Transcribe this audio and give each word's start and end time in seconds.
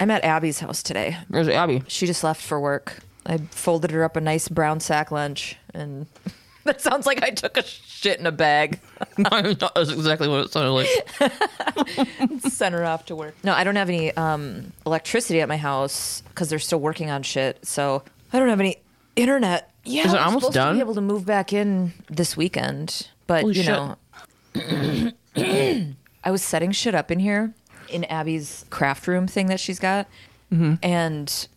I'm 0.00 0.10
at 0.10 0.24
Abby's 0.24 0.60
house 0.60 0.82
today. 0.82 1.16
Where's 1.28 1.46
Abby? 1.48 1.82
She 1.86 2.06
just 2.06 2.24
left 2.24 2.40
for 2.42 2.58
work. 2.58 3.00
I 3.26 3.36
folded 3.36 3.90
her 3.90 4.02
up 4.02 4.16
a 4.16 4.20
nice 4.20 4.48
brown 4.48 4.80
sack 4.80 5.10
lunch, 5.10 5.56
and 5.74 6.06
that 6.64 6.80
sounds 6.80 7.04
like 7.06 7.22
I 7.22 7.30
took 7.30 7.58
a 7.58 7.62
shit 7.62 8.18
in 8.18 8.26
a 8.26 8.32
bag. 8.32 8.80
no, 9.18 9.28
That's 9.52 9.90
exactly 9.90 10.26
what 10.26 10.40
it 10.46 10.50
sounded 10.52 10.70
like. 10.72 12.40
Sent 12.50 12.74
her 12.74 12.84
off 12.84 13.04
to 13.06 13.14
work. 13.16 13.34
No, 13.44 13.52
I 13.52 13.62
don't 13.62 13.76
have 13.76 13.90
any 13.90 14.10
um, 14.16 14.72
electricity 14.86 15.42
at 15.42 15.48
my 15.48 15.58
house 15.58 16.22
because 16.30 16.48
they're 16.48 16.58
still 16.58 16.80
working 16.80 17.10
on 17.10 17.22
shit. 17.22 17.64
So 17.66 18.02
I 18.32 18.38
don't 18.38 18.48
have 18.48 18.60
any 18.60 18.78
internet. 19.16 19.70
Yeah, 19.84 20.06
Is 20.06 20.14
it 20.14 20.16
I'm 20.16 20.26
almost 20.28 20.44
supposed 20.46 20.52
To 20.54 20.58
done? 20.58 20.74
be 20.76 20.80
able 20.80 20.94
to 20.94 21.00
move 21.02 21.26
back 21.26 21.52
in 21.52 21.92
this 22.08 22.36
weekend, 22.38 23.08
but 23.26 23.42
Holy 23.42 23.54
you 23.54 23.62
shit. 23.62 23.72
know, 23.74 23.96
I 26.24 26.30
was 26.30 26.42
setting 26.42 26.72
shit 26.72 26.94
up 26.94 27.10
in 27.10 27.18
here 27.18 27.54
in 27.90 28.04
Abby's 28.04 28.64
craft 28.70 29.06
room 29.06 29.26
thing 29.26 29.46
that 29.46 29.60
she's 29.60 29.78
got, 29.78 30.06
mm-hmm. 30.52 30.74
and 30.82 31.48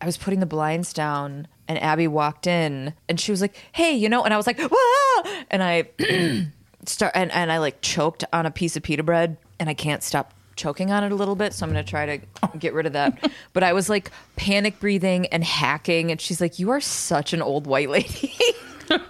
I 0.00 0.06
was 0.06 0.16
putting 0.16 0.40
the 0.40 0.46
blinds 0.46 0.92
down, 0.92 1.46
and 1.68 1.80
Abby 1.80 2.08
walked 2.08 2.46
in, 2.46 2.94
and 3.08 3.20
she 3.20 3.30
was 3.30 3.40
like, 3.40 3.54
"Hey, 3.72 3.92
you 3.92 4.08
know," 4.08 4.24
and 4.24 4.34
I 4.34 4.36
was 4.36 4.46
like, 4.46 4.58
"Wah!" 4.58 5.32
and 5.50 5.62
I 5.62 5.88
start 6.86 7.12
and, 7.14 7.30
and 7.32 7.52
I 7.52 7.58
like 7.58 7.80
choked 7.80 8.24
on 8.32 8.46
a 8.46 8.50
piece 8.50 8.76
of 8.76 8.82
pita 8.82 9.02
bread, 9.02 9.36
and 9.60 9.68
I 9.68 9.74
can't 9.74 10.02
stop 10.02 10.34
choking 10.56 10.90
on 10.90 11.04
it 11.04 11.12
a 11.12 11.14
little 11.14 11.36
bit, 11.36 11.54
so 11.54 11.64
I'm 11.64 11.70
gonna 11.70 11.84
try 11.84 12.18
to 12.18 12.58
get 12.58 12.74
rid 12.74 12.86
of 12.86 12.92
that. 12.94 13.30
but 13.52 13.62
I 13.62 13.72
was 13.72 13.88
like 13.88 14.10
panic 14.36 14.80
breathing 14.80 15.26
and 15.26 15.44
hacking, 15.44 16.10
and 16.10 16.20
she's 16.20 16.40
like, 16.40 16.58
"You 16.58 16.70
are 16.70 16.80
such 16.80 17.32
an 17.32 17.42
old 17.42 17.66
white 17.66 17.90
lady." 17.90 18.34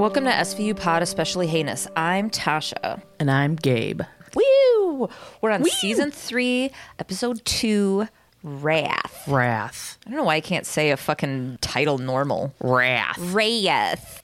Welcome 0.00 0.24
to 0.24 0.30
SVU 0.30 0.74
Pod, 0.76 1.02
especially 1.02 1.46
heinous. 1.46 1.86
I'm 1.94 2.30
Tasha. 2.30 3.02
And 3.18 3.30
I'm 3.30 3.54
Gabe. 3.54 4.00
Woo! 4.34 5.10
We're 5.42 5.50
on 5.50 5.62
season 5.66 6.10
three, 6.10 6.70
episode 6.98 7.44
two, 7.44 8.08
Wrath. 8.42 9.24
Wrath. 9.28 9.98
I 10.06 10.10
don't 10.10 10.16
know 10.16 10.24
why 10.24 10.36
I 10.36 10.40
can't 10.40 10.64
say 10.64 10.90
a 10.90 10.96
fucking 10.96 11.58
title 11.60 11.98
normal. 11.98 12.54
Wrath. 12.60 13.18
Wrath. 13.18 14.22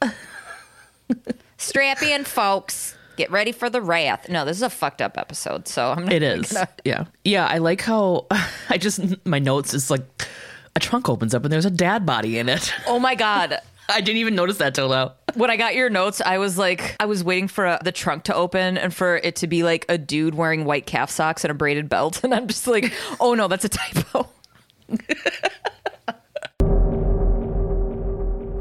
Strap 1.58 2.02
in, 2.02 2.24
folks. 2.24 2.96
Get 3.18 3.30
ready 3.30 3.52
for 3.52 3.68
the 3.68 3.82
wrath. 3.82 4.30
No, 4.30 4.46
this 4.46 4.56
is 4.56 4.62
a 4.62 4.70
fucked 4.70 5.02
up 5.02 5.18
episode, 5.18 5.68
so 5.68 5.90
I'm 5.92 6.04
not 6.04 6.12
It 6.14 6.22
is. 6.22 6.52
gonna- 6.52 6.68
Yeah. 6.84 7.04
Yeah. 7.22 7.46
I 7.46 7.58
like 7.58 7.82
how 7.82 8.26
I 8.70 8.78
just, 8.78 9.00
my 9.26 9.38
notes 9.38 9.74
is 9.74 9.90
like 9.90 10.26
a 10.74 10.80
trunk 10.80 11.10
opens 11.10 11.34
up 11.34 11.44
and 11.44 11.52
there's 11.52 11.66
a 11.66 11.70
dad 11.70 12.06
body 12.06 12.38
in 12.38 12.48
it. 12.48 12.72
Oh 12.86 12.98
my 12.98 13.14
god. 13.14 13.58
I 13.88 14.00
didn't 14.00 14.18
even 14.18 14.34
notice 14.34 14.58
that 14.58 14.74
till 14.74 14.88
now. 14.88 15.14
When 15.36 15.50
I 15.50 15.56
got 15.58 15.74
your 15.74 15.90
notes, 15.90 16.22
I 16.24 16.38
was 16.38 16.56
like, 16.56 16.96
I 16.98 17.04
was 17.04 17.22
waiting 17.22 17.46
for 17.46 17.66
uh 17.66 17.78
the 17.84 17.92
trunk 17.92 18.24
to 18.24 18.34
open 18.34 18.78
and 18.78 18.94
for 18.94 19.16
it 19.16 19.36
to 19.36 19.46
be 19.46 19.62
like 19.62 19.84
a 19.90 19.98
dude 19.98 20.34
wearing 20.34 20.64
white 20.64 20.86
calf 20.86 21.10
socks 21.10 21.44
and 21.44 21.50
a 21.50 21.54
braided 21.54 21.90
belt. 21.90 22.20
And 22.24 22.34
I'm 22.34 22.48
just 22.48 22.66
like, 22.66 22.92
oh 23.20 23.34
no, 23.34 23.46
that's 23.46 23.64
a 23.64 23.68
typo. 23.68 24.30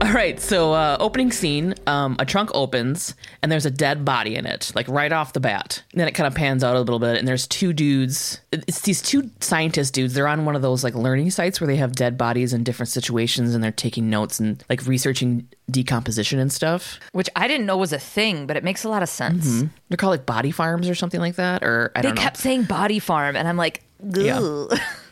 All 0.05 0.13
right, 0.13 0.39
so 0.39 0.71
uh, 0.73 0.97
opening 0.99 1.31
scene, 1.31 1.73
um, 1.87 2.15
a 2.19 2.25
trunk 2.25 2.51
opens 2.53 3.15
and 3.41 3.51
there's 3.51 3.65
a 3.65 3.71
dead 3.71 4.05
body 4.05 4.35
in 4.35 4.45
it, 4.45 4.71
like 4.75 4.87
right 4.87 5.11
off 5.11 5.33
the 5.33 5.39
bat. 5.39 5.81
And 5.93 5.99
then 5.99 6.07
it 6.07 6.11
kind 6.11 6.27
of 6.27 6.35
pans 6.35 6.63
out 6.63 6.75
a 6.75 6.79
little 6.79 6.99
bit, 6.99 7.17
and 7.17 7.27
there's 7.27 7.47
two 7.47 7.73
dudes. 7.73 8.39
It's 8.51 8.81
these 8.81 9.01
two 9.01 9.31
scientist 9.39 9.95
dudes. 9.95 10.13
They're 10.13 10.27
on 10.27 10.45
one 10.45 10.55
of 10.55 10.61
those 10.61 10.83
like 10.83 10.93
learning 10.93 11.31
sites 11.31 11.59
where 11.59 11.67
they 11.67 11.77
have 11.77 11.93
dead 11.93 12.19
bodies 12.19 12.53
in 12.53 12.63
different 12.63 12.89
situations, 12.89 13.55
and 13.55 13.63
they're 13.63 13.71
taking 13.71 14.07
notes 14.07 14.39
and 14.39 14.63
like 14.69 14.85
researching 14.85 15.47
decomposition 15.71 16.37
and 16.37 16.53
stuff. 16.53 16.99
Which 17.13 17.29
I 17.35 17.47
didn't 17.47 17.65
know 17.65 17.77
was 17.77 17.91
a 17.91 17.97
thing, 17.97 18.45
but 18.45 18.57
it 18.57 18.63
makes 18.63 18.83
a 18.83 18.89
lot 18.89 19.01
of 19.01 19.09
sense. 19.09 19.63
They're 19.89 19.97
called 19.97 20.11
like 20.11 20.27
body 20.27 20.51
farms 20.51 20.87
or 20.87 20.93
something 20.93 21.19
like 21.19 21.37
that, 21.37 21.63
or 21.63 21.91
I 21.95 22.03
They 22.03 22.11
kept 22.11 22.37
saying 22.37 22.65
body 22.65 22.99
farm, 22.99 23.35
and 23.35 23.47
I'm 23.47 23.57
like, 23.57 23.81
Yeah. 24.03 24.67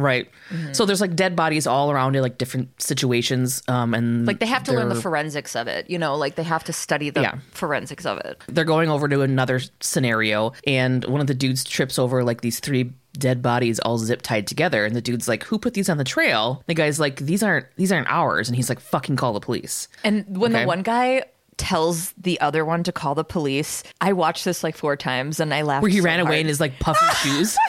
Right. 0.00 0.30
Mm-hmm. 0.50 0.72
So 0.72 0.86
there's 0.86 1.00
like 1.00 1.14
dead 1.14 1.36
bodies 1.36 1.66
all 1.66 1.90
around 1.90 2.16
in 2.16 2.22
like 2.22 2.38
different 2.38 2.80
situations, 2.80 3.62
um, 3.68 3.94
and 3.94 4.26
like 4.26 4.40
they 4.40 4.46
have 4.46 4.64
to 4.64 4.72
learn 4.72 4.88
the 4.88 4.94
forensics 5.00 5.54
of 5.54 5.68
it. 5.68 5.88
You 5.90 5.98
know, 5.98 6.16
like 6.16 6.34
they 6.36 6.42
have 6.42 6.64
to 6.64 6.72
study 6.72 7.10
the 7.10 7.22
Yeah. 7.22 7.38
forensics 7.52 8.06
of 8.06 8.18
it. 8.18 8.42
they're 8.48 8.64
going 8.64 8.88
over 8.88 9.08
to 9.08 9.20
another 9.22 9.60
scenario 9.80 10.52
and 10.66 11.04
one 11.04 11.20
of 11.20 11.26
the 11.26 11.34
dudes 11.34 11.64
trips 11.64 11.98
over 11.98 12.24
like 12.24 12.40
these 12.40 12.60
three 12.60 12.92
dead 13.14 13.42
bodies 13.42 13.78
all 13.80 13.98
zip 13.98 14.22
tied 14.22 14.46
together 14.46 14.84
and 14.84 14.94
the 14.94 15.00
dude's 15.00 15.26
like 15.28 15.42
who 15.44 15.58
put 15.58 15.74
these 15.74 15.88
on 15.88 15.98
the 15.98 16.04
trail 16.04 16.62
the 16.66 16.74
guy's 16.74 17.00
like 17.00 17.16
these 17.16 17.42
aren't 17.42 17.66
these 17.76 17.90
aren't 17.90 18.08
ours 18.08 18.48
and 18.48 18.54
he's 18.56 18.68
like 18.68 18.78
fucking 18.78 19.16
call 19.16 19.32
the 19.32 19.40
police 19.40 19.88
And 20.04 20.24
when 20.38 20.52
Okay. 20.52 20.62
the 20.62 20.66
one 20.68 20.82
guy 20.82 21.24
tells 21.60 22.12
the 22.12 22.40
other 22.40 22.64
one 22.64 22.82
to 22.84 22.90
call 22.92 23.14
the 23.14 23.22
police, 23.24 23.82
I 24.00 24.12
watched 24.14 24.44
this 24.44 24.64
like 24.64 24.76
four 24.76 24.96
times 24.96 25.38
and 25.38 25.54
I 25.54 25.62
laughed. 25.62 25.82
where 25.82 25.90
he 25.90 25.98
so 25.98 26.04
ran 26.04 26.18
away 26.18 26.40
in 26.40 26.46
his 26.48 26.58
like 26.58 26.78
puffy 26.80 27.06
shoes? 27.28 27.56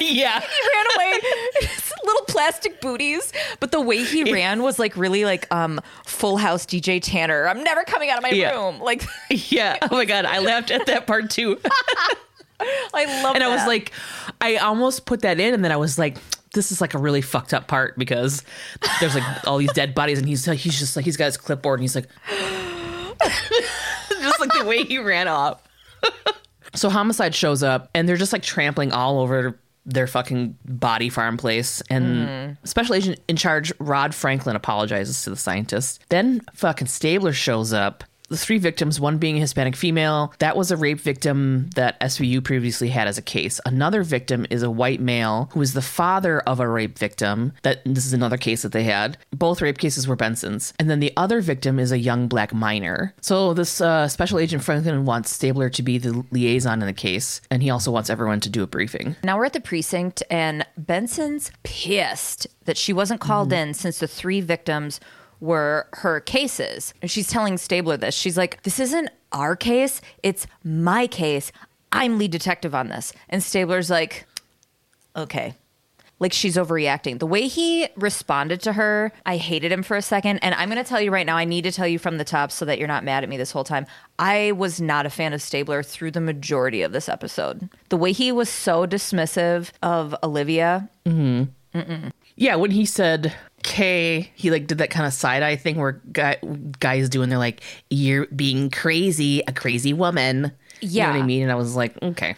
Yeah. 0.00 0.38
He 0.40 0.46
ran 0.74 0.86
away 0.96 1.20
his 1.60 1.92
little 2.04 2.22
plastic 2.26 2.80
booties. 2.80 3.32
But 3.58 3.72
the 3.72 3.80
way 3.80 4.04
he 4.04 4.30
ran 4.32 4.62
was 4.62 4.78
like 4.78 4.96
really 4.96 5.24
like 5.24 5.52
um 5.52 5.80
full 6.04 6.36
house 6.36 6.66
dj 6.66 7.00
tanner. 7.02 7.48
I'm 7.48 7.64
never 7.64 7.82
coming 7.84 8.10
out 8.10 8.18
of 8.18 8.22
my 8.22 8.30
Yeah. 8.30 8.52
room. 8.52 8.80
Like 8.80 9.04
yeah. 9.30 9.78
Oh 9.82 9.96
my 9.96 10.04
god. 10.04 10.24
I 10.24 10.38
laughed 10.40 10.70
at 10.70 10.86
that 10.86 11.06
part 11.06 11.30
too. 11.30 11.58
I 12.60 13.22
love 13.22 13.34
and 13.36 13.44
i 13.44 13.48
was 13.48 13.64
like 13.68 13.92
i 14.40 14.56
almost 14.56 15.06
put 15.06 15.20
that 15.22 15.38
in 15.38 15.54
and 15.54 15.64
then 15.64 15.70
i 15.70 15.76
was 15.76 15.96
like 15.96 16.18
this 16.54 16.72
is 16.72 16.80
like 16.80 16.92
a 16.94 16.98
really 16.98 17.20
fucked 17.20 17.54
up 17.54 17.68
part 17.68 17.96
because 17.96 18.42
there's 18.98 19.14
like 19.14 19.46
all 19.46 19.58
these 19.58 19.72
dead 19.74 19.94
bodies 19.94 20.18
and 20.18 20.26
he's 20.26 20.44
he's 20.44 20.76
just 20.76 20.96
like 20.96 21.04
he's 21.04 21.16
got 21.16 21.26
his 21.26 21.36
clipboard 21.36 21.78
and 21.78 21.84
he's 21.84 21.94
like 21.94 22.08
just 24.20 24.40
like 24.40 24.52
the 24.52 24.64
way 24.64 24.84
he 24.84 24.98
ran 24.98 25.28
off. 25.28 25.62
so 26.74 26.88
homicide 26.88 27.34
shows 27.34 27.62
up 27.62 27.90
and 27.94 28.08
they're 28.08 28.16
just 28.16 28.32
like 28.32 28.42
trampling 28.42 28.92
all 28.92 29.20
over 29.20 29.58
their 29.88 30.06
fucking 30.06 30.56
body 30.66 31.08
farm 31.08 31.38
place 31.38 31.82
and 31.88 32.04
mm. 32.04 32.56
special 32.68 32.94
agent 32.94 33.18
in 33.26 33.36
charge 33.36 33.72
Rod 33.78 34.14
Franklin 34.14 34.54
apologizes 34.54 35.22
to 35.24 35.30
the 35.30 35.36
scientists. 35.36 35.98
Then 36.10 36.42
fucking 36.54 36.88
Stabler 36.88 37.32
shows 37.32 37.72
up. 37.72 38.04
The 38.28 38.36
three 38.36 38.58
victims, 38.58 39.00
one 39.00 39.16
being 39.16 39.38
a 39.38 39.40
Hispanic 39.40 39.74
female, 39.74 40.34
that 40.38 40.54
was 40.54 40.70
a 40.70 40.76
rape 40.76 41.00
victim 41.00 41.70
that 41.76 41.98
SVU 42.00 42.44
previously 42.44 42.88
had 42.90 43.08
as 43.08 43.16
a 43.16 43.22
case. 43.22 43.58
Another 43.64 44.02
victim 44.02 44.46
is 44.50 44.62
a 44.62 44.70
white 44.70 45.00
male 45.00 45.48
who 45.52 45.62
is 45.62 45.72
the 45.72 45.80
father 45.80 46.40
of 46.40 46.60
a 46.60 46.68
rape 46.68 46.98
victim. 46.98 47.54
That 47.62 47.80
this 47.86 48.04
is 48.04 48.12
another 48.12 48.36
case 48.36 48.62
that 48.62 48.72
they 48.72 48.84
had. 48.84 49.16
Both 49.30 49.62
rape 49.62 49.78
cases 49.78 50.06
were 50.06 50.16
Benson's, 50.16 50.74
and 50.78 50.90
then 50.90 51.00
the 51.00 51.12
other 51.16 51.40
victim 51.40 51.78
is 51.78 51.90
a 51.90 51.98
young 51.98 52.28
black 52.28 52.52
minor. 52.52 53.14
So 53.22 53.54
this 53.54 53.80
uh, 53.80 54.08
special 54.08 54.38
agent 54.38 54.62
Franklin 54.62 55.06
wants 55.06 55.30
Stabler 55.30 55.70
to 55.70 55.82
be 55.82 55.96
the 55.96 56.22
liaison 56.30 56.82
in 56.82 56.86
the 56.86 56.92
case, 56.92 57.40
and 57.50 57.62
he 57.62 57.70
also 57.70 57.90
wants 57.90 58.10
everyone 58.10 58.40
to 58.40 58.50
do 58.50 58.62
a 58.62 58.66
briefing. 58.66 59.16
now 59.24 59.38
we're 59.38 59.46
at 59.46 59.54
the 59.54 59.60
precinct 59.60 60.22
and 60.30 60.66
benson's 60.76 61.50
pissed 61.62 62.46
that 62.66 62.76
she 62.76 62.92
wasn't 62.92 63.20
called 63.20 63.52
in 63.52 63.72
since 63.72 63.98
the 63.98 64.06
three 64.06 64.42
victims 64.42 65.00
were 65.40 65.86
her 65.94 66.20
cases. 66.20 66.94
And 67.02 67.10
she's 67.10 67.28
telling 67.28 67.58
stabler 67.58 67.96
this. 67.96 68.14
She's 68.14 68.36
like 68.36 68.62
this 68.62 68.80
isn't 68.80 69.10
our 69.32 69.56
case. 69.56 70.00
It's 70.22 70.46
my 70.64 71.06
case. 71.06 71.52
I'm 71.92 72.18
lead 72.18 72.30
detective 72.30 72.74
on 72.74 72.88
this. 72.88 73.12
And 73.28 73.42
stabler's 73.42 73.90
like 73.90 74.26
okay. 75.16 75.54
Like 76.20 76.32
she's 76.32 76.56
overreacting. 76.56 77.20
The 77.20 77.26
way 77.26 77.46
he 77.46 77.88
responded 77.96 78.60
to 78.62 78.72
her, 78.72 79.12
I 79.24 79.36
hated 79.36 79.70
him 79.70 79.84
for 79.84 79.96
a 79.96 80.02
second. 80.02 80.40
And 80.40 80.52
I'm 80.56 80.68
going 80.68 80.82
to 80.82 80.88
tell 80.88 81.00
you 81.00 81.12
right 81.12 81.24
now, 81.24 81.36
I 81.36 81.44
need 81.44 81.62
to 81.62 81.70
tell 81.70 81.86
you 81.86 82.00
from 82.00 82.18
the 82.18 82.24
top 82.24 82.50
so 82.50 82.64
that 82.64 82.76
you're 82.76 82.88
not 82.88 83.04
mad 83.04 83.22
at 83.22 83.28
me 83.28 83.36
this 83.36 83.52
whole 83.52 83.62
time. 83.62 83.86
I 84.18 84.50
was 84.52 84.80
not 84.80 85.06
a 85.06 85.10
fan 85.10 85.32
of 85.32 85.40
Stabler 85.40 85.84
through 85.84 86.10
the 86.10 86.20
majority 86.20 86.82
of 86.82 86.90
this 86.90 87.08
episode. 87.08 87.68
The 87.88 87.96
way 87.96 88.10
he 88.10 88.32
was 88.32 88.48
so 88.48 88.84
dismissive 88.84 89.70
of 89.80 90.12
Olivia, 90.24 90.90
mm-hmm. 91.06 92.08
Yeah, 92.34 92.54
when 92.54 92.70
he 92.70 92.84
said 92.84 93.34
K, 93.62 94.30
he 94.34 94.50
like 94.50 94.66
did 94.66 94.78
that 94.78 94.90
kind 94.90 95.06
of 95.06 95.12
side 95.12 95.42
eye 95.42 95.56
thing 95.56 95.76
where 95.76 96.00
guy 96.12 96.36
guys 96.80 97.14
and 97.14 97.30
they're 97.30 97.38
like, 97.38 97.62
You're 97.90 98.26
being 98.26 98.70
crazy, 98.70 99.42
a 99.46 99.52
crazy 99.52 99.92
woman. 99.92 100.52
You 100.80 101.00
know 101.02 101.08
what 101.08 101.16
Yeah. 101.16 101.22
I 101.22 101.22
mean? 101.22 101.42
And 101.42 101.50
I 101.52 101.54
was 101.56 101.74
like, 101.76 102.00
Okay. 102.02 102.34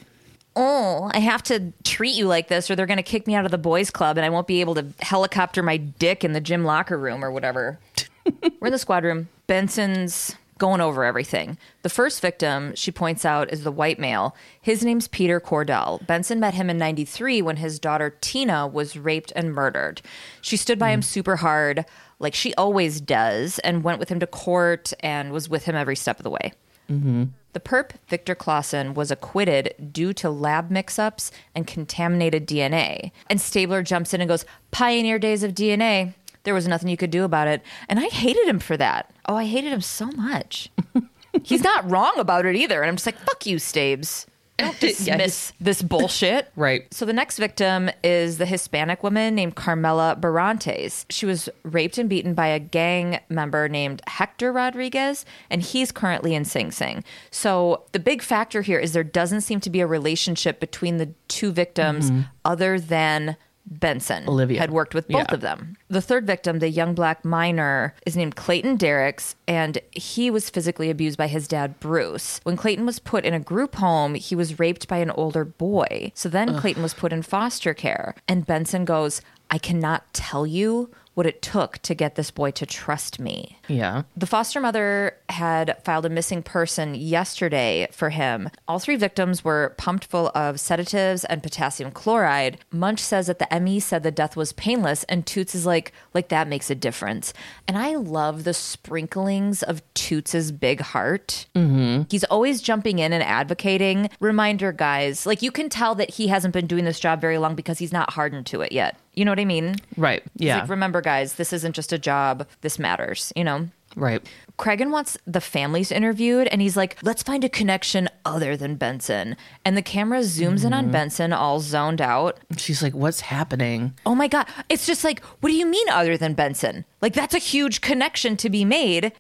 oh, 0.57 1.11
I 1.13 1.21
have 1.21 1.43
to 1.45 1.73
treat 1.85 2.15
you 2.15 2.27
like 2.27 2.49
this 2.49 2.71
or 2.71 2.77
they're 2.77 2.87
going 2.87 2.97
to 2.97 3.03
kick 3.03 3.27
me 3.27 3.35
out 3.35 3.45
of 3.45 3.51
the 3.51 3.59
boys 3.59 3.91
club 3.91 4.17
and 4.17 4.25
I 4.25 4.31
won't 4.31 4.47
be 4.47 4.61
able 4.61 4.75
to 4.77 4.87
helicopter 5.01 5.63
my 5.63 5.77
dick 5.77 6.25
in 6.25 6.33
the 6.33 6.41
gym 6.41 6.65
locker 6.65 6.99
room 6.99 7.25
or 7.25 7.31
whatever. 7.31 7.79
We're 8.61 8.67
in 8.69 8.73
the 8.73 8.79
squad 8.79 9.05
room. 9.05 9.29
Benson's 9.47 10.37
going 10.61 10.81
over 10.81 11.05
everything. 11.05 11.59
The 11.83 11.89
first 11.89 12.21
victim, 12.21 12.73
she 12.77 12.93
points 12.93 13.25
out, 13.25 13.53
is 13.53 13.65
the 13.65 13.73
white 13.73 13.99
male. 13.99 14.37
His 14.61 14.85
name's 14.85 15.09
Peter 15.09 15.41
Cordell. 15.41 16.07
Benson 16.07 16.39
met 16.39 16.55
him 16.55 16.71
in 16.71 16.79
93 16.79 17.43
when 17.43 17.57
his 17.57 17.81
daughter 17.81 18.17
Tina 18.21 18.69
was 18.69 18.97
raped 18.97 19.33
and 19.35 19.53
murdered. 19.53 20.03
She 20.41 20.57
stood 20.57 20.79
by 20.79 20.91
him 20.91 21.01
hmm. 21.01 21.05
super 21.05 21.37
hard, 21.37 21.85
like 22.21 22.35
she 22.35 22.55
always 22.55 23.01
does, 23.01 23.59
and 23.61 23.83
went 23.83 23.99
with 23.99 24.11
him 24.11 24.21
to 24.21 24.27
court 24.29 24.93
and 25.01 25.33
was 25.33 25.49
with 25.49 25.65
him 25.65 25.75
every 25.75 25.97
step 25.97 26.21
of 26.21 26.23
the 26.23 26.31
way. 26.31 26.53
Mm-hmm. 26.91 27.25
The 27.53 27.61
perp, 27.61 27.93
Victor 28.07 28.35
Clausen, 28.37 28.95
was 28.95 29.11
acquitted 29.11 29.93
due 29.93 30.13
to 30.15 30.31
lab 30.31 30.71
mix 30.71 30.99
ups 30.99 31.33
and 31.55 31.67
contaminated 31.67 32.47
DNA. 32.47 33.11
And 33.29 33.41
Stabler 33.41 33.83
jumps 33.83 34.15
in 34.15 34.21
and 34.21 34.29
goes, 34.29 34.45
Pioneer 34.71 35.19
days 35.19 35.43
of 35.43 35.53
DNA. 35.53 36.15
There 36.45 36.55
was 36.55 36.67
nothing 36.67 36.89
you 36.89 36.97
could 36.97 37.11
do 37.11 37.25
about 37.25 37.49
it. 37.49 37.63
And 37.89 37.99
I 37.99 38.09
hated 38.09 38.47
him 38.47 38.59
for 38.59 38.77
that. 38.77 39.11
Oh, 39.27 39.37
I 39.37 39.45
hated 39.45 39.73
him 39.73 39.81
so 39.81 40.07
much. 40.13 40.71
He's 41.43 41.63
not 41.63 41.89
wrong 41.91 42.15
about 42.19 42.47
it 42.47 42.57
either. 42.57 42.83
And 42.83 42.89
I'm 42.89 42.97
just 42.97 43.07
like, 43.07 43.19
fuck 43.19 43.47
you, 43.47 43.59
Stabes. 43.59 44.27
Don't 44.61 44.81
dismiss 44.81 45.53
this 45.61 45.83
bullshit. 45.83 46.49
Right. 46.61 46.93
So 46.93 47.07
the 47.07 47.13
next 47.13 47.39
victim 47.39 47.91
is 48.05 48.37
the 48.37 48.45
Hispanic 48.45 49.03
woman 49.03 49.35
named 49.35 49.55
Carmela 49.55 50.17
Barantes. 50.21 51.07
She 51.09 51.25
was 51.25 51.49
raped 51.63 51.97
and 51.97 52.09
beaten 52.09 52.35
by 52.35 52.49
a 52.49 52.59
gang 52.59 53.21
member 53.31 53.69
named 53.69 54.03
Hector 54.07 54.53
Rodriguez, 54.53 55.25
and 55.49 55.63
he's 55.63 55.91
currently 55.91 56.35
in 56.35 56.45
Sing 56.45 56.71
Sing. 56.71 57.03
So 57.31 57.85
the 57.93 57.99
big 57.99 58.21
factor 58.21 58.61
here 58.61 58.79
is 58.79 58.93
there 58.93 59.05
doesn't 59.05 59.41
seem 59.43 59.61
to 59.61 59.71
be 59.71 59.81
a 59.81 59.87
relationship 59.87 60.61
between 60.61 60.99
the 60.99 61.15
two 61.29 61.51
victims 61.51 62.11
mm-hmm. 62.11 62.23
other 62.45 62.79
than 62.79 63.37
Benson 63.71 64.29
Olivia. 64.29 64.59
had 64.61 64.71
worked 64.73 64.95
with 64.95 65.07
both 65.09 65.27
Yeah. 65.29 65.35
of 65.35 65.41
them. 65.41 65.77
The 65.89 66.01
third 66.03 66.27
victim, 66.27 66.59
the 66.59 66.69
young 66.69 66.95
black 66.95 67.25
minor, 67.25 67.95
is 68.05 68.17
named 68.17 68.35
Clayton 68.37 68.77
Derricks, 68.77 69.37
and 69.47 69.79
he 69.93 70.31
was 70.31 70.51
physically 70.51 70.91
abused 70.91 71.17
by 71.17 71.29
his 71.29 71.47
dad, 71.47 71.79
Bruce. 71.81 72.41
When 72.43 72.57
Clayton 72.57 72.85
was 72.85 72.99
put 72.99 73.25
in 73.25 73.33
a 73.33 73.39
group 73.41 73.77
home, 73.77 74.15
he 74.17 74.35
was 74.35 74.59
raped 74.59 74.89
by 74.89 74.99
an 74.99 75.11
older 75.13 75.45
boy. 75.45 76.11
So 76.15 76.29
then 76.29 76.59
Clayton 76.59 76.83
was 76.83 76.95
put 76.95 77.13
in 77.13 77.23
foster 77.23 77.73
care, 77.73 78.15
and 78.27 78.45
Benson 78.47 78.85
goes, 78.85 79.21
I 79.51 79.59
cannot 79.59 80.13
tell 80.13 80.47
you 80.47 80.91
what 81.21 81.27
it 81.27 81.43
took 81.43 81.77
to 81.77 81.95
get 81.95 82.15
this 82.15 82.31
boy 82.31 82.51
to 82.51 82.65
trust 82.65 83.21
me. 83.21 83.59
Yeah. 83.69 84.05
The 84.17 84.25
foster 84.25 84.59
mother 84.59 85.19
had 85.29 85.77
filed 85.85 86.07
a 86.07 86.09
missing 86.09 86.43
person 86.43 86.95
yesterday 86.95 87.89
for 87.93 88.09
him. 88.09 88.49
All 88.67 88.79
three 88.79 88.97
victims 88.97 89.45
were 89.45 89.75
pumped 89.77 90.07
full 90.07 90.31
of 90.35 90.59
sedatives 90.59 91.27
and 91.27 91.43
potassium 91.43 91.91
chloride. 91.91 92.57
Munch 92.73 93.01
says 93.01 93.27
that 93.27 93.39
the 93.39 93.61
ME 93.61 93.81
said 93.81 94.03
the 94.03 94.11
death 94.11 94.35
was 94.35 94.55
painless, 94.55 95.05
and 95.11 95.27
Toots 95.27 95.55
is 95.55 95.67
like, 95.67 95.93
like 96.15 96.31
that 96.31 96.49
makes 96.49 96.71
a 96.71 96.75
difference. 96.75 97.35
And 97.69 97.77
I 97.77 97.97
love 97.97 98.45
the 98.45 98.55
sprinklings 98.55 99.63
of 99.63 99.83
Toots's 99.93 100.51
big 100.51 100.81
heart. 100.81 101.45
Mm-hmm. 101.55 102.05
He's 102.09 102.25
always 102.25 102.63
jumping 102.63 102.99
in 102.99 103.13
and 103.13 103.23
advocating. 103.23 104.09
Reminder, 104.21 104.73
guys, 104.73 105.27
like 105.27 105.43
you 105.43 105.51
can 105.51 105.69
tell 105.69 105.95
that 105.97 106.13
he 106.13 106.29
hasn't 106.29 106.55
been 106.55 106.67
doing 106.67 106.87
this 106.87 106.99
job 106.99 107.21
very 107.21 107.37
long 107.37 107.55
because 107.55 107.79
he's 107.79 107.93
not 107.93 108.15
hardened 108.15 108.47
to 108.47 108.63
it 108.63 108.73
yet. 108.73 108.97
You 109.21 109.27
know 109.27 109.33
what 109.33 109.39
I 109.39 109.45
mean? 109.45 109.77
Right. 109.99 110.23
Yeah. 110.37 110.61
like, 110.61 110.71
remember, 110.71 111.03
guys, 111.03 111.35
this 111.35 111.53
isn't 111.53 111.75
just 111.75 111.93
a 111.93 111.99
job. 111.99 112.49
This 112.63 112.79
matters, 112.79 113.35
you 113.37 113.45
know? 113.45 113.69
right. 113.95 114.27
Cragen 114.59 114.91
wants 114.91 115.19
the 115.27 115.43
families 115.43 115.93
interviewed, 115.93 116.49
and 116.49 116.63
he's 116.63 116.75
like, 116.75 116.97
let's 117.03 117.23
find 117.23 117.45
a 117.45 117.51
connection 117.51 118.09
other 118.25 118.57
than 118.57 118.77
Benson. 118.77 119.37
And 119.63 119.77
the 119.77 119.83
camera 119.83 120.21
zooms 120.21 120.65
in 120.65 120.73
on 120.73 120.91
Benson, 120.91 121.35
all 121.35 121.61
zoned 121.61 122.01
out. 122.01 122.41
She's 122.57 122.83
like, 122.83 122.95
what's 122.95 123.21
happening? 123.21 123.93
Oh 124.07 124.15
my 124.15 124.27
God. 124.27 124.47
It's 124.71 124.87
just 124.87 125.05
like, 125.05 125.23
what 125.41 125.51
do 125.51 125.55
you 125.57 125.67
mean 125.67 125.89
other 125.91 126.17
than 126.17 126.33
Benson? 126.33 126.87
Like, 127.03 127.13
that's 127.13 127.35
a 127.35 127.39
huge 127.39 127.83
connection 127.83 128.39
to 128.39 128.49
be 128.49 128.65
made. 128.65 129.13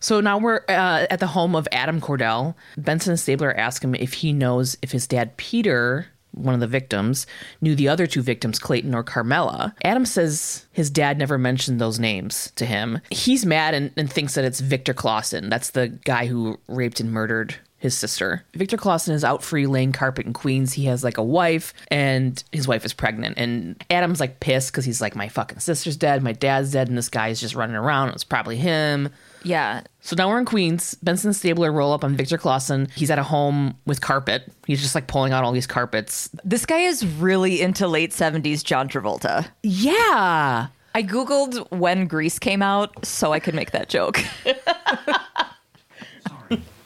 So 0.00 0.20
now 0.20 0.38
we're 0.38 0.62
uh, 0.68 1.06
at 1.08 1.20
the 1.20 1.28
home 1.28 1.54
of 1.54 1.68
Adam 1.70 2.00
Cordell. 2.00 2.56
Benson 2.76 3.16
Stabler 3.16 3.56
ask 3.56 3.84
him 3.84 3.94
if 3.94 4.14
he 4.14 4.32
knows 4.32 4.76
if 4.82 4.90
his 4.90 5.06
dad, 5.06 5.36
Peter, 5.36 6.06
one 6.32 6.54
of 6.54 6.60
the 6.60 6.66
victims, 6.66 7.26
knew 7.60 7.74
the 7.74 7.88
other 7.88 8.06
two 8.06 8.22
victims, 8.22 8.58
Clayton 8.58 8.94
or 8.94 9.02
Carmela. 9.02 9.74
Adam 9.84 10.06
says 10.06 10.66
his 10.72 10.90
dad 10.90 11.18
never 11.18 11.38
mentioned 11.38 11.80
those 11.80 11.98
names 11.98 12.52
to 12.56 12.66
him. 12.66 13.00
He's 13.10 13.44
mad 13.44 13.74
and, 13.74 13.90
and 13.96 14.10
thinks 14.10 14.34
that 14.34 14.44
it's 14.44 14.60
Victor 14.60 14.94
Clausen. 14.94 15.50
That's 15.50 15.70
the 15.70 15.88
guy 15.88 16.26
who 16.26 16.58
raped 16.68 17.00
and 17.00 17.12
murdered 17.12 17.56
his 17.78 17.96
sister. 17.96 18.44
Victor 18.54 18.76
Clausen 18.76 19.14
is 19.14 19.24
out 19.24 19.42
free 19.42 19.66
laying 19.66 19.92
carpet 19.92 20.26
in 20.26 20.34
Queens. 20.34 20.74
He 20.74 20.84
has 20.84 21.02
like 21.02 21.16
a 21.16 21.24
wife, 21.24 21.72
and 21.88 22.42
his 22.52 22.68
wife 22.68 22.84
is 22.84 22.92
pregnant. 22.92 23.38
And 23.38 23.82
Adam's 23.90 24.20
like 24.20 24.38
pissed 24.38 24.70
because 24.70 24.84
he's 24.84 25.00
like, 25.00 25.16
my 25.16 25.28
fucking 25.28 25.60
sister's 25.60 25.96
dead, 25.96 26.22
my 26.22 26.32
dad's 26.32 26.72
dead, 26.72 26.88
and 26.88 26.98
this 26.98 27.08
guy 27.08 27.28
is 27.28 27.40
just 27.40 27.54
running 27.54 27.76
around. 27.76 28.10
It's 28.10 28.22
probably 28.22 28.56
him. 28.56 29.08
Yeah. 29.42 29.82
So 30.00 30.16
now 30.16 30.28
we're 30.28 30.38
in 30.38 30.44
Queens. 30.44 30.94
Benson 31.02 31.32
Stabler 31.32 31.72
roll 31.72 31.92
up 31.92 32.04
on 32.04 32.14
Victor 32.14 32.38
Clausen. 32.38 32.88
He's 32.94 33.10
at 33.10 33.18
a 33.18 33.22
home 33.22 33.76
with 33.86 34.00
carpet. 34.00 34.50
He's 34.66 34.80
just 34.82 34.94
like 34.94 35.06
pulling 35.06 35.32
out 35.32 35.44
all 35.44 35.52
these 35.52 35.66
carpets. 35.66 36.28
This 36.44 36.66
guy 36.66 36.80
is 36.80 37.06
really 37.06 37.60
into 37.62 37.86
late 37.88 38.10
70s 38.12 38.62
John 38.64 38.88
Travolta. 38.88 39.48
Yeah. 39.62 40.68
I 40.94 41.02
Googled 41.02 41.70
when 41.70 42.06
Grease 42.06 42.38
came 42.38 42.62
out 42.62 43.06
so 43.06 43.32
I 43.32 43.40
could 43.40 43.54
make 43.54 43.70
that 43.70 43.88
joke. 43.88 44.18
Sorry, 44.44 44.56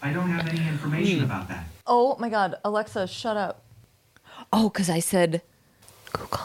I 0.02 0.12
don't 0.12 0.28
have 0.30 0.46
any 0.48 0.66
information 0.68 1.24
about 1.24 1.48
that. 1.48 1.66
oh 1.86 2.16
my 2.18 2.28
God. 2.28 2.56
Alexa, 2.64 3.06
shut 3.06 3.36
up. 3.36 3.62
Oh, 4.52 4.68
because 4.68 4.90
I 4.90 5.00
said 5.00 5.42
Google. 6.12 6.40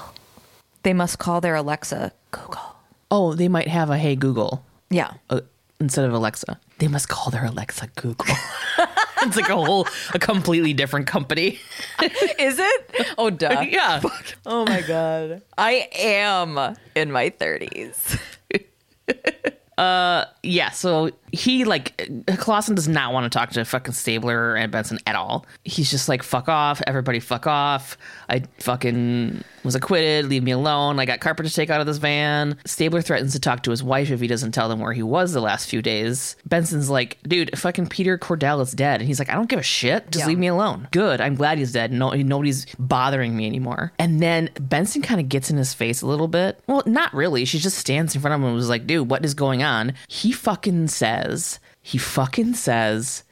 They 0.84 0.94
must 0.94 1.20
call 1.20 1.42
their 1.42 1.56
Alexa 1.56 2.12
Google. 2.32 2.76
Oh, 3.12 3.34
they 3.34 3.48
might 3.48 3.68
have 3.68 3.90
a 3.90 3.98
Hey 3.98 4.16
Google 4.16 4.64
Yeah. 4.90 5.14
uh, 5.30 5.42
instead 5.80 6.06
of 6.06 6.14
Alexa. 6.14 6.60
They 6.80 6.88
must 6.88 7.10
call 7.10 7.32
their 7.32 7.46
Alexa 7.46 7.88
Google. 7.96 8.36
it's 9.24 9.36
like 9.36 9.50
a 9.50 9.56
whole, 9.56 9.88
a 10.14 10.20
completely 10.20 10.74
different 10.74 11.08
company. 11.08 11.60
Is 12.40 12.60
it? 12.60 13.08
Oh, 13.18 13.30
duh. 13.30 13.62
yeah. 13.70 14.02
Oh 14.46 14.66
my 14.66 14.82
god. 14.82 15.42
I 15.58 15.88
am 15.94 16.76
in 16.96 17.12
my 17.12 17.30
30s. 17.30 18.20
uh, 19.78 20.26
Yeah, 20.44 20.70
so 20.72 21.12
he 21.32 21.64
like 21.66 22.10
Clausen 22.38 22.76
does 22.76 22.88
not 22.88 23.14
want 23.14 23.32
to 23.32 23.38
talk 23.38 23.52
to 23.52 23.64
fucking 23.66 23.94
Stabler 23.94 24.56
and 24.56 24.72
Benson 24.72 25.00
at 25.06 25.16
all. 25.16 25.46
He's 25.64 25.90
just 25.92 26.10
like, 26.10 26.24
fuck 26.24 26.48
off, 26.50 26.82
everybody 26.88 27.20
fuck 27.20 27.48
off. 27.48 27.98
I 28.30 28.44
fucking 28.60 29.44
was 29.64 29.76
acquitted, 29.76 30.26
leave 30.28 30.42
me 30.44 30.52
alone. 30.52 31.00
I 31.00 31.06
got 31.06 31.20
carpet 31.20 31.46
to 31.46 31.54
take 31.54 31.70
out 31.70 31.82
of 31.82 31.88
this 31.88 31.98
van. 31.98 32.58
Stabler 32.66 33.02
threatens 33.02 33.34
to 33.34 33.40
talk 33.40 33.64
to 33.64 33.72
his 33.72 33.84
wife 33.84 34.10
if 34.10 34.22
he 34.22 34.28
doesn't 34.28 34.54
tell 34.54 34.70
them 34.70 34.80
where 34.80 34.94
he 34.94 35.04
was 35.04 35.34
the 35.34 35.42
last 35.42 35.70
few 35.70 35.82
days. 35.82 36.38
Benson's 36.46 36.90
like, 36.90 37.18
dude, 37.24 37.58
fucking 37.60 37.88
Peter 37.88 38.18
Cordell 38.18 38.62
is 38.62 38.72
dead. 38.72 39.02
And 39.02 39.08
he's 39.08 39.20
like, 39.20 39.30
I 39.30 39.34
don't 39.34 39.50
give 39.50 39.60
a 39.60 39.64
shit. 39.64 40.12
Just 40.12 40.24
Yeah. 40.24 40.28
leave 40.30 40.38
me 40.40 40.48
alone. 40.48 40.88
Good. 40.92 41.20
I'm 41.20 41.36
glad 41.36 41.58
he's 41.58 41.74
dead. 41.74 41.92
No, 41.92 42.12
nobody's 42.12 42.66
bothering 42.78 43.36
me 43.36 43.46
anymore. 43.48 43.92
And 44.00 44.22
then 44.22 44.50
Benson 44.62 45.02
kind 45.02 45.20
of 45.20 45.28
gets 45.28 45.50
in 45.52 45.58
his 45.58 45.74
face 45.74 46.02
a 46.02 46.08
little 46.08 46.30
bit. 46.30 46.58
Well, 46.68 46.84
not 46.86 47.14
really. 47.14 47.44
She 47.44 47.60
just 47.60 47.78
stands 47.78 48.16
in 48.16 48.22
front 48.22 48.34
of 48.36 48.40
him 48.40 48.46
and 48.46 48.56
was 48.56 48.70
like, 48.70 48.88
dude, 48.88 49.10
what 49.10 49.26
is 49.26 49.34
going 49.34 49.62
on? 49.62 49.94
He 50.08 50.32
fucking 50.32 50.88
says, 51.24 51.60
he 51.82 51.98
fucking 51.98 52.54
says, 52.54 53.24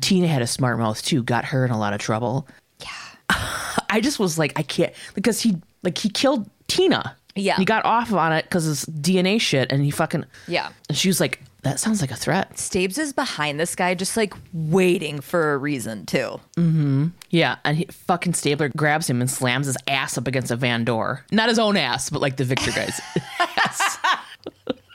Tina 0.00 0.26
had 0.26 0.42
a 0.42 0.46
smart 0.46 0.78
mouth 0.78 1.02
too, 1.02 1.22
got 1.22 1.46
her 1.46 1.64
in 1.64 1.70
a 1.70 1.78
lot 1.78 1.94
of 1.94 2.00
trouble. 2.00 2.46
Yeah. 2.80 2.88
I 3.90 4.00
just 4.00 4.18
was 4.18 4.38
like, 4.38 4.52
I 4.58 4.62
can't 4.62 4.92
because 5.14 5.40
he 5.40 5.56
like 5.82 5.98
he 5.98 6.08
killed 6.08 6.48
Tina. 6.68 7.16
Yeah. 7.34 7.56
He 7.56 7.64
got 7.64 7.84
off 7.84 8.12
on 8.12 8.32
it 8.32 8.44
because 8.44 8.64
his 8.64 8.84
DNA 8.86 9.40
shit 9.40 9.70
and 9.70 9.84
he 9.84 9.90
fucking 9.90 10.24
Yeah. 10.46 10.70
And 10.88 10.96
she 10.96 11.08
was 11.08 11.20
like, 11.20 11.40
that 11.62 11.80
sounds 11.80 12.00
like 12.00 12.12
a 12.12 12.16
threat. 12.16 12.58
Stabes 12.58 12.96
is 12.96 13.12
behind 13.12 13.58
this 13.58 13.74
guy, 13.74 13.94
just 13.94 14.16
like 14.16 14.34
waiting 14.52 15.20
for 15.20 15.52
a 15.52 15.58
reason, 15.58 16.06
too. 16.06 16.40
Mm-hmm. 16.56 17.08
Yeah, 17.30 17.56
and 17.64 17.76
he 17.76 17.86
fucking 17.86 18.34
Stabler 18.34 18.70
grabs 18.76 19.10
him 19.10 19.20
and 19.20 19.28
slams 19.28 19.66
his 19.66 19.76
ass 19.88 20.16
up 20.16 20.28
against 20.28 20.52
a 20.52 20.56
van 20.56 20.84
door. 20.84 21.24
Not 21.32 21.48
his 21.48 21.58
own 21.58 21.76
ass, 21.76 22.08
but 22.08 22.22
like 22.22 22.36
the 22.36 22.44
Victor 22.44 22.70
guy's. 22.70 23.00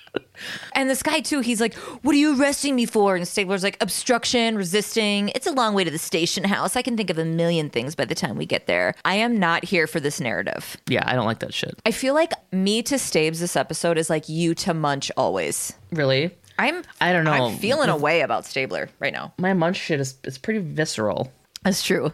And 0.73 0.89
this 0.89 1.03
guy, 1.03 1.19
too, 1.19 1.39
he's 1.41 1.59
like, 1.61 1.73
What 1.75 2.13
are 2.15 2.17
you 2.17 2.39
arresting 2.39 2.75
me 2.75 2.85
for? 2.85 3.15
And 3.15 3.27
Stabler's 3.27 3.63
like, 3.63 3.77
Obstruction, 3.81 4.55
resisting. 4.55 5.29
It's 5.29 5.47
a 5.47 5.51
long 5.51 5.73
way 5.73 5.83
to 5.83 5.91
the 5.91 5.97
station 5.97 6.43
house. 6.43 6.75
I 6.75 6.81
can 6.81 6.95
think 6.97 7.09
of 7.09 7.17
a 7.17 7.25
million 7.25 7.69
things 7.69 7.95
by 7.95 8.05
the 8.05 8.15
time 8.15 8.37
we 8.37 8.45
get 8.45 8.67
there. 8.67 8.93
I 9.05 9.15
am 9.15 9.37
not 9.37 9.63
here 9.65 9.87
for 9.87 9.99
this 9.99 10.19
narrative. 10.19 10.77
yeah, 10.87 11.03
I 11.05 11.13
don't 11.13 11.25
like 11.25 11.39
that 11.39 11.53
shit. 11.53 11.79
I 11.85 11.91
feel 11.91 12.13
like 12.13 12.31
me 12.51 12.81
to 12.83 12.97
Stabes 12.97 13.39
this 13.39 13.55
episode 13.55 13.97
is 13.97 14.09
like 14.09 14.29
you 14.29 14.53
to 14.55 14.73
Munch 14.73 15.11
always. 15.17 15.73
Really? 15.91 16.31
I'm 16.59 16.83
I 16.99 17.11
don't 17.13 17.23
know. 17.23 17.31
I'm 17.31 17.57
feeling 17.57 17.89
a 17.89 17.97
way 17.97 18.21
about 18.21 18.45
Stabler 18.45 18.89
right 18.99 19.13
now. 19.13 19.33
My 19.39 19.53
munch 19.53 19.77
shit 19.77 19.99
is 19.99 20.15
it's 20.23 20.37
pretty 20.37 20.59
visceral. 20.59 21.31
That's 21.63 21.81
true. 21.83 22.11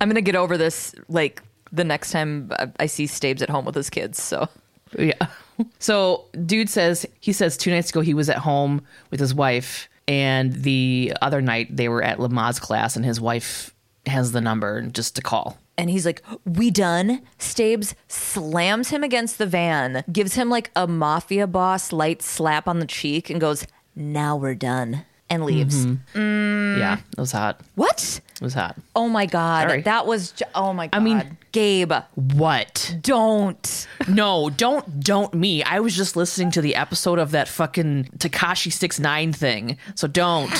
I'm 0.00 0.08
gonna 0.08 0.20
get 0.20 0.36
over 0.36 0.56
this 0.56 0.94
like 1.08 1.42
the 1.72 1.82
next 1.84 2.10
time 2.12 2.50
I- 2.58 2.68
I 2.80 2.86
see 2.86 3.06
Stabes 3.06 3.42
at 3.42 3.50
home 3.50 3.64
with 3.64 3.74
his 3.74 3.90
kids. 3.90 4.22
So 4.22 4.48
Yeah. 4.96 5.26
So, 5.78 6.24
dude 6.46 6.68
says 6.68 7.06
he 7.20 7.32
says 7.32 7.56
two 7.56 7.70
nights 7.70 7.90
ago 7.90 8.00
he 8.00 8.14
was 8.14 8.28
at 8.28 8.38
home 8.38 8.82
with 9.10 9.20
his 9.20 9.34
wife, 9.34 9.88
and 10.08 10.52
the 10.52 11.12
other 11.22 11.40
night 11.40 11.74
they 11.76 11.88
were 11.88 12.02
at 12.02 12.18
Lamaze 12.18 12.60
class, 12.60 12.96
and 12.96 13.04
his 13.04 13.20
wife 13.20 13.74
has 14.06 14.32
the 14.32 14.40
number 14.40 14.82
just 14.82 15.16
to 15.16 15.22
call. 15.22 15.58
and 15.78 15.88
he's 15.88 16.04
like, 16.04 16.22
"We 16.44 16.70
done?" 16.70 17.22
Stabes 17.38 17.94
slams 18.08 18.90
him 18.90 19.02
against 19.02 19.38
the 19.38 19.46
van, 19.46 20.04
gives 20.12 20.34
him 20.34 20.50
like 20.50 20.70
a 20.76 20.86
mafia 20.86 21.46
boss 21.46 21.90
light 21.92 22.20
slap 22.22 22.68
on 22.68 22.80
the 22.80 22.86
cheek, 22.86 23.30
and 23.30 23.40
goes, 23.40 23.66
"Now 23.96 24.36
we're 24.36 24.54
done," 24.54 25.04
and 25.30 25.44
leaves. 25.44 25.86
Mm-hmm. 25.86 26.18
Mm. 26.18 26.78
Yeah, 26.78 26.98
it 27.16 27.20
was 27.20 27.32
hot. 27.32 27.60
What? 27.76 28.20
It 28.40 28.44
was 28.44 28.54
hot. 28.54 28.76
Oh 28.96 29.08
my 29.08 29.26
god, 29.26 29.68
Sorry. 29.68 29.82
that 29.82 30.06
was. 30.06 30.32
J- 30.32 30.46
oh 30.54 30.72
my 30.72 30.86
god. 30.86 30.96
I 30.96 31.00
mean- 31.04 31.36
Gabe, 31.52 31.92
What? 32.14 32.96
don't. 33.02 33.86
No, 34.08 34.50
don't 34.50 35.00
don't 35.00 35.34
me. 35.34 35.62
I 35.64 35.80
was 35.80 35.96
just 35.96 36.14
listening 36.16 36.52
to 36.52 36.60
the 36.62 36.76
episode 36.76 37.18
of 37.18 37.32
that 37.32 37.48
fucking 37.48 38.04
Tekashi 38.18 38.72
Six 38.72 38.98
Nine 39.00 39.32
thing. 39.32 39.76
So 39.96 40.06
don't. 40.08 40.50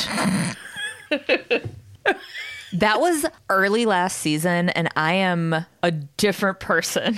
That 2.75 3.01
was 3.01 3.27
early 3.49 3.85
last 3.85 4.19
season, 4.19 4.69
and 4.71 4.89
I 4.95 5.15
am 5.15 5.67
a 5.83 5.91
different 5.91 6.61
person. 6.61 7.17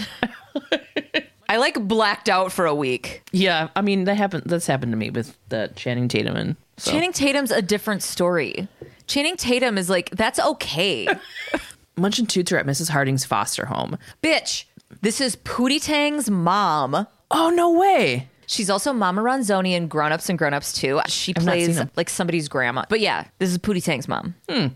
I 1.48 1.58
like 1.58 1.74
blacked 1.86 2.30
out 2.30 2.52
for 2.52 2.64
a 2.64 2.74
week. 2.74 3.22
Yeah, 3.32 3.68
I 3.76 3.82
mean 3.82 4.04
that 4.04 4.14
happened. 4.16 4.44
That's 4.46 4.66
happened 4.66 4.92
to 4.92 4.96
me 4.96 5.10
with 5.10 5.36
the 5.50 5.70
Channing 5.76 6.08
Tatum 6.08 6.36
and 6.36 6.56
so. 6.78 6.90
Channing 6.90 7.12
Tatum's 7.12 7.50
a 7.50 7.60
different 7.60 8.02
story. 8.02 8.66
Channing 9.06 9.36
Tatum 9.36 9.78
is 9.78 9.90
like, 9.90 10.10
that's 10.10 10.38
okay. 10.38 11.08
Munch 11.96 12.18
and 12.18 12.28
Toots 12.28 12.50
are 12.52 12.58
at 12.58 12.66
Mrs. 12.66 12.88
Harding's 12.88 13.24
foster 13.24 13.66
home. 13.66 13.98
Bitch, 14.22 14.64
this 15.02 15.20
is 15.20 15.36
Pootie 15.36 15.82
Tang's 15.82 16.30
mom. 16.30 17.06
Oh 17.30 17.50
no 17.50 17.70
way! 17.70 18.28
She's 18.46 18.68
also 18.68 18.92
Mama 18.92 19.22
Ronzoni 19.22 19.72
in 19.72 19.88
Grown 19.88 20.12
Ups 20.12 20.28
and 20.28 20.38
Grown 20.38 20.52
Ups 20.52 20.72
too. 20.72 21.00
She 21.06 21.32
I've 21.34 21.44
not 21.44 21.54
seen 21.54 21.74
plays 21.74 21.86
like 21.96 22.10
somebody's 22.10 22.48
grandma. 22.48 22.84
But 22.88 23.00
yeah, 23.00 23.26
this 23.38 23.50
is 23.50 23.58
Pootie 23.58 23.82
Tang's 23.82 24.08
mom. 24.08 24.34
Hmm. 24.48 24.66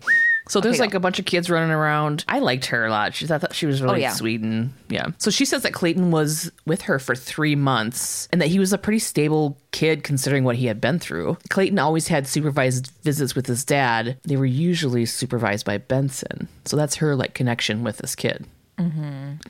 So 0.49 0.61
there's 0.61 0.75
Okay, 0.75 0.81
like 0.81 0.91
go. 0.91 0.97
a 0.97 0.99
bunch 0.99 1.19
of 1.19 1.25
kids 1.25 1.49
running 1.49 1.71
around. 1.71 2.23
I 2.27 2.39
liked 2.39 2.65
her 2.67 2.85
a 2.85 2.89
lot. 2.89 3.13
She 3.13 3.25
I 3.25 3.37
thought 3.37 3.53
she 3.55 3.65
was 3.65 3.81
really 3.81 3.95
Oh, 3.95 3.97
yeah. 3.97 4.13
sweet 4.13 4.41
and 4.41 4.73
yeah. 4.89 5.07
So 5.17 5.29
she 5.31 5.45
says 5.45 5.63
that 5.63 5.73
Clayton 5.73 6.11
was 6.11 6.51
with 6.65 6.83
her 6.83 6.99
for 6.99 7.15
three 7.15 7.55
months 7.55 8.27
and 8.31 8.41
that 8.41 8.47
he 8.47 8.59
was 8.59 8.71
a 8.73 8.77
pretty 8.77 8.99
stable 8.99 9.57
kid 9.71 10.03
considering 10.03 10.43
what 10.43 10.55
he 10.55 10.65
had 10.67 10.79
been 10.81 10.99
through. 10.99 11.37
Clayton 11.49 11.79
always 11.79 12.07
had 12.07 12.27
supervised 12.27 12.91
visits 13.03 13.35
with 13.35 13.45
his 13.47 13.63
dad. 13.65 14.17
They 14.23 14.37
were 14.37 14.45
usually 14.45 15.05
supervised 15.05 15.65
by 15.65 15.77
Benson. 15.77 16.47
So 16.65 16.75
that's 16.77 16.95
her 16.95 17.15
like 17.15 17.33
connection 17.33 17.83
with 17.83 17.97
this 17.97 18.15
kid. 18.15 18.45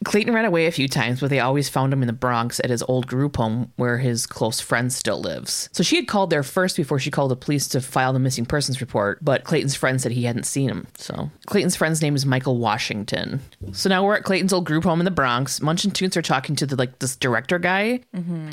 Clayton 0.03 0.34
ran 0.34 0.46
away 0.46 0.67
a 0.67 0.72
few 0.72 0.88
times, 0.88 1.19
but 1.19 1.29
they 1.29 1.39
always 1.39 1.67
found 1.69 1.91
him 1.91 2.01
in 2.01 2.07
the 2.07 2.13
Bronx 2.13 2.60
at 2.63 2.69
his 2.69 2.81
old 2.84 3.07
group 3.07 3.38
home 3.38 3.72
where 3.75 3.98
his 3.98 4.25
close 4.25 4.60
friend 4.62 4.91
still 4.91 5.19
lives. 5.22 5.69
So 5.74 5.84
she 5.84 5.96
had 5.98 6.07
called 6.07 6.29
there 6.29 6.43
first 6.43 6.77
before 6.77 6.98
she 7.00 7.12
called 7.12 7.31
the 7.31 7.36
police 7.36 7.67
to 7.69 7.81
file 7.81 8.13
the 8.13 8.19
missing 8.19 8.46
persons 8.46 8.79
report, 8.79 9.19
but 9.24 9.43
Clayton's 9.43 9.75
friend 9.75 10.00
said 10.01 10.12
he 10.13 10.24
hadn't 10.24 10.46
seen 10.46 10.69
him. 10.69 10.88
So 10.98 11.29
Clayton's 11.48 11.75
friend's 11.75 12.01
name 12.01 12.15
is 12.15 12.25
Michael 12.25 12.57
Washington. 12.57 13.41
So 13.74 13.89
now 13.89 14.05
we're 14.05 14.15
at 14.15 14.24
Clayton's 14.24 14.53
old 14.53 14.65
group 14.65 14.84
home 14.86 15.01
in 15.01 15.05
the 15.05 15.12
Bronx. 15.12 15.62
Munch 15.62 15.84
and 15.84 15.93
Toots 15.93 16.15
are 16.15 16.22
talking 16.22 16.55
to 16.55 16.65
the 16.65 16.75
like 16.77 17.00
this 17.00 17.15
director 17.15 17.60
guy. 17.60 18.01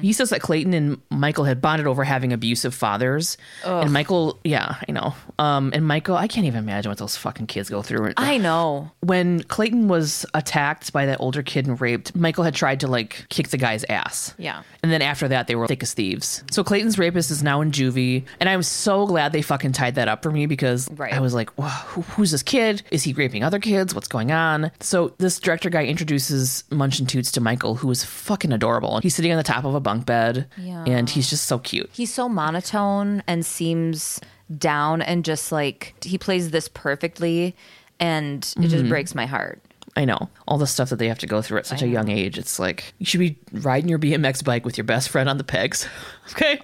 He 0.01 0.13
says 0.13 0.31
that 0.31 0.41
Clayton 0.41 0.75
and 0.75 1.01
Michael 1.11 1.45
had 1.45 1.61
bonded 1.61 1.87
over 1.87 2.05
having 2.05 2.33
abusive 2.33 2.75
fathers. 2.75 3.37
And 3.65 3.93
Michael, 3.93 4.39
yeah, 4.45 4.77
I 4.89 4.93
know. 4.93 5.15
Um, 5.39 5.71
and 5.75 5.87
Michael, 5.87 6.17
I 6.17 6.27
can't 6.27 6.47
even 6.47 6.59
imagine 6.65 6.91
what 6.91 6.99
those 6.99 7.17
fucking 7.17 7.47
kids 7.47 7.71
go 7.71 7.81
through. 7.83 8.13
I 8.17 8.39
know. 8.39 8.91
when 9.01 9.43
Clayton 9.45 9.89
was 9.89 10.27
attacked 10.35 10.64
by 10.93 11.07
that 11.07 11.21
older 11.21 11.43
kid 11.43 11.67
and 11.67 11.81
raped, 11.81 12.15
Michael 12.17 12.45
had 12.45 12.55
tried 12.55 12.81
to 12.81 12.87
like 12.89 13.27
kick 13.29 13.49
the 13.49 13.57
guy's 13.57 13.85
ass. 13.89 14.35
Yeah. 14.39 14.63
And 14.83 14.91
then 14.93 15.03
after 15.03 15.29
that, 15.29 15.47
they 15.47 15.55
were 15.55 15.67
thick 15.67 15.83
as 15.83 15.95
thieves. 15.95 16.43
So 16.51 16.63
Clayton's 16.65 16.99
rapist 16.99 17.31
is 17.31 17.43
now 17.43 17.61
in 17.61 17.71
juvie. 17.71 18.25
And 18.41 18.49
I'm 18.49 18.63
so 18.63 19.07
glad 19.07 19.33
they 19.33 19.43
fucking 19.43 19.73
tied 19.73 19.95
that 19.97 20.09
up 20.09 20.23
for 20.23 20.31
me 20.31 20.47
because 20.47 20.89
Right. 20.93 21.13
I 21.13 21.21
was 21.21 21.35
like, 21.35 21.51
who, 21.59 22.03
who's 22.03 22.31
this 22.31 22.43
kid? 22.43 22.83
Is 22.91 23.03
he 23.03 23.13
raping 23.13 23.43
other 23.45 23.59
kids? 23.59 23.95
What's 23.95 24.09
going 24.09 24.33
on? 24.33 24.71
So 24.81 25.15
this 25.19 25.39
director 25.41 25.71
guy 25.71 25.85
introduces 25.85 26.65
Munch 26.71 26.99
and 26.99 27.09
Toots 27.09 27.31
to 27.33 27.41
Michael, 27.41 27.75
who 27.77 27.91
is 27.91 28.05
fucking 28.05 28.53
adorable. 28.53 29.01
He's 29.01 29.15
sitting 29.15 29.33
on 29.33 29.39
the 29.39 29.43
top 29.45 29.65
of 29.65 29.75
a 29.75 29.81
bunk 29.81 30.07
bed 30.07 30.47
Yeah. 30.57 30.85
and 30.87 31.09
he's 31.09 31.29
just 31.31 31.47
so 31.47 31.59
cute. 31.59 31.91
He's 31.93 32.13
so 32.13 32.29
monotone 32.29 33.23
and 33.27 33.45
seems 33.45 34.21
down 34.59 35.01
and 35.03 35.25
just 35.25 35.51
like 35.53 35.95
he 36.03 36.19
plays 36.19 36.51
this 36.51 36.69
perfectly 36.69 37.57
and 38.01 38.45
it 38.45 38.55
Mm-hmm. 38.59 38.69
just 38.69 38.89
breaks 38.89 39.15
my 39.15 39.27
heart. 39.27 39.61
I 39.97 40.05
know 40.05 40.29
all 40.49 40.59
the 40.59 40.67
stuff 40.67 40.91
that 40.91 40.97
they 40.97 41.07
have 41.09 41.21
to 41.21 41.27
go 41.27 41.41
through 41.41 41.59
at 41.59 41.67
such 41.67 41.81
a 41.83 41.87
young 41.87 42.09
age. 42.11 42.37
It's 42.39 42.59
like 42.59 42.95
you 42.99 43.07
should 43.07 43.21
be 43.21 43.39
riding 43.53 43.89
your 43.89 43.99
BMX 44.01 44.43
bike 44.45 44.65
with 44.65 44.77
your 44.77 44.85
best 44.85 45.09
friend 45.09 45.29
on 45.29 45.39
the 45.39 45.45
pegs. 45.45 45.87
Okay. 46.33 46.61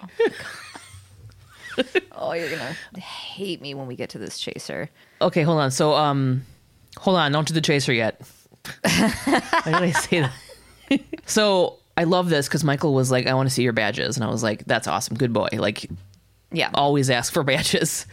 Oh, 2.13 2.33
you're 2.33 2.51
gonna 2.51 2.77
hate 3.01 3.63
me 3.63 3.73
when 3.75 3.87
we 3.87 3.97
get 3.97 4.11
to 4.11 4.19
this 4.19 4.39
chaser. 4.39 4.91
Okay, 5.23 5.43
hold 5.43 5.59
on. 5.61 5.71
So, 5.71 5.95
um, 5.95 6.45
hold 6.99 7.17
on. 7.17 7.33
Don't 7.33 7.47
do 7.49 7.55
the 7.55 7.61
chaser 7.63 7.93
yet. 7.93 8.21
Why 8.83 9.41
did 9.65 9.75
I 9.75 9.91
say 9.93 10.21
that? 10.21 11.01
so 11.27 11.79
I 11.97 12.05
love 12.05 12.29
this 12.29 12.49
because 12.49 12.65
Michael 12.65 12.93
was 12.93 13.11
like, 13.11 13.27
"I 13.27 13.35
want 13.35 13.49
to 13.49 13.55
see 13.55 13.63
your 13.63 13.73
badges," 13.73 14.17
and 14.17 14.25
I 14.25 14.29
was 14.31 14.43
like, 14.43 14.65
"That's 14.67 14.89
awesome, 14.89 15.17
good 15.17 15.33
boy." 15.33 15.49
Like, 15.53 15.89
Yeah. 16.53 16.71
always 16.75 17.09
ask 17.09 17.33
for 17.33 17.43
badges. 17.45 18.05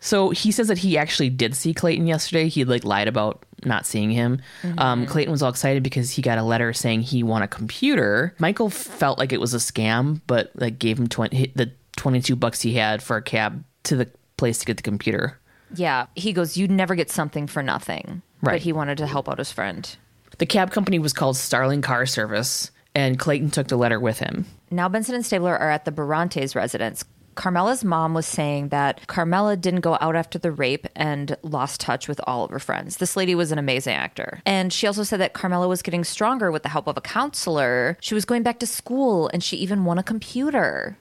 So 0.00 0.30
he 0.30 0.52
says 0.52 0.68
that 0.68 0.78
he 0.78 0.96
actually 0.96 1.30
did 1.30 1.56
see 1.56 1.74
Clayton 1.74 2.06
yesterday. 2.06 2.48
He 2.48 2.64
like 2.64 2.84
lied 2.84 3.08
about 3.08 3.44
not 3.64 3.86
seeing 3.86 4.10
him. 4.10 4.40
Um, 4.78 5.06
Clayton 5.06 5.32
was 5.32 5.42
all 5.42 5.50
excited 5.50 5.82
because 5.82 6.10
he 6.12 6.22
got 6.22 6.38
a 6.38 6.42
letter 6.42 6.72
saying 6.72 7.02
he 7.02 7.22
won 7.22 7.42
a 7.42 7.48
computer. 7.48 8.34
Michael 8.38 8.70
felt 8.70 9.18
like 9.18 9.32
it 9.32 9.40
was 9.40 9.54
a 9.54 9.58
scam, 9.58 10.20
but 10.26 10.52
like 10.54 10.78
gave 10.78 10.98
him 10.98 11.08
20, 11.08 11.52
the 11.56 11.72
22 11.96 12.36
bucks 12.36 12.60
he 12.62 12.74
had 12.74 13.02
for 13.02 13.16
a 13.16 13.22
cab 13.22 13.64
to 13.84 13.96
the 13.96 14.08
place 14.36 14.58
to 14.58 14.66
get 14.66 14.76
the 14.76 14.82
computer. 14.82 15.38
Yeah. 15.74 16.06
He 16.14 16.32
goes, 16.32 16.56
You'd 16.56 16.70
never 16.70 16.94
get 16.94 17.10
something 17.10 17.46
for 17.46 17.62
nothing. 17.62 18.22
Right. 18.40 18.54
But 18.54 18.60
he 18.60 18.72
wanted 18.72 18.98
to 18.98 19.06
help 19.06 19.28
out 19.28 19.38
his 19.38 19.50
friend. 19.50 19.96
The 20.38 20.46
cab 20.46 20.70
company 20.70 21.00
was 21.00 21.12
called 21.12 21.36
Starling 21.36 21.82
Car 21.82 22.06
Service, 22.06 22.70
and 22.94 23.18
Clayton 23.18 23.50
took 23.50 23.66
the 23.66 23.76
letter 23.76 23.98
with 23.98 24.20
him. 24.20 24.46
Now 24.70 24.88
Benson 24.88 25.16
and 25.16 25.26
Stabler 25.26 25.56
are 25.56 25.70
at 25.70 25.84
the 25.84 25.90
Barantes 25.90 26.54
residence. 26.54 27.04
Carmela's 27.38 27.84
mom 27.84 28.14
was 28.14 28.26
saying 28.26 28.70
that 28.70 29.06
Carmela 29.06 29.56
didn't 29.56 29.82
go 29.82 29.96
out 30.00 30.16
after 30.16 30.40
the 30.40 30.50
rape 30.50 30.88
and 30.96 31.36
lost 31.42 31.80
touch 31.80 32.08
with 32.08 32.20
all 32.26 32.42
of 32.44 32.50
her 32.50 32.58
friends. 32.58 32.96
This 32.96 33.16
lady 33.16 33.36
was 33.36 33.52
an 33.52 33.58
amazing 33.58 33.94
actor. 33.94 34.42
And 34.44 34.72
she 34.72 34.88
also 34.88 35.04
said 35.04 35.20
that 35.20 35.34
Carmela 35.34 35.68
was 35.68 35.80
getting 35.80 36.02
stronger 36.02 36.50
with 36.50 36.64
the 36.64 36.68
help 36.68 36.88
of 36.88 36.96
a 36.96 37.00
counselor. 37.00 37.96
She 38.00 38.12
was 38.14 38.24
going 38.24 38.42
back 38.42 38.58
to 38.58 38.66
school 38.66 39.28
and 39.32 39.42
she 39.42 39.56
even 39.58 39.84
won 39.84 39.98
a 39.98 40.02
computer. 40.02 40.96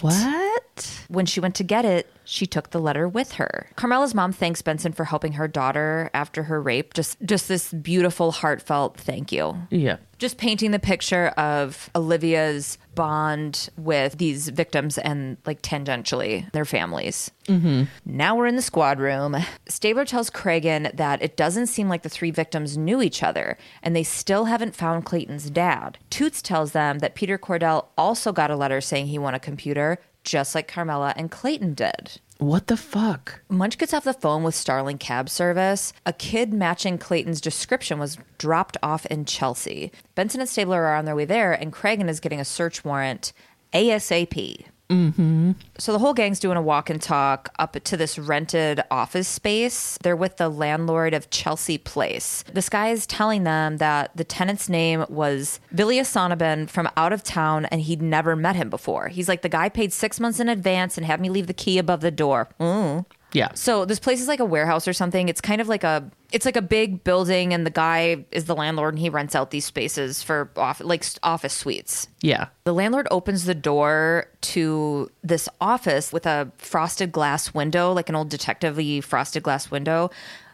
What? 0.00 1.04
When 1.08 1.26
she 1.26 1.40
went 1.40 1.54
to 1.56 1.64
get 1.64 1.84
it, 1.84 2.10
she 2.24 2.46
took 2.46 2.70
the 2.70 2.80
letter 2.80 3.08
with 3.08 3.32
her. 3.32 3.68
Carmela's 3.76 4.14
mom 4.14 4.32
thanks 4.32 4.60
Benson 4.60 4.92
for 4.92 5.04
helping 5.04 5.32
her 5.32 5.48
daughter 5.48 6.10
after 6.12 6.42
her 6.44 6.60
rape. 6.60 6.92
Just 6.94 7.16
just 7.24 7.48
this 7.48 7.72
beautiful 7.72 8.32
heartfelt 8.32 8.98
thank 8.98 9.32
you 9.32 9.56
Yeah. 9.70 9.96
just 10.18 10.36
painting 10.36 10.72
the 10.72 10.78
picture 10.78 11.28
of 11.38 11.88
Olivia's 11.96 12.76
bond 12.98 13.70
with 13.76 14.18
these 14.18 14.48
victims 14.48 14.98
and 14.98 15.36
like 15.46 15.62
tangentially 15.62 16.50
their 16.50 16.64
families. 16.64 17.30
Mm-hmm. 17.46 17.84
Now 18.04 18.34
we're 18.34 18.48
in 18.48 18.56
the 18.56 18.60
squad 18.60 18.98
room. 18.98 19.36
Stabler 19.68 20.04
tells 20.04 20.30
Cragen 20.30 20.94
that 20.96 21.22
it 21.22 21.36
doesn't 21.36 21.68
seem 21.68 21.88
like 21.88 22.02
the 22.02 22.08
three 22.08 22.32
victims 22.32 22.76
knew 22.76 23.00
each 23.00 23.22
other 23.22 23.56
and 23.84 23.94
they 23.94 24.02
still 24.02 24.46
haven't 24.46 24.74
found 24.74 25.04
Clayton's 25.04 25.48
dad. 25.48 25.98
Toots 26.10 26.42
tells 26.42 26.72
them 26.72 26.98
that 26.98 27.14
Peter 27.14 27.38
Cordell 27.38 27.86
also 27.96 28.32
got 28.32 28.50
a 28.50 28.56
letter 28.56 28.80
saying 28.80 29.06
he 29.06 29.18
won 29.18 29.32
a 29.32 29.38
computer, 29.38 29.98
just 30.24 30.56
like 30.56 30.66
Carmela 30.66 31.14
and 31.16 31.30
Clayton 31.30 31.74
did. 31.74 32.20
What 32.38 32.68
the 32.68 32.76
fuck? 32.76 33.40
Munch 33.48 33.78
gets 33.78 33.92
off 33.92 34.04
the 34.04 34.12
phone 34.12 34.44
with 34.44 34.54
Starling 34.54 34.96
Cab 34.98 35.28
Service. 35.28 35.92
A 36.06 36.12
kid 36.12 36.52
matching 36.52 36.96
Clayton's 36.96 37.40
description 37.40 37.98
was 37.98 38.16
dropped 38.38 38.76
off 38.80 39.04
in 39.06 39.24
Chelsea. 39.24 39.90
Benson 40.14 40.40
and 40.40 40.48
Stabler 40.48 40.84
are 40.84 40.94
on 40.94 41.04
their 41.04 41.16
way 41.16 41.24
there, 41.24 41.52
and 41.52 41.72
Cragen 41.72 42.08
is 42.08 42.20
getting 42.20 42.38
a 42.38 42.44
search 42.44 42.84
warrant 42.84 43.32
ASAP. 43.72 44.66
Mm-hmm. 44.90 45.52
So 45.78 45.92
the 45.92 45.98
whole 45.98 46.14
gang's 46.14 46.40
doing 46.40 46.56
a 46.56 46.62
walk 46.62 46.88
and 46.88 47.00
talk 47.00 47.50
up 47.58 47.72
to 47.72 47.96
this 47.96 48.18
rented 48.18 48.80
office 48.90 49.28
space. 49.28 49.98
They're 50.02 50.16
with 50.16 50.38
the 50.38 50.48
landlord 50.48 51.14
of 51.14 51.30
Chelsea 51.30 51.78
Place. 51.78 52.42
This 52.52 52.68
guy 52.68 52.88
is 52.88 53.06
telling 53.06 53.44
them 53.44 53.76
that 53.78 54.16
the 54.16 54.24
tenant's 54.24 54.68
name 54.68 55.04
was 55.08 55.60
Vilya 55.74 56.02
Sonnabend 56.02 56.70
from 56.70 56.88
out 56.96 57.12
of 57.12 57.22
town 57.22 57.66
and 57.66 57.82
he'd 57.82 58.02
never 58.02 58.34
met 58.34 58.56
him 58.56 58.70
before. 58.70 59.08
He's 59.08 59.28
like, 59.28 59.42
the 59.42 59.48
guy 59.48 59.68
paid 59.68 59.92
six 59.92 60.18
months 60.18 60.40
in 60.40 60.48
advance 60.48 60.96
and 60.96 61.06
had 61.06 61.20
me 61.20 61.28
leave 61.28 61.46
the 61.48 61.54
key 61.54 61.78
above 61.78 62.00
the 62.00 62.10
door. 62.10 62.48
Mm. 62.58 63.04
Yeah. 63.32 63.48
So 63.54 63.84
this 63.84 63.98
place 63.98 64.20
is 64.20 64.28
like 64.28 64.40
a 64.40 64.44
warehouse 64.44 64.88
or 64.88 64.92
something. 64.92 65.28
It's 65.28 65.40
kind 65.40 65.60
of 65.60 65.68
like 65.68 65.84
a 65.84 66.10
it's 66.32 66.44
like 66.46 66.56
a 66.56 66.62
big 66.62 67.04
building 67.04 67.52
and 67.54 67.66
the 67.66 67.70
guy 67.70 68.24
is 68.32 68.46
the 68.46 68.54
landlord 68.54 68.94
and 68.94 68.98
he 68.98 69.08
rents 69.08 69.34
out 69.34 69.50
these 69.50 69.64
spaces 69.64 70.22
for 70.22 70.50
off 70.56 70.80
like 70.80 71.04
office 71.22 71.52
suites. 71.52 72.08
Yeah. 72.20 72.48
The 72.64 72.74
landlord 72.74 73.06
opens 73.10 73.44
the 73.44 73.54
door 73.54 74.26
to 74.42 75.10
this 75.22 75.48
office 75.60 76.12
with 76.12 76.26
a 76.26 76.50
frosted 76.58 77.12
glass 77.12 77.54
window, 77.54 77.92
like 77.92 78.08
an 78.08 78.14
old 78.14 78.30
detective-y 78.30 79.00
frosted 79.00 79.42
glass 79.42 79.70
window 79.70 80.10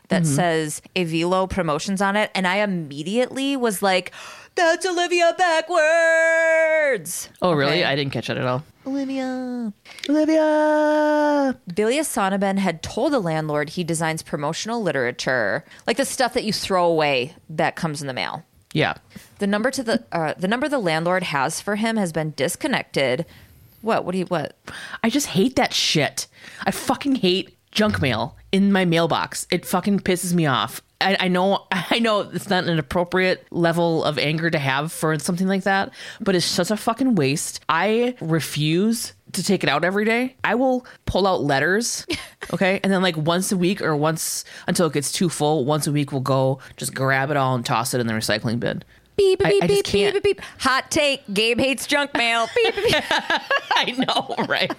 that 0.08 0.22
mm-hmm. 0.22 0.34
says 0.34 0.82
Evilo 0.94 1.48
Promotions 1.48 2.02
on 2.02 2.16
it. 2.16 2.30
And 2.34 2.46
I 2.46 2.56
immediately 2.56 3.56
was 3.56 3.82
like, 3.82 4.12
that's 4.54 4.86
Olivia 4.86 5.34
backwards. 5.36 7.28
Oh, 7.42 7.52
really? 7.52 7.80
Okay. 7.80 7.84
I 7.84 7.96
didn't 7.96 8.12
catch 8.12 8.28
that 8.28 8.38
at 8.38 8.46
all. 8.46 8.64
Olivia. 8.86 9.72
Olivia. 10.08 11.58
Billy 11.74 11.98
Sonnabend 11.98 12.58
had 12.58 12.82
told 12.82 13.12
the 13.12 13.20
landlord 13.20 13.70
he 13.70 13.84
designs 13.84 14.22
promotional 14.22 14.82
literature, 14.82 15.64
like 15.86 15.96
the 15.96 16.04
stuff 16.04 16.34
that 16.34 16.44
you 16.44 16.52
throw 16.52 16.86
away 16.86 17.34
that 17.48 17.76
comes 17.76 18.00
in 18.00 18.06
the 18.06 18.12
mail. 18.12 18.44
Yeah. 18.72 18.94
The 19.38 19.46
number 19.46 19.70
to 19.70 19.82
the 19.82 20.04
uh, 20.12 20.34
the 20.36 20.48
number 20.48 20.68
the 20.68 20.78
landlord 20.78 21.22
has 21.22 21.60
for 21.60 21.76
him 21.76 21.96
has 21.96 22.12
been 22.12 22.32
disconnected. 22.36 23.24
What? 23.82 24.04
What 24.04 24.12
do 24.12 24.18
you 24.18 24.26
what? 24.26 24.56
I 25.02 25.10
just 25.10 25.28
hate 25.28 25.56
that 25.56 25.72
shit. 25.72 26.26
I 26.64 26.70
fucking 26.70 27.16
hate 27.16 27.56
junk 27.70 28.02
mail 28.02 28.36
in 28.52 28.72
my 28.72 28.84
mailbox. 28.84 29.46
It 29.50 29.64
fucking 29.64 30.00
pisses 30.00 30.34
me 30.34 30.46
off. 30.46 30.82
I, 31.04 31.16
I 31.20 31.28
know, 31.28 31.66
I 31.70 31.98
know, 31.98 32.20
it's 32.20 32.48
not 32.48 32.64
an 32.64 32.78
appropriate 32.78 33.46
level 33.50 34.02
of 34.04 34.18
anger 34.18 34.50
to 34.50 34.58
have 34.58 34.92
for 34.92 35.18
something 35.18 35.46
like 35.46 35.64
that, 35.64 35.92
but 36.20 36.34
it's 36.34 36.46
such 36.46 36.70
a 36.70 36.76
fucking 36.76 37.14
waste. 37.14 37.60
I 37.68 38.16
refuse 38.20 39.12
to 39.32 39.42
take 39.42 39.64
it 39.64 39.68
out 39.68 39.84
every 39.84 40.04
day, 40.04 40.36
I 40.44 40.54
will 40.54 40.86
pull 41.06 41.26
out 41.26 41.42
letters, 41.42 42.06
okay, 42.52 42.80
and 42.82 42.92
then 42.92 43.02
like 43.02 43.16
once 43.16 43.50
a 43.50 43.56
week 43.56 43.82
or 43.82 43.96
once 43.96 44.44
until 44.68 44.86
it 44.86 44.92
gets 44.92 45.10
too 45.10 45.28
full, 45.28 45.64
once 45.64 45.86
a 45.86 45.92
week 45.92 46.12
we'll 46.12 46.20
go 46.20 46.60
just 46.76 46.94
grab 46.94 47.30
it 47.30 47.36
all 47.36 47.54
and 47.54 47.66
toss 47.66 47.94
it 47.94 48.00
in 48.00 48.06
the 48.06 48.12
recycling 48.12 48.60
bin. 48.60 48.82
Beep, 49.16 49.38
beep, 49.38 49.46
I- 49.46 49.50
beep, 49.50 49.62
I 49.62 49.66
beep, 49.68 49.84
beep, 49.92 50.12
beep, 50.14 50.22
beep. 50.22 50.40
Hot 50.60 50.90
take. 50.90 51.22
Gabe 51.32 51.58
hates 51.60 51.86
junk 51.86 52.12
mail. 52.16 52.46
Beep, 52.54 52.74
beep, 52.74 52.84
beep. 52.84 53.04
I 53.76 53.90
know, 54.06 54.34
right? 54.46 54.72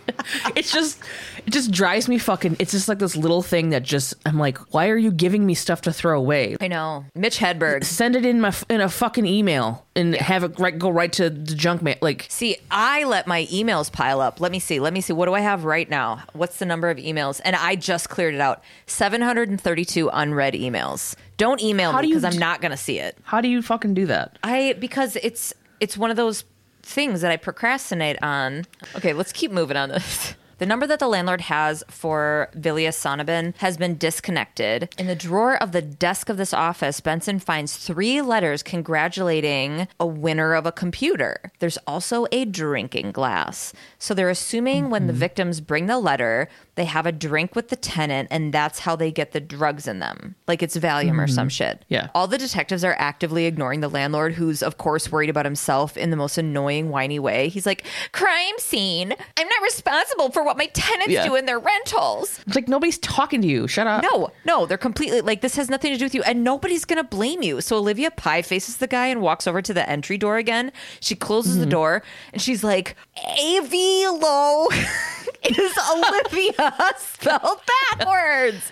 it's 0.56 0.72
just 0.72 1.00
it 1.46 1.52
just 1.52 1.72
drives 1.72 2.08
me 2.08 2.18
fucking 2.18 2.56
it's 2.60 2.72
just 2.72 2.88
like 2.88 3.00
this 3.00 3.16
little 3.16 3.42
thing 3.42 3.70
that 3.70 3.84
just 3.84 4.14
I'm 4.26 4.38
like, 4.40 4.58
why 4.74 4.90
are 4.90 4.98
you 4.98 5.12
giving 5.12 5.46
me 5.46 5.54
stuff 5.54 5.82
to 5.82 5.94
throw 5.94 6.18
away? 6.18 6.58
I 6.60 6.68
know. 6.68 7.06
Mitch 7.16 7.38
Hedberg. 7.40 7.84
Send 7.84 8.16
it 8.16 8.26
in 8.26 8.42
my 8.42 8.54
in 8.70 8.82
a 8.82 8.90
fucking 8.90 9.26
email 9.26 9.86
and 9.96 10.16
have 10.16 10.44
it 10.44 10.60
right 10.60 10.78
go 10.78 10.90
right 10.90 11.12
to 11.14 11.30
the 11.30 11.56
junk 11.56 11.82
mail. 11.82 11.96
Like 12.02 12.26
See, 12.30 12.58
I 12.72 13.04
let 13.06 13.28
my 13.28 13.46
emails 13.46 13.92
pile 13.92 14.22
up. 14.22 14.42
Let 14.42 14.52
me 14.52 14.60
see. 14.60 14.80
Let 14.80 14.94
me 14.94 15.02
see. 15.02 15.14
What 15.14 15.26
do 15.28 15.34
I 15.34 15.42
have 15.42 15.64
right 15.66 15.90
now? 15.90 16.24
What's 16.34 16.58
the 16.58 16.66
number 16.66 16.90
of 16.90 16.98
emails? 16.98 17.40
And 17.46 17.56
I 17.56 17.76
just 17.76 18.10
cleared 18.10 18.34
it 18.34 18.42
out. 18.42 18.64
732 18.88 20.10
unread 20.12 20.54
emails. 20.56 21.16
Don't 21.38 21.62
email 21.62 21.92
How 21.92 22.00
me 22.00 22.04
do 22.04 22.08
you 22.10 22.16
because 22.20 22.34
I'm 22.34 22.40
not 22.40 22.62
going 22.62 22.72
to 22.72 22.78
see 22.78 23.00
it. 23.00 23.18
how 23.24 23.42
do 23.42 23.48
you 23.48 23.62
fucking 23.62 23.94
do 23.94 24.06
that? 24.08 24.38
I 24.44 24.76
because 24.80 25.18
it's 25.18 25.54
it's 25.80 25.98
one 25.98 26.12
of 26.12 26.18
those 26.18 26.46
things 26.82 27.22
that 27.22 27.32
I 27.32 27.38
procrastinate 27.38 28.22
on. 28.24 28.66
Okay, 28.96 29.14
let's 29.14 29.32
keep 29.32 29.52
moving 29.52 29.78
on 29.78 29.90
this. 29.90 30.36
The 30.58 30.66
number 30.66 30.88
that 30.88 31.00
the 31.00 31.08
landlord 31.08 31.42
has 31.42 31.84
for 31.90 32.50
Vilja 32.56 32.90
Sonnabend 32.90 33.58
has 33.58 33.78
been 33.78 33.98
disconnected. 33.98 34.94
In 34.98 35.08
the 35.08 35.16
drawer 35.16 35.62
of 35.62 35.72
the 35.72 35.82
desk 35.82 36.30
of 36.30 36.38
this 36.38 36.54
office, 36.54 37.00
Benson 37.02 37.40
finds 37.40 37.76
three 37.76 38.22
letters 38.22 38.64
congratulating 38.64 39.88
a 40.00 40.06
winner 40.06 40.54
of 40.54 40.66
a 40.66 40.72
computer. 40.72 41.52
There's 41.60 41.78
also 41.86 42.26
a 42.32 42.46
drinking 42.46 43.12
glass. 43.12 43.74
So 44.00 44.14
they're 44.14 44.30
assuming 44.30 44.90
when 44.90 45.08
the 45.08 45.14
mm-hmm. 45.14 45.20
victims 45.20 45.62
bring 45.62 45.88
the 45.88 46.00
letter, 46.00 46.48
they 46.76 46.86
have 46.86 47.06
a 47.06 47.12
drink 47.12 47.56
with 47.56 47.70
the 47.70 47.76
tenant, 47.76 48.30
and 48.32 48.54
that's 48.54 48.80
how 48.80 48.96
they 48.96 49.12
get 49.12 49.32
the 49.32 49.40
drugs 49.40 49.88
in 49.88 50.00
them. 50.00 50.36
Like 50.48 50.62
it's 50.62 50.78
Valium 50.78 51.22
or 51.22 51.28
some 51.28 51.48
mm-hmm. 51.48 51.50
shit. 51.50 51.86
Yeah. 51.90 52.10
All 52.16 52.28
the 52.28 52.38
detectives 52.38 52.84
are 52.84 52.96
actively 52.98 53.46
ignoring 53.46 53.82
the 53.82 53.90
landlord, 53.90 54.34
who's, 54.34 54.62
of 54.62 54.78
course, 54.78 55.12
worried 55.12 55.30
about 55.30 55.46
himself 55.46 55.98
in 55.98 56.12
the 56.12 56.18
most 56.18 56.38
annoying, 56.38 56.90
whiny 56.90 57.20
way. 57.20 57.50
He's 57.50 57.66
like, 57.66 57.86
Crime 58.12 58.54
scene. 58.58 59.14
I'm 59.38 59.48
not 59.48 59.62
responsible 59.64 60.32
for 60.32 60.45
what 60.46 60.58
my 60.58 60.68
tenants 60.68 61.12
Yeah. 61.12 61.26
do 61.26 61.36
in 61.36 61.46
their 61.46 61.60
rentals. 61.60 62.40
It's 62.48 62.56
like 62.56 62.68
nobody's 62.68 62.98
talking 63.00 63.42
to 63.42 63.48
you. 63.48 63.68
Shut 63.68 63.88
up. 63.88 64.04
No, 64.04 64.32
no, 64.46 64.66
they're 64.66 64.78
completely 64.78 65.22
like, 65.22 65.42
this 65.42 65.56
has 65.58 65.70
nothing 65.70 65.92
to 65.92 65.98
do 65.98 66.06
with 66.06 66.16
you, 66.16 66.24
and 66.24 66.44
nobody's 66.44 66.86
to 66.86 67.04
blame 67.04 67.42
you. 67.44 67.60
So 67.62 67.78
Olivia 67.78 68.12
Pye 68.12 68.42
faces 68.42 68.78
the 68.78 68.88
guy 68.88 69.08
and 69.08 69.22
walks 69.22 69.48
over 69.48 69.62
to 69.62 69.74
the 69.74 69.88
entry 69.90 70.18
door 70.18 70.38
again. 70.38 70.72
She 71.02 71.16
closes 71.16 71.54
Mm-hmm. 71.56 71.60
the 71.66 71.70
door 71.70 72.04
and 72.34 72.42
she's 72.42 72.64
like, 72.64 72.96
A.V. 73.38 74.08
Low 74.08 74.68
is 75.44 75.78
Olivia 75.92 76.74
spelled 76.98 77.60
backwards. 77.92 78.72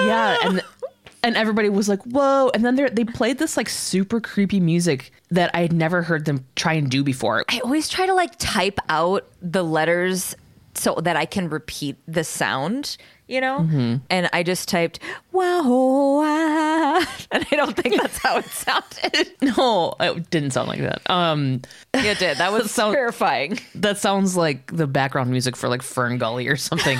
Yeah, 0.00 0.36
and 0.44 0.62
and 1.24 1.36
everybody 1.36 1.68
was 1.68 1.88
like, 1.88 2.02
"Whoa!" 2.02 2.50
And 2.54 2.64
then 2.64 2.74
they 2.74 2.88
they 2.88 3.04
played 3.04 3.38
this 3.38 3.56
like 3.56 3.68
super 3.68 4.20
creepy 4.20 4.60
music 4.60 5.12
that 5.30 5.50
I 5.54 5.60
had 5.60 5.72
never 5.72 6.02
heard 6.02 6.24
them 6.24 6.44
try 6.56 6.72
and 6.74 6.90
do 6.90 7.04
before. 7.04 7.44
I 7.48 7.60
always 7.60 7.88
try 7.88 8.06
to 8.06 8.14
like 8.14 8.32
type 8.38 8.78
out 8.88 9.26
the 9.40 9.62
letters 9.62 10.34
so 10.74 10.94
that 11.02 11.16
I 11.16 11.24
can 11.26 11.48
repeat 11.48 11.96
the 12.08 12.24
sound, 12.24 12.96
you 13.28 13.40
know? 13.40 13.60
Mm-hmm. 13.60 13.96
And 14.10 14.30
I 14.32 14.42
just 14.42 14.68
typed, 14.68 14.98
wow, 15.32 15.62
wow. 15.68 17.04
And 17.30 17.46
I 17.50 17.56
don't 17.56 17.76
think 17.76 18.00
that's 18.00 18.18
how 18.18 18.38
it 18.38 18.44
sounded. 18.50 19.30
No, 19.40 19.94
it 20.00 20.30
didn't 20.30 20.50
sound 20.52 20.68
like 20.68 20.80
that. 20.80 21.02
Um, 21.10 21.62
it 21.94 22.18
did. 22.18 22.38
That 22.38 22.52
was 22.52 22.70
Sound- 22.74 22.94
terrifying. 22.94 23.58
that 23.74 23.98
sounds 23.98 24.36
like 24.36 24.70
the 24.74 24.86
background 24.86 25.30
music 25.30 25.56
for 25.56 25.68
like 25.68 25.82
Fern 25.82 26.18
Gully 26.18 26.48
or 26.48 26.56
something. 26.56 26.98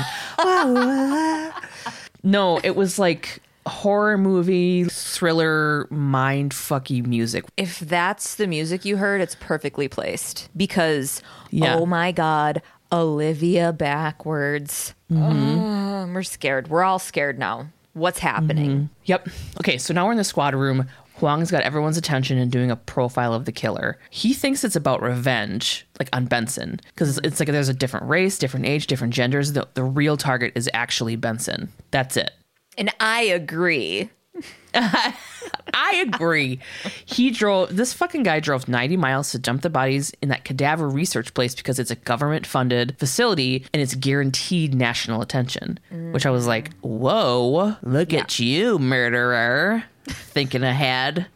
no, 2.23 2.61
it 2.63 2.77
was 2.77 2.99
like 2.99 3.41
horror 3.67 4.19
movie 4.19 4.85
thriller 4.85 5.87
mind 5.91 6.53
fucky 6.53 7.05
music. 7.07 7.45
If 7.57 7.79
that's 7.81 8.35
the 8.37 8.47
music 8.47 8.85
you 8.85 8.97
heard, 8.97 9.21
it's 9.21 9.37
perfectly 9.37 9.89
placed 9.89 10.49
because, 10.57 11.23
Yeah. 11.51 11.77
oh 11.77 11.87
my 11.87 12.11
God, 12.13 12.61
Olivia 12.93 13.73
backwards. 13.73 14.95
Oh, 15.11 16.11
we're 16.13 16.23
scared. 16.23 16.69
We're 16.69 16.85
all 16.85 16.99
scared 16.99 17.39
now. 17.39 17.69
What's 17.95 18.19
happening? 18.19 18.71
Mm-hmm. 18.71 18.85
Yep. 19.05 19.29
Okay, 19.61 19.79
so 19.79 19.93
now 19.93 20.07
we're 20.07 20.13
in 20.13 20.19
the 20.19 20.25
squad 20.25 20.55
room. 20.55 20.89
Huang's 21.17 21.51
got 21.51 21.63
everyone's 21.63 21.99
attention 21.99 22.39
and 22.39 22.51
doing 22.51 22.71
a 22.71 22.77
profile 22.77 23.35
of 23.35 23.45
the 23.45 23.53
killer. 23.53 23.99
He 24.11 24.33
thinks 24.35 24.65
it's 24.65 24.77
about 24.77 25.03
revenge, 25.03 25.87
like 25.99 26.09
on 26.13 26.25
Benson, 26.25 26.81
because 26.87 27.19
it's, 27.19 27.27
it's 27.27 27.41
like 27.41 27.49
there's 27.49 27.69
a 27.69 27.75
different 27.75 28.09
race, 28.09 28.39
different 28.39 28.67
age, 28.67 28.87
different 28.87 29.13
genders. 29.15 29.53
The, 29.53 29.69
the 29.75 29.85
real 29.85 30.17
target 30.17 30.53
is 30.55 30.69
actually 30.75 31.17
Benson. 31.17 31.71
That's 31.91 32.17
it. 32.17 32.33
And 32.79 32.91
I 32.99 33.23
agree. 33.23 34.11
I 34.75 36.05
agree. 36.07 36.61
he 37.05 37.31
drove, 37.31 37.77
this 37.77 37.93
fucking 37.93 38.23
guy 38.23 38.41
drove 38.41 38.69
90 38.69 38.97
miles 38.97 39.31
to 39.33 39.39
dump 39.39 39.63
the 39.63 39.71
bodies 39.71 40.13
in 40.23 40.29
that 40.31 40.45
cadaver 40.45 40.89
research 40.89 41.35
place 41.35 41.55
because 41.55 41.79
it's 41.79 41.91
a 41.91 41.97
government 41.97 42.47
funded 42.47 42.97
facility 42.99 43.65
and 43.73 43.83
it's 43.83 43.95
guaranteed 43.95 44.75
national 44.75 45.21
attention. 45.23 45.79
Which 45.91 46.27
I 46.27 46.31
was 46.31 46.47
like, 46.47 46.73
whoa, 46.79 47.77
look 47.83 48.13
at 48.13 48.39
you, 48.39 48.79
murderer. 48.79 49.85
Thinking 50.07 50.63
ahead. 50.63 51.27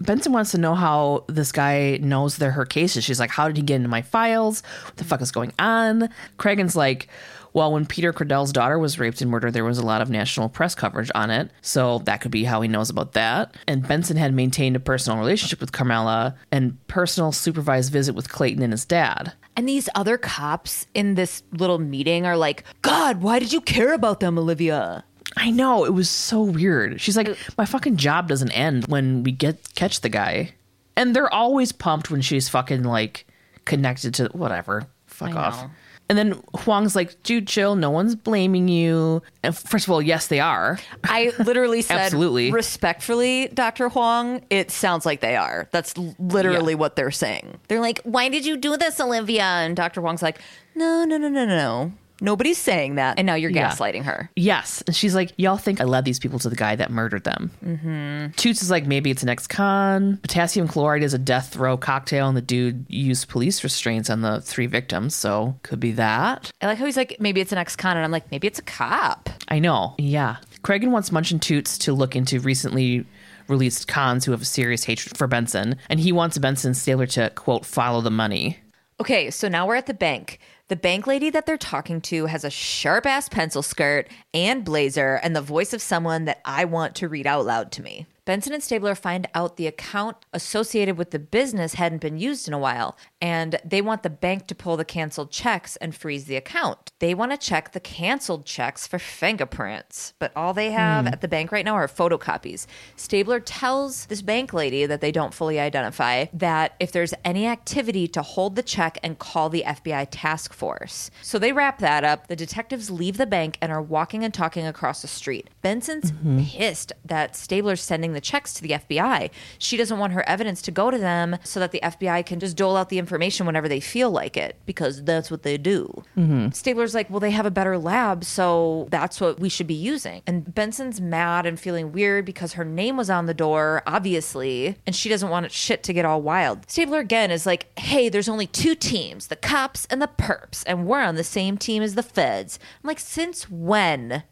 Benson 0.00 0.32
wants 0.32 0.50
to 0.52 0.58
know 0.58 0.74
how 0.74 1.24
this 1.28 1.52
guy 1.52 1.98
knows 2.02 2.36
they're 2.36 2.50
her 2.52 2.66
cases. 2.66 3.04
She's 3.04 3.20
like, 3.20 3.30
How 3.30 3.46
did 3.46 3.56
he 3.56 3.62
get 3.62 3.76
into 3.76 3.88
my 3.88 4.02
files? 4.02 4.62
What 4.84 4.96
the 4.96 5.04
fuck 5.04 5.22
is 5.22 5.32
going 5.32 5.52
on? 5.58 6.10
Cragen's 6.36 6.76
like, 6.76 7.08
Well, 7.54 7.72
when 7.72 7.86
Peter 7.86 8.12
Cordell's 8.12 8.52
daughter 8.52 8.78
was 8.80 8.98
raped 8.98 9.20
and 9.20 9.30
murdered, 9.30 9.52
there 9.52 9.64
was 9.64 9.78
a 9.78 9.86
lot 9.86 10.02
of 10.02 10.10
national 10.10 10.48
press 10.48 10.74
coverage 10.74 11.10
on 11.14 11.30
it. 11.30 11.50
So 11.62 12.00
that 12.00 12.20
could 12.20 12.32
be 12.32 12.42
how 12.44 12.60
he 12.60 12.68
knows 12.68 12.90
about 12.90 13.12
that. 13.12 13.56
And 13.68 13.86
Benson 13.86 14.16
had 14.16 14.34
maintained 14.34 14.74
a 14.74 14.80
personal 14.80 15.20
relationship 15.20 15.60
with 15.60 15.70
Carmela 15.70 16.34
and 16.50 16.84
personal 16.88 17.30
supervised 17.30 17.92
visit 17.92 18.16
with 18.16 18.28
Clayton 18.28 18.62
and 18.62 18.72
his 18.72 18.84
dad. 18.84 19.34
And 19.56 19.68
these 19.68 19.88
other 19.94 20.18
cops 20.18 20.86
in 20.94 21.14
this 21.14 21.44
little 21.52 21.78
meeting 21.78 22.26
are 22.26 22.36
like, 22.36 22.64
God, 22.82 23.22
why 23.22 23.38
did 23.38 23.52
you 23.52 23.60
care 23.60 23.94
about 23.94 24.18
them, 24.18 24.36
Olivia? 24.36 25.04
I 25.36 25.50
know, 25.52 25.84
it 25.84 25.94
was 25.94 26.10
so 26.10 26.42
weird. 26.42 27.00
She's 27.00 27.16
like, 27.16 27.36
My 27.56 27.66
fucking 27.66 27.96
job 27.96 28.28
doesn't 28.28 28.50
end 28.50 28.86
when 28.86 29.22
we 29.22 29.30
get 29.32 29.74
catch 29.74 30.00
the 30.00 30.08
guy. 30.08 30.54
And 30.96 31.14
they're 31.14 31.32
always 31.32 31.70
pumped 31.72 32.10
when 32.10 32.20
she's 32.20 32.48
fucking 32.48 32.82
like 32.82 33.26
connected 33.64 34.14
to 34.14 34.26
whatever. 34.32 34.86
Fuck 35.06 35.30
I 35.30 35.40
off. 35.40 35.62
know. 35.62 35.70
And 36.08 36.18
then 36.18 36.42
Huang's 36.54 36.94
like, 36.94 37.22
dude, 37.22 37.46
chill. 37.46 37.76
No 37.76 37.90
one's 37.90 38.14
blaming 38.14 38.68
you. 38.68 39.22
And 39.42 39.56
first 39.56 39.86
of 39.86 39.90
all, 39.92 40.02
yes, 40.02 40.26
they 40.26 40.38
are. 40.38 40.78
I 41.02 41.32
literally 41.38 41.80
said, 41.82 41.98
Absolutely. 41.98 42.52
respectfully, 42.52 43.48
Dr. 43.48 43.88
Huang, 43.88 44.42
it 44.50 44.70
sounds 44.70 45.06
like 45.06 45.20
they 45.20 45.34
are. 45.34 45.66
That's 45.72 45.96
literally 46.18 46.74
Yeah. 46.74 46.78
what 46.78 46.96
they're 46.96 47.10
saying. 47.10 47.58
They're 47.68 47.80
like, 47.80 48.00
why 48.04 48.28
did 48.28 48.44
you 48.44 48.58
do 48.58 48.76
this, 48.76 49.00
Olivia? 49.00 49.44
And 49.44 49.74
Dr. 49.74 50.02
Huang's 50.02 50.20
like, 50.22 50.38
no, 50.74 51.04
no, 51.04 51.16
no, 51.16 51.28
no, 51.28 51.46
no, 51.46 51.56
no. 51.56 51.92
Nobody's 52.24 52.58
saying 52.58 52.96
that. 52.96 53.18
And 53.18 53.26
now 53.26 53.34
you're 53.34 53.50
Yeah. 53.50 53.70
gaslighting 53.70 54.04
her. 54.04 54.30
Yes. 54.34 54.82
And 54.86 54.96
she's 54.96 55.14
like, 55.14 55.32
y'all 55.36 55.56
think 55.56 55.80
I 55.80 55.84
led 55.84 56.04
these 56.04 56.18
people 56.18 56.38
to 56.40 56.48
the 56.48 56.56
guy 56.56 56.74
that 56.76 56.90
murdered 56.90 57.24
them. 57.24 57.50
Mm-hmm. 57.64 58.32
Toots 58.36 58.62
is 58.62 58.70
like, 58.70 58.86
maybe 58.86 59.10
it's 59.10 59.22
an 59.22 59.28
ex 59.28 59.46
con. 59.46 60.18
Potassium 60.22 60.66
chloride 60.68 61.02
is 61.02 61.14
a 61.14 61.18
death 61.18 61.56
row 61.56 61.76
cocktail, 61.76 62.26
and 62.28 62.36
the 62.36 62.42
dude 62.42 62.86
used 62.88 63.28
police 63.28 63.62
restraints 63.62 64.08
on 64.10 64.22
the 64.22 64.40
three 64.40 64.66
victims. 64.66 65.14
So 65.14 65.56
could 65.62 65.80
be 65.80 65.92
that. 65.92 66.50
I 66.60 66.66
like 66.66 66.78
how 66.78 66.86
he's 66.86 66.96
like, 66.96 67.16
maybe 67.20 67.40
it's 67.40 67.52
an 67.52 67.58
ex 67.58 67.76
con. 67.76 67.96
And 67.96 68.04
I'm 68.04 68.10
like, 68.10 68.30
maybe 68.30 68.46
it's 68.46 68.58
a 68.58 68.62
cop. 68.62 69.28
I 69.48 69.58
know. 69.58 69.94
Yeah. 69.98 70.36
Cragen 70.62 70.90
wants 70.90 71.12
Munch 71.12 71.30
and 71.30 71.42
Toots 71.42 71.76
to 71.78 71.92
look 71.92 72.16
into 72.16 72.40
recently 72.40 73.04
released 73.48 73.86
cons 73.86 74.24
who 74.24 74.32
have 74.32 74.40
a 74.40 74.46
serious 74.46 74.84
hatred 74.84 75.18
for 75.18 75.26
Benson, 75.26 75.76
and 75.90 76.00
he 76.00 76.12
wants 76.12 76.38
Benson 76.38 76.72
Stabler 76.72 77.06
to, 77.08 77.28
quote, 77.34 77.66
follow 77.66 78.00
the 78.00 78.10
money. 78.10 78.58
Okay, 79.00 79.30
so 79.30 79.48
now 79.48 79.66
we're 79.66 79.74
at 79.74 79.84
the 79.86 79.92
bank. 79.92 80.38
The 80.68 80.76
bank 80.76 81.06
lady 81.06 81.28
that 81.28 81.44
they're 81.44 81.58
talking 81.58 82.00
to 82.02 82.24
has 82.26 82.42
a 82.42 82.48
sharp 82.48 83.04
ass 83.04 83.28
pencil 83.28 83.62
skirt 83.62 84.08
and 84.32 84.64
blazer 84.64 85.20
and 85.22 85.36
the 85.36 85.42
voice 85.42 85.74
of 85.74 85.82
someone 85.82 86.24
that 86.24 86.40
I 86.42 86.64
want 86.64 86.94
to 86.96 87.08
read 87.08 87.26
out 87.26 87.44
loud 87.44 87.70
to 87.72 87.82
me. 87.82 88.06
Benson 88.24 88.54
and 88.54 88.62
Stabler 88.62 88.94
find 88.94 89.28
out 89.34 89.56
the 89.56 89.66
account 89.66 90.16
associated 90.32 90.96
with 90.96 91.10
the 91.10 91.18
business 91.18 91.74
hadn't 91.74 92.00
been 92.00 92.16
used 92.16 92.48
in 92.48 92.54
a 92.54 92.58
while, 92.58 92.96
and 93.20 93.58
they 93.62 93.82
want 93.82 94.02
the 94.02 94.08
bank 94.08 94.46
to 94.46 94.54
pull 94.54 94.78
the 94.78 94.84
canceled 94.84 95.30
checks 95.30 95.76
and 95.76 95.94
freeze 95.94 96.24
the 96.24 96.36
account. 96.36 96.90
They 97.00 97.14
want 97.14 97.32
to 97.32 97.36
check 97.36 97.72
the 97.72 97.80
canceled 97.80 98.46
checks 98.46 98.86
for 98.86 98.98
fingerprints, 98.98 100.14
but 100.18 100.32
all 100.34 100.54
they 100.54 100.70
have 100.70 101.04
hmm. 101.04 101.12
at 101.12 101.20
the 101.20 101.28
bank 101.28 101.52
right 101.52 101.66
now 101.66 101.74
are 101.74 101.86
photocopies. 101.86 102.66
Stabler 102.96 103.40
tells 103.40 104.06
this 104.06 104.22
bank 104.22 104.54
lady 104.54 104.86
that 104.86 105.02
they 105.02 105.12
don't 105.12 105.34
fully 105.34 105.60
identify 105.60 106.24
that 106.32 106.76
if 106.80 106.92
there's 106.92 107.12
any 107.26 107.46
activity 107.46 108.08
to 108.08 108.22
hold 108.22 108.56
the 108.56 108.62
check 108.62 108.98
and 109.02 109.18
call 109.18 109.50
the 109.50 109.64
FBI 109.66 110.08
task 110.10 110.54
force. 110.54 111.10
So 111.20 111.38
they 111.38 111.52
wrap 111.52 111.78
that 111.80 112.04
up. 112.04 112.28
The 112.28 112.36
detectives 112.36 112.90
leave 112.90 113.18
the 113.18 113.26
bank 113.26 113.58
and 113.60 113.70
are 113.70 113.82
walking 113.82 114.24
and 114.24 114.32
talking 114.32 114.66
across 114.66 115.02
the 115.02 115.08
street. 115.08 115.50
Benson's 115.60 116.10
mm-hmm. 116.10 116.42
pissed 116.42 116.92
that 117.04 117.36
Stabler's 117.36 117.82
sending 117.82 118.13
the 118.14 118.20
checks 118.20 118.54
to 118.54 118.62
the 118.62 118.70
FBI. 118.70 119.30
She 119.58 119.76
doesn't 119.76 119.98
want 119.98 120.12
her 120.12 120.28
evidence 120.28 120.62
to 120.62 120.70
go 120.70 120.90
to 120.90 120.98
them 120.98 121.36
so 121.44 121.60
that 121.60 121.72
the 121.72 121.80
FBI 121.82 122.24
can 122.26 122.40
just 122.40 122.56
dole 122.56 122.76
out 122.76 122.88
the 122.88 122.98
information 122.98 123.46
whenever 123.46 123.68
they 123.68 123.80
feel 123.80 124.10
like 124.10 124.36
it 124.36 124.56
because 124.66 125.04
that's 125.04 125.30
what 125.30 125.42
they 125.42 125.56
do. 125.56 126.04
Mm-hmm. 126.16 126.50
Stabler's 126.50 126.94
like, 126.94 127.10
well, 127.10 127.20
they 127.20 127.30
have 127.30 127.46
a 127.46 127.50
better 127.50 127.78
lab, 127.78 128.24
so 128.24 128.88
that's 128.90 129.20
what 129.20 129.40
we 129.40 129.48
should 129.48 129.66
be 129.66 129.74
using. 129.74 130.22
And 130.26 130.54
Benson's 130.54 131.00
mad 131.00 131.46
and 131.46 131.58
feeling 131.58 131.92
weird 131.92 132.24
because 132.24 132.54
her 132.54 132.64
name 132.64 132.96
was 132.96 133.10
on 133.10 133.26
the 133.26 133.34
door, 133.34 133.82
obviously, 133.86 134.76
and 134.86 134.94
she 134.94 135.08
doesn't 135.08 135.28
want 135.28 135.50
shit 135.52 135.82
to 135.84 135.92
get 135.92 136.04
all 136.04 136.22
wild. 136.22 136.70
Stabler 136.70 137.00
again 137.00 137.30
is 137.30 137.46
like, 137.46 137.78
hey, 137.78 138.08
there's 138.08 138.28
only 138.28 138.46
two 138.46 138.74
teams 138.74 139.26
the 139.28 139.36
cops 139.36 139.86
and 139.90 140.00
the 140.00 140.08
perps, 140.08 140.62
and 140.66 140.86
we're 140.86 141.02
on 141.02 141.14
the 141.14 141.24
same 141.24 141.58
team 141.58 141.82
as 141.82 141.94
the 141.94 142.02
feds. 142.02 142.58
I'm 142.82 142.88
like, 142.88 143.00
since 143.00 143.50
when 143.50 144.22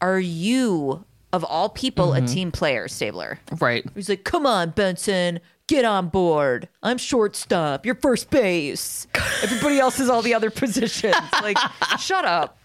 are 0.00 0.20
you, 0.20 1.04
of 1.34 1.42
all 1.42 1.68
people, 1.68 2.12
a 2.12 2.20
team 2.20 2.52
player, 2.52 2.86
Stabler? 2.86 3.40
Right. 3.60 3.84
He's 3.96 4.08
like, 4.08 4.22
come 4.22 4.46
on, 4.46 4.70
Benson, 4.70 5.40
get 5.66 5.84
on 5.84 6.08
board. 6.08 6.68
I'm 6.80 6.96
shortstop. 6.96 7.84
You're 7.84 7.96
first 7.96 8.30
base. 8.30 9.08
Everybody 9.42 9.80
else 9.80 9.98
is 9.98 10.08
all 10.08 10.22
the 10.22 10.32
other 10.34 10.50
positions. 10.50 11.16
Like, 11.42 11.58
shut 11.98 12.24
up. 12.24 12.56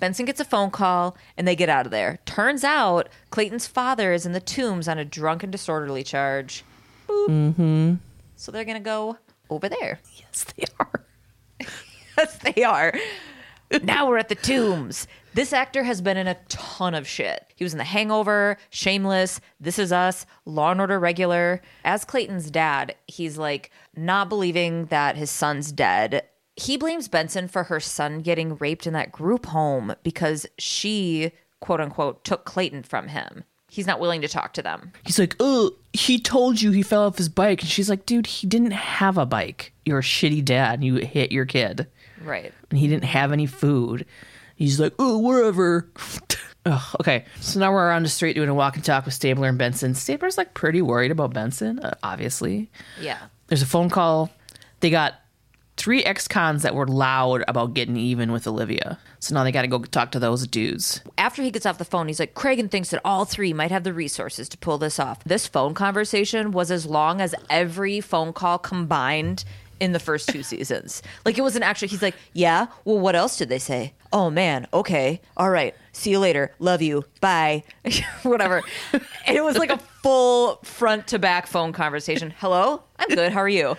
Benson 0.00 0.24
gets 0.24 0.40
a 0.40 0.44
phone 0.44 0.70
call 0.70 1.16
and 1.36 1.46
they 1.46 1.54
get 1.54 1.68
out 1.68 1.84
of 1.84 1.92
there. 1.92 2.18
Turns 2.24 2.64
out 2.64 3.08
Clayton's 3.30 3.66
father 3.66 4.12
is 4.14 4.24
in 4.24 4.32
the 4.32 4.40
tombs 4.40 4.88
on 4.88 4.98
a 4.98 5.04
drunken 5.04 5.50
disorderly 5.50 6.02
charge. 6.02 6.64
Mm-hmm. 7.06 7.96
So 8.34 8.50
they're 8.50 8.64
going 8.64 8.78
to 8.78 8.82
go 8.82 9.18
over 9.50 9.68
there. 9.68 10.00
Yes, 10.16 10.46
they 10.56 10.64
are. 10.80 11.04
Yes, 12.18 12.38
they 12.38 12.64
are. 12.64 12.92
Now 13.82 14.08
we're 14.08 14.18
at 14.18 14.28
the 14.28 14.34
tombs. 14.34 15.06
This 15.32 15.52
actor 15.52 15.84
has 15.84 16.00
been 16.00 16.16
in 16.16 16.26
a 16.26 16.36
ton 16.48 16.94
of 16.94 17.06
shit. 17.06 17.46
He 17.54 17.64
was 17.64 17.72
in 17.72 17.78
The 17.78 17.84
Hangover, 17.84 18.56
Shameless, 18.70 19.40
This 19.60 19.78
Is 19.78 19.92
Us, 19.92 20.26
Law 20.44 20.72
and 20.72 20.80
Order 20.80 20.98
Regular. 20.98 21.62
As 21.84 22.04
Clayton's 22.04 22.50
dad, 22.50 22.96
he's 23.06 23.38
like 23.38 23.70
not 23.94 24.28
believing 24.28 24.86
that 24.86 25.16
his 25.16 25.30
son's 25.30 25.70
dead. 25.70 26.24
He 26.56 26.76
blames 26.76 27.08
Benson 27.08 27.46
for 27.46 27.64
her 27.64 27.78
son 27.80 28.20
getting 28.20 28.56
raped 28.56 28.86
in 28.86 28.92
that 28.94 29.12
group 29.12 29.46
home 29.46 29.94
because 30.02 30.46
she, 30.58 31.30
quote 31.60 31.80
unquote, 31.80 32.24
took 32.24 32.44
Clayton 32.44 32.82
from 32.82 33.08
him. 33.08 33.44
He's 33.70 33.86
not 33.86 34.00
willing 34.00 34.20
to 34.22 34.28
talk 34.28 34.52
to 34.54 34.62
them. 34.62 34.92
He's 35.06 35.18
like, 35.18 35.36
oh, 35.38 35.70
he 35.92 36.18
told 36.18 36.60
you 36.60 36.72
he 36.72 36.82
fell 36.82 37.04
off 37.04 37.18
his 37.18 37.28
bike. 37.28 37.60
And 37.60 37.70
she's 37.70 37.88
like, 37.88 38.04
dude, 38.04 38.26
he 38.26 38.48
didn't 38.48 38.72
have 38.72 39.16
a 39.16 39.24
bike. 39.24 39.72
You're 39.84 40.00
a 40.00 40.02
shitty 40.02 40.44
dad 40.44 40.74
and 40.74 40.84
you 40.84 40.96
hit 40.96 41.30
your 41.30 41.46
kid. 41.46 41.86
Right. 42.20 42.52
And 42.70 42.78
he 42.78 42.88
didn't 42.88 43.04
have 43.04 43.32
any 43.32 43.46
food. 43.46 44.06
He's 44.56 44.78
like, 44.78 44.94
oh, 44.98 45.18
wherever. 45.18 45.90
Ugh, 46.66 46.96
okay, 47.00 47.24
so 47.40 47.58
now 47.58 47.72
we're 47.72 47.90
on 47.90 48.02
the 48.02 48.08
street 48.08 48.34
doing 48.34 48.50
a 48.50 48.54
walk 48.54 48.76
and 48.76 48.84
talk 48.84 49.06
with 49.06 49.14
Stabler 49.14 49.48
and 49.48 49.56
Benson. 49.56 49.94
Stabler's 49.94 50.36
like 50.36 50.52
pretty 50.52 50.82
worried 50.82 51.10
about 51.10 51.32
Benson, 51.32 51.78
uh, 51.78 51.94
obviously. 52.02 52.70
Yeah. 53.00 53.18
There's 53.46 53.62
a 53.62 53.66
phone 53.66 53.88
call. 53.88 54.30
They 54.80 54.90
got 54.90 55.14
three 55.78 56.04
ex 56.04 56.28
cons 56.28 56.62
that 56.62 56.74
were 56.74 56.86
loud 56.86 57.42
about 57.48 57.72
getting 57.72 57.96
even 57.96 58.30
with 58.30 58.46
Olivia. 58.46 58.98
So 59.18 59.34
now 59.34 59.44
they 59.44 59.52
got 59.52 59.62
to 59.62 59.68
go 59.68 59.78
talk 59.78 60.12
to 60.12 60.18
those 60.18 60.46
dudes. 60.46 61.00
after 61.16 61.42
he 61.42 61.50
gets 61.50 61.64
off 61.64 61.78
the 61.78 61.84
phone, 61.86 62.08
he's 62.08 62.20
like, 62.20 62.34
Cragen 62.34 62.70
thinks 62.70 62.90
that 62.90 63.00
all 63.02 63.24
three 63.24 63.54
might 63.54 63.70
have 63.70 63.84
the 63.84 63.94
resources 63.94 64.46
to 64.50 64.58
pull 64.58 64.76
this 64.76 64.98
off. 64.98 65.24
This 65.24 65.46
phone 65.46 65.72
conversation 65.72 66.50
was 66.50 66.70
as 66.70 66.84
long 66.84 67.22
as 67.22 67.34
every 67.48 68.02
phone 68.02 68.34
call 68.34 68.58
combined 68.58 69.44
in 69.80 69.92
the 69.92 69.98
first 69.98 70.28
two 70.28 70.42
seasons. 70.42 71.02
Like 71.24 71.36
it 71.38 71.42
wasn't 71.42 71.64
actually, 71.64 71.88
he's 71.88 72.02
like, 72.02 72.14
yeah, 72.32 72.66
well, 72.84 72.98
what 72.98 73.16
else 73.16 73.36
did 73.36 73.48
they 73.48 73.58
say? 73.58 73.94
Oh 74.12 74.30
man, 74.30 74.66
okay, 74.72 75.20
all 75.36 75.50
right, 75.50 75.74
see 75.92 76.10
you 76.10 76.18
later, 76.18 76.52
love 76.58 76.82
you, 76.82 77.04
bye, 77.20 77.62
whatever. 78.22 78.62
And 78.92 79.36
it 79.36 79.42
was 79.42 79.56
like 79.56 79.70
a 79.70 79.78
full 80.02 80.56
front 80.64 81.06
to 81.08 81.18
back 81.18 81.46
phone 81.46 81.72
conversation. 81.72 82.32
Hello, 82.38 82.82
I'm 82.98 83.08
good, 83.08 83.32
how 83.32 83.40
are 83.40 83.48
you? 83.48 83.76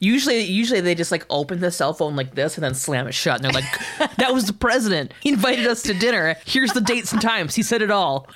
Usually, 0.00 0.42
usually 0.44 0.80
they 0.80 0.94
just 0.94 1.10
like 1.10 1.26
open 1.28 1.58
the 1.58 1.72
cell 1.72 1.92
phone 1.92 2.14
like 2.14 2.34
this 2.36 2.56
and 2.56 2.62
then 2.62 2.74
slam 2.74 3.08
it 3.08 3.14
shut. 3.14 3.36
And 3.36 3.44
they're 3.44 3.50
like, 3.50 4.16
"That 4.18 4.32
was 4.32 4.44
the 4.46 4.52
president. 4.52 5.12
He 5.20 5.30
invited 5.30 5.66
us 5.66 5.82
to 5.82 5.94
dinner. 5.94 6.36
Here's 6.46 6.72
the 6.72 6.80
dates 6.80 7.12
and 7.12 7.20
times. 7.20 7.56
He 7.56 7.64
said 7.64 7.82
it 7.82 7.90
all." 7.90 8.28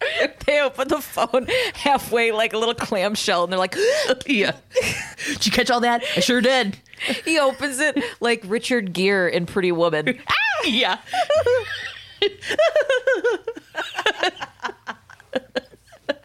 They 0.46 0.60
open 0.60 0.88
the 0.88 1.00
phone 1.00 1.46
halfway 1.74 2.30
like 2.32 2.52
a 2.52 2.58
little 2.58 2.74
clamshell 2.74 3.44
and 3.44 3.52
they're 3.52 3.58
like, 3.58 3.74
yeah. 4.26 4.52
Did 5.26 5.46
you 5.46 5.52
catch 5.52 5.70
all 5.70 5.80
that? 5.80 6.02
I 6.16 6.20
sure 6.20 6.40
did. 6.42 6.76
he 7.24 7.38
opens 7.38 7.80
it 7.80 8.02
like 8.20 8.42
Richard 8.44 8.92
Gere 8.92 9.32
in 9.32 9.46
Pretty 9.46 9.72
Woman. 9.72 10.18
Ah, 10.28 10.66
yeah. 10.66 10.98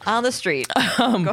on 0.05 0.23
the 0.23 0.31
street. 0.31 0.67
Um, 0.99 1.29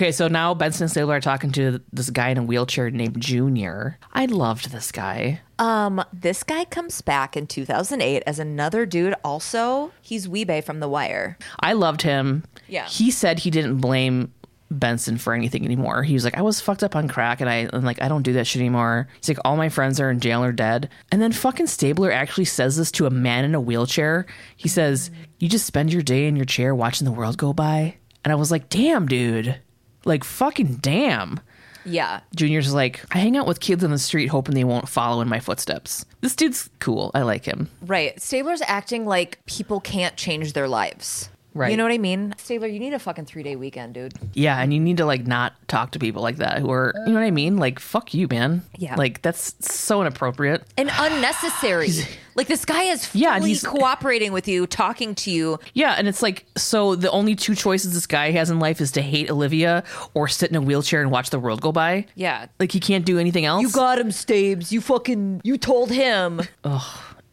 Okay, 0.00 0.12
so 0.12 0.28
now 0.28 0.54
Benson 0.54 0.84
and 0.84 0.90
Stabler 0.90 1.16
are 1.16 1.20
talking 1.20 1.52
to 1.52 1.78
this 1.92 2.08
guy 2.08 2.30
in 2.30 2.38
a 2.38 2.42
wheelchair 2.42 2.90
named 2.90 3.20
Junior. 3.20 3.98
I 4.14 4.24
loved 4.24 4.70
this 4.70 4.90
guy. 4.92 5.42
Um, 5.58 6.02
this 6.10 6.42
guy 6.42 6.64
comes 6.64 7.02
back 7.02 7.36
in 7.36 7.46
2008 7.46 8.22
as 8.26 8.38
another 8.38 8.86
dude. 8.86 9.12
Also, 9.22 9.92
he's 10.00 10.26
Wee-Bey 10.26 10.62
from 10.62 10.80
The 10.80 10.88
Wire. 10.88 11.36
I 11.60 11.74
loved 11.74 12.00
him. 12.00 12.44
Yeah. 12.66 12.86
He 12.86 13.10
said 13.10 13.40
he 13.40 13.50
didn't 13.50 13.82
blame 13.82 14.32
Benson 14.70 15.18
for 15.18 15.34
anything 15.34 15.66
anymore. 15.66 16.02
He 16.02 16.14
was 16.14 16.24
like, 16.24 16.38
I 16.38 16.40
was 16.40 16.62
fucked 16.62 16.82
up 16.82 16.96
on 16.96 17.06
crack 17.06 17.42
and 17.42 17.50
I 17.50 17.68
and 17.70 17.84
like 17.84 18.00
I 18.00 18.08
don't 18.08 18.22
do 18.22 18.32
that 18.32 18.46
shit 18.46 18.60
anymore. 18.60 19.06
He's 19.16 19.28
like, 19.28 19.44
all 19.44 19.58
my 19.58 19.68
friends 19.68 20.00
are 20.00 20.10
in 20.10 20.20
jail 20.20 20.42
or 20.42 20.52
dead. 20.52 20.88
And 21.12 21.20
then 21.20 21.32
fucking 21.32 21.66
Stabler 21.66 22.10
actually 22.10 22.46
says 22.46 22.78
this 22.78 22.90
to 22.92 23.04
a 23.04 23.10
man 23.10 23.44
in 23.44 23.54
a 23.54 23.60
wheelchair. 23.60 24.24
He 24.56 24.68
says, 24.70 25.10
You 25.40 25.50
just 25.50 25.66
spend 25.66 25.92
your 25.92 26.00
day 26.00 26.26
in 26.26 26.36
your 26.36 26.46
chair 26.46 26.74
watching 26.74 27.04
the 27.04 27.12
world 27.12 27.36
go 27.36 27.52
by. 27.52 27.96
And 28.24 28.32
I 28.32 28.36
was 28.36 28.50
like, 28.50 28.70
damn, 28.70 29.06
dude. 29.06 29.60
Like 30.04 30.24
fucking 30.24 30.76
damn. 30.76 31.40
Yeah, 31.84 32.20
Junior's 32.36 32.74
like, 32.74 33.02
I 33.10 33.18
hang 33.18 33.38
out 33.38 33.46
with 33.46 33.60
kids 33.60 33.82
on 33.82 33.90
the 33.90 33.98
street 33.98 34.26
hoping 34.26 34.54
they 34.54 34.64
won't 34.64 34.86
follow 34.88 35.22
in 35.22 35.28
my 35.28 35.40
footsteps. 35.40 36.04
This 36.20 36.36
dude's 36.36 36.68
cool. 36.78 37.10
I 37.14 37.22
like 37.22 37.46
him. 37.46 37.70
right. 37.80 38.20
Stabler's 38.20 38.62
acting 38.66 39.06
like 39.06 39.38
people 39.46 39.80
can't 39.80 40.14
change 40.16 40.52
their 40.52 40.68
lives. 40.68 41.30
Right. 41.52 41.70
You 41.72 41.76
know 41.76 41.82
what 41.82 41.92
I 41.92 41.98
mean? 41.98 42.32
Stabler, 42.38 42.68
you 42.68 42.78
need 42.78 42.92
a 42.92 42.98
fucking 43.00 43.24
three 43.26 43.42
day 43.42 43.56
weekend, 43.56 43.94
dude. 43.94 44.14
Yeah, 44.34 44.60
and 44.60 44.72
you 44.72 44.78
need 44.78 44.98
to 44.98 45.04
like 45.04 45.26
not 45.26 45.54
talk 45.66 45.90
to 45.92 45.98
people 45.98 46.22
like 46.22 46.36
that 46.36 46.58
who 46.58 46.70
are, 46.70 46.92
you 47.06 47.12
know 47.12 47.18
what 47.18 47.26
I 47.26 47.30
mean? 47.32 47.56
Like, 47.56 47.80
fuck 47.80 48.14
you, 48.14 48.28
man. 48.28 48.62
Yeah. 48.78 48.94
Like, 48.94 49.20
that's 49.22 49.54
so 49.60 50.00
inappropriate. 50.00 50.62
And 50.76 50.90
unnecessary. 50.92 51.88
like 52.36 52.46
this 52.46 52.64
guy 52.64 52.84
is 52.84 53.06
fully 53.06 53.22
Yeah, 53.24 53.40
he's- 53.40 53.64
cooperating 53.64 54.32
with 54.32 54.46
you, 54.46 54.66
talking 54.66 55.14
to 55.16 55.30
you. 55.32 55.58
Yeah, 55.74 55.94
and 55.98 56.06
it's 56.06 56.22
like, 56.22 56.46
so 56.56 56.94
the 56.94 57.10
only 57.10 57.34
two 57.34 57.54
choices 57.56 57.94
this 57.94 58.06
guy 58.06 58.30
has 58.30 58.48
in 58.50 58.60
life 58.60 58.80
is 58.80 58.92
to 58.92 59.02
hate 59.02 59.28
Olivia 59.28 59.82
or 60.14 60.28
sit 60.28 60.50
in 60.50 60.56
a 60.56 60.60
wheelchair 60.60 61.00
and 61.02 61.10
watch 61.10 61.30
the 61.30 61.40
world 61.40 61.60
go 61.60 61.72
by. 61.72 62.06
Yeah. 62.14 62.46
Like, 62.60 62.70
he 62.70 62.78
can't 62.80 63.04
do 63.04 63.18
anything 63.18 63.44
else. 63.44 63.62
You 63.62 63.70
got 63.70 63.98
him, 63.98 64.12
Stabes. 64.12 64.72
You 64.72 64.80
fucking, 64.80 65.40
you 65.42 65.58
told 65.58 65.90
him. 65.90 66.42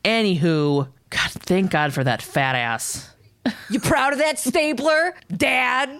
Anywho, 0.04 0.88
God, 1.10 1.32
thank 1.32 1.72
God 1.72 1.94
for 1.94 2.04
that 2.04 2.22
fat 2.22 2.56
ass. 2.56 3.10
You 3.70 3.80
proud 3.80 4.14
of 4.14 4.20
that, 4.20 4.40
stapler, 4.40 5.16
Dad? 5.36 6.00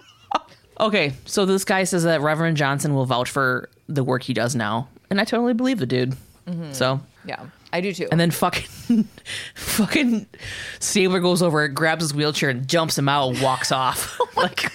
Okay, 0.80 1.12
so 1.24 1.44
this 1.44 1.64
guy 1.64 1.84
says 1.84 2.04
that 2.04 2.20
Reverend 2.20 2.56
Johnson 2.56 2.94
will 2.94 3.04
vouch 3.04 3.28
for 3.30 3.68
the 3.88 4.04
work 4.04 4.22
he 4.22 4.32
does 4.32 4.54
now. 4.54 4.88
And 5.10 5.20
I 5.20 5.24
totally 5.24 5.54
believe 5.54 5.78
the 5.78 5.86
dude. 5.86 6.14
Mm-hmm. 6.46 6.72
So, 6.72 7.00
Yeah, 7.24 7.46
I 7.72 7.80
do 7.80 7.92
too. 7.92 8.06
and 8.12 8.20
then 8.20 8.30
fucking, 8.30 9.08
fucking 9.54 10.26
Stabler 10.78 11.18
goes 11.20 11.42
over, 11.42 11.66
grabs 11.68 12.02
his 12.04 12.14
wheelchair, 12.14 12.50
and 12.50 12.68
jumps 12.68 12.96
him 12.96 13.08
out 13.08 13.30
and 13.34 13.42
walks 13.42 13.72
off. 13.72 14.18
Oh 14.20 14.28
my 14.36 14.42
like, 14.42 14.72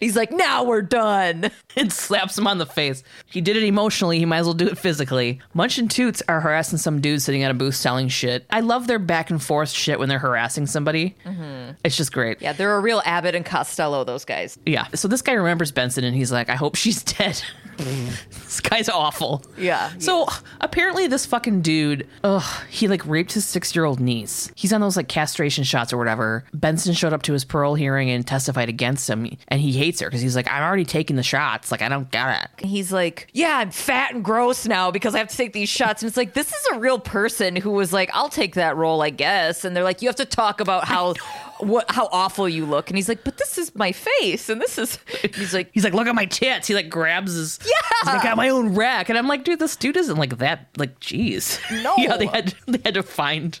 He's 0.00 0.16
like, 0.16 0.30
now 0.32 0.64
we're 0.64 0.82
done. 0.82 1.50
and 1.76 1.92
slaps 1.92 2.36
him 2.36 2.46
on 2.46 2.58
the 2.58 2.66
face. 2.66 3.02
He 3.26 3.40
did 3.40 3.56
it 3.56 3.62
emotionally, 3.62 4.18
he 4.18 4.24
might 4.24 4.38
as 4.38 4.46
well 4.46 4.54
do 4.54 4.66
it 4.66 4.78
physically. 4.78 5.40
Munch 5.54 5.78
and 5.78 5.90
Toots 5.90 6.22
are 6.28 6.40
harassing 6.40 6.78
some 6.78 7.00
dude 7.00 7.22
sitting 7.22 7.42
at 7.42 7.50
a 7.50 7.54
booth 7.54 7.76
selling 7.76 8.08
shit. 8.08 8.46
I 8.50 8.60
love 8.60 8.86
their 8.86 8.98
back 8.98 9.30
and 9.30 9.42
forth 9.42 9.70
shit 9.70 9.98
when 9.98 10.08
they're 10.08 10.18
harassing 10.18 10.66
somebody. 10.66 11.14
Mm-hmm. 11.24 11.72
It's 11.84 11.96
just 11.96 12.12
great. 12.12 12.40
Yeah, 12.42 12.52
they're 12.52 12.76
a 12.76 12.80
real 12.80 13.02
Abbott 13.04 13.34
and 13.34 13.44
Costello, 13.44 14.04
those 14.04 14.24
guys. 14.24 14.58
Yeah. 14.66 14.86
So 14.94 15.08
this 15.08 15.22
guy 15.22 15.32
remembers 15.32 15.72
Benson 15.72 16.04
and 16.04 16.16
he's 16.16 16.32
like, 16.32 16.48
I 16.50 16.56
hope 16.56 16.74
she's 16.76 17.02
dead. 17.18 17.42
this 18.30 18.60
guy's 18.60 18.88
awful. 18.88 19.42
Yeah, 19.56 19.90
So 19.98 20.26
apparently 20.60 21.06
this 21.06 21.26
fucking 21.26 21.62
dude, 21.62 22.06
ugh, 22.24 22.42
he 22.68 22.88
like 22.88 23.06
raped 23.06 23.32
his 23.32 23.44
six 23.44 23.74
year 23.74 23.84
old 23.84 24.00
niece. 24.00 24.50
He's 24.54 24.72
on 24.72 24.80
those 24.80 24.96
like 24.96 25.08
castration 25.08 25.64
shots 25.64 25.92
or 25.92 25.96
whatever. 25.96 26.44
Benson 26.52 26.92
showed 26.94 27.12
up 27.12 27.22
to 27.22 27.32
his 27.32 27.44
parole 27.44 27.74
hearing 27.74 28.10
and 28.10 28.26
testified 28.26 28.68
against 28.68 29.08
him. 29.08 29.36
And 29.48 29.60
he 29.60 29.72
hates 29.72 30.00
her 30.00 30.06
because 30.08 30.20
he's 30.20 30.36
like, 30.36 30.48
I'm 30.48 30.62
already 30.62 30.84
taking 30.84 31.16
the 31.16 31.22
shots. 31.22 31.70
Like, 31.70 31.82
I 31.82 31.88
don't 31.88 32.10
get 32.10 32.42
it. 32.58 32.66
He's 32.66 32.92
like, 32.92 33.28
yeah, 33.32 33.58
I'm 33.58 33.70
fat 33.70 34.14
and 34.14 34.24
gross 34.24 34.66
now 34.66 34.90
because 34.90 35.14
I 35.14 35.18
have 35.18 35.28
to 35.28 35.36
take 35.36 35.52
these 35.52 35.68
shots. 35.68 36.02
And 36.02 36.08
it's 36.08 36.16
like, 36.16 36.34
this 36.34 36.48
is 36.48 36.66
a 36.74 36.78
real 36.78 36.98
person 36.98 37.56
who 37.56 37.70
was 37.70 37.92
like, 37.92 38.10
I'll 38.12 38.28
take 38.28 38.54
that 38.54 38.76
role, 38.76 39.02
I 39.02 39.10
guess. 39.10 39.64
And 39.64 39.76
they're 39.76 39.84
like, 39.84 40.02
you 40.02 40.08
have 40.08 40.16
to 40.16 40.24
talk 40.24 40.60
about 40.60 40.84
how 40.84 41.14
what 41.60 41.90
how 41.90 42.08
awful 42.12 42.48
you 42.48 42.64
look. 42.64 42.90
And 42.90 42.96
he's 42.96 43.08
like, 43.08 43.24
but 43.24 43.38
this 43.38 43.58
is 43.58 43.74
my 43.74 43.92
face, 43.92 44.48
and 44.48 44.60
this 44.60 44.78
is. 44.78 44.98
He's 45.34 45.54
like, 45.54 45.70
He's 45.72 45.84
like, 45.84 45.94
look 45.94 46.06
at 46.06 46.14
my 46.14 46.24
tits. 46.26 46.68
He 46.68 46.74
like 46.74 46.88
grabs 46.88 47.34
his. 47.34 47.58
Yeah. 47.64 47.70
i 48.04 48.14
like, 48.14 48.22
got 48.22 48.36
my 48.36 48.48
own 48.48 48.74
rack, 48.74 49.08
and 49.08 49.18
I'm 49.18 49.26
like, 49.28 49.44
dude, 49.44 49.58
this 49.58 49.76
dude 49.76 49.96
isn't 49.96 50.16
like 50.16 50.38
that. 50.38 50.68
Like, 50.76 50.98
jeez. 51.00 51.58
No. 51.82 51.94
yeah, 51.96 52.16
they 52.16 52.26
had 52.26 52.54
they 52.66 52.80
had 52.84 52.94
to 52.94 53.02
find 53.02 53.60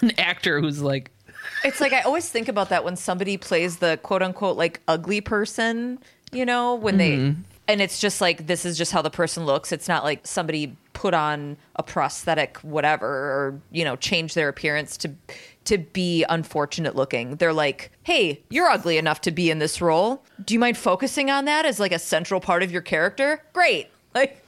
an 0.00 0.12
actor 0.18 0.60
who's 0.60 0.82
like, 0.82 1.10
It's 1.64 1.80
like 1.80 1.92
I 1.92 2.00
always 2.00 2.28
think 2.28 2.48
about 2.48 2.70
that 2.70 2.84
when 2.84 2.96
somebody 2.96 3.36
plays 3.36 3.76
the 3.78 3.98
quote 4.02 4.22
unquote 4.22 4.56
like 4.56 4.80
ugly 4.88 5.20
person, 5.20 5.98
you 6.32 6.44
know, 6.44 6.74
when 6.74 6.96
they 6.96 7.16
mm-hmm. 7.16 7.40
and 7.68 7.80
it's 7.80 8.00
just 8.00 8.20
like 8.20 8.46
this 8.46 8.64
is 8.64 8.76
just 8.76 8.90
how 8.92 9.02
the 9.02 9.10
person 9.10 9.46
looks. 9.46 9.70
It's 9.70 9.88
not 9.88 10.02
like 10.02 10.26
somebody 10.26 10.76
put 10.92 11.14
on 11.14 11.56
a 11.76 11.82
prosthetic 11.82 12.58
whatever 12.58 13.06
or, 13.06 13.60
you 13.70 13.84
know, 13.84 13.96
change 13.96 14.34
their 14.34 14.48
appearance 14.48 14.96
to 14.98 15.12
to 15.64 15.78
be 15.78 16.24
unfortunate 16.28 16.94
looking. 16.94 17.36
They're 17.36 17.52
like, 17.52 17.90
"Hey, 18.02 18.42
you're 18.50 18.68
ugly 18.68 18.98
enough 18.98 19.20
to 19.22 19.30
be 19.30 19.50
in 19.50 19.58
this 19.58 19.80
role. 19.80 20.24
Do 20.44 20.54
you 20.54 20.60
mind 20.60 20.76
focusing 20.76 21.30
on 21.30 21.44
that 21.46 21.64
as 21.64 21.80
like 21.80 21.92
a 21.92 21.98
central 21.98 22.40
part 22.40 22.62
of 22.62 22.70
your 22.70 22.82
character?" 22.82 23.42
Great. 23.52 23.88
Like 24.14 24.44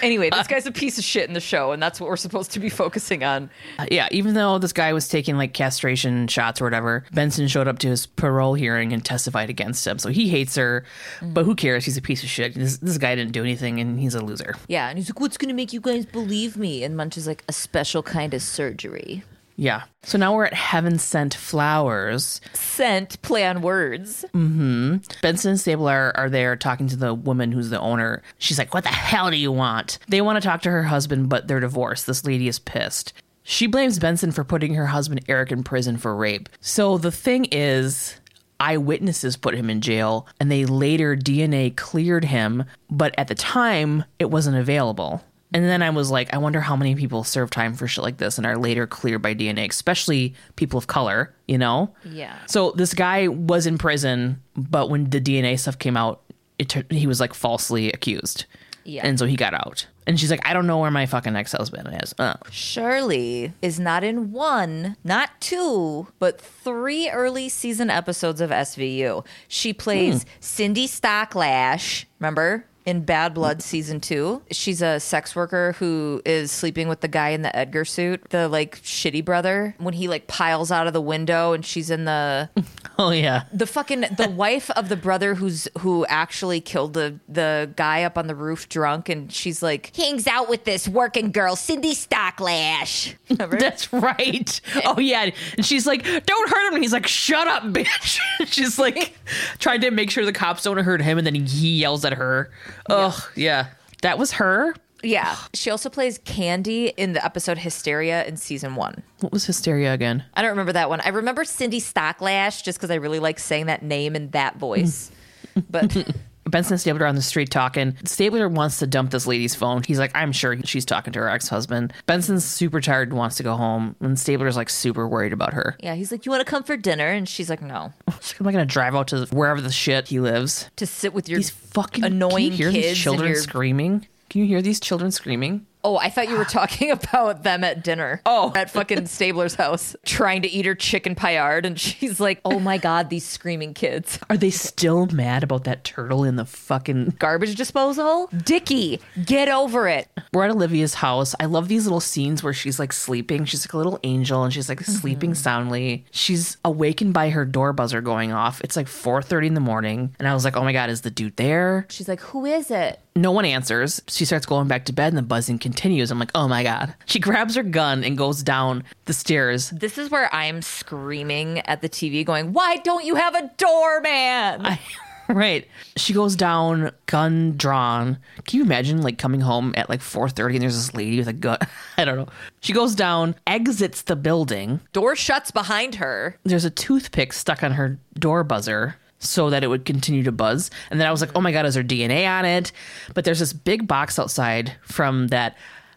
Anyway, 0.00 0.30
this 0.30 0.46
guy's 0.46 0.66
a 0.66 0.72
piece 0.72 0.98
of 0.98 1.04
shit 1.04 1.28
in 1.28 1.34
the 1.34 1.40
show, 1.40 1.72
and 1.72 1.82
that's 1.82 2.00
what 2.00 2.08
we're 2.08 2.16
supposed 2.16 2.50
to 2.52 2.60
be 2.60 2.68
focusing 2.68 3.22
on. 3.22 3.50
Uh, 3.78 3.86
yeah, 3.90 4.08
even 4.10 4.34
though 4.34 4.58
this 4.58 4.72
guy 4.72 4.92
was 4.92 5.06
taking 5.06 5.36
like 5.36 5.52
castration 5.52 6.26
shots 6.28 6.60
or 6.60 6.64
whatever, 6.64 7.04
Benson 7.12 7.46
showed 7.46 7.68
up 7.68 7.78
to 7.80 7.88
his 7.88 8.06
parole 8.06 8.54
hearing 8.54 8.92
and 8.92 9.04
testified 9.04 9.50
against 9.50 9.86
him. 9.86 9.98
So 9.98 10.08
he 10.08 10.28
hates 10.28 10.56
her, 10.56 10.84
mm. 11.20 11.34
but 11.34 11.44
who 11.44 11.54
cares? 11.54 11.84
He's 11.84 11.96
a 11.96 12.02
piece 12.02 12.22
of 12.22 12.28
shit. 12.28 12.54
This, 12.54 12.78
this 12.78 12.98
guy 12.98 13.14
didn't 13.14 13.32
do 13.32 13.42
anything 13.42 13.80
and 13.80 14.00
he's 14.00 14.14
a 14.14 14.24
loser. 14.24 14.56
Yeah, 14.66 14.88
and 14.88 14.98
he's 14.98 15.08
like, 15.08 15.20
"What's 15.20 15.36
gonna 15.36 15.54
make 15.54 15.72
you 15.72 15.80
guys 15.80 16.06
believe 16.06 16.56
me?" 16.56 16.82
And 16.82 16.96
Munch 16.96 17.16
is 17.16 17.26
like, 17.26 17.44
"A 17.48 17.52
special 17.52 18.02
kind 18.02 18.34
of 18.34 18.42
surgery." 18.42 19.24
Yeah. 19.56 19.84
So 20.02 20.18
now 20.18 20.34
we're 20.34 20.46
at 20.46 20.54
Heaven 20.54 20.98
Sent 20.98 21.34
Flowers. 21.34 22.40
Scent 22.52 23.20
play 23.22 23.44
on 23.46 23.62
words. 23.62 24.24
Mm-hmm. 24.34 24.96
Benson 25.20 25.50
and 25.50 25.60
Stabler 25.60 26.12
are 26.16 26.30
there 26.30 26.56
talking 26.56 26.88
to 26.88 26.96
the 26.96 27.14
woman 27.14 27.52
who's 27.52 27.70
the 27.70 27.80
owner. 27.80 28.22
She's 28.38 28.58
like, 28.58 28.74
What 28.74 28.84
the 28.84 28.90
hell 28.90 29.30
do 29.30 29.36
you 29.36 29.52
want? 29.52 29.98
They 30.08 30.20
want 30.20 30.42
to 30.42 30.46
talk 30.46 30.62
to 30.62 30.70
her 30.70 30.84
husband, 30.84 31.28
but 31.28 31.48
they're 31.48 31.60
divorced. 31.60 32.06
This 32.06 32.24
lady 32.24 32.48
is 32.48 32.58
pissed. 32.58 33.12
She 33.44 33.66
blames 33.66 33.98
Benson 33.98 34.30
for 34.30 34.44
putting 34.44 34.74
her 34.74 34.86
husband 34.86 35.24
Eric 35.28 35.50
in 35.50 35.64
prison 35.64 35.96
for 35.96 36.14
rape. 36.14 36.48
So 36.60 36.96
the 36.96 37.10
thing 37.10 37.46
is, 37.50 38.20
eyewitnesses 38.60 39.36
put 39.36 39.54
him 39.54 39.68
in 39.68 39.80
jail, 39.80 40.26
and 40.38 40.50
they 40.50 40.64
later 40.64 41.16
DNA 41.16 41.76
cleared 41.76 42.24
him, 42.24 42.64
but 42.88 43.12
at 43.18 43.26
the 43.26 43.34
time, 43.34 44.04
it 44.20 44.30
wasn't 44.30 44.56
available. 44.56 45.22
And 45.54 45.64
then 45.64 45.82
I 45.82 45.90
was 45.90 46.10
like, 46.10 46.32
I 46.32 46.38
wonder 46.38 46.60
how 46.60 46.76
many 46.76 46.94
people 46.94 47.24
serve 47.24 47.50
time 47.50 47.74
for 47.74 47.86
shit 47.86 48.02
like 48.02 48.16
this 48.16 48.38
and 48.38 48.46
are 48.46 48.56
later 48.56 48.86
cleared 48.86 49.22
by 49.22 49.34
DNA, 49.34 49.68
especially 49.68 50.34
people 50.56 50.78
of 50.78 50.86
color, 50.86 51.34
you 51.46 51.58
know? 51.58 51.94
Yeah. 52.04 52.36
So 52.46 52.72
this 52.72 52.94
guy 52.94 53.28
was 53.28 53.66
in 53.66 53.76
prison, 53.78 54.40
but 54.56 54.88
when 54.88 55.10
the 55.10 55.20
DNA 55.20 55.58
stuff 55.58 55.78
came 55.78 55.96
out, 55.96 56.22
it 56.58 56.70
tur- 56.70 56.86
he 56.90 57.06
was 57.06 57.20
like 57.20 57.34
falsely 57.34 57.92
accused. 57.92 58.46
Yeah. 58.84 59.06
And 59.06 59.18
so 59.18 59.26
he 59.26 59.36
got 59.36 59.54
out. 59.54 59.86
And 60.06 60.18
she's 60.18 60.30
like, 60.30 60.44
I 60.44 60.52
don't 60.52 60.66
know 60.66 60.78
where 60.78 60.90
my 60.90 61.06
fucking 61.06 61.36
ex 61.36 61.52
husband 61.52 61.88
is. 62.02 62.14
Uh. 62.18 62.34
Shirley 62.50 63.52
is 63.62 63.78
not 63.78 64.02
in 64.02 64.32
one, 64.32 64.96
not 65.04 65.40
two, 65.40 66.08
but 66.18 66.40
three 66.40 67.08
early 67.08 67.48
season 67.48 67.90
episodes 67.90 68.40
of 68.40 68.50
SVU. 68.50 69.24
She 69.46 69.72
plays 69.72 70.26
Cindy 70.40 70.88
Stocklash, 70.88 72.06
remember? 72.18 72.66
In 72.84 73.04
Bad 73.04 73.34
Blood 73.34 73.62
season 73.62 74.00
two. 74.00 74.42
She's 74.50 74.82
a 74.82 74.98
sex 74.98 75.36
worker 75.36 75.72
who 75.78 76.20
is 76.24 76.50
sleeping 76.50 76.88
with 76.88 77.00
the 77.00 77.08
guy 77.08 77.28
in 77.30 77.42
the 77.42 77.54
Edgar 77.54 77.84
suit, 77.84 78.22
the 78.30 78.48
like 78.48 78.80
shitty 78.82 79.24
brother, 79.24 79.74
when 79.78 79.94
he 79.94 80.08
like 80.08 80.26
piles 80.26 80.72
out 80.72 80.86
of 80.86 80.92
the 80.92 81.00
window 81.00 81.52
and 81.52 81.64
she's 81.64 81.90
in 81.90 82.04
the 82.04 82.48
Oh, 82.98 83.10
yeah. 83.10 83.44
the 83.52 83.66
fucking 83.66 84.00
the 84.16 84.28
wife 84.28 84.70
of 84.72 84.88
the 84.88 84.96
brother 84.96 85.34
who's 85.34 85.66
who 85.78 86.04
actually 86.06 86.60
killed 86.60 86.94
the 86.94 87.18
the 87.28 87.70
guy 87.76 88.02
up 88.02 88.18
on 88.18 88.26
the 88.26 88.34
roof 88.34 88.68
drunk 88.68 89.08
and 89.08 89.32
she's 89.32 89.62
like 89.62 89.94
hangs 89.96 90.26
out 90.26 90.48
with 90.48 90.64
this 90.64 90.86
working 90.88 91.30
girl 91.32 91.56
Cindy 91.56 91.94
Stocklash. 91.94 93.14
Remember? 93.30 93.58
That's 93.58 93.92
right. 93.92 94.60
Oh, 94.84 94.98
yeah. 94.98 95.30
And 95.56 95.64
she's 95.64 95.86
like, 95.86 96.02
don't 96.04 96.50
hurt 96.50 96.68
him. 96.68 96.74
And 96.74 96.84
he's 96.84 96.92
like, 96.92 97.06
shut 97.06 97.46
up, 97.46 97.62
bitch. 97.64 98.18
she's 98.46 98.78
like, 98.78 99.16
trying 99.58 99.80
to 99.82 99.90
make 99.90 100.10
sure 100.10 100.24
the 100.24 100.32
cops 100.32 100.64
don't 100.64 100.76
hurt 100.78 101.00
him. 101.00 101.18
And 101.18 101.26
then 101.26 101.34
he 101.34 101.78
yells 101.78 102.04
at 102.04 102.14
her. 102.14 102.50
Ugh, 102.88 103.20
yeah. 103.36 103.68
That 104.02 104.18
was 104.18 104.32
her. 104.32 104.74
yeah. 105.02 105.36
She 105.54 105.70
also 105.70 105.88
plays 105.88 106.18
Candy 106.24 106.88
in 106.88 107.12
the 107.12 107.24
episode 107.24 107.58
Hysteria 107.58 108.24
in 108.24 108.36
season 108.36 108.74
one. 108.76 109.02
What 109.20 109.32
was 109.32 109.44
hysteria 109.44 109.92
again? 109.92 110.24
I 110.34 110.42
don't 110.42 110.50
remember 110.50 110.72
that 110.72 110.88
one. 110.88 111.00
I 111.00 111.08
remember 111.10 111.44
Cindy 111.44 111.80
Stocklash 111.80 112.62
just 112.64 112.78
because 112.78 112.90
I 112.90 112.96
really 112.96 113.18
like 113.20 113.38
saying 113.38 113.66
that 113.66 113.82
name 113.82 114.16
in 114.16 114.30
that 114.30 114.56
voice. 114.58 115.10
Hmm. 115.54 115.60
But 115.70 116.12
Benson 116.44 116.74
and 116.74 116.80
Stabler 116.80 117.04
are 117.04 117.06
on 117.06 117.14
the 117.14 117.22
street 117.22 117.50
talking. 117.50 117.96
Stabler 118.04 118.48
wants 118.48 118.78
to 118.80 118.86
dump 118.86 119.10
this 119.10 119.26
lady's 119.26 119.54
phone. 119.54 119.82
He's 119.84 119.98
like, 119.98 120.10
I'm 120.14 120.32
sure 120.32 120.56
she's 120.64 120.84
talking 120.84 121.12
to 121.12 121.20
her 121.20 121.28
ex 121.28 121.48
husband. 121.48 121.92
Benson's 122.06 122.44
super 122.44 122.80
tired 122.80 123.08
and 123.08 123.16
wants 123.18 123.36
to 123.36 123.42
go 123.42 123.54
home. 123.56 123.94
And 124.00 124.18
Stabler's 124.18 124.56
like 124.56 124.68
super 124.68 125.06
worried 125.06 125.32
about 125.32 125.54
her. 125.54 125.76
yeah, 125.80 125.94
he's 125.94 126.10
like, 126.10 126.26
"You 126.26 126.32
want 126.32 126.44
to 126.44 126.50
come 126.50 126.62
for 126.64 126.76
dinner?" 126.76 127.06
And 127.06 127.28
she's 127.28 127.48
like, 127.48 127.62
"No." 127.62 127.92
I'm 128.08 128.14
not 128.40 128.52
going 128.52 128.66
to 128.66 128.72
drive 128.72 128.94
out 128.94 129.08
to 129.08 129.26
wherever 129.26 129.60
the 129.60 129.72
shit 129.72 130.08
he 130.08 130.20
lives. 130.20 130.68
To 130.76 130.86
sit 130.86 131.14
with 131.14 131.28
your 131.28 131.38
These 131.38 131.50
fucking 131.50 132.04
annoying 132.04 132.32
can 132.32 132.42
you 132.44 132.50
hear 132.50 132.70
kids 132.70 132.86
these 132.88 132.98
children 132.98 133.28
your 133.30 133.40
screaming? 133.40 134.06
Can 134.28 134.40
you 134.40 134.46
hear 134.46 134.62
these 134.62 134.80
children 134.80 135.10
screaming? 135.12 135.66
Oh, 135.84 135.96
I 135.96 136.10
thought 136.10 136.28
you 136.28 136.36
were 136.36 136.44
talking 136.44 136.90
about 136.92 137.42
them 137.42 137.64
at 137.64 137.82
dinner. 137.82 138.20
Oh. 138.26 138.52
at 138.54 138.70
fucking 138.70 139.06
Stabler's 139.06 139.54
house, 139.54 139.96
trying 140.04 140.42
to 140.42 140.48
eat 140.48 140.66
her 140.66 140.74
chicken 140.74 141.14
paillard, 141.14 141.66
and 141.66 141.78
she's 141.78 142.20
like, 142.20 142.40
"Oh 142.44 142.58
my 142.58 142.78
god, 142.78 143.10
these 143.10 143.24
screaming 143.24 143.74
kids!" 143.74 144.18
Are 144.30 144.36
they 144.36 144.50
still 144.50 145.06
mad 145.06 145.42
about 145.42 145.64
that 145.64 145.84
turtle 145.84 146.24
in 146.24 146.36
the 146.36 146.44
fucking 146.44 147.14
Garbage 147.18 147.56
disposal, 147.56 148.28
Dickie, 148.44 149.00
get 149.24 149.48
over 149.48 149.88
it. 149.88 150.08
We're 150.32 150.44
at 150.44 150.50
Olivia's 150.50 150.94
house. 150.94 151.34
I 151.40 151.46
love 151.46 151.68
these 151.68 151.84
little 151.84 152.00
scenes 152.00 152.42
where 152.42 152.52
she's 152.52 152.78
like 152.78 152.92
sleeping. 152.92 153.44
She's 153.44 153.66
like 153.66 153.72
a 153.72 153.76
little 153.76 153.98
angel 154.02 154.44
and 154.44 154.52
she's 154.52 154.68
like 154.68 154.80
sleeping 154.80 155.30
mm-hmm. 155.30 155.42
soundly. 155.42 156.04
She's 156.10 156.56
awakened 156.64 157.14
by 157.14 157.30
her 157.30 157.44
door 157.44 157.72
buzzer 157.72 158.00
going 158.00 158.32
off. 158.32 158.60
It's 158.62 158.76
like 158.76 158.86
4:30 158.86 159.48
in 159.48 159.54
the 159.54 159.60
morning. 159.60 160.14
And 160.18 160.28
I 160.28 160.34
was 160.34 160.44
like, 160.44 160.56
"Oh 160.56 160.64
my 160.64 160.72
god, 160.72 160.90
is 160.90 161.02
the 161.02 161.10
dude 161.10 161.36
there?" 161.36 161.86
She's 161.88 162.08
like, 162.08 162.20
"Who 162.20 162.44
is 162.44 162.70
it?" 162.70 163.00
No 163.14 163.30
one 163.30 163.44
answers. 163.44 164.00
She 164.08 164.24
starts 164.24 164.46
going 164.46 164.68
back 164.68 164.86
to 164.86 164.92
bed 164.92 165.08
and 165.08 165.18
the 165.18 165.22
buzzing 165.22 165.58
continues. 165.58 165.71
I'm 166.10 166.18
like, 166.18 166.30
"Oh 166.34 166.48
my 166.48 166.62
god." 166.62 166.94
She 167.06 167.18
grabs 167.18 167.54
her 167.56 167.62
gun 167.62 168.04
and 168.04 168.16
goes 168.16 168.42
down 168.42 168.84
the 169.06 169.12
stairs. 169.12 169.70
This 169.70 169.98
is 169.98 170.10
where 170.10 170.32
I'm 170.34 170.62
screaming 170.62 171.60
at 171.60 171.80
the 171.80 171.88
TV, 171.88 172.24
going, 172.24 172.52
"Why 172.52 172.76
don't 172.76 173.04
you 173.04 173.14
have 173.16 173.34
a 173.34 173.50
doorman?" 173.56 174.66
I, 174.66 174.80
right. 175.28 175.66
She 175.96 176.12
goes 176.12 176.36
down, 176.36 176.92
gun 177.06 177.56
drawn. 177.56 178.18
Can 178.46 178.58
you 178.58 178.64
imagine 178.64 179.02
like 179.02 179.18
coming 179.18 179.40
home 179.40 179.74
at 179.76 179.88
like 179.88 180.00
4:30 180.00 180.54
and 180.54 180.62
there's 180.62 180.76
this 180.76 180.94
lady 180.94 181.18
with 181.18 181.28
a 181.28 181.32
gun? 181.32 181.58
I 181.98 182.04
don't 182.04 182.16
know. 182.16 182.28
She 182.60 182.72
goes 182.72 182.94
down, 182.94 183.34
exits 183.46 184.02
the 184.02 184.16
building. 184.16 184.80
Door 184.92 185.16
shuts 185.16 185.50
behind 185.50 185.96
her. 185.96 186.36
there's 186.44 186.64
a 186.64 186.70
toothpick 186.70 187.32
stuck 187.32 187.62
on 187.62 187.72
her 187.72 187.98
door 188.18 188.44
buzzer 188.44 188.96
so 189.22 189.50
that 189.50 189.62
it 189.64 189.68
would 189.68 189.84
continue 189.84 190.22
to 190.24 190.32
buzz. 190.32 190.70
And 190.90 191.00
then 191.00 191.06
I 191.06 191.10
was 191.10 191.20
like, 191.20 191.30
oh 191.34 191.40
my 191.40 191.52
God, 191.52 191.64
is 191.66 191.74
there 191.74 191.82
DNA 191.84 192.26
on 192.28 192.44
it? 192.44 192.72
But 193.14 193.24
there's 193.24 193.38
this 193.38 193.52
big 193.52 193.86
box 193.86 194.18
outside 194.18 194.74
from 194.82 195.28
that 195.28 195.56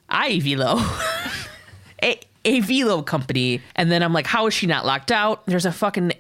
iVelo, 0.10 0.80
a, 2.04 2.20
a 2.46 2.60
Velo 2.62 3.02
company. 3.02 3.62
And 3.76 3.92
then 3.92 4.04
I'm 4.04 4.14
like, 4.14 4.28
how 4.28 4.48
is 4.48 4.54
she 4.54 4.68
not 4.68 4.86
locked 4.86 5.12
out? 5.12 5.46
There's 5.46 5.66
a 5.66 5.72
fucking 5.72 6.14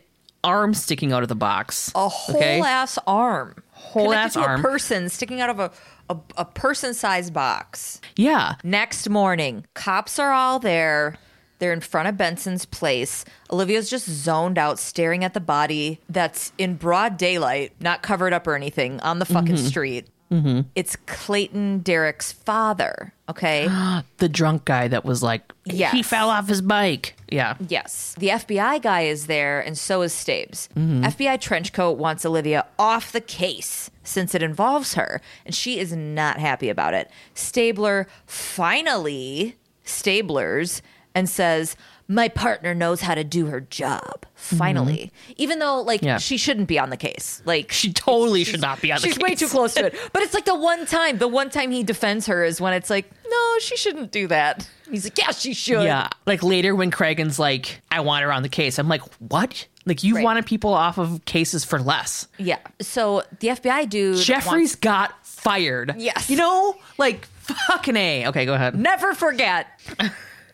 arm 0.43 0.73
sticking 0.73 1.11
out 1.13 1.23
of 1.23 1.29
the 1.29 1.35
box. 1.35 1.91
A 1.95 2.07
whole 2.09 2.35
Okay. 2.37 2.59
ass 2.61 2.97
arm, 3.07 3.55
Whole 3.71 4.05
Connected 4.09 4.25
ass 4.25 4.33
to 4.33 4.39
arm. 4.41 4.59
a 4.59 4.63
person 4.63 5.09
sticking 5.09 5.41
out 5.41 5.49
of 5.49 5.59
a 5.59 5.71
a, 6.07 6.17
a 6.37 6.45
person 6.45 6.93
sized 6.93 7.33
box. 7.33 7.99
Yeah. 8.15 8.55
Next 8.63 9.09
morning, 9.09 9.65
cops 9.73 10.19
are 10.19 10.31
all 10.31 10.59
there. 10.59 11.17
They're 11.59 11.73
in 11.73 11.81
front 11.81 12.07
of 12.07 12.17
Benson's 12.17 12.65
place. 12.65 13.25
Olivia's 13.51 13.89
just 13.89 14.09
zoned 14.09 14.57
out, 14.57 14.79
staring 14.79 15.23
at 15.23 15.33
the 15.33 15.39
body 15.39 15.99
that's 16.09 16.51
in 16.57 16.75
broad 16.75 17.17
daylight, 17.17 17.73
not 17.79 18.01
covered 18.01 18.33
up 18.33 18.47
or 18.47 18.55
anything, 18.55 18.99
on 19.01 19.19
the 19.19 19.25
fucking 19.25 19.55
mm-hmm. 19.55 19.65
street. 19.65 20.07
Mm-hmm. 20.31 20.61
It's 20.73 20.95
Clayton 21.05 21.79
Derrick's 21.79 22.31
father. 22.31 23.13
Okay. 23.29 23.67
The 24.17 24.29
drunk 24.29 24.65
guy 24.65 24.87
that 24.87 25.03
was 25.03 25.21
like, 25.21 25.51
Yes. 25.65 25.91
he 25.91 26.01
fell 26.01 26.29
off 26.29 26.47
his 26.47 26.61
bike. 26.61 27.15
Yeah. 27.29 27.57
Yes. 27.67 28.15
The 28.17 28.29
FBI 28.29 28.81
guy 28.81 29.01
is 29.01 29.27
there, 29.27 29.59
and 29.59 29.77
so 29.77 30.01
is 30.03 30.13
Stabes. 30.13 30.69
Mm-hmm. 30.75 31.03
FBI 31.03 31.37
Trenchcoat 31.37 31.97
wants 31.97 32.25
Olivia 32.25 32.65
off 32.79 33.11
the 33.11 33.21
case 33.21 33.91
since 34.03 34.33
it 34.33 34.41
involves 34.41 34.93
her, 34.93 35.21
and 35.45 35.53
she 35.53 35.79
is 35.79 35.93
not 35.93 36.39
happy 36.39 36.69
about 36.69 36.93
it. 36.93 37.11
Stabler 37.33 38.07
finally 38.25 39.57
stablers 39.83 40.81
and 41.15 41.27
says, 41.29 41.75
My 42.07 42.27
partner 42.27 42.75
knows 42.75 43.01
how 43.01 43.15
to 43.15 43.23
do 43.23 43.47
her 43.47 43.61
job. 43.61 44.25
Finally. 44.35 45.11
Mm-hmm. 45.13 45.33
Even 45.37 45.59
though, 45.59 45.81
like, 45.81 46.01
Yeah. 46.03 46.17
she 46.19 46.37
shouldn't 46.37 46.67
be 46.67 46.77
on 46.77 46.91
the 46.91 46.97
case. 46.97 47.41
Like, 47.45 47.71
She 47.71 47.91
totally 47.91 48.43
should 48.43 48.61
not 48.61 48.81
be 48.81 48.91
on 48.91 48.97
the 49.01 49.07
case. 49.07 49.13
She's 49.15 49.21
way 49.23 49.33
too 49.33 49.47
close 49.47 49.73
to 49.75 49.85
it. 49.87 49.95
But 50.13 50.21
it's 50.21 50.33
like 50.35 50.45
the 50.45 50.53
one 50.59 50.85
time, 50.85 51.17
the 51.17 51.27
one 51.27 51.49
time 51.49 51.71
he 51.71 51.81
defends 51.83 52.27
her 52.27 52.43
is 52.43 52.61
when 52.61 52.73
it's 52.73 52.89
like, 52.91 53.09
No, 53.27 53.59
she 53.59 53.75
shouldn't 53.77 54.11
do 54.11 54.27
that. 54.27 54.69
He's 54.91 55.05
like, 55.05 55.17
Yeah, 55.17 55.31
she 55.31 55.53
should. 55.55 55.83
Yeah. 55.83 56.09
Like 56.27 56.43
later 56.43 56.75
when 56.75 56.91
Cragen's 56.91 57.39
like, 57.39 57.81
I 57.89 58.01
want 58.01 58.23
her 58.23 58.31
on 58.31 58.43
the 58.43 58.49
case. 58.49 58.77
I'm 58.77 58.87
like, 58.89 59.01
what? 59.19 59.65
Like 59.87 60.03
you 60.03 60.15
Right. 60.15 60.23
wanted 60.23 60.45
people 60.45 60.73
off 60.73 60.97
of 60.99 61.23
cases 61.25 61.63
for 61.63 61.79
less. 61.79 62.27
Yeah. 62.37 62.57
So 62.81 63.23
the 63.39 63.47
FBI 63.49 63.87
dude 63.89 64.17
Jeffries 64.17 64.45
wants- 64.71 64.75
got 64.75 65.25
fired. 65.25 65.95
Yes. 65.97 66.29
You 66.29 66.37
know, 66.37 66.75
like 66.97 67.25
fucking 67.25 67.95
A. 67.95 68.27
Okay, 68.27 68.45
go 68.45 68.53
ahead. 68.55 68.75
never 68.75 69.13
forget. 69.13 69.67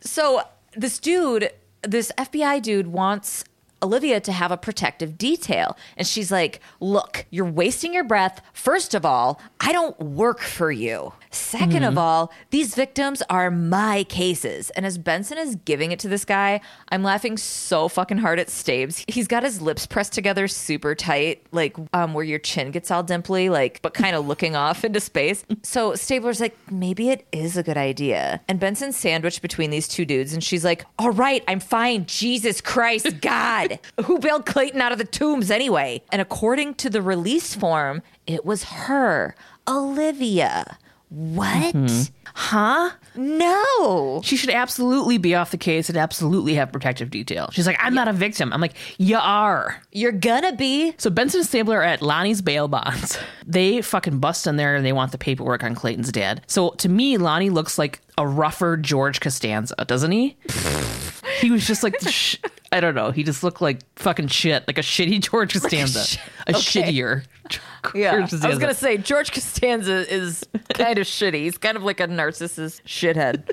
So 0.01 0.41
this 0.75 0.99
dude, 0.99 1.51
this 1.83 2.11
FBI 2.17 2.61
dude 2.61 2.87
wants 2.87 3.43
Olivia 3.83 4.19
to 4.21 4.31
have 4.31 4.51
a 4.51 4.57
protective 4.57 5.17
detail. 5.17 5.77
And 5.97 6.07
she's 6.07 6.31
like, 6.31 6.59
Look, 6.79 7.25
you're 7.29 7.45
wasting 7.45 7.93
your 7.93 8.03
breath. 8.03 8.41
First 8.53 8.93
of 8.93 9.05
all, 9.05 9.41
I 9.59 9.71
don't 9.71 9.99
work 9.99 10.39
for 10.39 10.71
you. 10.71 11.13
2nd 11.31 11.87
of 11.87 11.97
all, 11.97 12.31
these 12.49 12.75
victims 12.75 13.23
are 13.29 13.49
my 13.49 14.03
cases. 14.03 14.69
And 14.71 14.85
as 14.85 14.97
Benson 14.97 15.37
is 15.37 15.55
giving 15.63 15.93
it 15.93 15.99
to 15.99 16.09
this 16.09 16.25
guy, 16.25 16.59
I'm 16.89 17.03
laughing 17.03 17.37
so 17.37 17.87
fucking 17.87 18.17
hard 18.17 18.37
at 18.39 18.49
Stabes. 18.49 19.05
He's 19.07 19.27
got 19.27 19.43
his 19.43 19.61
lips 19.61 19.87
pressed 19.87 20.11
together 20.11 20.47
super 20.49 20.93
tight, 20.93 21.45
like 21.53 21.77
um, 21.93 22.13
where 22.13 22.25
your 22.25 22.39
chin 22.39 22.71
gets 22.71 22.91
all 22.91 23.03
dimply, 23.03 23.49
like, 23.49 23.81
but 23.81 23.93
kind 23.93 24.15
of 24.15 24.27
looking 24.27 24.55
off 24.57 24.83
into 24.83 24.99
space. 24.99 25.45
So 25.63 25.95
Stabler's 25.95 26.41
like, 26.41 26.57
maybe 26.69 27.09
it 27.09 27.25
is 27.31 27.55
a 27.55 27.63
good 27.63 27.77
idea. 27.77 28.41
And 28.49 28.59
Benson's 28.59 28.97
sandwiched 28.97 29.41
between 29.41 29.69
these 29.69 29.87
two 29.87 30.05
dudes, 30.05 30.33
and 30.33 30.43
she's 30.43 30.65
like, 30.65 30.85
all 30.99 31.11
right, 31.11 31.43
I'm 31.47 31.61
fine. 31.61 32.05
Jesus 32.07 32.59
Christ, 32.59 33.21
God. 33.21 33.70
Who 34.05 34.19
bailed 34.19 34.45
Clayton 34.45 34.81
out 34.81 34.91
of 34.91 34.97
the 34.97 35.05
tombs 35.05 35.51
anyway? 35.51 36.01
And 36.12 36.21
according 36.21 36.75
to 36.75 36.89
the 36.89 37.01
release 37.01 37.53
form, 37.55 38.01
it 38.27 38.45
was 38.45 38.63
her, 38.63 39.36
Olivia. 39.67 40.77
What? 41.10 41.75
Mm-hmm. 41.75 42.13
Huh? 42.34 42.91
No. 43.15 44.21
She 44.23 44.38
should 44.38 44.49
absolutely 44.49 45.17
be 45.17 45.36
off 45.36 45.51
the 45.51 45.57
case 45.57 45.89
and 45.89 45.97
absolutely 45.97 46.53
have 46.53 46.71
protective 46.71 47.10
detail. 47.10 47.49
She's 47.51 47.67
like, 47.67 47.75
I'm 47.81 47.93
not 47.93 48.07
a 48.07 48.13
victim. 48.13 48.53
I'm 48.53 48.62
like, 48.62 48.75
you 48.97 49.17
are. 49.17 49.81
You're 49.91 50.13
gonna 50.13 50.55
be. 50.55 50.93
So 50.97 51.10
Benson 51.10 51.41
and 51.41 51.47
Stabler 51.49 51.79
are 51.79 51.84
at 51.84 52.01
Lonnie's 52.01 52.41
bail 52.41 52.67
bonds. 52.67 53.17
They 53.45 53.81
fucking 53.81 54.19
bust 54.19 54.47
in 54.47 54.55
there 54.55 54.75
and 54.75 54.86
they 54.86 54.93
want 54.93 55.12
the 55.12 55.17
paperwork 55.17 55.62
on 55.63 55.75
Clayton's 55.75 56.10
dad. 56.10 56.41
So 56.47 56.69
to 56.77 56.88
me, 56.88 57.17
Lonnie 57.17 57.49
looks 57.49 57.77
like 57.77 57.99
a 58.17 58.25
rougher 58.25 58.77
George 58.77 59.19
Costanza, 59.19 59.75
doesn't 59.86 60.12
he? 60.12 60.38
he 61.41 61.51
was 61.51 61.65
just 61.67 61.84
like, 61.84 61.95
sh- 62.08 62.38
I 62.71 62.80
don't 62.80 62.95
know. 62.95 63.12
He 63.12 63.23
just 63.23 63.43
looked 63.43 63.62
like 63.62 63.80
fucking 63.97 64.27
shit, 64.27 64.65
like 64.67 64.77
a 64.77 64.82
shitty 64.82 65.19
George 65.30 65.54
Costanza, 65.54 66.06
sh- 66.06 66.17
a 66.47 66.51
okay. 66.51 66.60
shittier. 66.60 67.23
Yeah. 67.95 68.25
George 68.25 68.45
I 68.45 68.47
was 68.47 68.60
gonna 68.60 68.73
say 68.75 68.97
George 68.97 69.34
Costanza 69.34 70.06
is 70.13 70.45
kind 70.75 70.99
of 70.99 71.06
shitty. 71.08 71.34
He's 71.41 71.58
kind 71.58 71.75
of 71.75 71.84
like 71.84 71.99
a 71.99 72.08
narcissist 72.08 72.84
shithead. 72.84 73.51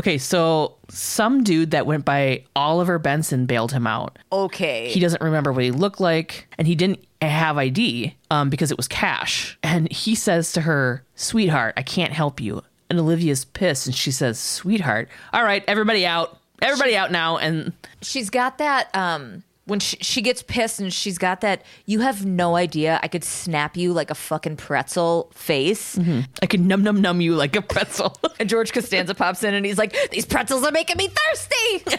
Okay, 0.00 0.18
so 0.18 0.76
some 0.88 1.44
dude 1.44 1.70
that 1.70 1.86
went 1.86 2.04
by 2.04 2.44
Oliver 2.56 2.98
Benson 2.98 3.46
bailed 3.46 3.70
him 3.72 3.86
out. 3.86 4.18
Okay. 4.32 4.88
He 4.88 4.98
doesn't 4.98 5.22
remember 5.22 5.52
what 5.52 5.62
he 5.62 5.70
looked 5.70 6.00
like, 6.00 6.48
and 6.58 6.66
he 6.66 6.74
didn't 6.74 7.04
have 7.22 7.56
ID 7.58 8.16
um, 8.30 8.50
because 8.50 8.70
it 8.70 8.76
was 8.76 8.88
cash. 8.88 9.56
And 9.62 9.90
he 9.92 10.14
says 10.14 10.52
to 10.52 10.62
her, 10.62 11.04
"Sweetheart, 11.14 11.74
I 11.76 11.82
can't 11.82 12.12
help 12.12 12.40
you." 12.40 12.62
And 12.90 12.98
Olivia's 12.98 13.44
pissed, 13.44 13.86
and 13.86 13.94
she 13.94 14.10
says, 14.10 14.38
"Sweetheart, 14.38 15.08
all 15.32 15.44
right, 15.44 15.62
everybody 15.68 16.04
out, 16.04 16.39
everybody 16.62 16.96
out 16.96 17.10
now." 17.10 17.36
And 17.38 17.72
she's 18.02 18.30
got 18.30 18.58
that 18.58 18.94
um 18.94 19.42
when 19.66 19.78
she, 19.78 19.96
she 20.00 20.20
gets 20.20 20.42
pissed 20.42 20.80
and 20.80 20.92
she's 20.92 21.16
got 21.16 21.42
that 21.42 21.62
you 21.86 22.00
have 22.00 22.26
no 22.26 22.56
idea 22.56 22.98
i 23.02 23.08
could 23.08 23.22
snap 23.22 23.76
you 23.76 23.92
like 23.92 24.10
a 24.10 24.14
fucking 24.14 24.56
pretzel 24.56 25.30
face 25.34 25.96
I 26.42 26.46
could 26.46 26.60
num 26.60 26.82
num 26.82 27.00
num 27.00 27.20
you 27.20 27.36
like 27.36 27.54
a 27.54 27.62
pretzel. 27.62 28.18
and 28.40 28.48
george 28.48 28.72
costanza 28.72 29.14
pops 29.14 29.44
in 29.44 29.54
and 29.54 29.64
he's 29.64 29.78
like 29.78 29.94
these 30.10 30.24
pretzels 30.26 30.64
are 30.64 30.72
making 30.72 30.96
me 30.96 31.08
thirsty 31.08 31.98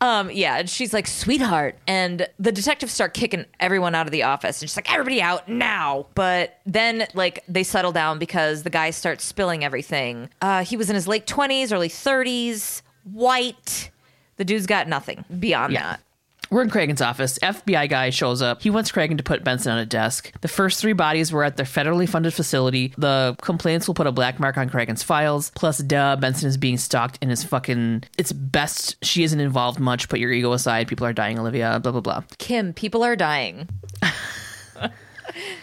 um 0.00 0.30
yeah 0.30 0.56
and 0.58 0.68
she's 0.68 0.92
like 0.92 1.06
sweetheart. 1.06 1.76
And 1.86 2.26
the 2.38 2.52
detectives 2.52 2.92
start 2.92 3.14
kicking 3.14 3.44
everyone 3.60 3.94
out 3.94 4.06
of 4.06 4.12
the 4.12 4.22
office. 4.24 4.60
And 4.62 4.68
she's 4.70 4.76
like 4.76 4.92
everybody 4.92 5.20
out 5.22 5.48
now. 5.48 6.06
But 6.14 6.58
then 6.66 7.06
like 7.14 7.42
they 7.48 7.62
settle 7.62 7.92
down 7.92 8.18
because 8.18 8.62
the 8.62 8.70
guy 8.70 8.90
starts 8.90 9.24
spilling 9.24 9.64
everything. 9.64 10.28
Uh 10.40 10.64
he 10.64 10.76
was 10.76 10.88
in 10.90 10.94
his 10.94 11.06
late 11.08 11.26
20s 11.26 11.72
early 11.72 11.88
30s 11.88 12.82
white. 13.04 13.90
The 14.36 14.44
dude's 14.44 14.66
got 14.66 14.86
nothing 14.88 15.24
beyond 15.38 15.72
Yeah. 15.72 15.82
that 15.82 16.00
We're 16.50 16.62
in 16.62 16.70
Cragen's 16.70 17.00
office. 17.02 17.38
FBI 17.40 17.88
guy 17.88 18.10
shows 18.10 18.40
up. 18.40 18.62
He 18.62 18.70
wants 18.70 18.92
Cragen 18.92 19.16
to 19.16 19.22
put 19.22 19.42
Benson 19.42 19.72
on 19.72 19.78
a 19.78 19.86
desk. 19.86 20.32
The 20.40 20.48
first 20.48 20.80
three 20.80 20.92
bodies 20.92 21.32
were 21.32 21.42
at 21.42 21.56
their 21.56 21.66
federally 21.66 22.08
funded 22.08 22.34
facility. 22.34 22.94
The 22.96 23.36
complaints 23.42 23.86
will 23.86 23.94
put 23.94 24.06
a 24.06 24.12
black 24.12 24.38
mark 24.38 24.56
on 24.56 24.70
Cragen's 24.70 25.02
files. 25.02 25.50
Plus, 25.54 25.78
duh, 25.78 26.16
Benson 26.16 26.48
is 26.48 26.56
being 26.56 26.76
stalked 26.78 27.18
in 27.20 27.30
his 27.30 27.42
fucking. 27.42 28.04
It's 28.16 28.32
best 28.32 28.96
she 29.04 29.24
isn't 29.24 29.40
involved 29.40 29.80
much. 29.80 30.08
Put 30.08 30.20
your 30.20 30.32
ego 30.32 30.52
aside. 30.52 30.88
People 30.88 31.06
are 31.06 31.12
dying, 31.12 31.38
Olivia. 31.38 31.80
Blah, 31.82 31.92
blah, 31.92 32.00
blah. 32.00 32.22
kim 32.38 32.72
people 32.72 33.02
are 33.02 33.16
dying 33.16 33.68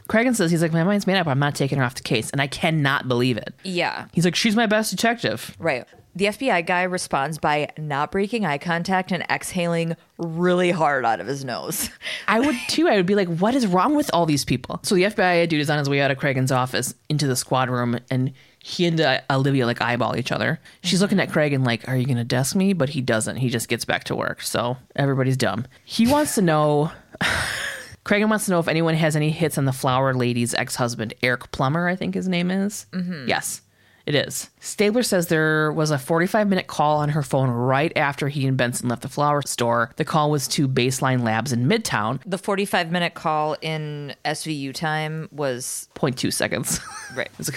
Cragen 0.09 0.35
says, 0.35 0.51
he's 0.51 0.61
like, 0.61 0.73
my 0.73 0.83
mind's 0.83 1.07
made 1.07 1.17
up. 1.17 1.27
I'm 1.27 1.39
not 1.39 1.55
taking 1.55 1.77
her 1.77 1.83
off 1.83 1.95
the 1.95 2.03
case. 2.03 2.29
And 2.31 2.41
I 2.41 2.47
cannot 2.47 3.07
believe 3.07 3.37
it. 3.37 3.53
yeah 3.63 4.07
He's 4.13 4.25
like, 4.25 4.35
she's 4.35 4.55
my 4.55 4.65
best 4.65 4.91
detective. 4.91 5.55
Right. 5.57 5.85
The 6.15 6.25
FBI 6.25 6.65
guy 6.65 6.83
responds 6.83 7.39
by 7.39 7.69
not 7.77 8.11
breaking 8.11 8.45
eye 8.45 8.59
contact 8.59 9.11
and 9.11 9.23
exhaling 9.31 9.95
really 10.19 10.69
hard 10.69 11.05
out 11.05 11.19
of 11.19 11.25
his 11.25 11.43
nose. 11.43 11.89
I 12.27 12.39
would 12.39 12.55
too. 12.67 12.87
I 12.87 12.97
would 12.97 13.07
be 13.07 13.15
like, 13.15 13.27
what 13.27 13.55
is 13.55 13.65
wrong 13.65 13.95
with 13.95 14.11
all 14.13 14.25
these 14.27 14.45
people? 14.45 14.79
So 14.83 14.93
the 14.93 15.03
FBI 15.03 15.49
dude 15.49 15.59
is 15.61 15.69
on 15.71 15.79
his 15.79 15.89
way 15.89 16.01
out 16.01 16.11
of 16.11 16.19
Cragen's 16.19 16.51
office 16.51 16.93
into 17.09 17.25
the 17.25 17.35
squad 17.35 17.69
room, 17.69 17.97
and 18.11 18.31
he 18.59 18.85
and 18.85 19.01
uh, 19.01 19.21
Olivia 19.29 19.65
like 19.65 19.81
eyeball 19.81 20.15
each 20.15 20.31
other. 20.31 20.59
She's 20.83 21.01
looking 21.01 21.19
at 21.19 21.29
Cragen 21.29 21.65
like, 21.65 21.87
are 21.89 21.97
you 21.97 22.05
going 22.05 22.17
to 22.17 22.23
desk 22.23 22.55
me? 22.55 22.73
But 22.73 22.89
he 22.89 23.01
doesn't. 23.01 23.37
He 23.37 23.49
just 23.49 23.67
gets 23.67 23.83
back 23.83 24.03
to 24.05 24.15
work. 24.15 24.41
So 24.41 24.77
everybody's 24.95 25.35
dumb. 25.37 25.65
He 25.83 26.05
wants 26.07 26.35
to 26.35 26.41
know. 26.41 26.91
Cragen 28.05 28.29
wants 28.29 28.45
to 28.45 28.51
know 28.51 28.59
if 28.59 28.67
anyone 28.67 28.95
has 28.95 29.15
any 29.15 29.29
hits 29.31 29.57
on 29.57 29.65
the 29.65 29.71
flower 29.71 30.13
lady's 30.13 30.53
ex 30.53 30.75
husband, 30.75 31.13
Eric 31.23 31.51
Plummer, 31.51 31.87
I 31.87 31.95
think 31.95 32.13
his 32.15 32.27
name 32.27 32.51
is. 32.51 32.85
Yes, 33.27 33.61
it 34.05 34.15
is. 34.15 34.49
Stabler 34.59 35.03
says 35.03 35.27
there 35.27 35.71
was 35.71 35.89
a 35.89 35.97
45 35.97 36.47
minute 36.49 36.67
call 36.67 36.97
on 36.97 37.09
her 37.09 37.23
phone 37.23 37.49
right 37.49 37.91
after 37.95 38.27
he 38.27 38.45
and 38.45 38.57
Benson 38.57 38.89
left 38.89 39.01
the 39.01 39.07
flower 39.07 39.41
store. 39.43 39.91
The 39.95 40.03
call 40.03 40.29
was 40.29 40.47
to 40.49 40.67
Baseline 40.67 41.23
Labs 41.23 41.53
in 41.53 41.67
Midtown. 41.67 42.19
The 42.25 42.37
45 42.37 42.91
minute 42.91 43.13
call 43.13 43.55
in 43.61 44.13
SVU 44.25 44.73
time 44.73 45.29
was 45.31 45.87
0.2 45.95 46.33
seconds. 46.33 46.81
right. 47.15 47.29
it's, 47.39 47.49
a, 47.49 47.53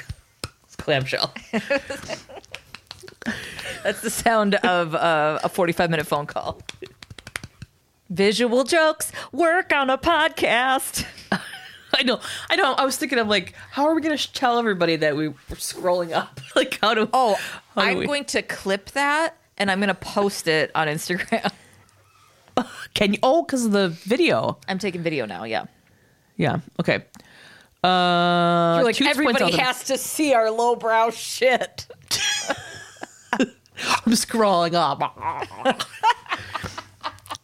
it's 0.65 0.75
a 0.75 0.83
clamshell. 0.83 1.35
That's 3.83 4.03
the 4.03 4.11
sound 4.11 4.55
of 4.57 4.95
uh, 4.95 5.41
a 5.43 5.49
45 5.49 5.91
minute 5.91 6.07
phone 6.07 6.27
call. 6.27 6.61
Visual 8.09 8.63
jokes 8.63 9.11
work 9.33 9.73
on 9.73 9.91
a 9.91 9.99
podcast. 9.99 11.07
I 11.95 12.03
know. 12.03 12.21
I 12.51 12.57
know. 12.57 12.73
I 12.75 12.85
was 12.85 12.97
thinking 12.97 13.19
of 13.19 13.29
like, 13.29 13.55
how 13.71 13.87
are 13.87 13.95
we 13.95 14.01
going 14.03 14.17
to 14.17 14.33
tell 14.33 14.59
everybody 14.59 14.97
that 14.97 15.17
we 15.17 15.29
were 15.29 15.35
scrolling 15.55 16.13
up? 16.13 16.41
Like, 16.57 16.79
how 16.81 16.95
do? 16.95 17.09
Oh, 17.13 17.35
how 17.75 17.83
do 17.83 17.89
I'm 17.89 17.99
we- 17.99 18.07
going 18.07 18.25
to 18.27 18.41
clip 18.43 18.91
that 18.93 19.37
and 19.59 19.71
I'm 19.71 19.79
going 19.79 19.89
to 19.89 19.95
post 19.95 20.49
it 20.49 20.71
on 20.75 20.87
Instagram. 20.89 21.53
Can 22.95 23.13
you? 23.13 23.19
Oh, 23.23 23.43
because 23.43 23.67
of 23.67 23.73
the 23.73 23.89
video. 23.91 24.59
I'm 24.67 24.79
taking 24.79 25.03
video 25.03 25.27
now, 25.27 25.45
yeah. 25.45 25.67
Yeah. 26.39 26.61
Okay. 26.81 27.05
Uh, 27.85 28.77
You're 28.79 28.85
like, 28.85 28.97
Toots 28.97 29.17
points 29.19 29.41
out 29.43 29.49
everybody 29.49 29.57
has 29.59 29.85
to 29.85 29.99
see 29.99 30.33
our 30.33 30.51
lowbrow 30.51 31.11
shit. 31.11 31.87
I'm 33.33 34.13
scrolling 34.13 34.73
up. 34.75 35.87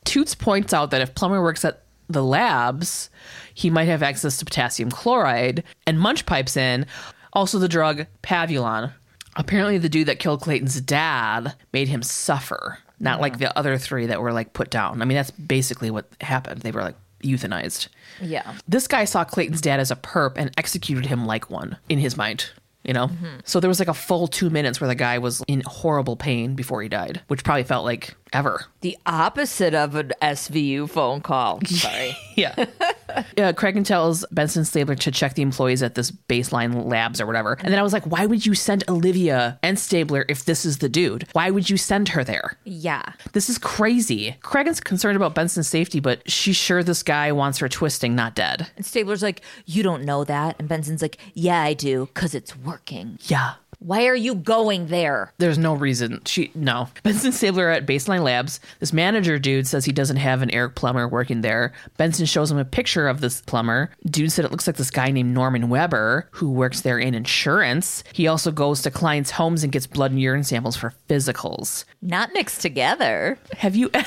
Toots 0.05 0.35
points 0.35 0.73
out 0.73 0.91
that 0.91 1.01
if 1.03 1.15
Plummer 1.15 1.43
works 1.43 1.65
at 1.65 1.83
the 2.13 2.25
labs, 2.25 3.11
he 3.55 3.71
might 3.71 3.85
have 3.85 4.03
access 4.03 4.37
to 4.39 4.45
potassium 4.45 4.91
chloride. 4.91 5.65
And 5.87 5.99
Munch 5.99 6.27
pipes 6.27 6.57
in 6.57 6.87
also 7.33 7.59
the 7.59 7.69
drug 7.69 8.07
Pavulon. 8.23 8.93
Apparently, 9.37 9.79
the 9.79 9.89
dude 9.89 10.09
that 10.09 10.19
killed 10.19 10.43
Clayton's 10.43 10.81
dad 10.81 11.55
made 11.73 11.89
him 11.89 12.03
suffer, 12.03 12.79
not 13.01 13.21
like 13.21 13.39
the 13.39 13.57
other 13.57 13.79
three 13.79 14.07
that 14.07 14.21
were 14.21 14.33
like 14.33 14.53
put 14.53 14.71
down. 14.71 15.01
I 15.01 15.07
mean, 15.07 15.17
that's 15.17 15.31
basically 15.31 15.91
what 15.91 16.07
happened. 16.21 16.61
They 16.61 16.71
were 16.71 16.83
like 16.83 16.97
euthanized. 17.23 17.89
Yeah. 18.21 18.55
This 18.69 18.87
guy 18.87 19.05
saw 19.07 19.25
Clayton's 19.25 19.63
dad 19.63 19.81
as 19.81 19.91
a 19.91 19.97
perp 19.97 20.35
and 20.37 20.51
executed 20.59 21.07
him 21.07 21.25
like 21.25 21.51
one 21.51 21.79
in 21.89 21.99
his 21.99 22.17
mind. 22.17 22.51
You 22.85 22.93
know? 22.93 23.07
Mm-hmm. 23.07 23.37
So 23.45 23.61
there 23.61 23.69
was 23.69 23.79
like 23.79 23.89
a 23.89 23.95
full 23.95 24.27
two 24.27 24.51
minutes 24.51 24.81
where 24.81 24.89
the 24.89 24.95
guy 24.95 25.19
was 25.19 25.43
in 25.49 25.63
horrible 25.65 26.17
pain 26.17 26.55
before 26.55 26.83
he 26.83 26.89
died, 26.89 27.23
which 27.29 27.45
probably 27.45 27.63
felt 27.63 27.85
like 27.85 28.15
ever. 28.33 28.67
The 28.81 28.97
opposite 29.07 29.75
of 29.75 29.95
an 29.95 30.13
SVU 30.21 30.89
phone 30.89 31.21
call. 31.21 31.61
Sorry. 31.67 32.17
Yeah. 32.37 32.67
Uh, 33.09 33.23
yeah. 33.37 33.53
Cragen 33.53 33.85
tells 33.85 34.25
Benson 34.33 34.65
Stabler 34.65 34.95
to 34.97 35.11
check 35.11 35.35
the 35.35 35.43
employees 35.43 35.83
at 35.83 35.95
this 35.95 36.11
baseline 36.11 36.89
labs 36.91 37.21
or 37.21 37.27
whatever. 37.27 37.59
And 37.61 37.73
then 37.73 37.79
I 37.79 37.83
was 37.83 37.93
like, 37.93 38.07
why 38.07 38.27
would 38.27 38.45
you 38.47 38.55
send 38.55 38.85
Olivia 38.89 39.59
and 39.63 39.79
Stabler 39.79 40.25
if 40.29 40.45
this 40.45 40.65
is 40.65 40.79
the 40.79 40.89
dude? 40.89 41.27
Why 41.33 41.51
would 41.51 41.69
you 41.71 41.77
send 41.77 42.09
her 42.11 42.25
there? 42.25 42.57
yeah. 42.65 43.03
This 43.33 43.49
is 43.49 43.59
crazy. 43.59 44.37
Cragen's 44.43 44.81
concerned 44.81 45.17
about 45.17 45.35
Benson's 45.35 45.69
safety, 45.69 46.01
but 46.01 46.29
she's 46.31 46.57
sure 46.57 46.83
this 46.83 47.03
guy 47.03 47.33
wants 47.33 47.59
her 47.59 47.69
twisting, 47.69 48.15
not 48.15 48.35
dead. 48.35 48.69
And 48.77 48.85
Stabler's 48.85 49.23
like, 49.23 49.43
You 49.67 49.83
don't 49.83 50.05
know 50.05 50.25
that. 50.25 50.57
And 50.59 50.69
Benson's 50.69 51.03
like, 51.03 51.19
Yeah, 51.35 51.61
I 51.63 51.75
do, 51.75 52.07
because 52.07 52.35
it's 52.35 52.57
working. 52.57 53.19
Yeah. 53.23 53.55
Why 53.85 54.07
are 54.07 54.15
you 54.15 54.37
going 54.37 54.87
there? 54.87 55.33
There's 55.39 55.59
no 55.59 55.75
reason. 55.75 56.23
She 56.25 56.53
no. 56.55 56.89
Benson 57.03 57.33
Stabler 57.33 57.69
at 57.69 57.85
Baseline 57.85 58.23
Labs. 58.23 58.61
This 58.79 58.93
manager 58.93 59.41
dude 59.41 59.67
says 59.67 59.85
he 59.85 59.93
doesn't 59.93 60.19
have 60.19 60.41
an 60.41 60.51
Eric 60.51 60.77
Plummer 60.77 61.09
working 61.09 61.41
there. 61.41 61.73
Benson 61.97 62.27
shows 62.27 62.51
him 62.51 62.59
a 62.59 62.65
picture 62.65 63.09
of 63.09 63.21
this 63.21 63.41
Plummer. 63.41 63.91
Dude 64.07 64.31
said 64.31 64.45
it 64.45 64.53
looks 64.53 64.69
like 64.69 64.77
this 64.77 64.93
guy 64.93 65.11
named 65.11 65.35
Norman 65.35 65.69
Weber 65.69 66.29
who 66.31 66.51
works 66.51 66.83
there 66.83 66.99
in 66.99 67.15
insurance. 67.15 68.05
He 68.13 68.29
also 68.29 68.53
goes 68.53 68.83
to 68.83 68.91
clients' 68.93 69.33
homes 69.33 69.65
and 69.65 69.73
gets 69.73 69.89
blood 69.89 70.13
and 70.13 70.21
urine 70.21 70.45
samples 70.45 70.77
for 70.77 70.95
physicals. 71.09 71.85
Not 72.01 72.33
mixed 72.33 72.61
together. 72.61 73.37
Have 73.57 73.75
you? 73.75 73.91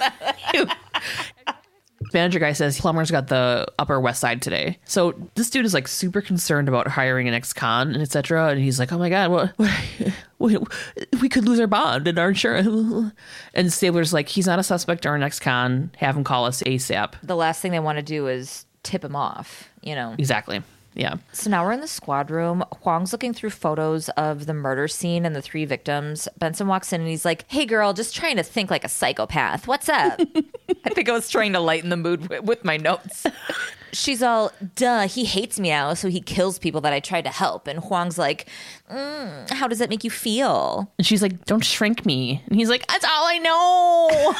Manager 2.14 2.38
guy 2.38 2.52
says 2.52 2.80
Plummer's 2.80 3.10
got 3.10 3.26
the 3.26 3.66
Upper 3.78 4.00
West 4.00 4.20
Side 4.20 4.40
today. 4.40 4.78
So 4.84 5.14
this 5.34 5.50
dude 5.50 5.66
is 5.66 5.74
like 5.74 5.88
super 5.88 6.20
concerned 6.20 6.68
about 6.68 6.86
hiring 6.86 7.28
an 7.28 7.34
ex-con 7.34 7.92
and 7.92 8.02
etc. 8.02 8.48
And 8.48 8.60
he's 8.60 8.78
like, 8.78 8.92
"Oh 8.92 8.98
my 8.98 9.10
god, 9.10 9.30
what, 9.30 9.52
what, 9.56 9.70
we, 10.38 10.58
we 11.20 11.28
could 11.28 11.44
lose 11.44 11.60
our 11.60 11.66
bond 11.66 12.08
and 12.08 12.18
our 12.18 12.28
insurance." 12.28 13.12
And 13.54 13.72
Stabler's 13.72 14.12
like, 14.12 14.28
"He's 14.28 14.46
not 14.46 14.58
a 14.58 14.62
suspect 14.62 15.04
or 15.04 15.14
an 15.14 15.22
ex-con. 15.22 15.90
Have 15.98 16.16
him 16.16 16.24
call 16.24 16.46
us 16.46 16.62
ASAP." 16.62 17.14
The 17.22 17.36
last 17.36 17.60
thing 17.60 17.72
they 17.72 17.80
want 17.80 17.98
to 17.98 18.02
do 18.02 18.28
is 18.28 18.64
tip 18.82 19.04
him 19.04 19.16
off, 19.16 19.68
you 19.82 19.94
know. 19.94 20.14
Exactly. 20.18 20.62
Yeah. 20.94 21.16
So 21.32 21.50
now 21.50 21.64
we're 21.64 21.72
in 21.72 21.80
the 21.80 21.88
squad 21.88 22.30
room. 22.30 22.64
Huang's 22.82 23.12
looking 23.12 23.34
through 23.34 23.50
photos 23.50 24.08
of 24.10 24.46
the 24.46 24.54
murder 24.54 24.86
scene 24.86 25.26
and 25.26 25.34
the 25.34 25.42
three 25.42 25.64
victims. 25.64 26.28
Benson 26.38 26.68
walks 26.68 26.92
in 26.92 27.00
and 27.00 27.10
he's 27.10 27.24
like, 27.24 27.44
Hey, 27.50 27.66
girl, 27.66 27.92
just 27.92 28.14
trying 28.14 28.36
to 28.36 28.44
think 28.44 28.70
like 28.70 28.84
a 28.84 28.88
psychopath. 28.88 29.66
What's 29.66 29.88
up? 29.88 30.20
I 30.84 30.90
think 30.90 31.08
I 31.08 31.12
was 31.12 31.28
trying 31.28 31.52
to 31.54 31.60
lighten 31.60 31.90
the 31.90 31.96
mood 31.96 32.28
with, 32.28 32.44
with 32.44 32.64
my 32.64 32.76
notes. 32.76 33.26
She's 33.92 34.22
all, 34.22 34.50
duh, 34.74 35.06
he 35.06 35.24
hates 35.24 35.60
me 35.60 35.68
now, 35.68 35.94
so 35.94 36.08
he 36.08 36.20
kills 36.20 36.58
people 36.58 36.80
that 36.80 36.92
I 36.92 36.98
tried 36.98 37.22
to 37.24 37.30
help. 37.30 37.68
And 37.68 37.78
Huang's 37.78 38.18
like, 38.18 38.48
mm, 38.90 39.50
How 39.50 39.68
does 39.68 39.78
that 39.78 39.88
make 39.88 40.02
you 40.02 40.10
feel? 40.10 40.92
And 40.98 41.06
she's 41.06 41.22
like, 41.22 41.44
"Don't 41.44 41.64
shrink 41.64 42.04
me." 42.04 42.42
And 42.48 42.58
he's 42.58 42.68
like, 42.68 42.84
"That's 42.88 43.04
all 43.04 43.24
I 43.28 43.38
know." 43.38 44.34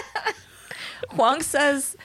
Huang 1.12 1.42
says 1.42 1.96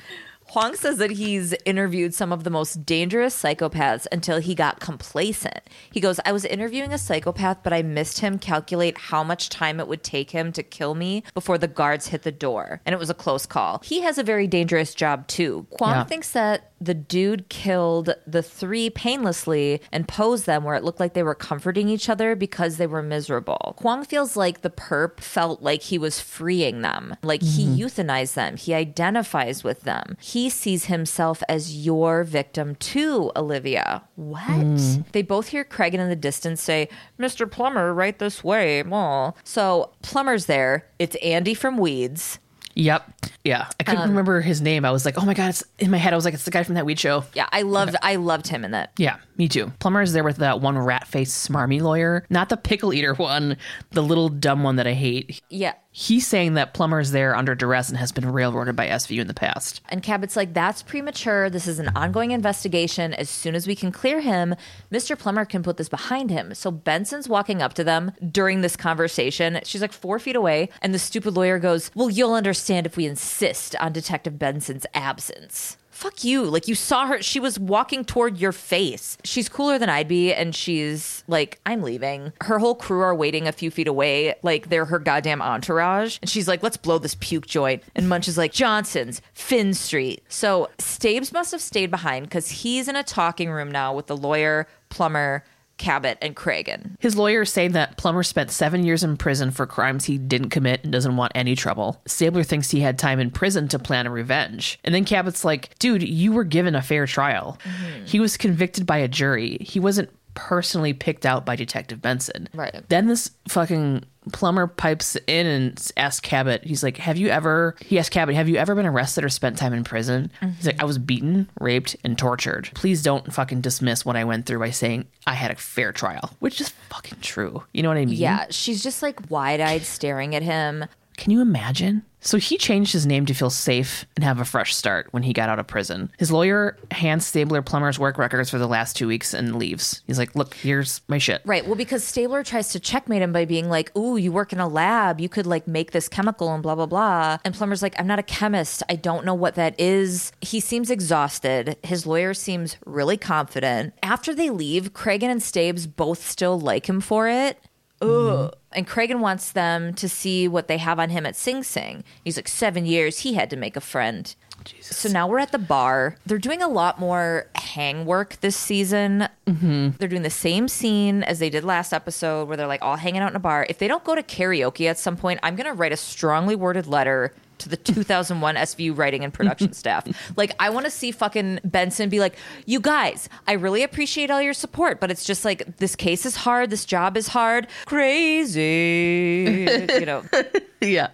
Huang 0.50 0.76
says 0.76 0.98
that 0.98 1.10
he's 1.10 1.56
interviewed 1.66 2.14
some 2.14 2.32
of 2.32 2.44
the 2.44 2.52
most 2.52 2.86
dangerous 2.86 3.36
psychopaths 3.36 4.06
until 4.12 4.40
he 4.40 4.54
got 4.54 4.80
complacent. 4.80 5.60
He 5.92 6.00
goes, 6.00 6.20
I 6.24 6.32
was 6.34 6.46
interviewing 6.46 6.94
a 6.94 7.00
psychopath, 7.00 7.64
but 7.64 7.74
I 7.74 7.82
missed 7.82 8.20
him 8.20 8.38
calculate 8.38 8.96
how 8.98 9.24
much 9.24 9.50
time 9.50 9.80
it 9.80 9.88
would 9.88 10.04
take 10.04 10.30
him 10.30 10.52
to 10.52 10.62
kill 10.62 10.94
me 10.94 11.24
before 11.34 11.58
the 11.58 11.68
guards 11.68 12.08
hit 12.08 12.22
the 12.22 12.32
door. 12.32 12.80
And 12.86 12.94
it 12.94 13.00
was 13.00 13.10
a 13.10 13.16
close 13.16 13.48
call. 13.48 13.82
He 13.84 14.02
has 14.02 14.20
a 14.20 14.24
very 14.24 14.46
dangerous 14.46 14.94
job 14.94 15.28
too. 15.28 15.66
Huang 15.80 15.96
Yeah. 15.96 16.04
thinks 16.04 16.32
that 16.34 16.72
the 16.80 16.94
dude 16.94 17.50
killed 17.50 18.14
the 18.28 18.44
three 18.44 18.90
painlessly 18.90 19.82
and 19.92 20.08
posed 20.08 20.46
them 20.46 20.64
where 20.64 20.76
it 20.76 20.84
looked 20.84 21.00
like 21.00 21.14
they 21.14 21.24
were 21.24 21.36
comforting 21.36 21.90
each 21.90 22.10
other 22.10 22.36
because 22.36 22.78
they 22.78 22.88
were 22.88 23.02
miserable. 23.02 23.76
Huang 23.80 24.04
feels 24.04 24.36
like 24.36 24.62
the 24.62 24.70
perp 24.70 25.20
felt 25.20 25.62
like 25.62 25.84
he 25.84 25.98
was 25.98 26.20
freeing 26.20 26.82
them, 26.82 27.16
like 27.24 27.42
he 27.42 27.66
mm-hmm. 27.66 27.82
euthanized 27.82 28.34
them, 28.34 28.58
he 28.58 28.74
identifies 28.74 29.64
with 29.64 29.82
them. 29.82 30.18
He 30.20 30.50
sees 30.50 30.86
himself 30.86 31.42
as 31.48 31.86
your 31.86 32.24
victim 32.24 32.76
too, 32.76 33.32
Olivia. 33.36 34.04
What? 34.16 34.42
Mm. 34.42 35.06
They 35.12 35.22
both 35.22 35.50
hear 35.50 35.64
Cragen 35.64 36.06
the 36.08 36.16
distance 36.16 36.62
say, 36.62 36.90
Mr. 37.20 37.50
Plummer, 37.50 37.94
right 37.94 38.18
this 38.20 38.44
way. 38.44 38.84
Aw. 38.84 39.32
So 39.44 39.92
Plummer's 40.02 40.46
there. 40.46 40.88
It's 41.00 41.16
Andy 41.18 41.54
from 41.54 41.78
Weeds. 41.78 42.40
Yep. 42.76 43.10
Yeah. 43.44 43.68
I 43.80 43.84
couldn't 43.84 44.04
um, 44.04 44.10
remember 44.10 44.42
his 44.42 44.62
name. 44.62 44.86
I 44.86 44.92
was 44.92 45.06
like, 45.06 45.18
"Oh 45.18 45.26
my 45.26 45.34
god!" 45.34 45.50
It's 45.50 45.64
in 45.80 45.92
my 45.92 45.98
head. 45.98 46.14
I 46.14 46.16
was 46.16 46.26
like, 46.26 46.34
"It's 46.34 46.46
the 46.46 46.52
guy 46.52 46.64
from 46.64 46.76
that 46.76 46.86
weed 46.86 47.00
show." 47.00 47.24
Yeah, 47.34 47.48
I 47.52 47.62
loved 47.62 47.96
I 48.02 48.16
loved 48.18 48.48
him 48.48 48.66
in 48.66 48.72
that. 48.72 48.92
Yeah, 48.98 49.18
me 49.38 49.48
too. 49.48 49.72
Plummer 49.80 50.02
is 50.02 50.14
there 50.14 50.24
with 50.24 50.38
that 50.38 50.62
one 50.62 50.78
rat 50.78 51.08
faced 51.08 51.50
smarmy 51.50 51.82
lawyer, 51.82 52.26
not 52.30 52.50
the 52.50 52.58
pickle 52.58 52.94
eater 52.94 53.14
one, 53.14 53.58
the 53.92 54.04
little 54.04 54.30
dumb 54.30 54.64
one 54.64 54.76
that 54.76 54.88
I 54.88 54.94
hate. 54.94 55.42
Yeah. 55.50 55.74
He's 55.98 56.28
saying 56.28 56.56
that 56.56 56.74
Plummer 56.74 57.00
is 57.00 57.14
there 57.14 57.38
under 57.38 57.56
duress 57.56 57.88
and 57.88 57.98
has 57.98 58.12
been 58.12 58.30
railroaded 58.30 58.76
by 58.76 58.90
SVU 58.90 59.22
in 59.22 59.28
the 59.28 59.34
past. 59.34 59.80
And 59.88 60.04
Cabot's 60.04 60.36
like, 60.36 60.54
that's 60.54 60.84
premature. 60.84 61.50
This 61.50 61.70
is 61.70 61.80
an 61.80 61.90
ongoing 61.96 62.32
investigation. 62.32 63.14
As 63.14 63.30
soon 63.30 63.56
as 63.56 63.66
we 63.66 63.76
can 63.76 63.94
clear 63.94 64.20
him, 64.20 64.56
Mr. 64.92 65.18
Plummer 65.18 65.46
can 65.46 65.64
put 65.64 65.78
this 65.78 65.88
behind 65.88 66.32
him. 66.32 66.54
So 66.54 66.70
Benson's 66.70 67.30
walking 67.30 67.62
up 67.62 67.76
to 67.76 67.84
them 67.86 68.12
during 68.30 68.60
this 68.60 68.76
conversation. 68.76 69.62
She's 69.64 69.80
like 69.80 69.94
four 69.94 70.20
feet 70.20 70.36
away. 70.36 70.68
And 70.82 70.94
the 70.94 71.00
stupid 71.00 71.34
lawyer 71.34 71.60
goes, 71.60 71.92
Well, 71.96 72.10
you'll 72.10 72.34
understand 72.34 72.86
if 72.86 72.98
we 72.98 73.06
insist 73.06 73.74
on 73.78 73.94
Detective 73.94 74.38
Benson's 74.38 74.86
absence. 74.94 75.78
Fuck 75.96 76.26
you. 76.26 76.44
Like, 76.44 76.68
you 76.68 76.76
saw 76.76 77.08
her. 77.08 77.22
She 77.22 77.40
was 77.40 77.58
walking 77.58 78.04
toward 78.04 78.38
your 78.38 78.52
face. 78.52 79.18
She's 79.24 79.48
cooler 79.48 79.80
than 79.80 79.90
I'd 79.90 80.10
be. 80.10 80.34
And 80.34 80.54
she's 80.54 81.24
like, 81.30 81.58
I'm 81.66 81.82
leaving. 81.82 82.34
Her 82.42 82.60
whole 82.60 82.76
crew 82.76 83.00
are 83.00 83.16
waiting 83.16 83.48
a 83.48 83.54
few 83.54 83.72
feet 83.72 83.88
away. 83.88 84.36
Like, 84.44 84.68
they're 84.68 84.84
her 84.84 85.00
goddamn 85.00 85.42
entourage. 85.42 86.18
And 86.22 86.30
she's 86.30 86.50
like, 86.50 86.62
let's 86.62 86.76
blow 86.76 86.98
this 86.98 87.16
puke 87.16 87.48
joint. 87.48 87.82
And 87.96 88.10
Munch 88.10 88.28
is 88.28 88.38
like, 88.38 88.52
Johnson's, 88.52 89.22
Finn 89.34 89.74
Street. 89.74 90.22
So 90.28 90.70
Stabes 90.80 91.32
must 91.32 91.54
have 91.54 91.62
stayed 91.62 91.92
behind 91.92 92.26
because 92.26 92.50
he's 92.50 92.90
in 92.90 92.98
a 92.98 93.04
talking 93.04 93.50
room 93.50 93.72
now 93.72 93.96
with 93.96 94.08
the 94.08 94.18
lawyer, 94.18 94.68
Plummer, 94.90 95.46
Cabot, 95.78 96.18
and 96.22 96.36
Cragen. 96.36 96.96
His 97.00 97.18
lawyer 97.18 97.42
is 97.42 97.52
saying 97.52 97.74
that 97.74 97.98
Plummer 97.98 98.24
spent 98.24 98.52
seven 98.52 98.86
years 98.86 99.04
in 99.04 99.18
prison 99.18 99.52
for 99.52 99.66
crimes 99.66 100.06
he 100.06 100.18
didn't 100.18 100.50
commit 100.50 100.84
and 100.84 100.92
doesn't 100.92 101.18
want 101.18 101.34
any 101.36 101.56
trouble. 101.56 102.02
Stabler 102.06 102.44
thinks 102.44 102.72
he 102.72 102.80
had 102.80 102.98
time 102.98 103.20
in 103.20 103.30
prison 103.30 103.68
to 103.70 103.80
plan 103.80 104.08
a 104.08 104.12
revenge. 104.12 104.80
And 104.84 104.96
then 104.96 105.06
Cabot's 105.06 105.44
like, 105.44 105.78
dude, 105.80 106.04
you 106.04 106.32
were 106.32 106.46
given 106.46 106.76
a 106.76 106.82
fair 106.82 107.06
trial. 107.06 107.60
Mm-hmm. 107.64 108.06
He 108.06 108.20
was 108.20 108.38
convicted 108.38 108.86
by 108.86 108.98
a 108.98 109.08
jury. 109.08 109.58
He 109.60 109.80
wasn't 109.80 110.10
personally 110.34 110.94
picked 110.94 111.26
out 111.26 111.46
by 111.46 111.56
Detective 111.56 112.02
Benson. 112.02 112.48
Right. 112.54 112.84
Then 112.90 113.08
this 113.08 113.32
fucking 113.48 114.04
Plummer 114.34 114.68
pipes 114.68 115.16
in 115.28 115.46
and 115.46 115.92
asks 115.98 116.20
Cabot, 116.20 116.64
he's 116.64 116.84
like, 116.84 116.98
Have 116.98 117.18
you 117.18 117.28
ever, 117.30 117.76
he 117.80 118.00
asked 118.00 118.12
Cabot, 118.12 118.36
have 118.36 118.50
you 118.50 118.56
ever 118.58 118.76
been 118.76 118.86
arrested 118.86 119.24
or 119.24 119.30
spent 119.30 119.58
time 119.58 119.74
in 119.74 119.84
prison? 119.84 120.32
He's 120.58 120.66
like, 120.66 120.82
I 120.82 120.86
was 120.86 120.98
beaten, 120.98 121.50
raped, 121.60 121.96
and 122.04 122.18
tortured. 122.18 122.70
Please 122.74 123.02
don't 123.02 123.34
fucking 123.34 123.62
dismiss 123.62 124.06
what 124.06 124.16
I 124.16 124.24
went 124.24 124.46
through 124.46 124.60
by 124.60 124.72
saying 124.72 125.08
I 125.28 125.34
had 125.34 125.52
a 125.52 125.56
fair 125.56 125.92
trial, 125.92 126.32
which 126.40 126.60
is 126.62 126.70
fucking 126.90 127.20
true. 127.22 127.64
You 127.74 127.84
know 127.84 127.90
what 127.90 127.98
I 127.98 128.06
mean? 128.06 128.16
Yeah, 128.16 128.46
she's 128.50 128.82
just 128.84 129.02
like 129.02 129.30
wide 129.30 129.62
eyed 129.62 129.84
staring 129.84 130.36
at 130.36 130.42
him. 130.44 130.86
Can 131.18 131.32
you 131.32 131.42
imagine? 131.42 132.04
So 132.26 132.40
he 132.40 132.58
changed 132.58 132.92
his 132.92 133.06
name 133.06 133.28
to 133.28 133.36
feel 133.36 133.52
safe 133.52 134.06
and 134.16 134.24
have 134.24 134.40
a 134.40 134.46
fresh 134.46 134.76
start 134.76 135.08
when 135.12 135.22
he 135.22 135.32
got 135.32 135.48
out 135.48 135.60
of 135.60 135.68
prison. 135.68 136.12
His 136.18 136.32
lawyer 136.32 136.76
hands 136.90 137.26
Stabler 137.26 137.62
Plummer's 137.62 138.00
work 138.00 138.18
records 138.18 138.50
for 138.50 138.58
the 138.58 138.68
last 138.68 138.96
two 138.96 139.08
weeks 139.08 139.34
and 139.34 139.56
leaves. 139.56 140.02
He's 140.08 140.18
like, 140.18 140.36
Look, 140.36 140.56
here's 140.56 141.02
my 141.08 141.20
shit. 141.20 141.44
Right. 141.46 141.66
Well, 141.66 141.76
because 141.76 142.04
Stabler 142.04 142.44
tries 142.44 142.70
to 142.70 142.80
checkmate 142.80 143.22
him 143.22 143.32
by 143.32 143.46
being 143.46 143.70
like, 143.70 143.96
Ooh, 143.96 144.18
you 144.18 144.32
work 144.32 144.52
in 144.52 144.60
a 144.60 144.68
lab. 144.68 145.22
You 145.22 145.30
could 145.30 145.46
like 145.46 145.68
make 145.68 145.92
this 145.92 146.10
chemical 146.10 146.52
and 146.52 146.64
blah, 146.64 146.74
blah, 146.74 146.88
blah. 146.88 147.38
And 147.46 147.54
Plummer's 147.54 147.84
like, 147.84 147.94
I'm 148.00 148.08
not 148.08 148.18
a 148.18 148.24
chemist. 148.24 148.82
I 148.90 148.96
don't 148.96 149.24
know 149.24 149.36
what 149.36 149.54
that 149.56 149.80
is. 149.80 150.32
He 150.42 150.60
seems 150.60 150.90
exhausted. 150.90 151.78
His 151.84 152.08
lawyer 152.08 152.34
seems 152.34 152.78
really 152.88 153.18
confident. 153.18 153.94
After 154.02 154.34
they 154.34 154.50
leave, 154.50 154.94
Cragen 154.94 155.30
and 155.30 155.44
Stabes 155.44 155.86
both 155.86 156.28
still 156.28 156.60
like 156.60 156.90
him 156.90 157.02
for 157.02 157.28
it. 157.28 157.60
Ugh. 158.06 158.56
And 158.72 158.88
Cragen 158.88 159.20
wants 159.20 159.52
them 159.52 159.94
to 159.94 160.10
see 160.10 160.48
what 160.48 160.68
they 160.68 160.78
have 160.78 161.00
on 161.00 161.10
him 161.10 161.26
at 161.26 161.36
Sing 161.36 161.64
Sing. 161.64 162.04
He's 162.24 162.38
like, 162.38 162.48
seven 162.48 162.86
years, 162.86 163.20
he 163.20 163.36
had 163.36 163.50
to 163.50 163.56
make 163.56 163.76
a 163.76 163.82
friend. 163.82 164.36
So 164.82 165.10
now 165.10 165.28
we're 165.28 165.40
at 165.40 165.52
the 165.52 165.60
bar. 165.60 166.18
They're 166.26 166.38
doing 166.38 166.62
a 166.62 166.68
lot 166.68 167.00
more 167.00 167.48
hang 167.56 168.06
work 168.06 168.38
this 168.42 168.56
season. 168.56 169.28
Mm-hmm. 169.46 169.90
They're 169.98 170.08
doing 170.08 170.24
the 170.24 170.30
same 170.30 170.68
scene 170.68 171.24
as 171.24 171.40
they 171.40 171.50
did 171.50 171.64
last 171.64 171.94
episode, 171.94 172.48
where 172.48 172.58
they're 172.58 172.68
like 172.68 172.82
all 172.82 172.96
hanging 172.96 173.22
out 173.22 173.30
in 173.32 173.36
a 173.36 173.40
bar. 173.40 173.68
If 173.70 173.78
they 173.78 173.88
don't 173.88 174.04
go 174.04 174.16
to 174.16 174.24
karaoke 174.24 174.90
at 174.90 174.98
some 174.98 175.18
point, 175.18 175.40
I'm 175.44 175.56
going 175.56 175.68
to 175.68 175.74
write 175.74 175.92
a 175.92 175.98
strongly 175.98 176.56
worded 176.56 176.88
letter 176.88 177.34
to 177.60 177.70
the 177.70 177.78
2001 177.78 178.56
SVU 178.56 178.98
writing 178.98 179.24
and 179.24 179.34
production 179.34 179.74
staff. 179.82 180.08
Like, 180.38 180.52
I 180.60 180.70
want 180.70 180.86
to 180.86 180.92
see 180.92 181.12
fucking 181.12 181.60
Benson 181.64 182.10
be 182.10 182.20
like, 182.20 182.36
you 182.66 182.80
guys, 182.80 183.30
I 183.48 183.54
really 183.54 183.84
appreciate 183.84 184.30
all 184.32 184.42
your 184.42 184.54
support, 184.54 185.00
but 185.00 185.10
it's 185.12 185.26
just 185.26 185.46
like, 185.46 185.78
this 185.78 185.96
case 185.96 186.26
is 186.26 186.36
hard. 186.36 186.70
This 186.70 186.86
job 186.86 187.18
is 187.18 187.28
hard. 187.28 187.68
Crazy. 187.86 189.68
you 190.00 190.06
know, 190.06 190.24
Yeah. 190.82 191.10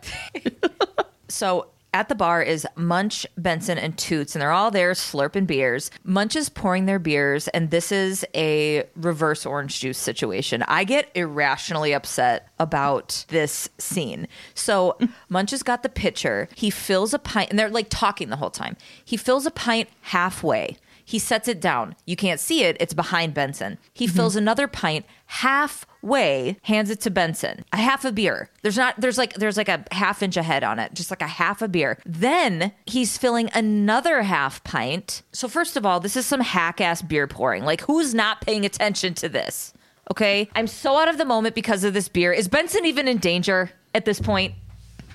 so 1.28 1.68
at 1.94 2.08
the 2.08 2.16
bar 2.16 2.42
is 2.42 2.66
Munch, 2.76 3.28
Benson, 3.38 3.78
and 3.78 3.98
Toots, 3.98 4.34
and 4.34 4.42
they're 4.42 4.52
all 4.52 4.72
there 4.72 4.94
slurping 4.94 5.46
beers. 5.46 5.92
Munch 6.04 6.36
is 6.36 6.48
pouring 6.48 6.86
their 6.86 7.00
beers, 7.00 7.48
and 7.50 7.70
this 7.70 7.92
is 7.92 8.26
a 8.34 8.86
reverse 8.96 9.46
orange 9.46 9.80
juice 9.80 9.98
situation. 9.98 10.64
I 10.64 10.86
get 10.86 11.10
irrationally 11.16 11.94
upset 11.94 12.48
about 12.60 13.26
this 13.28 13.70
scene. 13.78 14.28
So 14.54 14.98
Munch 15.30 15.52
has 15.52 15.64
got 15.64 15.84
the 15.84 15.90
pitcher. 15.90 16.48
He 16.56 16.70
fills 16.70 17.14
a 17.14 17.20
pint, 17.20 17.50
and 17.50 17.60
they're 17.60 17.70
like 17.70 17.88
talking 17.90 18.30
the 18.30 18.38
whole 18.38 18.52
time. 18.52 18.78
He 19.04 19.18
fills 19.18 19.46
a 19.46 19.52
pint 19.52 19.90
halfway. 20.02 20.78
He 21.12 21.20
sets 21.20 21.50
it 21.50 21.60
down. 21.60 21.98
You 22.06 22.16
can't 22.16 22.40
see 22.40 22.64
it. 22.64 22.78
It's 22.80 22.94
behind 22.94 23.34
Benson. 23.34 23.78
He 23.94 24.06
mm-hmm. 24.06 24.16
fills 24.16 24.38
another 24.38 24.66
pint 24.66 25.06
halfway, 25.26 26.56
hands 26.62 26.90
it 26.90 27.02
to 27.02 27.10
Benson. 27.10 27.66
A 27.74 27.78
half 27.78 28.06
a 28.06 28.14
beer. 28.14 28.50
There's 28.62 28.78
not 28.78 28.96
there's 28.98 29.18
like 29.18 29.34
there's 29.34 29.58
like 29.58 29.68
a 29.68 29.84
half 29.92 30.24
inch 30.24 30.38
ahead 30.38 30.64
on 30.64 30.80
it, 30.80 30.94
just 30.94 31.12
like 31.12 31.22
a 31.22 31.28
half 31.28 31.62
a 31.62 31.68
beer. 31.68 31.98
Then 32.06 32.72
he's 32.86 33.18
filling 33.18 33.50
another 33.54 34.22
half 34.22 34.64
pint. 34.64 35.22
So 35.34 35.50
first 35.50 35.76
of 35.76 35.86
all, 35.86 36.00
this 36.00 36.16
is 36.16 36.26
some 36.26 36.40
hack 36.40 36.80
ass 36.80 37.02
beer 37.02 37.28
pouring. 37.28 37.66
Like 37.66 37.82
who's 37.82 38.14
not 38.16 38.40
paying 38.40 38.64
attention 38.64 39.14
to 39.16 39.28
this? 39.28 39.74
Okay? 40.10 40.50
I'm 40.56 40.68
so 40.68 40.96
out 40.96 41.10
of 41.10 41.18
the 41.18 41.26
moment 41.26 41.56
because 41.56 41.84
of 41.84 41.94
this 41.94 42.08
beer. 42.08 42.32
Is 42.32 42.48
Benson 42.48 42.86
even 42.86 43.10
in 43.10 43.18
danger 43.18 43.72
at 43.94 44.06
this 44.06 44.22
point? 44.22 44.54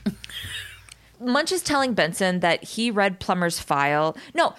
Munch 1.20 1.52
is 1.52 1.62
telling 1.62 1.94
Benson 1.94 2.40
that 2.40 2.62
he 2.62 2.90
read 2.90 3.20
Plummer's 3.20 3.58
file. 3.58 4.16
No, 4.34 4.54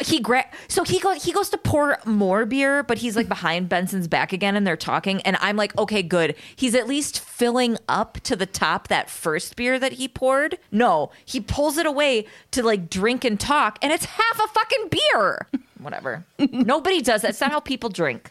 he 0.00 0.20
gra- 0.20 0.50
so 0.68 0.84
he 0.84 0.98
goes 0.98 1.24
he 1.24 1.32
goes 1.32 1.50
to 1.50 1.58
pour 1.58 1.98
more 2.04 2.46
beer, 2.46 2.82
but 2.82 2.98
he's 2.98 3.16
like 3.16 3.28
behind 3.28 3.68
Benson's 3.68 4.08
back 4.08 4.32
again, 4.32 4.56
and 4.56 4.66
they're 4.66 4.76
talking. 4.76 5.20
And 5.22 5.36
I'm 5.40 5.56
like, 5.56 5.76
okay, 5.78 6.02
good. 6.02 6.34
He's 6.56 6.74
at 6.74 6.86
least 6.86 7.20
filling 7.20 7.76
up 7.88 8.20
to 8.20 8.36
the 8.36 8.46
top 8.46 8.88
that 8.88 9.10
first 9.10 9.56
beer 9.56 9.78
that 9.78 9.92
he 9.94 10.08
poured. 10.08 10.58
No, 10.70 11.10
he 11.24 11.40
pulls 11.40 11.76
it 11.78 11.86
away 11.86 12.26
to 12.52 12.62
like 12.62 12.88
drink 12.90 13.24
and 13.24 13.38
talk, 13.38 13.78
and 13.82 13.92
it's 13.92 14.04
half 14.04 14.40
a 14.42 14.48
fucking 14.48 14.88
beer. 14.90 15.46
Whatever. 15.80 16.24
Nobody 16.38 17.00
does 17.00 17.22
that. 17.22 17.28
That's 17.28 17.40
not 17.40 17.52
how 17.52 17.60
people 17.60 17.88
drink. 17.88 18.30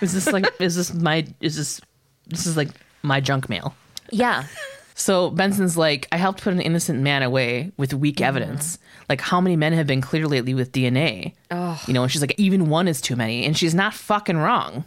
Is 0.00 0.12
this 0.12 0.26
like 0.32 0.46
is 0.60 0.76
this 0.76 0.94
my 0.94 1.26
is 1.40 1.56
this 1.56 1.80
this 2.28 2.46
is 2.46 2.56
like 2.56 2.68
my 3.02 3.20
junk 3.20 3.48
mail? 3.48 3.74
yeah. 4.10 4.44
So 5.00 5.30
Benson's 5.30 5.76
like, 5.76 6.08
I 6.10 6.16
helped 6.16 6.42
put 6.42 6.52
an 6.52 6.60
innocent 6.60 7.00
man 7.00 7.22
away 7.22 7.70
with 7.76 7.94
weak 7.94 8.16
Mm-hmm. 8.16 8.24
evidence. 8.24 8.78
Like, 9.08 9.20
how 9.20 9.40
many 9.40 9.54
men 9.56 9.72
have 9.72 9.86
been 9.86 10.00
cleared 10.00 10.26
lately 10.26 10.54
with 10.54 10.72
DNA? 10.72 11.34
You 11.86 11.94
know, 11.94 12.02
and 12.02 12.10
she's 12.10 12.20
like, 12.20 12.34
even 12.36 12.68
one 12.68 12.88
is 12.88 13.00
too 13.00 13.14
many, 13.16 13.44
and 13.46 13.56
she's 13.56 13.74
not 13.74 13.94
fucking 13.94 14.36
wrong. 14.36 14.84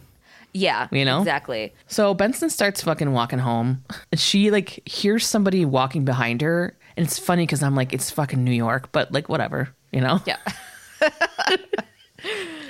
Yeah. 0.52 0.86
You 0.92 1.06
know? 1.06 1.20
Exactly. 1.20 1.72
So 1.86 2.12
Benson 2.12 2.50
starts 2.50 2.82
fucking 2.82 3.10
walking 3.12 3.38
home. 3.38 3.82
And 4.10 4.20
she 4.20 4.50
like 4.50 4.86
hears 4.86 5.26
somebody 5.26 5.64
walking 5.64 6.04
behind 6.04 6.42
her, 6.42 6.76
and 6.96 7.06
it's 7.06 7.18
funny 7.18 7.44
because 7.46 7.62
I'm 7.62 7.74
like, 7.74 7.94
it's 7.94 8.10
fucking 8.10 8.44
New 8.44 8.52
York, 8.52 8.92
but 8.92 9.10
like 9.12 9.30
whatever, 9.30 9.70
you 9.92 10.02
know? 10.02 10.20
Yeah. 10.26 10.36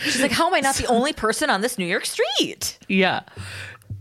She's 0.05 0.23
like, 0.23 0.31
how 0.31 0.47
am 0.47 0.55
I 0.55 0.61
not 0.61 0.77
the 0.77 0.87
only 0.87 1.13
person 1.13 1.51
on 1.51 1.61
this 1.61 1.77
New 1.77 1.85
York 1.87 2.07
street? 2.07 2.79
Yeah. 2.89 3.23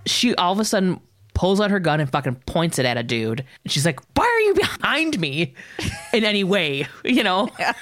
She 0.06 0.34
all 0.36 0.54
of 0.54 0.60
a 0.60 0.66
sudden 0.66 1.00
pulls 1.42 1.60
out 1.60 1.72
her 1.72 1.80
gun 1.80 2.00
and 2.00 2.08
fucking 2.12 2.36
points 2.46 2.78
it 2.78 2.86
at 2.86 2.98
a 2.98 3.04
dude. 3.04 3.44
And 3.64 3.72
she's 3.72 3.84
like, 3.84 4.00
Why 4.16 4.26
are 4.26 4.40
you 4.42 4.54
behind 4.54 5.20
me 5.20 5.56
in 6.14 6.24
any 6.24 6.44
way? 6.44 6.88
You 7.04 7.24
know? 7.24 7.50
Yeah. 7.58 7.74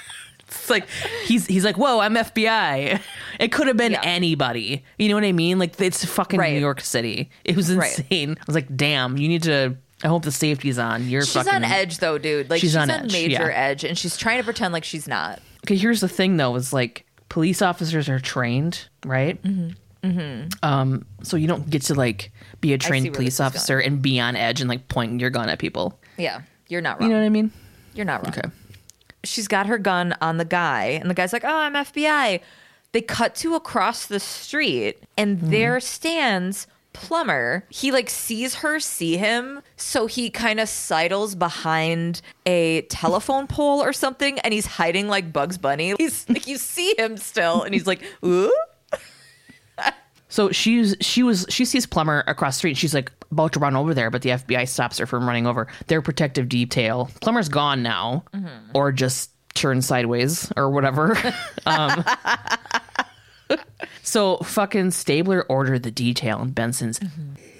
It's 0.48 0.70
like 0.70 0.86
he's 1.26 1.46
he's 1.46 1.62
like, 1.62 1.76
Whoa, 1.76 2.00
I'm 2.00 2.14
FBI. 2.14 2.98
It 3.38 3.52
could 3.52 3.66
have 3.66 3.76
been 3.76 3.92
Yeah. 3.92 4.00
anybody. 4.02 4.82
You 4.98 5.10
know 5.10 5.14
what 5.14 5.24
I 5.24 5.32
mean? 5.32 5.58
Like 5.58 5.78
it's 5.78 6.02
fucking 6.06 6.40
Right. 6.40 6.54
New 6.54 6.60
York 6.60 6.80
City. 6.80 7.28
It 7.44 7.54
was 7.54 7.70
Right. 7.74 7.98
insane. 7.98 8.36
I 8.40 8.44
was 8.46 8.54
like, 8.54 8.74
damn, 8.74 9.18
you 9.18 9.28
need 9.28 9.42
to 9.42 9.76
I 10.02 10.08
hope 10.08 10.24
the 10.24 10.32
safety's 10.32 10.78
on. 10.78 11.06
You're 11.10 11.20
She's 11.26 11.34
fucking 11.34 11.52
on 11.52 11.62
edge 11.62 11.98
though, 11.98 12.16
dude. 12.16 12.48
Like 12.48 12.62
She's 12.62 12.70
she's, 12.70 12.76
on 12.76 12.90
on, 12.90 13.04
edge, 13.04 13.12
major 13.12 13.50
yeah. 13.50 13.66
edge, 13.68 13.84
and 13.84 13.98
she's 13.98 14.16
trying 14.16 14.38
to 14.38 14.44
pretend 14.44 14.72
like 14.72 14.84
she's 14.84 15.06
not. 15.06 15.38
Okay, 15.66 15.76
here's 15.76 16.00
the 16.00 16.08
thing 16.08 16.38
though, 16.38 16.54
is 16.56 16.72
like 16.72 17.04
police 17.28 17.60
officers 17.60 18.08
are 18.08 18.18
trained, 18.18 18.88
right? 19.04 19.40
Mm-hmm. 19.42 19.72
Um, 20.02 21.04
so 21.22 21.36
you 21.36 21.46
don't 21.46 21.68
get 21.68 21.82
to 21.82 21.94
like 21.94 22.32
be 22.60 22.72
a 22.72 22.78
trained 22.78 23.12
police 23.12 23.40
officer 23.40 23.78
and 23.78 24.00
be 24.02 24.18
on 24.20 24.36
edge 24.36 24.60
and 24.60 24.68
like 24.68 24.88
point 24.88 25.20
your 25.20 25.30
gun 25.30 25.48
at 25.48 25.58
people. 25.58 25.98
Yeah, 26.16 26.42
you're 26.68 26.80
not 26.80 27.00
wrong. 27.00 27.08
You 27.10 27.14
know 27.16 27.20
what 27.20 27.26
I 27.26 27.30
mean? 27.30 27.50
You're 27.94 28.06
not 28.06 28.22
wrong. 28.24 28.32
Okay. 28.36 28.48
She's 29.24 29.48
got 29.48 29.66
her 29.66 29.76
gun 29.78 30.14
on 30.22 30.38
the 30.38 30.44
guy, 30.44 30.84
and 31.00 31.10
the 31.10 31.14
guy's 31.14 31.32
like, 31.32 31.44
"Oh, 31.44 31.48
I'm 31.56 31.74
FBI." 31.74 32.40
They 32.92 33.00
cut 33.02 33.34
to 33.36 33.54
across 33.54 34.06
the 34.06 34.18
street, 34.20 35.02
and 35.18 35.38
Mm-hmm. 35.38 35.50
there 35.50 35.80
stands 35.80 36.66
Plummer. 36.92 37.64
He 37.68 37.92
like 37.92 38.10
sees 38.10 38.56
her 38.56 38.80
see 38.80 39.16
him, 39.16 39.60
so 39.76 40.06
he 40.06 40.28
kind 40.30 40.58
of 40.58 40.68
sidles 40.68 41.34
behind 41.36 42.20
a 42.46 42.82
telephone 42.82 43.46
pole 43.46 43.80
or 43.80 43.92
something, 43.92 44.38
and 44.40 44.52
he's 44.52 44.66
hiding 44.66 45.06
like 45.06 45.32
Bugs 45.32 45.56
Bunny. 45.58 45.94
He's 45.98 46.28
like, 46.28 46.46
you 46.48 46.56
see 46.58 46.94
him 46.98 47.16
still, 47.16 47.62
and 47.62 47.74
he's 47.74 47.86
like, 47.86 48.02
"Ooh." 48.24 48.52
So 50.30 50.50
she's 50.50 50.96
she 51.00 51.22
was 51.22 51.44
she 51.50 51.64
sees 51.64 51.86
Plummer 51.86 52.24
across 52.26 52.54
the 52.54 52.58
street. 52.58 52.76
She's 52.76 52.94
like 52.94 53.12
about 53.30 53.52
to 53.52 53.58
run 53.58 53.76
over 53.76 53.92
there, 53.92 54.10
but 54.10 54.22
the 54.22 54.30
FBI 54.30 54.66
stops 54.68 54.98
her 54.98 55.06
from 55.06 55.26
running 55.26 55.46
over. 55.46 55.66
Their 55.88 56.00
protective 56.00 56.48
detail. 56.48 57.10
Plummer's 57.20 57.48
gone 57.48 57.82
now, 57.82 58.24
or 58.74 58.92
just 58.92 59.30
turned 59.54 59.84
sideways 59.84 60.50
or 60.56 60.70
whatever. 60.70 61.16
um, 61.66 62.04
so 64.02 64.38
fucking 64.38 64.92
Stabler 64.92 65.44
ordered 65.48 65.82
the 65.82 65.90
detail, 65.90 66.40
and 66.40 66.54
Benson's 66.54 67.00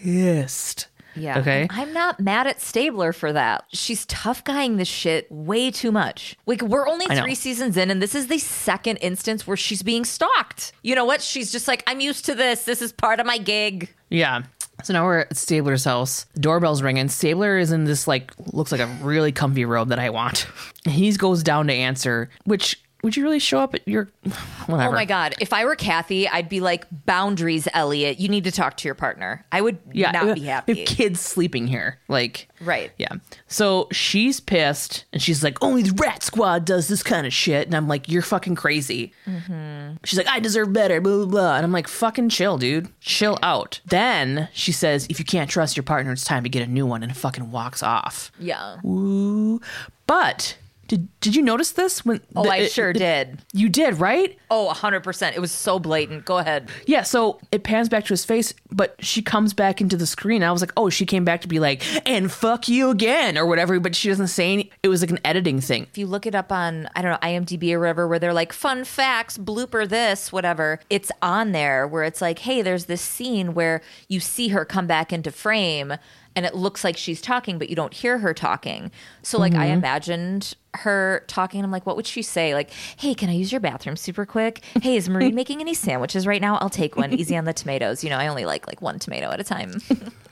pissed. 0.02 0.86
Yeah. 1.20 1.38
Okay. 1.38 1.66
I'm 1.70 1.92
not 1.92 2.20
mad 2.20 2.46
at 2.46 2.60
Stabler 2.60 3.12
for 3.12 3.32
that. 3.32 3.64
She's 3.72 4.06
tough 4.06 4.42
guying 4.44 4.76
this 4.76 4.88
shit 4.88 5.30
way 5.30 5.70
too 5.70 5.92
much. 5.92 6.36
Like, 6.46 6.62
we're 6.62 6.88
only 6.88 7.06
three 7.06 7.34
seasons 7.34 7.76
in, 7.76 7.90
and 7.90 8.02
this 8.02 8.14
is 8.14 8.26
the 8.28 8.38
second 8.38 8.96
instance 8.98 9.46
where 9.46 9.56
she's 9.56 9.82
being 9.82 10.04
stalked. 10.04 10.72
You 10.82 10.94
know 10.94 11.04
what? 11.04 11.22
She's 11.22 11.52
just 11.52 11.68
like, 11.68 11.82
I'm 11.86 12.00
used 12.00 12.24
to 12.26 12.34
this. 12.34 12.64
This 12.64 12.82
is 12.82 12.92
part 12.92 13.20
of 13.20 13.26
my 13.26 13.38
gig. 13.38 13.92
Yeah. 14.08 14.42
So 14.82 14.92
now 14.92 15.04
we're 15.04 15.20
at 15.20 15.36
Stabler's 15.36 15.84
house. 15.84 16.26
Doorbell's 16.38 16.82
ringing. 16.82 17.08
Stabler 17.08 17.58
is 17.58 17.72
in 17.72 17.84
this 17.84 18.08
like 18.08 18.32
looks 18.52 18.72
like 18.72 18.80
a 18.80 18.86
really 19.02 19.32
comfy 19.32 19.64
robe 19.64 19.88
that 19.88 19.98
I 19.98 20.10
want. 20.10 20.46
He 20.88 21.12
goes 21.12 21.42
down 21.42 21.66
to 21.66 21.74
answer, 21.74 22.30
which 22.44 22.82
would 23.02 23.16
you 23.16 23.22
really 23.22 23.38
show 23.38 23.58
up 23.60 23.74
at 23.74 23.86
your 23.88 24.08
whatever? 24.66 24.90
Oh 24.90 24.92
my 24.92 25.04
God. 25.04 25.34
If 25.40 25.52
I 25.52 25.64
were 25.64 25.74
Kathy, 25.76 26.28
I'd 26.28 26.48
be 26.48 26.60
like, 26.60 26.86
boundaries, 27.06 27.66
Elliot. 27.72 28.20
You 28.20 28.28
need 28.28 28.44
to 28.44 28.50
talk 28.52 28.76
to 28.78 28.88
your 28.88 28.94
partner. 28.94 29.44
I 29.52 29.60
would 29.60 29.78
Yeah, 29.92 30.10
not 30.10 30.26
we- 30.26 30.34
be 30.34 30.40
We 30.40 30.46
happy. 30.46 30.74
have 30.80 30.86
kids 30.88 31.20
sleeping 31.20 31.66
here. 31.66 31.98
Like 32.08 32.48
Right. 32.60 32.92
Yeah. 32.98 33.12
So 33.46 33.88
she's 33.90 34.38
pissed 34.38 35.06
and 35.14 35.22
she's 35.22 35.42
like, 35.42 35.62
only 35.62 35.82
the 35.82 35.94
rat 35.94 36.22
squad 36.22 36.66
does 36.66 36.88
this 36.88 37.02
kind 37.02 37.26
of 37.26 37.32
shit. 37.32 37.66
And 37.66 37.74
I'm 37.74 37.88
like, 37.88 38.08
you're 38.08 38.20
fucking 38.20 38.54
crazy. 38.56 39.12
Mm-hmm. 39.26 39.96
She's 40.04 40.18
like, 40.18 40.28
I 40.28 40.40
deserve 40.40 40.70
better, 40.72 41.00
blah, 41.00 41.16
blah, 41.16 41.26
blah. 41.26 41.56
And 41.56 41.64
I'm 41.64 41.72
like, 41.72 41.88
fucking 41.88 42.28
chill, 42.28 42.58
dude. 42.58 42.88
Chill 43.00 43.38
out. 43.42 43.80
Then 43.86 44.48
she 44.52 44.72
says, 44.72 45.06
if 45.08 45.18
you 45.18 45.24
can't 45.24 45.48
trust 45.48 45.74
your 45.76 45.84
partner, 45.84 46.12
it's 46.12 46.24
time 46.24 46.42
to 46.42 46.50
get 46.50 46.62
a 46.62 46.70
new 46.70 46.84
one 46.84 47.02
and 47.02 47.16
fucking 47.16 47.50
walks 47.50 47.82
off. 47.82 48.30
Yeah. 48.38 48.76
Ooh. 48.84 49.60
But 50.06 50.56
did 50.90 51.20
did 51.20 51.36
you 51.36 51.42
notice 51.42 51.70
this 51.70 52.04
when 52.04 52.20
Oh, 52.34 52.42
the- 52.42 52.50
I 52.50 52.56
it- 52.56 52.72
sure 52.72 52.92
the- 52.92 52.98
did. 52.98 53.38
You 53.52 53.68
did, 53.68 54.00
right? 54.00 54.36
Oh, 54.50 54.68
100%. 54.74 55.36
It 55.36 55.40
was 55.40 55.52
so 55.52 55.78
blatant. 55.78 56.24
Go 56.24 56.38
ahead. 56.38 56.68
Yeah, 56.86 57.02
so 57.04 57.38
it 57.52 57.62
pans 57.62 57.88
back 57.88 58.04
to 58.06 58.08
his 58.08 58.24
face, 58.24 58.52
but 58.72 58.96
she 58.98 59.22
comes 59.22 59.54
back 59.54 59.80
into 59.80 59.96
the 59.96 60.06
screen. 60.06 60.42
I 60.42 60.50
was 60.50 60.60
like, 60.60 60.72
oh, 60.76 60.90
she 60.90 61.06
came 61.06 61.24
back 61.24 61.42
to 61.42 61.48
be 61.48 61.60
like, 61.60 61.84
and 62.08 62.32
fuck 62.32 62.68
you 62.68 62.90
again, 62.90 63.38
or 63.38 63.46
whatever, 63.46 63.78
but 63.78 63.94
she 63.94 64.08
doesn't 64.08 64.28
say 64.28 64.52
any. 64.52 64.70
It 64.82 64.88
was 64.88 65.00
like 65.02 65.10
an 65.10 65.20
editing 65.24 65.60
thing. 65.60 65.84
if 65.84 65.96
you 65.96 66.08
look 66.08 66.26
it 66.26 66.34
up 66.34 66.50
on 66.50 66.88
I 66.96 67.02
don't 67.02 67.12
know 67.12 67.18
IMDb 67.28 67.72
or 67.72 67.78
whatever, 67.78 68.08
where 68.08 68.18
they're 68.18 68.32
like 68.34 68.52
fun 68.52 68.82
facts, 68.84 69.38
blooper 69.38 69.88
this, 69.88 70.32
whatever, 70.32 70.80
it's 70.90 71.12
on 71.22 71.52
there 71.52 71.86
where 71.86 72.02
it's 72.02 72.20
like, 72.20 72.40
hey, 72.40 72.62
there's 72.62 72.86
this 72.86 73.00
scene 73.02 73.54
where 73.54 73.80
you 74.08 74.18
see 74.18 74.48
her 74.48 74.64
come 74.64 74.88
back 74.88 75.12
into 75.12 75.30
frame, 75.30 75.94
and 76.34 76.46
it 76.46 76.54
looks 76.56 76.82
like 76.82 76.96
she's 76.96 77.20
talking, 77.20 77.58
but 77.58 77.68
you 77.68 77.76
don't 77.76 77.94
hear 77.94 78.18
her 78.18 78.34
talking. 78.34 78.90
So 79.22 79.38
like 79.38 79.54
I 79.54 79.66
mm-hmm. 79.66 79.78
imagined 79.78 80.54
her 80.74 81.24
talking, 81.26 81.62
I'm 81.64 81.70
like, 81.70 81.86
what 81.86 81.96
would 81.96 82.06
she 82.06 82.22
say? 82.22 82.54
Like, 82.54 82.70
hey, 82.96 83.14
can 83.14 83.28
I 83.28 83.32
use 83.32 83.50
your 83.50 83.60
bathroom 83.60 83.96
super 83.96 84.24
quick? 84.24 84.62
Hey, 84.82 84.96
is 84.96 85.08
Marie 85.08 85.32
making 85.32 85.60
any 85.60 85.74
sandwiches 85.74 86.26
right 86.26 86.40
now? 86.40 86.56
I'll 86.58 86.70
take 86.70 86.96
one. 86.96 87.12
Easy 87.12 87.36
on 87.36 87.44
the 87.44 87.52
tomatoes. 87.52 88.04
You 88.04 88.10
know, 88.10 88.18
I 88.18 88.28
only 88.28 88.44
like 88.44 88.66
like 88.66 88.80
one 88.80 88.98
tomato 88.98 89.30
at 89.30 89.40
a 89.40 89.44
time. 89.44 89.80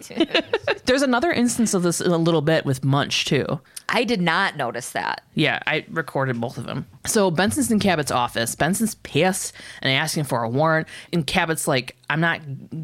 There's 0.87 1.03
another 1.03 1.33
instance 1.33 1.75
of 1.75 1.83
this 1.83 2.01
in 2.01 2.13
a 2.13 2.19
little 2.19 2.41
bit 2.41 2.65
with 2.65 2.85
Munch, 2.85 3.25
too. 3.25 3.61
I 3.89 4.05
did 4.05 4.21
not 4.21 4.57
notice 4.57 4.91
that. 4.91 5.23
Yeah, 5.35 5.61
I 5.67 5.85
recorded 5.91 6.41
both 6.41 6.59
of 6.59 6.67
them. 6.67 6.87
So 7.07 7.31
Benson's 7.31 7.71
in 7.71 7.81
Cabot's 7.81 8.11
office. 8.11 8.55
Benson's 8.55 8.95
pissed 8.97 9.55
and 9.83 9.93
asking 9.93 10.25
for 10.25 10.43
a 10.43 10.49
warrant. 10.49 10.89
And 11.13 11.27
Cabot's 11.27 11.67
like, 11.67 11.97
I'm 12.11 12.21
not 12.21 12.41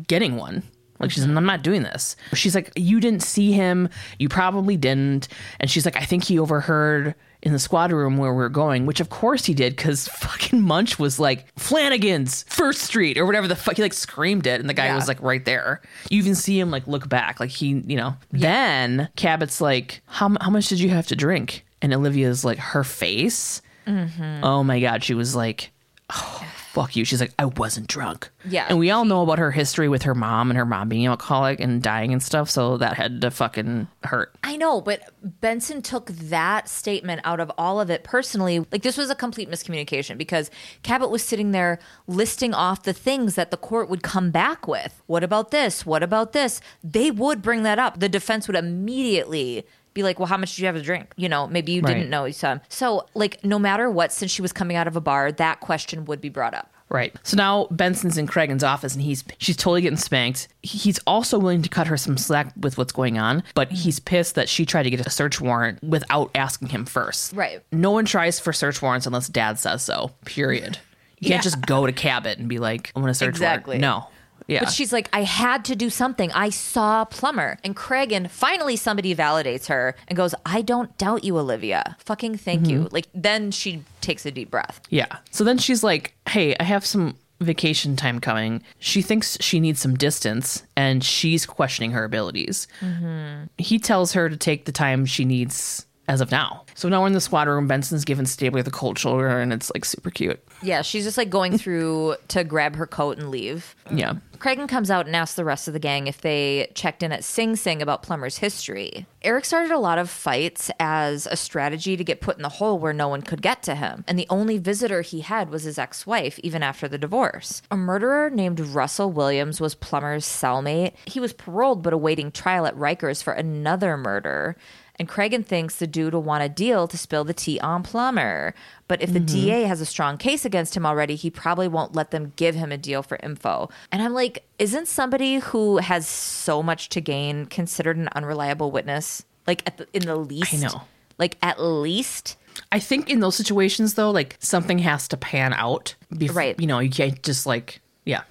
getting 0.06 0.36
one. 0.36 0.62
Like 1.00 1.10
she's, 1.10 1.26
mm-hmm. 1.26 1.36
I'm 1.36 1.44
not 1.44 1.62
doing 1.62 1.82
this. 1.82 2.16
She's 2.32 2.54
like, 2.54 2.72
you 2.76 3.00
didn't 3.00 3.22
see 3.22 3.52
him. 3.52 3.88
You 4.18 4.28
probably 4.28 4.76
didn't. 4.76 5.28
And 5.60 5.70
she's 5.70 5.84
like, 5.84 5.96
I 5.96 6.04
think 6.04 6.24
he 6.24 6.38
overheard 6.38 7.14
in 7.44 7.52
the 7.52 7.58
squad 7.58 7.92
room 7.92 8.16
where 8.16 8.34
we 8.34 8.42
are 8.42 8.48
going, 8.48 8.86
which 8.86 8.98
of 9.00 9.10
course 9.10 9.44
he 9.44 9.54
did, 9.54 9.76
because 9.76 10.08
fucking 10.24 10.60
Munch 10.60 10.98
was 10.98 11.20
like 11.20 11.46
Flanagan's 11.58 12.42
First 12.48 12.80
Street 12.80 13.16
or 13.18 13.26
whatever 13.26 13.46
the 13.46 13.54
fuck. 13.56 13.76
He 13.76 13.82
like 13.82 13.92
screamed 13.92 14.46
it, 14.46 14.60
and 14.60 14.68
the 14.68 14.74
guy 14.74 14.86
Yeah. 14.86 14.96
was 14.96 15.06
like 15.08 15.20
right 15.22 15.44
there. 15.44 15.80
You 16.10 16.18
even 16.18 16.34
see 16.34 16.58
him 16.58 16.70
like 16.70 16.86
look 16.86 17.08
back, 17.08 17.38
like 17.40 17.50
he, 17.50 17.68
you 17.86 17.96
know. 17.96 18.16
Then 18.32 19.08
Cabot's 19.16 19.60
like, 19.60 20.00
how 20.06 20.34
how 20.40 20.50
much 20.50 20.68
did 20.68 20.80
you 20.80 20.88
have 20.90 21.06
to 21.08 21.16
drink? 21.16 21.64
And 21.82 21.92
Olivia's 21.92 22.44
like, 22.44 22.58
her 22.58 22.82
face. 22.82 23.60
Mm-hmm. 23.86 24.42
Oh 24.42 24.64
my 24.64 24.80
god, 24.80 25.04
she 25.04 25.12
was 25.14 25.36
like, 25.36 25.70
oh, 26.10 26.44
fuck 26.74 26.96
you. 26.96 27.04
She's 27.04 27.20
like, 27.20 27.32
I 27.38 27.44
wasn't 27.44 27.86
drunk. 27.86 28.30
Yeah. 28.44 28.66
And 28.68 28.80
we 28.80 28.90
all 28.90 29.04
know 29.04 29.22
about 29.22 29.38
her 29.38 29.52
history 29.52 29.88
with 29.88 30.02
her 30.02 30.14
mom 30.14 30.50
and 30.50 30.58
her 30.58 30.66
mom 30.66 30.88
being 30.88 31.06
alcoholic 31.06 31.60
and 31.60 31.80
dying 31.80 32.12
and 32.12 32.20
stuff. 32.20 32.50
So 32.50 32.76
that 32.78 32.96
had 32.96 33.20
to 33.20 33.30
fucking 33.30 33.86
hurt. 34.02 34.34
I 34.42 34.56
know, 34.56 34.80
but 34.80 35.08
Benson 35.22 35.82
took 35.82 36.06
that 36.06 36.68
statement 36.68 37.20
out 37.24 37.38
of 37.38 37.50
all 37.56 37.80
of 37.80 37.90
it 37.90 38.02
personally. 38.02 38.58
Like, 38.72 38.82
this 38.82 38.98
was 38.98 39.08
a 39.08 39.14
complete 39.14 39.48
miscommunication 39.48 40.18
because 40.18 40.50
Cabot 40.82 41.10
was 41.10 41.22
sitting 41.22 41.52
there 41.52 41.78
listing 42.08 42.52
off 42.52 42.82
the 42.82 42.92
things 42.92 43.36
that 43.36 43.52
the 43.52 43.56
court 43.56 43.88
would 43.88 44.02
come 44.02 44.32
back 44.32 44.66
with. 44.66 45.00
What 45.06 45.22
about 45.22 45.52
this? 45.52 45.86
What 45.86 46.02
about 46.02 46.32
this? 46.32 46.60
They 46.82 47.12
would 47.12 47.40
bring 47.40 47.62
that 47.62 47.78
up. 47.78 48.00
The 48.00 48.08
defense 48.08 48.48
would 48.48 48.56
immediately 48.56 49.64
be 49.94 50.02
like, 50.02 50.18
well, 50.18 50.26
how 50.26 50.36
much 50.36 50.54
did 50.56 50.60
you 50.60 50.66
have 50.66 50.74
to 50.76 50.82
drink? 50.82 51.12
You 51.16 51.28
know, 51.28 51.46
maybe 51.46 51.72
you 51.72 51.80
Right. 51.80 51.94
didn't 51.94 52.10
know 52.10 52.30
some. 52.32 52.60
So, 52.68 53.06
like, 53.14 53.42
no 53.44 53.58
matter 53.58 53.88
what, 53.90 54.12
since 54.12 54.30
she 54.30 54.42
was 54.42 54.52
coming 54.52 54.76
out 54.76 54.86
of 54.86 54.96
a 54.96 55.00
bar, 55.00 55.32
that 55.32 55.60
question 55.60 56.04
would 56.04 56.20
be 56.20 56.28
brought 56.28 56.52
up. 56.54 56.70
Right. 56.90 57.14
So 57.22 57.36
now 57.36 57.66
Benson's 57.70 58.18
in 58.18 58.26
Cragen's 58.26 58.62
office 58.62 58.94
and 58.94 59.02
he's 59.02 59.24
she's 59.38 59.56
totally 59.56 59.80
getting 59.80 59.96
spanked. 59.96 60.48
He's 60.62 61.00
also 61.06 61.38
willing 61.38 61.62
to 61.62 61.68
cut 61.68 61.86
her 61.86 61.96
some 61.96 62.16
slack 62.18 62.52
with 62.60 62.76
what's 62.76 62.92
going 62.92 63.18
on, 63.18 63.42
but 63.54 63.72
he's 63.72 63.98
pissed 63.98 64.34
that 64.34 64.48
she 64.50 64.66
tried 64.66 64.82
to 64.84 64.90
get 64.90 65.04
a 65.04 65.08
search 65.10 65.40
warrant 65.40 65.82
without 65.82 66.30
asking 66.34 66.68
him 66.68 66.84
first. 66.84 67.32
Right. 67.32 67.62
No 67.72 67.90
one 67.90 68.04
tries 68.04 68.38
for 68.38 68.52
search 68.52 68.82
warrants 68.82 69.06
unless 69.06 69.28
dad 69.28 69.58
says 69.58 69.82
so. 69.82 70.12
Period. 70.26 70.78
You 71.18 71.30
can't 71.30 71.42
just 71.42 71.62
go 71.64 71.86
to 71.86 71.92
Cabot 71.92 72.38
and 72.38 72.48
be 72.48 72.58
like, 72.58 72.92
I'm 72.94 73.02
gonna 73.02 73.14
search 73.14 73.30
Exactly. 73.30 73.78
warrant. 73.80 74.04
No. 74.04 74.08
Yeah. 74.46 74.60
But 74.60 74.72
she's 74.72 74.92
like, 74.92 75.08
I 75.12 75.22
had 75.22 75.64
to 75.66 75.76
do 75.76 75.90
something. 75.90 76.30
I 76.32 76.50
saw 76.50 77.04
Plummer. 77.04 77.58
And 77.64 77.74
Cragen, 77.74 78.28
finally, 78.28 78.76
somebody 78.76 79.14
validates 79.14 79.66
her 79.68 79.94
and 80.08 80.16
goes, 80.16 80.34
I 80.44 80.62
don't 80.62 80.96
doubt 80.98 81.24
you, 81.24 81.38
Olivia. 81.38 81.96
Fucking 82.00 82.36
thank 82.36 82.68
you. 82.68 82.80
Mm-hmm. 82.80 82.94
Like, 82.94 83.08
then 83.14 83.50
she 83.50 83.82
takes 84.00 84.26
a 84.26 84.30
deep 84.30 84.50
breath. 84.50 84.80
Yeah. 84.90 85.16
So 85.30 85.44
then 85.44 85.58
she's 85.58 85.82
like, 85.82 86.14
"Hey, 86.28 86.54
I 86.60 86.64
have 86.64 86.84
some 86.86 87.16
vacation 87.40 87.96
time 87.96 88.20
coming." 88.20 88.62
She 88.78 89.02
thinks 89.02 89.36
she 89.40 89.60
needs 89.60 89.80
some 89.80 89.94
distance, 89.94 90.62
and 90.76 91.02
she's 91.02 91.46
questioning 91.46 91.92
her 91.92 92.04
abilities. 92.04 92.68
Mm-hmm. 92.80 93.44
He 93.58 93.78
tells 93.78 94.12
her 94.12 94.28
to 94.28 94.36
take 94.36 94.66
the 94.66 94.72
time 94.72 95.06
she 95.06 95.24
needs 95.24 95.86
as 96.08 96.20
of 96.20 96.30
now. 96.30 96.64
So 96.74 96.88
now 96.88 97.00
we're 97.00 97.08
in 97.08 97.12
the 97.12 97.20
squad 97.20 97.48
room. 97.48 97.66
Benson's 97.66 98.04
giving 98.04 98.26
Stabler 98.26 98.62
the 98.62 98.70
cold 98.70 98.98
shoulder, 98.98 99.28
and 99.28 99.52
it's 99.52 99.70
like 99.74 99.84
super 99.84 100.10
cute. 100.10 100.42
Yeah, 100.62 100.82
she's 100.82 101.04
just 101.04 101.16
like 101.16 101.30
going 101.30 101.56
through 101.56 102.16
to 102.28 102.44
grab 102.44 102.76
her 102.76 102.86
coat 102.86 103.18
and 103.18 103.30
leave. 103.30 103.74
Yeah. 103.92 104.14
Cragen 104.38 104.68
comes 104.68 104.90
out 104.90 105.06
and 105.06 105.16
asks 105.16 105.36
the 105.36 105.44
rest 105.44 105.68
of 105.68 105.74
the 105.74 105.80
gang 105.80 106.06
if 106.06 106.20
they 106.20 106.70
checked 106.74 107.02
in 107.02 107.12
at 107.12 107.24
Sing 107.24 107.56
Sing 107.56 107.80
about 107.80 108.02
Plummer's 108.02 108.38
history. 108.38 109.06
Eric 109.22 109.46
started 109.46 109.70
a 109.70 109.78
lot 109.78 109.96
of 109.96 110.10
fights 110.10 110.70
as 110.78 111.26
a 111.26 111.36
strategy 111.36 111.96
to 111.96 112.04
get 112.04 112.20
put 112.20 112.36
in 112.36 112.42
the 112.42 112.48
hole 112.50 112.78
where 112.78 112.92
no 112.92 113.08
one 113.08 113.22
could 113.22 113.40
get 113.40 113.62
to 113.62 113.74
him. 113.74 114.04
And 114.06 114.18
the 114.18 114.26
only 114.28 114.58
visitor 114.58 115.00
he 115.00 115.20
had 115.20 115.48
was 115.48 115.62
his 115.62 115.78
ex 115.78 116.06
wife, 116.06 116.38
even 116.40 116.62
after 116.62 116.88
the 116.88 116.98
divorce. 116.98 117.62
A 117.70 117.76
murderer 117.76 118.28
named 118.28 118.60
Russell 118.60 119.10
Williams 119.10 119.60
was 119.60 119.74
Plummer's 119.74 120.26
cellmate. 120.26 120.92
He 121.06 121.20
was 121.20 121.32
paroled 121.32 121.82
but 121.82 121.94
awaiting 121.94 122.30
trial 122.30 122.66
at 122.66 122.76
Rikers 122.76 123.22
for 123.22 123.32
another 123.32 123.96
murder. 123.96 124.56
And 124.98 125.08
Cragen 125.08 125.44
thinks 125.44 125.76
the 125.76 125.86
dude 125.86 126.14
will 126.14 126.22
want 126.22 126.44
a 126.44 126.48
deal 126.48 126.86
to 126.86 126.96
spill 126.96 127.24
the 127.24 127.34
tea 127.34 127.58
on 127.60 127.82
Plummer. 127.82 128.54
But 128.86 129.02
if 129.02 129.12
the 129.12 129.18
mm-hmm. 129.18 129.44
DA 129.44 129.62
has 129.64 129.80
a 129.80 129.86
strong 129.86 130.16
case 130.18 130.44
against 130.44 130.76
him 130.76 130.86
already, 130.86 131.16
he 131.16 131.30
probably 131.30 131.66
won't 131.66 131.96
let 131.96 132.10
them 132.10 132.32
give 132.36 132.54
him 132.54 132.70
a 132.70 132.78
deal 132.78 133.02
for 133.02 133.18
info. 133.22 133.70
And 133.90 134.02
I'm 134.02 134.12
like, 134.12 134.44
isn't 134.58 134.86
somebody 134.86 135.36
who 135.36 135.78
has 135.78 136.06
so 136.06 136.62
much 136.62 136.90
to 136.90 137.00
gain 137.00 137.46
considered 137.46 137.96
an 137.96 138.08
unreliable 138.14 138.70
witness? 138.70 139.24
Like 139.46 139.62
at 139.66 139.78
the, 139.78 139.88
in 139.92 140.06
the 140.06 140.16
least, 140.16 140.54
I 140.54 140.58
know. 140.58 140.82
Like 141.18 141.36
at 141.42 141.60
least, 141.60 142.36
I 142.72 142.78
think 142.78 143.10
in 143.10 143.20
those 143.20 143.36
situations 143.36 143.94
though, 143.94 144.10
like 144.10 144.36
something 144.38 144.78
has 144.78 145.08
to 145.08 145.16
pan 145.16 145.52
out. 145.52 145.94
Bef- 146.12 146.34
Right. 146.34 146.58
You 146.58 146.66
know, 146.66 146.78
you 146.78 146.90
can't 146.90 147.20
just 147.22 147.46
like, 147.46 147.80
yeah. 148.04 148.22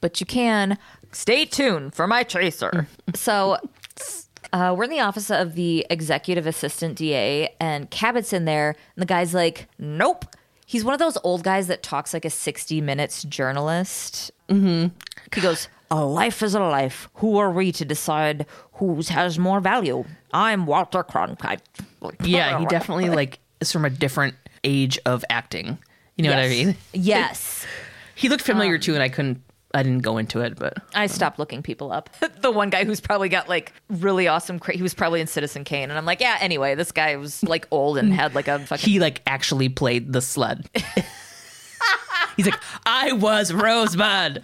but 0.00 0.20
you 0.20 0.26
can. 0.26 0.78
Stay 1.10 1.44
tuned 1.44 1.94
for 1.94 2.06
my 2.06 2.22
tracer. 2.22 2.86
Mm. 3.06 3.16
so. 3.16 3.56
Uh, 4.52 4.74
we're 4.76 4.84
in 4.84 4.90
the 4.90 5.00
office 5.00 5.30
of 5.30 5.54
the 5.54 5.86
executive 5.88 6.46
assistant 6.46 6.96
DA, 6.96 7.54
and 7.58 7.90
Cabot's 7.90 8.32
in 8.32 8.44
there, 8.44 8.70
and 8.70 9.02
the 9.02 9.06
guy's 9.06 9.32
like, 9.34 9.68
"Nope." 9.78 10.24
He's 10.66 10.84
one 10.84 10.94
of 10.94 11.00
those 11.00 11.18
old 11.22 11.42
guys 11.42 11.66
that 11.66 11.82
talks 11.82 12.14
like 12.14 12.24
a 12.24 12.30
60 12.30 12.80
Minutes 12.80 13.24
journalist. 13.24 14.30
Mm-hmm. 14.48 14.94
He 15.34 15.40
goes, 15.40 15.68
"A 15.90 16.04
life 16.04 16.42
is 16.42 16.54
a 16.54 16.60
life. 16.60 17.08
Who 17.14 17.38
are 17.38 17.50
we 17.50 17.72
to 17.72 17.84
decide 17.84 18.46
whose 18.74 19.08
has 19.08 19.38
more 19.38 19.60
value?" 19.60 20.04
I'm 20.34 20.66
Walter 20.66 21.02
Cronkite. 21.02 21.60
Yeah, 22.22 22.58
he 22.58 22.66
definitely 22.66 23.08
like 23.20 23.38
is 23.60 23.72
from 23.72 23.84
a 23.84 23.90
different 23.90 24.34
age 24.64 24.98
of 25.06 25.24
acting. 25.30 25.78
You 26.16 26.24
know 26.24 26.30
what 26.30 26.40
I 26.40 26.48
mean? 26.48 26.76
Yes. 26.92 27.66
He 28.14 28.28
looked 28.28 28.44
familiar 28.44 28.78
too, 28.78 28.94
and 28.94 29.02
I 29.02 29.08
couldn't. 29.08 29.42
I 29.74 29.82
didn't 29.82 30.02
go 30.02 30.18
into 30.18 30.40
it, 30.40 30.58
but 30.58 30.74
I 30.94 31.06
stopped 31.06 31.38
looking 31.38 31.62
people 31.62 31.92
up. 31.92 32.10
the 32.42 32.50
one 32.50 32.70
guy 32.70 32.84
who's 32.84 33.00
probably 33.00 33.28
got 33.28 33.48
like 33.48 33.72
really 33.88 34.28
awesome, 34.28 34.58
cra- 34.58 34.74
he 34.76 34.82
was 34.82 34.94
probably 34.94 35.20
in 35.20 35.26
Citizen 35.26 35.64
Kane, 35.64 35.88
and 35.90 35.98
I'm 35.98 36.04
like, 36.04 36.20
yeah. 36.20 36.36
Anyway, 36.40 36.74
this 36.74 36.92
guy 36.92 37.16
was 37.16 37.42
like 37.42 37.66
old 37.70 37.98
and 37.98 38.12
had 38.12 38.34
like 38.34 38.48
a 38.48 38.58
fucking. 38.66 38.90
he 38.90 38.98
like 39.00 39.22
actually 39.26 39.68
played 39.68 40.12
the 40.12 40.20
sled. 40.20 40.68
He's 42.36 42.46
like, 42.46 42.60
I 42.86 43.12
was 43.12 43.52
Rosebud. 43.52 44.42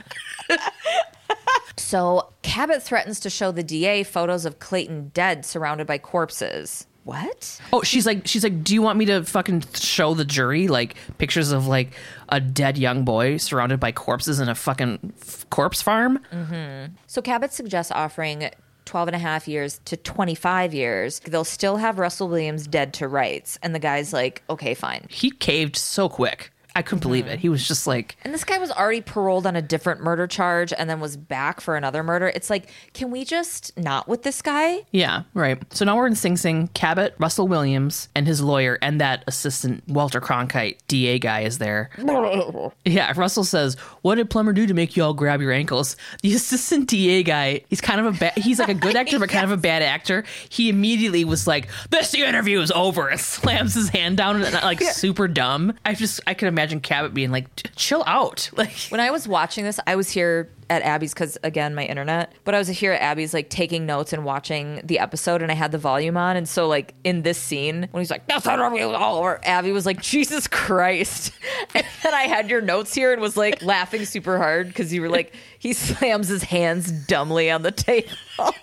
so 1.76 2.32
Cabot 2.42 2.82
threatens 2.82 3.20
to 3.20 3.30
show 3.30 3.50
the 3.52 3.62
DA 3.62 4.02
photos 4.02 4.44
of 4.44 4.58
Clayton 4.58 5.10
dead, 5.14 5.44
surrounded 5.46 5.86
by 5.86 5.98
corpses. 5.98 6.86
What? 7.08 7.58
Oh, 7.72 7.80
she's 7.80 8.04
like, 8.04 8.26
she's 8.26 8.44
like, 8.44 8.62
do 8.62 8.74
you 8.74 8.82
want 8.82 8.98
me 8.98 9.06
to 9.06 9.24
fucking 9.24 9.64
show 9.72 10.12
the 10.12 10.26
jury 10.26 10.68
like 10.68 10.94
pictures 11.16 11.52
of 11.52 11.66
like 11.66 11.94
a 12.28 12.38
dead 12.38 12.76
young 12.76 13.06
boy 13.06 13.38
surrounded 13.38 13.80
by 13.80 13.92
corpses 13.92 14.40
in 14.40 14.50
a 14.50 14.54
fucking 14.54 15.14
f- 15.18 15.48
corpse 15.48 15.80
farm? 15.80 16.20
Mm-hmm. 16.30 16.92
So 17.06 17.22
Cabot 17.22 17.50
suggests 17.50 17.90
offering 17.92 18.50
12 18.84 19.08
and 19.08 19.14
a 19.16 19.18
half 19.18 19.48
years 19.48 19.80
to 19.86 19.96
25 19.96 20.74
years. 20.74 21.20
They'll 21.20 21.44
still 21.44 21.78
have 21.78 21.98
Russell 21.98 22.28
Williams 22.28 22.66
dead 22.66 22.92
to 22.94 23.08
rights. 23.08 23.58
And 23.62 23.74
the 23.74 23.78
guy's 23.78 24.12
like, 24.12 24.42
okay, 24.50 24.74
fine. 24.74 25.06
He 25.08 25.30
caved 25.30 25.76
so 25.76 26.10
quick. 26.10 26.52
I 26.78 26.82
couldn't 26.82 27.02
believe 27.02 27.26
it. 27.26 27.38
Mm. 27.38 27.40
He 27.40 27.48
was 27.48 27.66
just 27.66 27.88
like, 27.88 28.16
And 28.22 28.32
this 28.32 28.44
guy 28.44 28.56
was 28.58 28.70
already 28.70 29.00
paroled 29.00 29.46
on 29.48 29.56
a 29.56 29.62
different 29.62 30.00
murder 30.00 30.28
charge 30.28 30.72
and 30.72 30.88
then 30.88 31.00
was 31.00 31.16
back 31.16 31.60
for 31.60 31.74
another 31.74 32.04
murder. 32.04 32.28
It's 32.32 32.48
like, 32.50 32.70
can 32.94 33.10
we 33.10 33.24
just 33.24 33.76
not 33.76 34.06
with 34.06 34.22
this 34.22 34.40
guy? 34.42 34.86
yeah, 34.92 35.24
right. 35.34 35.60
So 35.74 35.84
now 35.84 35.96
we're 35.96 36.06
in 36.06 36.14
Sing 36.14 36.36
Sing. 36.36 36.68
Cabot, 36.74 37.16
Russell 37.18 37.48
Williams, 37.48 38.08
and 38.14 38.28
his 38.28 38.40
lawyer, 38.40 38.78
and 38.80 39.00
that 39.00 39.24
assistant 39.26 39.82
Walter 39.88 40.20
Cronkite 40.20 40.76
DA 40.86 41.18
guy 41.18 41.40
is 41.40 41.58
there. 41.58 41.90
Yeah, 42.84 43.12
Russell 43.16 43.44
says, 43.44 43.74
"What 44.02 44.14
did 44.16 44.30
Plummer 44.30 44.52
do 44.52 44.66
to 44.66 44.74
make 44.74 44.96
you 44.96 45.02
all 45.02 45.14
grab 45.14 45.40
your 45.40 45.52
ankles?" 45.52 45.96
The 46.22 46.34
assistant 46.34 46.88
DA 46.88 47.22
guy, 47.22 47.62
he's 47.68 47.80
kind 47.80 48.00
of 48.00 48.14
a 48.14 48.18
bad. 48.18 48.38
He's 48.38 48.58
like 48.58 48.68
a 48.68 48.74
good 48.74 48.94
actor, 48.96 49.18
but 49.18 49.28
kind 49.30 49.44
of 49.44 49.50
a 49.50 49.56
bad 49.70 49.82
actor. 49.82 50.24
He 50.48 50.68
immediately 50.68 51.24
was 51.24 51.46
like, 51.46 51.68
"This 51.90 52.14
interview 52.14 52.60
is 52.60 52.70
over," 52.70 53.08
and 53.08 53.18
slams 53.20 53.74
his 53.74 53.88
hand 53.88 54.16
down, 54.18 54.42
and 54.42 54.54
like 54.54 54.82
super 54.82 55.26
dumb. 55.28 55.74
I 55.84 55.94
just, 55.94 56.20
I 56.26 56.34
could 56.34 56.48
imagine 56.48 56.67
Cabot 56.80 57.14
being 57.14 57.30
like, 57.30 57.46
"Chill 57.76 58.04
out," 58.06 58.50
like. 58.56 58.76
When 58.88 59.00
I 59.00 59.10
was 59.10 59.26
watching 59.26 59.64
this, 59.64 59.80
I 59.86 59.96
was 59.96 60.10
here 60.10 60.50
at 60.70 60.82
Abby's 60.82 61.14
because 61.14 61.38
again, 61.42 61.74
my 61.74 61.84
internet. 61.84 62.32
But 62.44 62.54
I 62.54 62.58
was 62.58 62.68
here 62.68 62.92
at 62.92 63.00
Abby's, 63.00 63.32
like 63.34 63.50
taking 63.50 63.86
notes 63.86 64.12
and 64.12 64.24
watching 64.24 64.80
the 64.84 64.98
episode, 64.98 65.42
and 65.42 65.50
I 65.50 65.54
had 65.54 65.72
the 65.72 65.78
volume 65.78 66.16
on. 66.16 66.36
And 66.36 66.48
so, 66.48 66.68
like 66.68 66.94
in 67.04 67.22
this 67.22 67.38
scene, 67.38 67.88
when 67.90 68.00
he's 68.00 68.10
like, 68.10 68.26
"That's 68.26 68.44
not 68.44 68.58
interview," 68.58 68.90
all 68.90 69.18
over, 69.18 69.40
Abby 69.44 69.72
was 69.72 69.86
like, 69.86 70.00
"Jesus 70.02 70.46
Christ!" 70.46 71.32
And 71.74 72.14
I 72.14 72.22
had 72.22 72.48
your 72.48 72.60
notes 72.60 72.94
here 72.94 73.12
and 73.12 73.20
was 73.20 73.36
like 73.36 73.62
laughing 73.62 74.04
super 74.04 74.38
hard 74.38 74.68
because 74.68 74.92
you 74.92 75.02
were 75.02 75.08
like, 75.08 75.34
he 75.58 75.72
slams 75.74 76.28
his 76.28 76.42
hands 76.42 76.90
dumbly 76.90 77.50
on 77.50 77.62
the 77.62 77.72
table. 77.72 78.54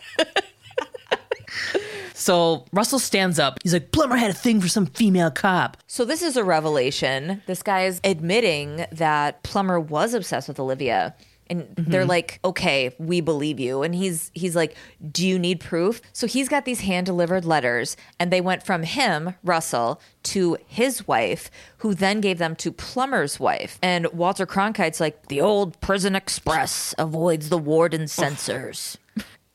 So 2.25 2.65
Russell 2.73 2.97
stands 2.97 3.37
up. 3.37 3.59
He's 3.61 3.73
like, 3.73 3.91
"Plummer 3.91 4.15
had 4.17 4.31
a 4.31 4.33
thing 4.33 4.59
for 4.59 4.67
some 4.67 4.87
female 4.87 5.29
cop." 5.29 5.77
So 5.85 6.05
this 6.05 6.23
is 6.23 6.35
a 6.35 6.43
revelation. 6.43 7.43
This 7.45 7.61
guy 7.61 7.85
is 7.85 8.01
admitting 8.03 8.87
that 8.91 9.43
Plummer 9.43 9.79
was 9.79 10.15
obsessed 10.15 10.47
with 10.47 10.59
Olivia. 10.59 11.15
And 11.51 11.67
they're 11.77 12.01
mm-hmm. 12.01 12.09
like, 12.09 12.39
"Okay, 12.43 12.95
we 12.97 13.21
believe 13.21 13.59
you." 13.59 13.83
And 13.83 13.93
he's 13.93 14.31
he's 14.33 14.55
like, 14.55 14.75
"Do 15.11 15.27
you 15.27 15.37
need 15.37 15.59
proof?" 15.59 16.01
So 16.13 16.25
he's 16.25 16.49
got 16.49 16.65
these 16.65 16.79
hand-delivered 16.79 17.45
letters 17.45 17.95
and 18.19 18.33
they 18.33 18.41
went 18.41 18.63
from 18.63 18.81
him, 18.81 19.35
Russell, 19.43 20.01
to 20.33 20.57
his 20.65 21.07
wife, 21.07 21.51
who 21.77 21.93
then 21.93 22.21
gave 22.21 22.39
them 22.39 22.55
to 22.55 22.71
Plummer's 22.71 23.39
wife. 23.39 23.77
And 23.83 24.07
Walter 24.07 24.47
Cronkite's 24.47 24.99
like, 24.99 25.27
"The 25.27 25.41
old 25.41 25.79
prison 25.79 26.15
express 26.15 26.95
avoids 26.97 27.49
the 27.49 27.59
warden's 27.59 28.11
censors." 28.11 28.97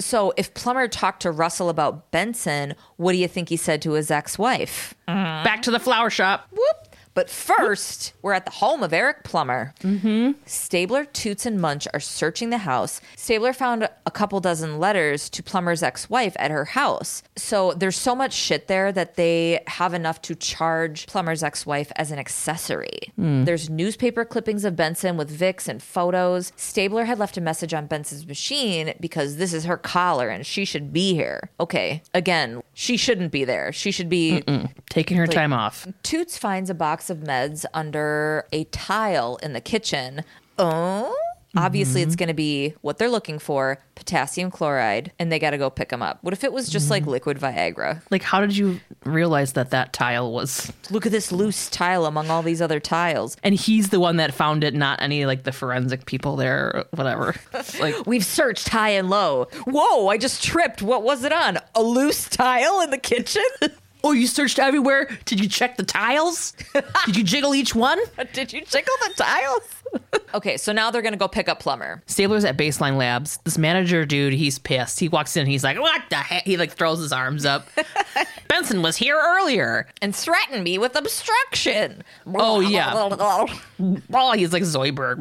So 0.01 0.33
if 0.37 0.53
Plummer 0.55 0.89
talked 0.89 1.23
to 1.23 1.31
Russell 1.31 1.69
about 1.69 2.11
Benson, 2.11 2.75
what 2.97 3.13
do 3.13 3.19
you 3.19 3.29
think 3.29 3.49
he 3.51 3.57
said 3.57 3.83
to 3.83 3.93
his 3.93 4.11
ex-wife? 4.11 4.95
Back 5.07 5.63
to 5.63 5.71
the 5.71 5.79
flower 5.81 6.11
shop. 6.11 6.49
Whoop. 6.51 6.80
But 7.15 7.29
first, 7.29 8.13
we're 8.23 8.33
at 8.33 8.45
the 8.45 8.53
home 8.53 8.83
of 8.83 8.93
Eric 8.93 9.25
Plummer. 9.25 9.75
Mm-hmm. 9.81 10.33
Stabler, 10.47 11.05
Toots, 11.05 11.45
and 11.45 11.61
Munch 11.61 11.89
are 11.93 12.01
searching 12.01 12.51
the 12.51 12.59
house. 12.59 13.01
Stabler 13.17 13.53
found 13.53 13.89
a 14.07 14.11
couple 14.11 14.41
dozen 14.41 14.79
letters 14.79 15.29
to 15.31 15.43
Plummer's 15.43 15.83
ex 15.83 16.09
wife 16.09 16.37
at 16.39 16.51
her 16.51 16.67
house. 16.67 17.23
So 17.37 17.73
there's 17.73 17.97
so 17.97 18.15
much 18.15 18.33
shit 18.33 18.69
there 18.69 18.93
that 18.93 19.17
they 19.17 19.61
have 19.67 19.93
enough 19.93 20.23
to 20.23 20.35
charge 20.35 21.07
Plummer's 21.07 21.43
ex 21.43 21.67
wife 21.67 21.91
as 21.97 22.11
an 22.11 22.19
accessory. 22.19 23.01
There's 23.17 23.69
newspaper 23.69 24.25
clippings 24.25 24.65
of 24.65 24.77
Benson 24.77 25.17
with 25.17 25.37
Vicks 25.37 25.69
and 25.69 25.83
photos. 25.83 26.53
Stabler 26.57 27.05
had 27.05 27.19
left 27.19 27.37
a 27.37 27.41
message 27.41 27.75
on 27.75 27.87
Benson's 27.87 28.27
machine 28.27 28.95
because 29.01 29.37
this 29.37 29.53
is 29.53 29.65
her 29.65 29.77
collar 29.77 30.29
and 30.29 30.47
she 30.47 30.65
should 30.65 30.93
be 30.93 31.15
here. 31.15 31.51
Okay, 31.59 32.03
again, 32.15 32.63
she 32.73 32.97
shouldn't 32.97 33.31
be 33.33 33.45
there. 33.45 33.73
She 33.73 33.91
should 33.91 34.09
be 34.09 34.43
Taking 34.89 35.17
her 35.17 35.27
time 35.27 35.53
off. 35.53 35.87
Toots 36.03 36.39
finds 36.39 36.71
a 36.71 36.75
box 36.75 37.10
of 37.11 37.19
meds 37.19 37.65
under 37.75 38.47
a 38.53 38.65
tile 38.65 39.39
in 39.43 39.53
the 39.53 39.61
kitchen. 39.61 40.25
Oh? 40.59 41.15
Obviously, 41.57 42.03
it's 42.03 42.13
mm-hmm. 42.13 42.19
going 42.19 42.29
to 42.29 42.35
be 42.35 42.75
what 42.81 42.99
they're 42.99 43.11
looking 43.11 43.39
for 43.39 43.79
potassium 43.97 44.51
chloride, 44.51 45.13
and 45.19 45.33
they 45.33 45.39
got 45.39 45.51
to 45.51 45.59
go 45.59 45.69
pick 45.69 45.89
them 45.89 46.01
up. 46.01 46.23
What 46.23 46.33
if 46.33 46.45
it 46.45 46.53
was 46.53 46.69
just 46.69 46.91
like 46.91 47.03
mm-hmm. 47.03 47.11
liquid 47.11 47.39
Viagra? 47.41 48.03
Like, 48.11 48.23
how 48.23 48.41
did 48.41 48.57
you 48.57 48.81
realize 49.05 49.55
that 49.55 49.71
that 49.71 49.93
tile 49.93 50.33
was? 50.33 50.73
Look 50.91 51.07
at 51.07 51.13
this 51.13 51.33
loose 51.33 51.69
tile 51.69 52.07
among 52.07 52.31
all 52.31 52.43
these 52.43 52.63
other 52.63 52.79
tiles. 52.79 53.37
And 53.43 53.55
he's 53.55 53.89
the 53.89 53.99
one 53.99 54.17
that 54.19 54.33
found 54.33 54.63
it, 54.63 54.75
not 54.75 55.03
any 55.03 55.27
like 55.27 55.43
the 55.43 55.53
forensic 55.53 56.07
people 56.07 56.37
there, 56.37 56.77
or 56.77 56.85
whatever. 56.95 57.35
Like, 57.81 57.97
We've 58.07 58.25
searched 58.25 58.69
high 58.69 58.91
and 58.91 59.11
low. 59.11 59.49
Whoa, 59.67 60.07
I 60.07 60.19
just 60.19 60.45
tripped. 60.45 60.83
What 60.83 61.03
was 61.03 61.25
it 61.25 61.33
on? 61.33 61.59
A 61.75 61.83
loose 61.83 62.29
tile 62.29 62.81
in 62.83 62.91
the 62.91 62.99
kitchen? 62.99 63.43
oh, 64.05 64.13
you 64.13 64.27
searched 64.27 64.59
everywhere. 64.59 65.09
Did 65.25 65.41
you 65.41 65.49
check 65.49 65.77
the 65.77 65.83
tiles? 65.83 66.55
Did 67.07 67.17
you 67.17 67.25
jiggle 67.25 67.55
each 67.55 67.75
one? 67.75 67.99
Did 68.33 68.53
you 68.53 68.65
jiggle 68.65 68.95
the 69.09 69.15
tiles? 69.17 69.81
okay, 70.35 70.57
so 70.57 70.73
now 70.73 70.91
they're 70.91 71.03
to 71.13 71.19
go 71.19 71.29
pick 71.29 71.49
up 71.49 71.61
Plummer. 71.61 72.03
Stabler's 72.07 72.45
at 72.45 72.57
Baseline 72.57 72.97
Labs. 72.97 73.39
This 73.45 73.59
manager 73.59 74.05
dude, 74.05 74.33
he's 74.33 74.59
pissed. 74.59 75.01
He 75.01 75.09
walks 75.09 75.37
in, 75.37 75.47
he's 75.47 75.65
like, 75.65 75.79
"What 75.79 76.03
the 76.11 76.17
heck?" 76.17 76.45
He 76.45 76.57
like 76.57 76.73
throws 76.73 77.01
his 77.01 77.13
arms 77.13 77.45
up. 77.45 77.67
Benson 78.49 78.83
was 78.83 78.97
here 78.97 79.21
earlier. 79.21 79.87
and 80.03 80.15
threatened 80.15 80.65
me 80.65 80.79
with 80.79 80.97
obstruction. 80.97 82.03
Oh, 82.35 82.61
yeah. 82.61 82.93
Oh, 82.95 84.33
he's 84.33 84.53
like 84.53 84.63
Zoidberg. 84.63 85.19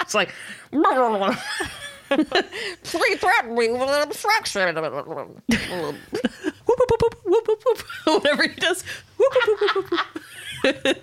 it's 0.00 0.14
like, 0.14 0.32
Please 2.84 3.18
threaten 3.18 3.54
me 3.54 3.70
with 3.70 4.02
obstruction. 4.02 4.76
Whatever 8.04 8.42
he 8.44 8.54
does. 8.60 8.84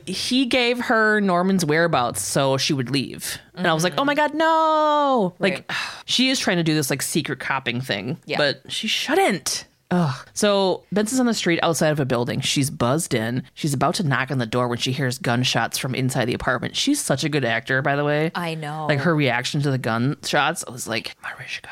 he 0.05 0.45
gave 0.45 0.79
her 0.79 1.19
Norman's 1.19 1.65
whereabouts 1.65 2.21
so 2.21 2.57
she 2.57 2.73
would 2.73 2.89
leave. 2.89 3.37
And 3.55 3.67
I 3.67 3.73
was 3.73 3.83
like, 3.83 3.93
oh 3.97 4.05
my 4.05 4.15
God, 4.15 4.33
no. 4.33 5.33
Like, 5.39 5.69
she 6.05 6.29
is 6.29 6.39
trying 6.39 6.57
to 6.57 6.63
do 6.63 6.73
this 6.73 6.89
like 6.89 7.01
secret 7.01 7.39
copping 7.39 7.81
thing, 7.81 8.17
Yeah. 8.25 8.37
but 8.37 8.61
she 8.71 8.87
shouldn't. 8.87 9.65
Ugh. 9.91 10.27
So 10.33 10.83
Benson's 10.91 11.19
on 11.19 11.25
the 11.25 11.33
street 11.33 11.59
outside 11.63 11.89
of 11.89 11.99
a 11.99 12.05
building. 12.05 12.41
She's 12.41 12.69
buzzed 12.69 13.15
in. 13.15 13.41
She's 13.55 13.73
about 13.73 13.95
to 13.95 14.03
knock 14.03 14.29
on 14.29 14.37
the 14.37 14.45
door 14.45 14.67
when 14.67 14.77
she 14.77 14.91
hears 14.91 15.17
gunshots 15.17 15.79
from 15.79 15.95
inside 15.95 16.25
the 16.25 16.35
apartment. 16.35 16.75
She's 16.75 17.01
such 17.01 17.23
a 17.23 17.29
good 17.29 17.43
actor, 17.43 17.81
by 17.81 17.95
the 17.95 18.03
way. 18.03 18.31
I 18.35 18.53
know. 18.53 18.85
Like 18.87 18.99
her 18.99 19.15
reaction 19.15 19.61
to 19.63 19.71
the 19.71 19.79
gunshots, 19.79 20.63
I 20.67 20.71
was 20.71 20.87
like, 20.87 21.15
Mariska. 21.23 21.69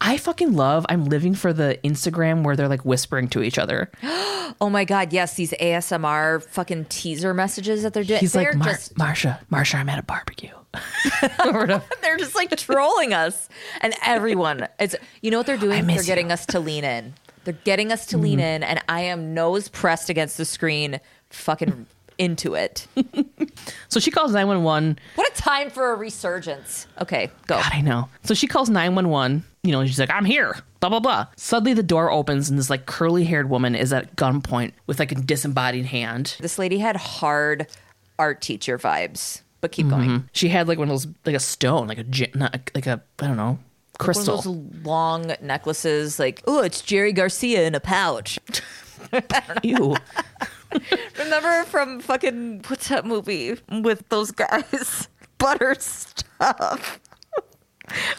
I 0.00 0.16
fucking 0.16 0.54
love. 0.54 0.86
I'm 0.88 1.04
living 1.04 1.34
for 1.34 1.52
the 1.52 1.78
Instagram 1.84 2.42
where 2.42 2.56
they're 2.56 2.68
like 2.68 2.84
whispering 2.84 3.28
to 3.28 3.42
each 3.42 3.58
other. 3.58 3.90
oh 4.02 4.68
my 4.70 4.84
god, 4.84 5.12
yes, 5.12 5.34
these 5.34 5.52
ASMR 5.52 6.42
fucking 6.42 6.86
teaser 6.86 7.34
messages 7.34 7.82
that 7.82 7.94
they're 7.94 8.04
doing. 8.04 8.20
He's 8.20 8.32
they're 8.32 8.52
like, 8.52 8.56
Mar- 8.56 8.68
just 8.68 8.94
Marsha, 8.94 9.38
Marsha, 9.50 9.76
I'm 9.76 9.88
at 9.88 9.98
a 9.98 10.02
barbecue. 10.02 10.50
they're 12.02 12.16
just 12.16 12.34
like 12.34 12.56
trolling 12.56 13.12
us 13.12 13.48
and 13.80 13.94
everyone. 14.04 14.68
It's 14.78 14.96
you 15.22 15.30
know 15.30 15.38
what 15.38 15.46
they're 15.46 15.56
doing? 15.58 15.86
They're 15.86 16.02
getting 16.02 16.28
you. 16.28 16.32
us 16.32 16.46
to 16.46 16.60
lean 16.60 16.84
in. 16.84 17.14
They're 17.44 17.54
getting 17.64 17.90
us 17.90 18.06
to 18.06 18.18
lean 18.18 18.38
mm-hmm. 18.38 18.62
in, 18.62 18.62
and 18.62 18.82
I 18.88 19.00
am 19.02 19.32
nose 19.32 19.68
pressed 19.68 20.10
against 20.10 20.36
the 20.36 20.44
screen, 20.44 21.00
fucking 21.30 21.86
into 22.20 22.54
it. 22.54 22.86
So 23.88 23.98
she 23.98 24.10
calls 24.10 24.32
911. 24.32 24.98
What 25.14 25.32
a 25.32 25.34
time 25.34 25.70
for 25.70 25.90
a 25.90 25.96
resurgence. 25.96 26.86
Okay, 27.00 27.30
go. 27.46 27.56
God, 27.56 27.72
I 27.72 27.80
know. 27.80 28.08
So 28.22 28.34
she 28.34 28.46
calls 28.46 28.68
911. 28.68 29.42
You 29.62 29.72
know, 29.72 29.84
she's 29.84 29.98
like, 29.98 30.10
I'm 30.10 30.24
here, 30.24 30.56
blah, 30.80 30.90
blah, 30.90 31.00
blah. 31.00 31.26
Suddenly 31.36 31.74
the 31.74 31.82
door 31.82 32.10
opens 32.10 32.48
and 32.50 32.58
this 32.58 32.70
like 32.70 32.86
curly 32.86 33.24
haired 33.24 33.50
woman 33.50 33.74
is 33.74 33.92
at 33.92 34.16
gunpoint 34.16 34.72
with 34.86 34.98
like 34.98 35.12
a 35.12 35.16
disembodied 35.16 35.86
hand. 35.86 36.36
This 36.40 36.58
lady 36.58 36.78
had 36.78 36.96
hard 36.96 37.66
art 38.18 38.42
teacher 38.42 38.78
vibes, 38.78 39.40
but 39.60 39.72
keep 39.72 39.86
mm-hmm. 39.86 40.06
going. 40.06 40.28
She 40.32 40.48
had 40.48 40.68
like 40.68 40.78
one 40.78 40.88
of 40.88 40.92
those, 40.92 41.08
like 41.24 41.36
a 41.36 41.40
stone, 41.40 41.88
like 41.88 41.98
a, 41.98 42.04
ge- 42.04 42.34
not, 42.34 42.70
like 42.74 42.86
a, 42.86 43.02
I 43.18 43.26
don't 43.26 43.36
know, 43.36 43.58
crystal. 43.98 44.36
One 44.36 44.38
of 44.38 44.44
those 44.44 44.84
long 44.84 45.32
necklaces, 45.40 46.18
like, 46.18 46.42
oh, 46.46 46.62
it's 46.62 46.82
Jerry 46.82 47.12
Garcia 47.12 47.66
in 47.66 47.74
a 47.74 47.80
pouch. 47.80 48.38
Ew. 49.62 49.96
Remember 51.18 51.64
from 51.64 52.00
fucking 52.00 52.64
what's 52.68 52.88
that 52.88 53.04
movie 53.04 53.56
with 53.70 54.08
those 54.08 54.30
guys? 54.30 55.08
Butter 55.38 55.74
stuff. 55.78 57.00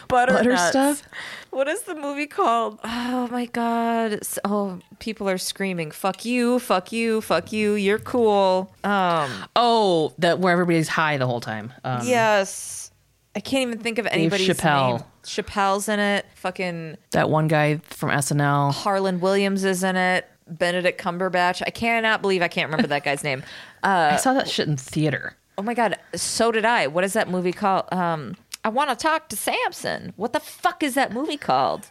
Butter, 0.08 0.32
Butter 0.42 0.56
stuff? 0.56 1.02
What 1.50 1.68
is 1.68 1.82
the 1.82 1.94
movie 1.94 2.26
called? 2.26 2.78
Oh 2.84 3.28
my 3.30 3.46
god! 3.46 4.20
Oh, 4.44 4.80
people 4.98 5.28
are 5.28 5.38
screaming! 5.38 5.90
Fuck 5.90 6.24
you! 6.24 6.58
Fuck 6.58 6.92
you! 6.92 7.20
Fuck 7.20 7.52
you! 7.52 7.74
You're 7.74 7.98
cool. 7.98 8.74
Um. 8.84 9.30
Oh, 9.56 10.12
that 10.18 10.38
where 10.40 10.52
everybody's 10.52 10.88
high 10.88 11.16
the 11.18 11.26
whole 11.26 11.40
time. 11.40 11.72
Um, 11.84 12.06
yes. 12.06 12.90
I 13.34 13.40
can't 13.40 13.68
even 13.68 13.78
think 13.82 13.98
of 13.98 14.06
anybody's 14.08 14.46
Chappelle. 14.48 14.98
name. 14.98 15.06
Chappelle's 15.24 15.88
in 15.88 15.98
it. 16.00 16.26
Fucking 16.34 16.98
That 17.12 17.30
one 17.30 17.48
guy 17.48 17.78
from 17.84 18.10
SNL. 18.10 18.72
Harland 18.74 19.22
Williams 19.22 19.64
is 19.64 19.82
in 19.82 19.96
it. 19.96 20.28
Benedict 20.48 21.00
Cumberbatch. 21.00 21.62
I 21.66 21.70
cannot 21.70 22.22
believe 22.22 22.42
I 22.42 22.48
can't 22.48 22.68
remember 22.70 22.88
that 22.88 23.04
guy's 23.04 23.24
name. 23.24 23.42
I 23.82 24.16
saw 24.16 24.32
that 24.34 24.48
shit 24.48 24.68
in 24.68 24.76
theater. 24.76 25.36
Oh 25.58 25.62
my 25.62 25.74
god, 25.74 25.98
so 26.14 26.50
did 26.52 26.64
I. 26.64 26.86
What 26.86 27.04
is 27.04 27.12
that 27.12 27.28
movie 27.28 27.52
called? 27.52 27.84
Um, 27.92 28.36
I 28.64 28.68
want 28.70 28.90
to 28.90 28.96
talk 28.96 29.28
to 29.28 29.36
Samson. 29.36 30.12
What 30.16 30.32
the 30.32 30.40
fuck 30.40 30.82
is 30.82 30.94
that 30.94 31.12
movie 31.12 31.36
called? 31.36 31.88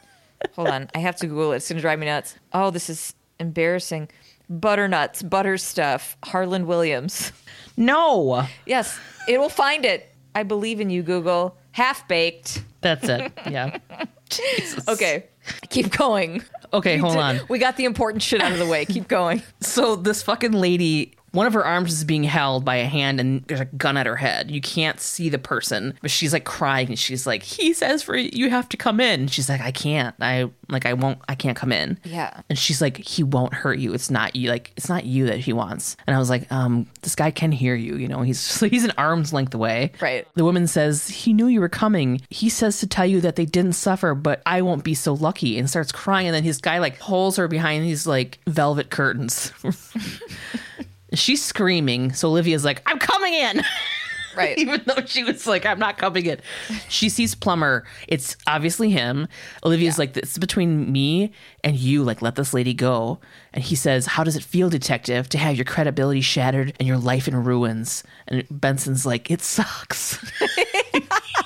Hold 0.55 0.69
on, 0.69 0.89
I 0.95 0.99
have 0.99 1.15
to 1.17 1.27
Google 1.27 1.51
it. 1.53 1.57
It's 1.57 1.69
gonna 1.69 1.81
drive 1.81 1.99
me 1.99 2.07
nuts. 2.07 2.35
Oh, 2.53 2.71
this 2.71 2.89
is 2.89 3.13
embarrassing. 3.39 4.09
Butternuts, 4.49 5.21
butter 5.23 5.57
stuff. 5.57 6.17
Harland 6.23 6.67
Williams. 6.67 7.31
No, 7.77 8.45
Yes, 8.65 8.99
it 9.27 9.39
will 9.39 9.49
find 9.49 9.85
it. 9.85 10.13
I 10.35 10.43
believe 10.43 10.79
in 10.81 10.89
you, 10.89 11.03
Google. 11.03 11.55
Half 11.71 12.07
baked. 12.07 12.63
that's 12.81 13.07
it. 13.07 13.31
Yeah. 13.49 13.77
Jesus. 14.29 14.87
Okay, 14.87 15.25
keep 15.69 15.91
going. 15.95 16.43
Okay, 16.73 16.97
hold 16.97 17.17
on. 17.17 17.41
We 17.49 17.59
got 17.59 17.77
the 17.77 17.85
important 17.85 18.23
shit 18.23 18.41
out 18.41 18.51
of 18.51 18.57
the 18.59 18.65
way. 18.65 18.85
Keep 18.85 19.07
going. 19.07 19.41
So 19.61 19.95
this 19.95 20.23
fucking 20.23 20.53
lady, 20.53 21.13
one 21.31 21.47
of 21.47 21.53
her 21.53 21.65
arms 21.65 21.93
is 21.93 22.03
being 22.03 22.23
held 22.23 22.65
by 22.65 22.77
a 22.77 22.85
hand 22.85 23.19
and 23.19 23.43
there's 23.47 23.59
a 23.59 23.65
gun 23.65 23.97
at 23.97 24.05
her 24.05 24.17
head. 24.17 24.51
You 24.51 24.61
can't 24.61 24.99
see 24.99 25.29
the 25.29 25.37
person, 25.39 25.97
but 26.01 26.11
she's 26.11 26.33
like 26.33 26.45
crying 26.45 26.89
and 26.89 26.99
she's 26.99 27.25
like, 27.25 27.43
"He 27.43 27.73
says 27.73 28.03
for 28.03 28.15
you 28.15 28.49
have 28.49 28.67
to 28.69 28.77
come 28.77 28.99
in." 28.99 29.27
She's 29.27 29.49
like, 29.49 29.61
"I 29.61 29.71
can't. 29.71 30.15
I 30.19 30.49
like 30.69 30.85
I 30.85 30.93
won't 30.93 31.19
I 31.29 31.35
can't 31.35 31.55
come 31.57 31.71
in." 31.71 31.99
Yeah. 32.03 32.41
And 32.49 32.57
she's 32.57 32.81
like, 32.81 32.97
"He 32.97 33.23
won't 33.23 33.53
hurt 33.53 33.79
you. 33.79 33.93
It's 33.93 34.09
not 34.09 34.35
you. 34.35 34.49
Like 34.49 34.71
it's 34.75 34.89
not 34.89 35.05
you 35.05 35.27
that 35.27 35.39
he 35.39 35.53
wants." 35.53 35.95
And 36.05 36.15
I 36.15 36.19
was 36.19 36.29
like, 36.29 36.51
"Um, 36.51 36.87
this 37.01 37.15
guy 37.15 37.31
can 37.31 37.51
hear 37.51 37.75
you, 37.75 37.95
you 37.95 38.07
know. 38.07 38.21
He's 38.21 38.59
he's 38.59 38.83
an 38.83 38.93
arm's 38.97 39.31
length 39.31 39.53
away." 39.53 39.91
Right. 40.01 40.27
The 40.35 40.43
woman 40.43 40.67
says, 40.67 41.07
"He 41.07 41.33
knew 41.33 41.47
you 41.47 41.61
were 41.61 41.69
coming. 41.69 42.21
He 42.29 42.49
says 42.49 42.79
to 42.79 42.87
tell 42.87 43.05
you 43.05 43.21
that 43.21 43.35
they 43.35 43.45
didn't 43.45 43.73
suffer, 43.73 44.13
but 44.15 44.41
I 44.45 44.61
won't 44.61 44.83
be 44.83 44.95
so 44.95 45.13
lucky." 45.13 45.57
And 45.57 45.69
starts 45.69 45.91
crying 45.91 46.27
and 46.27 46.35
then 46.35 46.43
his 46.43 46.59
guy 46.59 46.79
like 46.79 46.99
pulls 46.99 47.37
her 47.37 47.47
behind 47.47 47.83
these 47.83 48.05
like 48.05 48.39
velvet 48.47 48.89
curtains. 48.89 49.53
She's 51.13 51.43
screaming, 51.43 52.13
so 52.13 52.29
Olivia's 52.29 52.65
like, 52.65 52.81
"I'm 52.85 52.99
coming 52.99 53.33
in." 53.33 53.63
Right. 54.35 54.57
Even 54.57 54.81
though 54.85 55.03
she 55.05 55.23
was 55.23 55.45
like, 55.45 55.65
I'm 55.65 55.79
not 55.79 55.97
coming 55.97 56.25
in. 56.25 56.39
She 56.87 57.09
sees 57.09 57.35
Plummer. 57.35 57.83
It's 58.07 58.37
obviously 58.47 58.89
him. 58.89 59.27
Olivia's 59.63 59.99
like, 59.99 60.13
This 60.13 60.31
is 60.31 60.37
between 60.37 60.91
me 60.91 61.31
and 61.63 61.75
you. 61.75 62.03
Like, 62.03 62.21
let 62.21 62.35
this 62.35 62.53
lady 62.53 62.73
go. 62.73 63.19
And 63.53 63.63
he 63.63 63.75
says, 63.75 64.05
How 64.05 64.23
does 64.23 64.35
it 64.35 64.43
feel, 64.43 64.69
detective, 64.69 65.27
to 65.29 65.37
have 65.37 65.55
your 65.55 65.65
credibility 65.65 66.21
shattered 66.21 66.73
and 66.79 66.87
your 66.87 66.97
life 66.97 67.27
in 67.27 67.43
ruins? 67.43 68.03
And 68.27 68.45
Benson's 68.49 69.05
like, 69.05 69.29
It 69.29 69.41
sucks. 69.41 70.23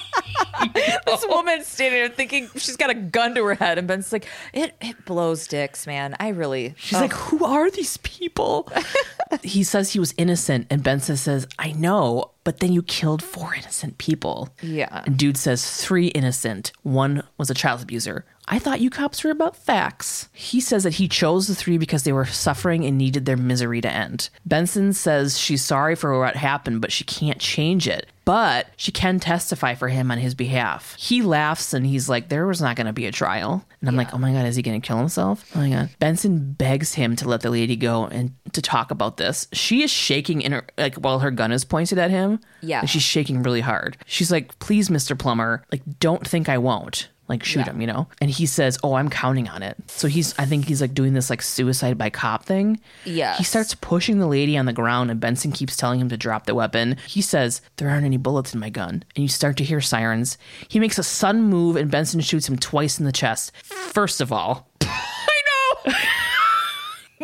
this 1.05 1.25
woman 1.27 1.63
standing 1.63 1.99
there 1.99 2.09
thinking 2.09 2.49
she's 2.55 2.77
got 2.77 2.89
a 2.89 2.95
gun 2.95 3.35
to 3.35 3.45
her 3.45 3.55
head, 3.55 3.77
and 3.77 3.87
Ben's 3.87 4.11
like, 4.11 4.27
"It 4.53 4.75
it 4.81 5.05
blows 5.05 5.47
dicks, 5.47 5.85
man. 5.87 6.15
I 6.19 6.29
really." 6.29 6.75
She's 6.77 6.99
like, 6.99 7.13
who 7.13 7.43
are 7.43 7.69
these 7.69 7.97
people? 7.97 8.71
he 9.43 9.63
says 9.63 9.91
he 9.91 9.99
was 9.99 10.13
innocent, 10.17 10.67
and 10.69 10.83
Benson 10.83 11.17
says, 11.17 11.47
I 11.57 11.71
know, 11.73 12.31
but 12.43 12.59
then 12.59 12.71
you 12.71 12.83
killed 12.83 13.23
four 13.23 13.53
innocent 13.55 13.97
people. 13.97 14.49
Yeah. 14.61 15.03
And 15.05 15.17
dude 15.17 15.37
says, 15.37 15.81
three 15.81 16.07
innocent. 16.07 16.71
One 16.83 17.23
was 17.37 17.49
a 17.49 17.55
child 17.55 17.81
abuser. 17.81 18.25
I 18.47 18.59
thought 18.59 18.81
you 18.81 18.91
cops 18.91 19.23
were 19.23 19.31
about 19.31 19.55
facts. 19.55 20.29
He 20.31 20.61
says 20.61 20.83
that 20.83 20.95
he 20.95 21.07
chose 21.07 21.47
the 21.47 21.55
three 21.55 21.79
because 21.79 22.03
they 22.03 22.13
were 22.13 22.25
suffering 22.25 22.85
and 22.85 22.97
needed 22.97 23.25
their 23.25 23.37
misery 23.37 23.81
to 23.81 23.91
end. 23.91 24.29
Benson 24.45 24.93
says 24.93 25.39
she's 25.39 25.63
sorry 25.63 25.95
for 25.95 26.19
what 26.19 26.35
happened, 26.35 26.81
but 26.81 26.91
she 26.91 27.03
can't 27.03 27.39
change 27.39 27.87
it. 27.87 28.07
But 28.25 28.67
she 28.75 28.91
can 28.91 29.19
testify 29.19 29.75
for 29.75 29.87
him 29.87 30.11
on 30.11 30.17
his 30.17 30.33
behalf. 30.33 30.95
He 30.97 31.21
laughs 31.21 31.73
and 31.73 31.85
he's 31.85 32.09
like, 32.09 32.29
There 32.29 32.47
was 32.47 32.61
not 32.61 32.75
going 32.75 32.87
to 32.87 32.93
be 32.93 33.05
a 33.05 33.11
trial. 33.11 33.63
And 33.79 33.87
I'm 33.87 33.95
like, 33.95 34.13
Oh 34.13 34.17
my 34.17 34.33
God, 34.33 34.45
is 34.47 34.55
he 34.55 34.63
going 34.63 34.81
to 34.81 34.85
kill 34.85 34.97
himself? 34.97 35.49
Oh 35.55 35.59
my 35.59 35.69
God. 35.69 35.89
Benson 35.99 36.53
begs 36.53 36.95
him 36.95 37.15
to 37.17 37.27
let 37.29 37.41
the 37.41 37.51
lady 37.51 37.75
go 37.75 38.05
and 38.05 38.33
to 38.53 38.61
talk 38.61 38.89
about 38.91 39.17
this. 39.17 39.47
She 39.53 39.83
is 39.83 39.91
shaking 39.91 40.41
in 40.41 40.53
her, 40.53 40.65
like, 40.77 40.95
while 40.95 41.19
her 41.19 41.31
gun 41.31 41.51
is 41.51 41.63
pointed 41.63 41.99
at 41.99 42.09
him. 42.09 42.39
Yeah. 42.61 42.79
And 42.81 42.89
she's 42.89 43.03
shaking 43.03 43.43
really 43.43 43.61
hard. 43.61 43.97
She's 44.07 44.31
like, 44.31 44.57
Please, 44.59 44.89
Mr. 44.89 45.17
Plummer, 45.17 45.63
like, 45.71 45.83
don't 45.99 46.27
think 46.27 46.49
I 46.49 46.57
won't 46.57 47.09
like 47.27 47.43
shoot 47.43 47.59
Yeah. 47.59 47.71
him, 47.71 47.81
you 47.81 47.87
know? 47.87 48.07
And 48.21 48.29
he 48.29 48.45
says, 48.45 48.77
"Oh, 48.83 48.93
I'm 48.93 49.09
counting 49.09 49.47
on 49.49 49.63
it." 49.63 49.75
So 49.87 50.07
he's 50.07 50.37
I 50.37 50.45
think 50.45 50.65
he's 50.67 50.81
like 50.81 50.93
doing 50.93 51.13
this 51.13 51.29
like 51.29 51.41
suicide 51.41 51.97
by 51.97 52.09
cop 52.09 52.45
thing. 52.45 52.79
Yeah. 53.03 53.35
He 53.37 53.43
starts 53.43 53.73
pushing 53.75 54.19
the 54.19 54.27
lady 54.27 54.57
on 54.57 54.65
the 54.65 54.73
ground 54.73 55.09
and 55.11 55.19
Benson 55.19 55.51
keeps 55.51 55.75
telling 55.75 55.99
him 55.99 56.09
to 56.09 56.17
drop 56.17 56.45
the 56.45 56.55
weapon. 56.55 56.97
He 57.07 57.21
says, 57.21 57.61
"There 57.77 57.89
aren't 57.89 58.05
any 58.05 58.17
bullets 58.17 58.53
in 58.53 58.59
my 58.59 58.69
gun." 58.69 59.03
And 59.15 59.23
you 59.23 59.27
start 59.29 59.57
to 59.57 59.63
hear 59.63 59.81
sirens. 59.81 60.37
He 60.67 60.79
makes 60.79 60.97
a 60.99 61.03
sudden 61.03 61.43
move 61.43 61.75
and 61.75 61.89
Benson 61.91 62.21
shoots 62.21 62.47
him 62.49 62.57
twice 62.57 62.99
in 62.99 63.05
the 63.05 63.11
chest. 63.11 63.51
First 63.63 64.21
of 64.21 64.31
all, 64.31 64.69
I 64.81 65.41
know. 65.85 65.93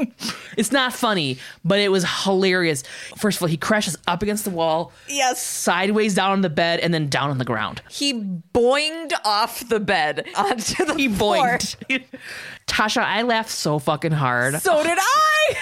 it's 0.58 0.72
not 0.72 0.94
funny, 0.94 1.38
but 1.66 1.80
it 1.80 1.90
was 1.92 2.06
hilarious. 2.24 2.84
First 3.18 3.38
of 3.38 3.44
all, 3.44 3.48
he 3.48 3.58
crashes 3.58 3.98
up 4.08 4.22
against 4.24 4.44
the 4.44 4.50
wall, 4.50 4.92
yes. 5.08 5.42
sideways 5.42 6.14
down 6.16 6.32
on 6.32 6.42
the 6.42 6.50
bed 6.50 6.80
and 6.80 6.94
then 6.94 7.10
down 7.10 7.30
on 7.30 7.38
the 7.38 7.46
ground. 7.46 7.82
He 7.90 8.14
boinged 8.14 9.14
off 9.26 9.68
the 9.68 9.80
bed 9.80 10.26
onto 10.36 10.86
the 10.86 10.96
He 10.96 11.08
floor. 11.08 11.58
boinged. 11.58 12.04
Tasha, 12.68 13.02
I 13.04 13.22
laughed 13.24 13.50
so 13.50 13.80
fucking 13.80 14.12
hard. 14.14 14.62
So 14.62 14.84
did 14.84 14.98
I. 15.02 15.56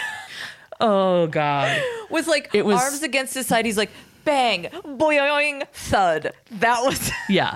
Oh 0.80 1.28
god. 1.28 1.82
With 2.10 2.28
like 2.28 2.50
It 2.54 2.66
was- 2.66 2.82
arms 2.82 3.04
against 3.04 3.34
his 3.34 3.48
side, 3.48 3.66
he's 3.66 3.78
like, 3.78 3.90
bang, 4.26 4.64
boing, 4.86 5.68
thud. 5.74 6.32
That 6.52 6.84
was. 6.84 7.12
Yeah. 7.28 7.56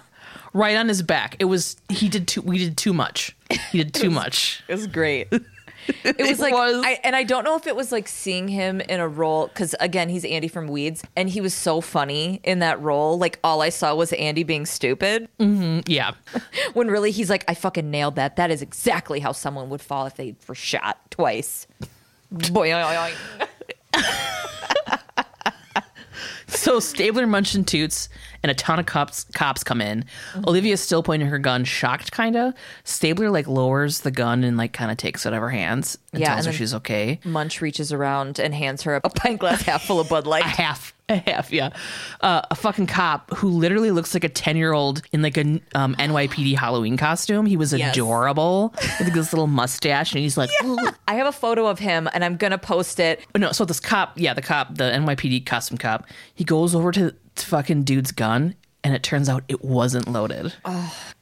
Right 0.53 0.75
on 0.77 0.87
his 0.87 1.01
back. 1.01 1.35
It 1.39 1.45
was 1.45 1.77
he 1.89 2.09
did 2.09 2.27
too 2.27 2.41
we 2.41 2.57
did 2.59 2.77
too 2.77 2.93
much. 2.93 3.35
He 3.71 3.79
did 3.79 3.93
too 3.93 4.11
much. 4.11 4.61
It 4.67 4.75
was 4.75 4.85
great. 4.87 5.27
It 6.03 6.17
was 6.19 6.29
It 6.31 6.39
like, 6.39 6.53
was. 6.53 6.83
I, 6.85 6.99
and 7.03 7.15
I 7.15 7.23
don't 7.23 7.43
know 7.43 7.55
if 7.55 7.65
it 7.67 7.75
was 7.75 7.91
like 7.91 8.07
seeing 8.07 8.47
him 8.47 8.81
in 8.81 8.99
a 8.99 9.07
role 9.07 9.47
because 9.47 9.75
again, 9.79 10.09
he's 10.09 10.25
Andy 10.25 10.47
from 10.47 10.67
Weeds, 10.67 11.03
and 11.15 11.29
he 11.29 11.41
was 11.41 11.53
so 11.53 11.81
funny 11.81 12.39
in 12.43 12.59
that 12.59 12.81
role. 12.81 13.17
Like 13.17 13.39
all 13.43 13.61
I 13.61 13.69
saw 13.69 13.95
was 13.95 14.13
Andy 14.13 14.43
being 14.43 14.65
stupid, 14.65 15.29
mm-hmm. 15.39 15.79
Yeah. 15.87 16.13
when 16.73 16.87
really 16.87 17.11
he's 17.11 17.29
like, 17.29 17.43
I 17.47 17.53
fucking 17.53 17.89
nailed 17.89 18.15
that. 18.15 18.35
That 18.35 18.51
is 18.51 18.61
exactly 18.61 19.19
how 19.19 19.31
someone 19.31 19.69
would 19.69 19.81
fall 19.81 20.05
if 20.05 20.15
they 20.15 20.35
were 20.47 20.55
shot 20.55 20.99
twice. 21.09 21.67
Boing. 22.33 23.13
So 26.55 26.79
Stabler 26.79 27.27
Munch 27.27 27.55
and 27.55 27.67
Toots 27.67 28.09
and 28.41 28.49
a 28.51 28.53
ton 28.55 28.79
of 28.79 28.85
cops 28.85 29.25
cops 29.33 29.63
come 29.63 29.81
in. 29.81 30.03
Mm-hmm. 30.33 30.47
Olivia's 30.47 30.81
still 30.81 31.03
pointing 31.03 31.27
her 31.29 31.39
gun, 31.39 31.63
shocked 31.65 32.11
kinda. 32.11 32.53
Stabler 32.83 33.29
like 33.29 33.47
lowers 33.47 34.01
the 34.01 34.11
gun 34.11 34.43
and 34.43 34.55
like 34.57 34.71
kinda 34.73 34.95
takes 34.95 35.25
it 35.25 35.29
out 35.29 35.33
of 35.33 35.41
her 35.41 35.49
hands 35.49 35.97
and 36.13 36.21
Yeah, 36.21 36.33
tells 36.33 36.45
and 36.45 36.53
her 36.55 36.57
she's 36.57 36.73
okay. 36.75 37.19
Munch 37.25 37.61
reaches 37.61 37.91
around 37.91 38.39
and 38.39 38.53
hands 38.53 38.83
her 38.83 38.95
a 38.95 39.01
pint 39.09 39.39
glass 39.39 39.61
half 39.63 39.83
full 39.83 39.99
of 39.99 40.09
Bud 40.09 40.27
Light. 40.27 40.45
A 40.45 40.47
half. 40.47 40.92
A 41.09 41.17
half, 41.17 41.51
yeah. 41.51 41.69
Uh, 42.21 42.41
a 42.49 42.55
fucking 42.55 42.87
cop 42.87 43.29
who 43.35 43.49
literally 43.49 43.91
looks 43.91 44.13
like 44.13 44.23
a 44.23 44.29
10 44.29 44.55
year 44.55 44.71
old 44.71 45.01
in 45.11 45.21
like 45.21 45.37
a 45.37 45.59
um, 45.75 45.95
NYPD 45.95 46.55
Halloween 46.57 46.95
costume. 46.95 47.45
He 47.45 47.57
was 47.57 47.73
Yes. 47.73 47.93
adorable 47.93 48.73
with 48.99 49.13
this 49.13 49.33
little 49.33 49.47
mustache 49.47 50.13
and 50.13 50.21
he's 50.21 50.37
like, 50.37 50.49
"Ooh." 50.63 50.77
I 51.07 51.15
have 51.15 51.27
a 51.27 51.33
photo 51.33 51.67
of 51.67 51.79
him 51.79 52.07
and 52.13 52.23
I'm 52.23 52.37
gonna 52.37 52.57
post 52.57 53.01
it. 53.01 53.19
Oh, 53.35 53.39
no, 53.39 53.51
so 53.51 53.65
this 53.65 53.81
cop, 53.81 54.13
yeah, 54.17 54.33
the 54.33 54.41
cop, 54.41 54.75
the 54.77 54.85
NYPD 54.85 55.45
costume 55.45 55.77
cop, 55.77 56.05
he 56.33 56.45
goes 56.45 56.73
over 56.73 56.91
to, 56.93 57.13
to 57.35 57.45
fucking 57.45 57.83
dude's 57.83 58.13
gun, 58.13 58.55
and 58.83 58.95
it 58.95 59.03
turns 59.03 59.27
out 59.27 59.43
it 59.49 59.63
wasn't 59.63 60.07
loaded. 60.07 60.53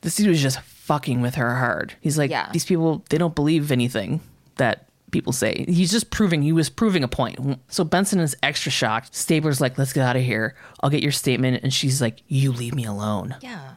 This 0.02 0.16
dude 0.16 0.28
was 0.28 0.42
just 0.42 0.60
fucking 0.62 1.22
with 1.22 1.36
her 1.36 1.56
hard. 1.56 1.96
He's 2.02 2.20
like, 2.20 2.30
Yeah. 2.30 2.50
these 2.54 2.66
people, 2.66 3.04
they 3.10 3.18
don't 3.18 3.34
believe 3.36 3.72
anything 3.72 4.22
that 4.58 4.86
people 5.12 5.34
say. 5.34 5.66
He's 5.68 5.92
just 5.92 6.10
proving, 6.10 6.42
he 6.42 6.54
was 6.54 6.70
proving 6.70 7.04
a 7.04 7.08
point. 7.08 7.60
So 7.68 7.84
Benson 7.84 8.20
is 8.20 8.36
extra 8.42 8.72
shocked. 8.72 9.16
Stabler's 9.16 9.62
like, 9.62 9.78
let's 9.78 9.94
get 9.94 10.06
out 10.06 10.16
of 10.16 10.24
here. 10.24 10.56
I'll 10.82 10.90
get 10.90 11.04
your 11.04 11.12
statement. 11.12 11.62
And 11.64 11.74
she's 11.74 12.02
like, 12.02 12.24
you 12.28 12.52
leave 12.52 12.74
me 12.74 12.86
alone. 12.86 13.36
Yeah. 13.42 13.76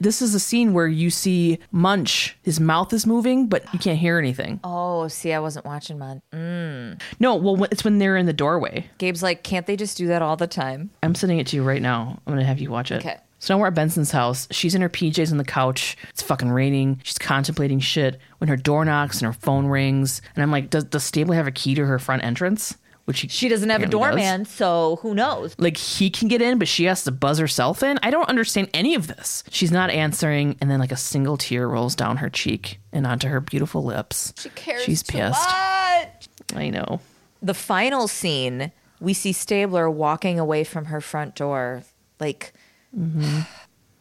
This 0.00 0.20
is 0.20 0.34
a 0.34 0.40
scene 0.40 0.72
where 0.74 0.86
you 0.86 1.10
see 1.10 1.58
Munch, 1.70 2.36
his 2.42 2.60
mouth 2.60 2.92
is 2.92 3.06
moving, 3.06 3.46
but 3.46 3.64
you 3.72 3.78
can't 3.78 3.98
hear 3.98 4.18
anything. 4.18 4.60
Oh, 4.62 5.08
see, 5.08 5.32
I 5.32 5.38
wasn't 5.38 5.64
watching 5.64 5.98
mine. 5.98 6.20
Mm. 6.32 7.00
No, 7.18 7.36
well, 7.36 7.64
it's 7.70 7.82
when 7.84 7.98
they're 7.98 8.16
in 8.16 8.26
the 8.26 8.32
doorway. 8.32 8.90
Gabe's 8.98 9.22
like, 9.22 9.42
can't 9.42 9.66
they 9.66 9.76
just 9.76 9.96
do 9.96 10.08
that 10.08 10.20
all 10.22 10.36
the 10.36 10.46
time? 10.46 10.90
I'm 11.02 11.14
sending 11.14 11.38
it 11.38 11.46
to 11.48 11.56
you 11.56 11.62
right 11.62 11.80
now. 11.80 12.20
I'm 12.26 12.32
gonna 12.34 12.44
have 12.44 12.60
you 12.60 12.70
watch 12.70 12.90
it. 12.90 12.96
Okay. 12.96 13.16
So 13.38 13.54
now 13.54 13.60
we're 13.60 13.66
at 13.68 13.74
Benson's 13.74 14.10
house. 14.12 14.48
She's 14.50 14.74
in 14.74 14.80
her 14.82 14.88
PJs 14.88 15.30
on 15.30 15.36
the 15.38 15.44
couch. 15.44 15.96
It's 16.08 16.22
fucking 16.22 16.50
raining. 16.50 17.00
She's 17.04 17.18
contemplating 17.18 17.80
shit 17.80 18.18
when 18.38 18.48
her 18.48 18.56
door 18.56 18.84
knocks 18.84 19.18
and 19.18 19.26
her 19.26 19.32
phone 19.32 19.66
rings. 19.66 20.22
And 20.34 20.42
I'm 20.42 20.50
like, 20.50 20.70
does 20.70 20.84
does 20.84 21.04
Stabler 21.04 21.34
have 21.36 21.46
a 21.46 21.52
key 21.52 21.74
to 21.74 21.84
her 21.84 21.98
front 21.98 22.24
entrance? 22.24 22.76
Which 23.04 23.20
he 23.20 23.28
She 23.28 23.48
doesn't 23.48 23.68
have 23.70 23.82
a 23.82 23.84
apparently 23.86 24.22
does. 24.22 24.28
doorman, 24.30 24.44
so 24.46 24.98
who 25.02 25.14
knows? 25.14 25.54
Like 25.58 25.76
he 25.76 26.10
can 26.10 26.26
get 26.26 26.42
in, 26.42 26.58
but 26.58 26.66
she 26.66 26.84
has 26.86 27.04
to 27.04 27.12
buzz 27.12 27.38
herself 27.38 27.84
in. 27.84 28.00
I 28.02 28.10
don't 28.10 28.28
understand 28.28 28.68
any 28.74 28.96
of 28.96 29.06
this. 29.06 29.44
She's 29.50 29.70
not 29.70 29.90
answering, 29.90 30.56
and 30.60 30.68
then 30.68 30.80
like 30.80 30.90
a 30.90 30.96
single 30.96 31.36
tear 31.36 31.68
rolls 31.68 31.94
down 31.94 32.16
her 32.16 32.28
cheek 32.28 32.80
and 32.92 33.06
onto 33.06 33.28
her 33.28 33.40
beautiful 33.40 33.84
lips. 33.84 34.32
She 34.38 34.48
cares 34.50 34.82
She's 34.82 35.02
pissed. 35.04 35.38
much. 35.48 36.28
I 36.56 36.70
know. 36.70 37.00
The 37.40 37.54
final 37.54 38.08
scene, 38.08 38.72
we 38.98 39.12
see 39.14 39.32
Stabler 39.32 39.88
walking 39.88 40.40
away 40.40 40.64
from 40.64 40.86
her 40.86 41.00
front 41.00 41.36
door, 41.36 41.84
like 42.18 42.54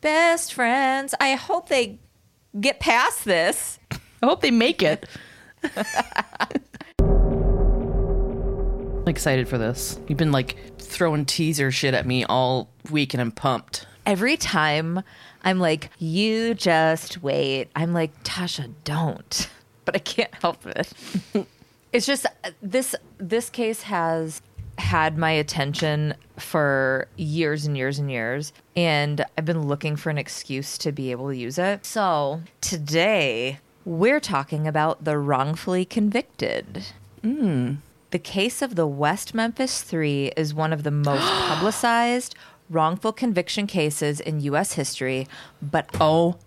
best 0.01 0.53
friends. 0.53 1.13
I 1.19 1.33
hope 1.33 1.69
they 1.69 1.99
get 2.59 2.79
past 2.79 3.25
this. 3.25 3.79
I 3.91 4.25
hope 4.25 4.41
they 4.41 4.51
make 4.51 4.81
it. 4.81 5.07
I'm 9.05 9.07
excited 9.07 9.47
for 9.47 9.57
this. 9.57 9.99
You've 10.07 10.17
been 10.17 10.31
like 10.31 10.57
throwing 10.79 11.25
teaser 11.25 11.71
shit 11.71 11.93
at 11.93 12.05
me 12.05 12.25
all 12.25 12.69
week 12.89 13.13
and 13.13 13.21
I'm 13.21 13.31
pumped. 13.31 13.85
Every 14.05 14.37
time 14.37 15.01
I'm 15.43 15.59
like, 15.59 15.89
you 15.99 16.53
just 16.53 17.21
wait. 17.21 17.69
I'm 17.75 17.93
like, 17.93 18.23
Tasha, 18.23 18.73
don't. 18.83 19.49
But 19.85 19.95
I 19.95 19.99
can't 19.99 20.33
help 20.41 20.65
it. 20.65 20.91
it's 21.93 22.07
just 22.07 22.25
uh, 22.25 22.49
this 22.59 22.95
this 23.19 23.51
case 23.51 23.83
has 23.83 24.41
had 24.77 25.17
my 25.17 25.31
attention 25.31 26.13
for 26.37 27.07
years 27.15 27.65
and 27.65 27.77
years 27.77 27.97
and 27.97 28.11
years 28.11 28.51
and 28.75 29.23
I've 29.37 29.45
been 29.45 29.67
looking 29.67 29.95
for 29.95 30.09
an 30.09 30.17
excuse 30.17 30.77
to 30.79 30.91
be 30.91 31.11
able 31.11 31.29
to 31.29 31.37
use 31.37 31.57
it. 31.57 31.85
So, 31.85 32.41
today 32.61 33.59
we're 33.85 34.19
talking 34.19 34.67
about 34.67 35.03
the 35.03 35.17
wrongfully 35.17 35.85
convicted. 35.85 36.85
Hmm. 37.21 37.75
The 38.11 38.19
case 38.19 38.61
of 38.61 38.75
the 38.75 38.87
West 38.87 39.33
Memphis 39.33 39.81
Three 39.81 40.31
is 40.35 40.53
one 40.53 40.73
of 40.73 40.83
the 40.83 40.91
most 40.91 41.23
publicized 41.47 42.35
wrongful 42.69 43.13
conviction 43.13 43.67
cases 43.67 44.19
in 44.19 44.39
U.S. 44.41 44.73
history, 44.73 45.27
but 45.61 45.87
Oh 45.99 46.37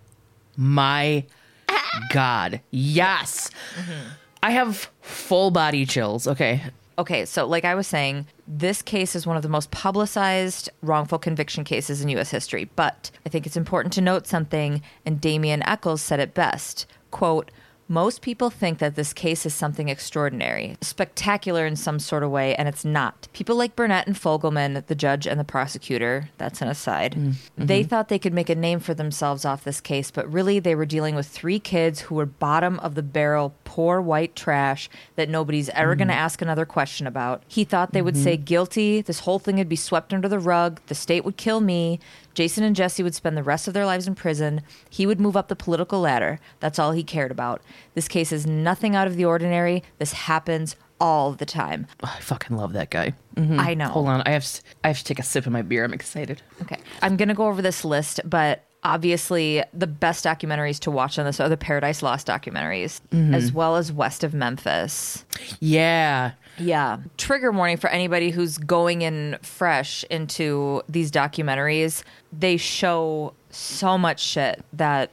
my 0.57 1.25
god. 2.13 2.61
Yes. 2.71 3.49
Mm-hmm. 3.75 4.09
I 4.43 4.51
have 4.51 4.89
full 5.01 5.51
body 5.51 5.85
chills. 5.85 6.27
Okay. 6.27 6.63
Okay, 6.99 7.23
so 7.23 7.47
like 7.47 7.63
I 7.63 7.75
was 7.75 7.87
saying, 7.87 8.27
this 8.45 8.81
case 8.81 9.15
is 9.15 9.25
one 9.25 9.37
of 9.37 9.41
the 9.41 9.47
most 9.47 9.71
publicized 9.71 10.69
wrongful 10.81 11.17
conviction 11.17 11.63
cases 11.63 12.01
in 12.01 12.09
U.S. 12.09 12.29
history. 12.29 12.69
But 12.75 13.09
I 13.25 13.29
think 13.29 13.47
it's 13.47 13.55
important 13.55 13.93
to 13.93 14.01
note 14.01 14.27
something, 14.27 14.81
and 15.05 15.21
Damien 15.21 15.63
Echols 15.63 16.01
said 16.01 16.19
it 16.19 16.33
best 16.33 16.85
quote, 17.09 17.51
most 17.89 18.21
people 18.21 18.51
think 18.51 18.77
that 18.77 18.95
this 18.95 19.13
case 19.13 19.47
is 19.47 19.53
something 19.53 19.89
extraordinary, 19.89 20.77
spectacular 20.79 21.65
in 21.65 21.75
some 21.75 21.97
sort 21.97 22.21
of 22.21 22.29
way, 22.29 22.55
and 22.55 22.69
it's 22.69 22.85
not. 22.85 23.27
People 23.33 23.55
like 23.55 23.75
Burnett 23.75 24.05
and 24.05 24.15
Fogleman, 24.15 24.85
the 24.85 24.95
judge 24.95 25.25
and 25.25 25.39
the 25.39 25.43
prosecutor, 25.43 26.29
that's 26.37 26.61
an 26.61 26.67
aside, 26.67 27.15
mm, 27.15 27.29
mm-hmm. 27.29 27.65
they 27.65 27.81
thought 27.81 28.07
they 28.07 28.19
could 28.19 28.33
make 28.33 28.49
a 28.49 28.55
name 28.55 28.79
for 28.79 28.93
themselves 28.93 29.43
off 29.43 29.63
this 29.63 29.81
case, 29.81 30.11
but 30.11 30.31
really 30.31 30.59
they 30.59 30.75
were 30.75 30.85
dealing 30.85 31.15
with 31.15 31.27
three 31.27 31.59
kids 31.59 32.01
who 32.01 32.15
were 32.15 32.27
bottom 32.27 32.79
of 32.79 32.93
the 32.93 33.01
barrel 33.01 33.55
poor 33.63 33.99
white 33.99 34.35
trash 34.35 34.87
that 35.15 35.27
nobody's 35.27 35.69
ever 35.69 35.95
going 35.95 36.07
to 36.07 36.13
mm-hmm. 36.13 36.21
ask 36.21 36.43
another 36.43 36.65
question 36.65 37.07
about. 37.07 37.41
He 37.47 37.63
thought 37.63 37.91
they 37.91 38.03
would 38.03 38.13
mm-hmm. 38.13 38.23
say 38.23 38.37
guilty, 38.37 39.01
this 39.01 39.21
whole 39.21 39.39
thing 39.39 39.57
would 39.57 39.67
be 39.67 39.75
swept 39.75 40.13
under 40.13 40.29
the 40.29 40.39
rug, 40.39 40.79
the 40.87 40.95
state 40.95 41.25
would 41.25 41.37
kill 41.37 41.59
me, 41.59 41.99
Jason 42.33 42.63
and 42.63 42.75
Jesse 42.75 43.03
would 43.03 43.15
spend 43.15 43.35
the 43.35 43.43
rest 43.43 43.67
of 43.67 43.73
their 43.73 43.85
lives 43.85 44.07
in 44.07 44.15
prison, 44.15 44.61
he 44.89 45.05
would 45.05 45.19
move 45.19 45.37
up 45.37 45.47
the 45.47 45.55
political 45.55 45.99
ladder. 45.99 46.39
That's 46.59 46.79
all 46.79 46.91
he 46.91 47.03
cared 47.03 47.31
about. 47.31 47.61
This 47.93 48.07
case 48.07 48.31
is 48.31 48.45
nothing 48.45 48.95
out 48.95 49.07
of 49.07 49.15
the 49.15 49.25
ordinary. 49.25 49.83
This 49.97 50.13
happens 50.13 50.75
all 50.99 51.31
the 51.31 51.45
time. 51.45 51.87
Oh, 52.03 52.13
I 52.15 52.19
fucking 52.19 52.57
love 52.57 52.73
that 52.73 52.89
guy. 52.89 53.13
Mm-hmm. 53.35 53.59
I 53.59 53.73
know. 53.73 53.87
Hold 53.87 54.07
on, 54.07 54.21
I 54.25 54.31
have 54.31 54.45
to, 54.45 54.61
I 54.83 54.89
have 54.89 54.97
to 54.99 55.03
take 55.03 55.19
a 55.19 55.23
sip 55.23 55.45
of 55.45 55.51
my 55.51 55.61
beer. 55.61 55.83
I'm 55.83 55.93
excited. 55.93 56.41
Okay. 56.61 56.77
I'm 57.01 57.17
going 57.17 57.29
to 57.29 57.35
go 57.35 57.47
over 57.47 57.61
this 57.61 57.85
list, 57.85 58.19
but 58.25 58.65
obviously 58.83 59.63
the 59.73 59.87
best 59.87 60.25
documentaries 60.25 60.79
to 60.79 60.91
watch 60.91 61.19
on 61.19 61.25
this 61.25 61.39
are 61.39 61.49
the 61.49 61.57
Paradise 61.57 62.01
Lost 62.01 62.27
documentaries, 62.27 63.01
mm-hmm. 63.11 63.33
as 63.33 63.51
well 63.51 63.75
as 63.75 63.91
West 63.91 64.23
of 64.23 64.33
Memphis. 64.33 65.25
Yeah, 65.59 66.31
Yeah. 66.59 66.97
Trigger 67.17 67.51
warning 67.51 67.77
for 67.77 67.89
anybody 67.89 68.31
who's 68.31 68.57
going 68.57 69.01
in 69.01 69.37
fresh 69.41 70.03
into 70.09 70.81
these 70.89 71.11
documentaries. 71.11 72.03
They 72.37 72.57
show 72.57 73.33
so 73.49 73.97
much 73.97 74.19
shit 74.21 74.63
that 74.73 75.11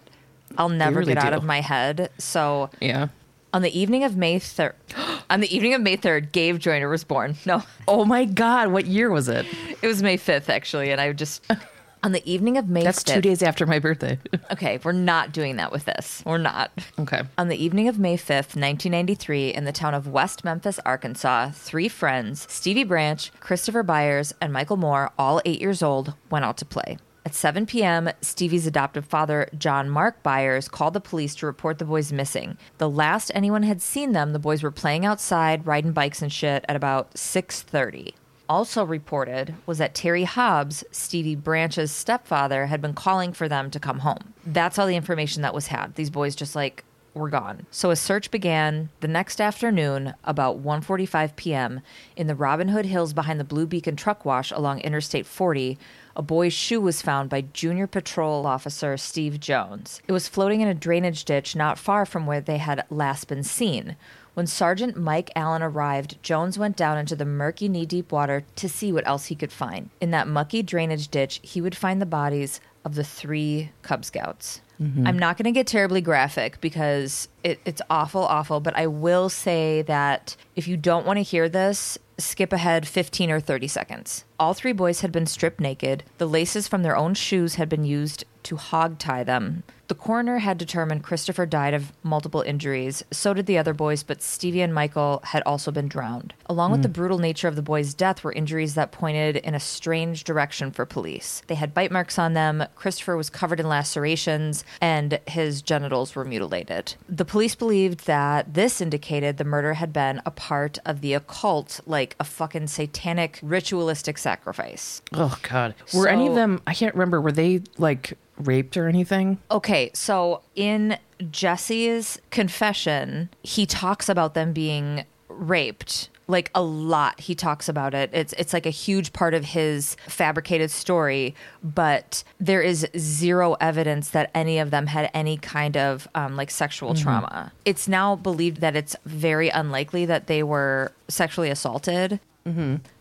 I'll 0.59 0.69
never 0.69 1.01
really 1.01 1.15
get 1.15 1.25
out 1.25 1.31
do. 1.31 1.37
of 1.37 1.45
my 1.45 1.61
head. 1.61 2.11
So 2.19 2.71
yeah. 2.81 3.09
on 3.53 3.63
the 3.63 3.79
evening 3.79 4.05
of 4.05 4.17
May 4.17 4.39
3rd, 4.39 4.73
on 5.31 5.41
the 5.41 5.55
evening 5.55 5.75
of 5.75 5.81
May 5.81 5.97
3rd, 5.97 6.33
Gabe 6.33 6.59
Joyner 6.59 6.89
was 6.89 7.05
born. 7.05 7.37
No, 7.47 7.63
Oh 7.89 8.05
my 8.05 8.25
god, 8.25 8.69
what 8.69 8.87
year 8.87 9.11
was 9.11 9.29
it? 9.29 9.47
it 9.83 9.87
was 9.87 10.03
May 10.03 10.17
5th, 10.19 10.49
actually. 10.49 10.91
And 10.91 11.01
I 11.01 11.13
just, 11.13 11.45
on 12.03 12.13
the 12.13 12.31
evening 12.31 12.57
of 12.57 12.69
May 12.69 12.83
That's 12.83 13.03
5th. 13.03 13.15
two 13.15 13.21
days 13.21 13.43
after 13.43 13.67
my 13.67 13.79
birthday. 13.79 14.19
Okay, 14.53 14.79
we're 14.85 14.93
not 14.93 15.33
doing 15.33 15.57
that 15.57 15.73
with 15.73 15.87
this. 15.87 16.23
We're 16.25 16.39
not. 16.39 16.71
okay. 17.01 17.23
On 17.37 17.49
the 17.49 17.63
evening 17.63 17.89
of 17.89 17.99
May 17.99 18.17
5th, 18.17 18.55
1993, 18.55 19.53
in 19.53 19.65
the 19.65 19.73
town 19.73 19.93
of 19.93 20.07
West 20.07 20.45
Memphis, 20.45 20.79
Arkansas, 20.87 21.51
three 21.53 21.89
friends, 21.89 22.47
Stevie 22.49 22.85
Branch, 22.85 23.33
Christopher 23.41 23.83
Byers, 23.83 24.33
and 24.41 24.53
Michael 24.53 24.77
Moore, 24.77 25.11
all 25.19 25.43
eight 25.45 25.61
years 25.61 25.83
old, 25.83 26.15
went 26.31 26.45
out 26.45 26.57
to 26.59 26.65
play. 26.65 26.97
At 27.25 27.35
7 27.35 27.67
p.m., 27.67 28.09
Stevie's 28.21 28.69
adoptive 28.69 29.05
father, 29.05 29.49
John 29.59 29.91
Mark 29.91 30.23
Byers, 30.23 30.69
called 30.69 30.95
the 30.95 31.01
police 31.01 31.35
to 31.37 31.47
report 31.47 31.79
the 31.79 31.85
boys 31.85 32.13
missing. 32.13 32.57
The 32.79 32.89
last 32.89 33.33
anyone 33.35 33.65
had 33.65 33.83
seen 33.83 34.13
them, 34.13 34.33
the 34.33 34.39
boys 34.39 34.63
were 34.63 34.71
playing 34.71 35.05
outside, 35.05 35.67
riding 35.67 35.91
bikes 35.91 36.23
and 36.23 36.33
shit 36.33 36.65
at 36.69 36.77
about 36.77 37.15
6:30. 37.15 38.15
Also 38.49 38.85
reported 38.85 39.55
was 39.67 39.79
that 39.79 39.95
Terry 39.95 40.25
Hobbs, 40.25 40.85
Stevie 40.91 41.35
Branch's 41.35 41.91
stepfather, 41.91 42.67
had 42.67 42.81
been 42.81 42.95
calling 42.95 43.33
for 43.33 43.49
them 43.49 43.71
to 43.71 43.81
come 43.81 44.01
home. 44.01 44.35
That's 44.45 44.79
all 44.79 44.87
the 44.87 44.97
information 44.97 45.43
that 45.43 45.55
was 45.55 45.67
had. 45.69 45.95
These 45.95 46.11
boys 46.11 46.37
just 46.37 46.55
like 46.55 46.85
were 47.17 47.31
gone. 47.31 47.67
So 47.71 47.91
a 47.91 47.97
search 47.97 48.31
began 48.31 48.91
the 49.01 49.09
next 49.09 49.41
afternoon 49.41 50.15
about 50.25 50.63
1:45 50.63 51.35
p.m. 51.35 51.81
in 52.15 52.27
the 52.27 52.35
Robin 52.35 52.69
Hood 52.69 52.87
Hills 52.87 53.13
behind 53.13 53.41
the 53.41 53.45
Blue 53.45 53.67
Beacon 53.67 53.97
truck 53.97 54.25
wash 54.25 54.51
along 54.53 54.81
Interstate 54.81 55.27
40. 55.27 55.79
A 56.15 56.23
boy's 56.23 56.53
shoe 56.53 56.81
was 56.81 57.03
found 57.03 57.29
by 57.29 57.41
junior 57.41 57.87
patrol 57.87 58.47
officer 58.47 58.97
Steve 58.97 59.41
Jones. 59.41 60.01
It 60.07 60.13
was 60.13 60.29
floating 60.29 60.61
in 60.61 60.69
a 60.69 60.75
drainage 60.75 61.25
ditch 61.25 61.57
not 61.57 61.79
far 61.79 62.07
from 62.07 62.27
where 62.27 62.41
they 62.41 62.59
had 62.59 62.85
last 62.91 63.29
been 63.29 63.43
seen. 63.43 63.97
When 64.37 64.47
Sergeant 64.47 64.99
Mike 64.99 65.31
Allen 65.35 65.63
arrived, 65.63 66.23
Jones 66.23 66.59
went 66.59 66.77
down 66.77 66.99
into 66.99 67.17
the 67.17 67.25
murky, 67.25 67.71
knee 67.71 67.87
deep 67.87 68.13
water 68.13 68.45
to 68.57 68.69
see 68.69 68.93
what 68.93 69.09
else 69.09 69.25
he 69.27 69.35
could 69.35 69.51
find. 69.51 69.89
In 69.99 70.11
that 70.11 70.29
mucky 70.29 70.63
drainage 70.63 71.09
ditch, 71.09 71.41
he 71.43 71.63
would 71.63 71.75
find 71.75 72.03
the 72.03 72.07
bodies 72.07 72.61
of 72.85 72.97
the 72.97 73.03
three 73.03 73.71
Cub 73.81 74.05
Scouts. 74.05 74.61
Mm-hmm. 74.79 75.07
I'm 75.07 75.19
not 75.19 75.39
going 75.39 75.47
to 75.47 75.59
get 75.59 75.67
terribly 75.67 76.03
graphic 76.03 76.61
because 76.61 77.29
it, 77.43 77.61
it's 77.65 77.81
awful, 77.89 78.27
awful, 78.27 78.61
but 78.61 78.77
I 78.77 78.89
will 78.89 79.31
say 79.31 79.81
that 79.81 80.37
if 80.55 80.69
you 80.69 80.77
don't 80.77 81.07
want 81.07 81.17
to 81.17 81.23
hear 81.23 81.49
this, 81.49 81.97
skip 82.19 82.53
ahead 82.53 82.87
15 82.87 83.31
or 83.31 83.41
30 83.41 83.69
seconds. 83.69 84.27
All 84.39 84.53
three 84.53 84.75
boys 84.75 85.01
had 85.01 85.13
been 85.13 85.25
stripped 85.25 85.61
naked. 85.61 86.05
The 86.19 86.29
laces 86.29 86.69
from 86.69 86.83
their 86.83 86.95
own 86.95 87.15
shoes 87.15 87.55
had 87.55 87.71
been 87.71 87.85
used 87.85 88.27
to 88.43 88.57
hog 88.57 88.99
tie 88.99 89.25
them. 89.25 89.63
The 89.89 89.95
coroner 89.95 90.39
had 90.39 90.59
determined 90.59 91.05
Christopher 91.05 91.47
died 91.47 91.75
of 91.75 91.93
multiple 92.03 92.41
injuries. 92.43 93.05
So 93.11 93.35
did 93.35 93.47
the 93.47 93.59
other 93.59 93.75
boys, 93.75 94.03
but 94.03 94.23
Stevie 94.23 94.63
and 94.63 94.75
Michael 94.75 95.21
had 95.25 95.43
also 95.45 95.71
been 95.71 95.89
drowned. 95.89 96.35
Along 96.47 96.73
with 96.73 96.83
the 96.83 96.89
hmm. 96.89 96.93
brutal 96.93 97.19
nature 97.19 97.49
of 97.49 97.57
the 97.57 97.63
boys' 97.63 97.95
death 97.95 98.25
were 98.25 98.33
injuries 98.33 98.75
that 98.75 98.93
pointed 98.93 99.37
in 99.37 99.55
a 99.55 99.61
strange 99.61 100.25
direction 100.25 100.71
for 100.71 100.85
police. 100.87 101.43
They 101.47 101.55
had 101.55 101.75
bite 101.75 101.93
marks 101.93 102.19
on 102.19 102.35
them. 102.35 102.65
Christopher 102.75 103.17
was 103.17 103.31
covered 103.31 103.61
in 103.61 103.69
lacerations, 103.69 104.65
and 104.81 105.21
his 105.27 105.63
genitals 105.63 106.15
were 106.15 106.25
mutilated. 106.25 106.95
The 107.09 107.25
police 107.25 107.55
believed 107.55 108.07
that 108.07 108.55
this 108.55 108.81
indicated 108.81 109.37
the 109.37 109.45
murder 109.45 109.75
had 109.75 109.93
been 109.93 110.21
a 110.27 110.31
part 110.31 110.79
of 110.85 111.01
the 111.01 111.15
occult, 111.15 111.81
like 111.87 112.17
a 112.19 112.25
fucking 112.25 112.67
satanic 112.67 113.39
ritualistic 113.43 114.19
sacrifice. 114.19 115.03
Oh 115.13 115.39
god. 115.49 115.75
Were 115.95 116.09
any 116.09 116.27
of 116.27 116.35
them 116.35 116.61
I 116.67 116.75
can't 116.75 116.95
remember, 116.95 117.21
were 117.21 117.33
they 117.33 117.63
like 117.79 118.17
raped 118.39 118.77
or 118.77 118.89
anything? 118.89 119.39
Okay, 119.51 119.91
so 119.95 120.43
in 120.55 120.99
Jesse's 121.31 122.21
confession, 122.31 123.31
he 123.43 123.67
talks 123.67 124.09
about 124.09 124.35
them 124.35 124.53
being 124.53 125.05
raped 125.29 126.09
like 126.29 126.51
a 126.55 126.63
lot. 126.63 127.21
He 127.21 127.35
talks 127.35 127.69
about 127.69 127.95
it. 127.95 128.11
It's 128.13 128.33
it's 128.35 128.53
like 128.53 128.67
a 128.67 128.71
huge 128.71 129.13
part 129.13 129.35
of 129.35 129.45
his 129.45 129.97
fabricated 130.09 130.71
story, 130.71 131.35
but 131.63 132.25
there 132.41 132.63
is 132.63 132.87
zero 132.97 133.55
evidence 133.61 134.11
that 134.11 134.31
any 134.35 134.59
of 134.59 134.71
them 134.71 134.87
had 134.87 135.11
any 135.15 135.37
kind 135.37 135.77
of 135.77 136.09
um, 136.15 136.37
like 136.37 136.51
sexual 136.51 136.95
trauma. 136.95 137.53
It's 137.65 137.87
now 137.87 138.17
believed 138.17 138.61
that 138.61 138.75
it's 138.77 138.97
very 139.05 139.49
unlikely 139.51 140.07
that 140.07 140.27
they 140.27 140.43
were 140.43 140.93
sexually 141.09 141.51
assaulted. 141.51 142.21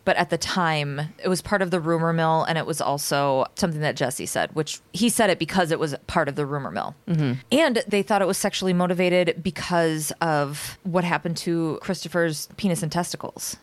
But 0.04 0.16
at 0.16 0.30
the 0.30 0.38
time, 0.38 1.00
it 1.22 1.28
was 1.28 1.40
part 1.40 1.62
of 1.62 1.70
the 1.70 1.80
rumor 1.80 2.12
mill, 2.12 2.44
and 2.44 2.58
it 2.58 2.66
was 2.66 2.80
also 2.80 3.46
something 3.54 3.80
that 3.80 3.96
Jesse 3.96 4.26
said, 4.26 4.54
which 4.54 4.80
he 4.92 5.08
said 5.08 5.30
it 5.30 5.38
because 5.38 5.70
it 5.70 5.78
was 5.78 5.94
part 6.06 6.28
of 6.28 6.34
the 6.34 6.44
rumor 6.46 6.70
mill. 6.70 6.94
And 7.52 7.82
they 7.86 8.02
thought 8.02 8.22
it 8.22 8.26
was 8.28 8.38
sexually 8.38 8.72
motivated 8.72 9.42
because 9.42 10.12
of 10.20 10.78
what 10.82 11.04
happened 11.04 11.36
to 11.38 11.78
Christopher's 11.80 12.48
penis 12.56 12.82
and 12.82 12.90
testicles. 12.90 13.56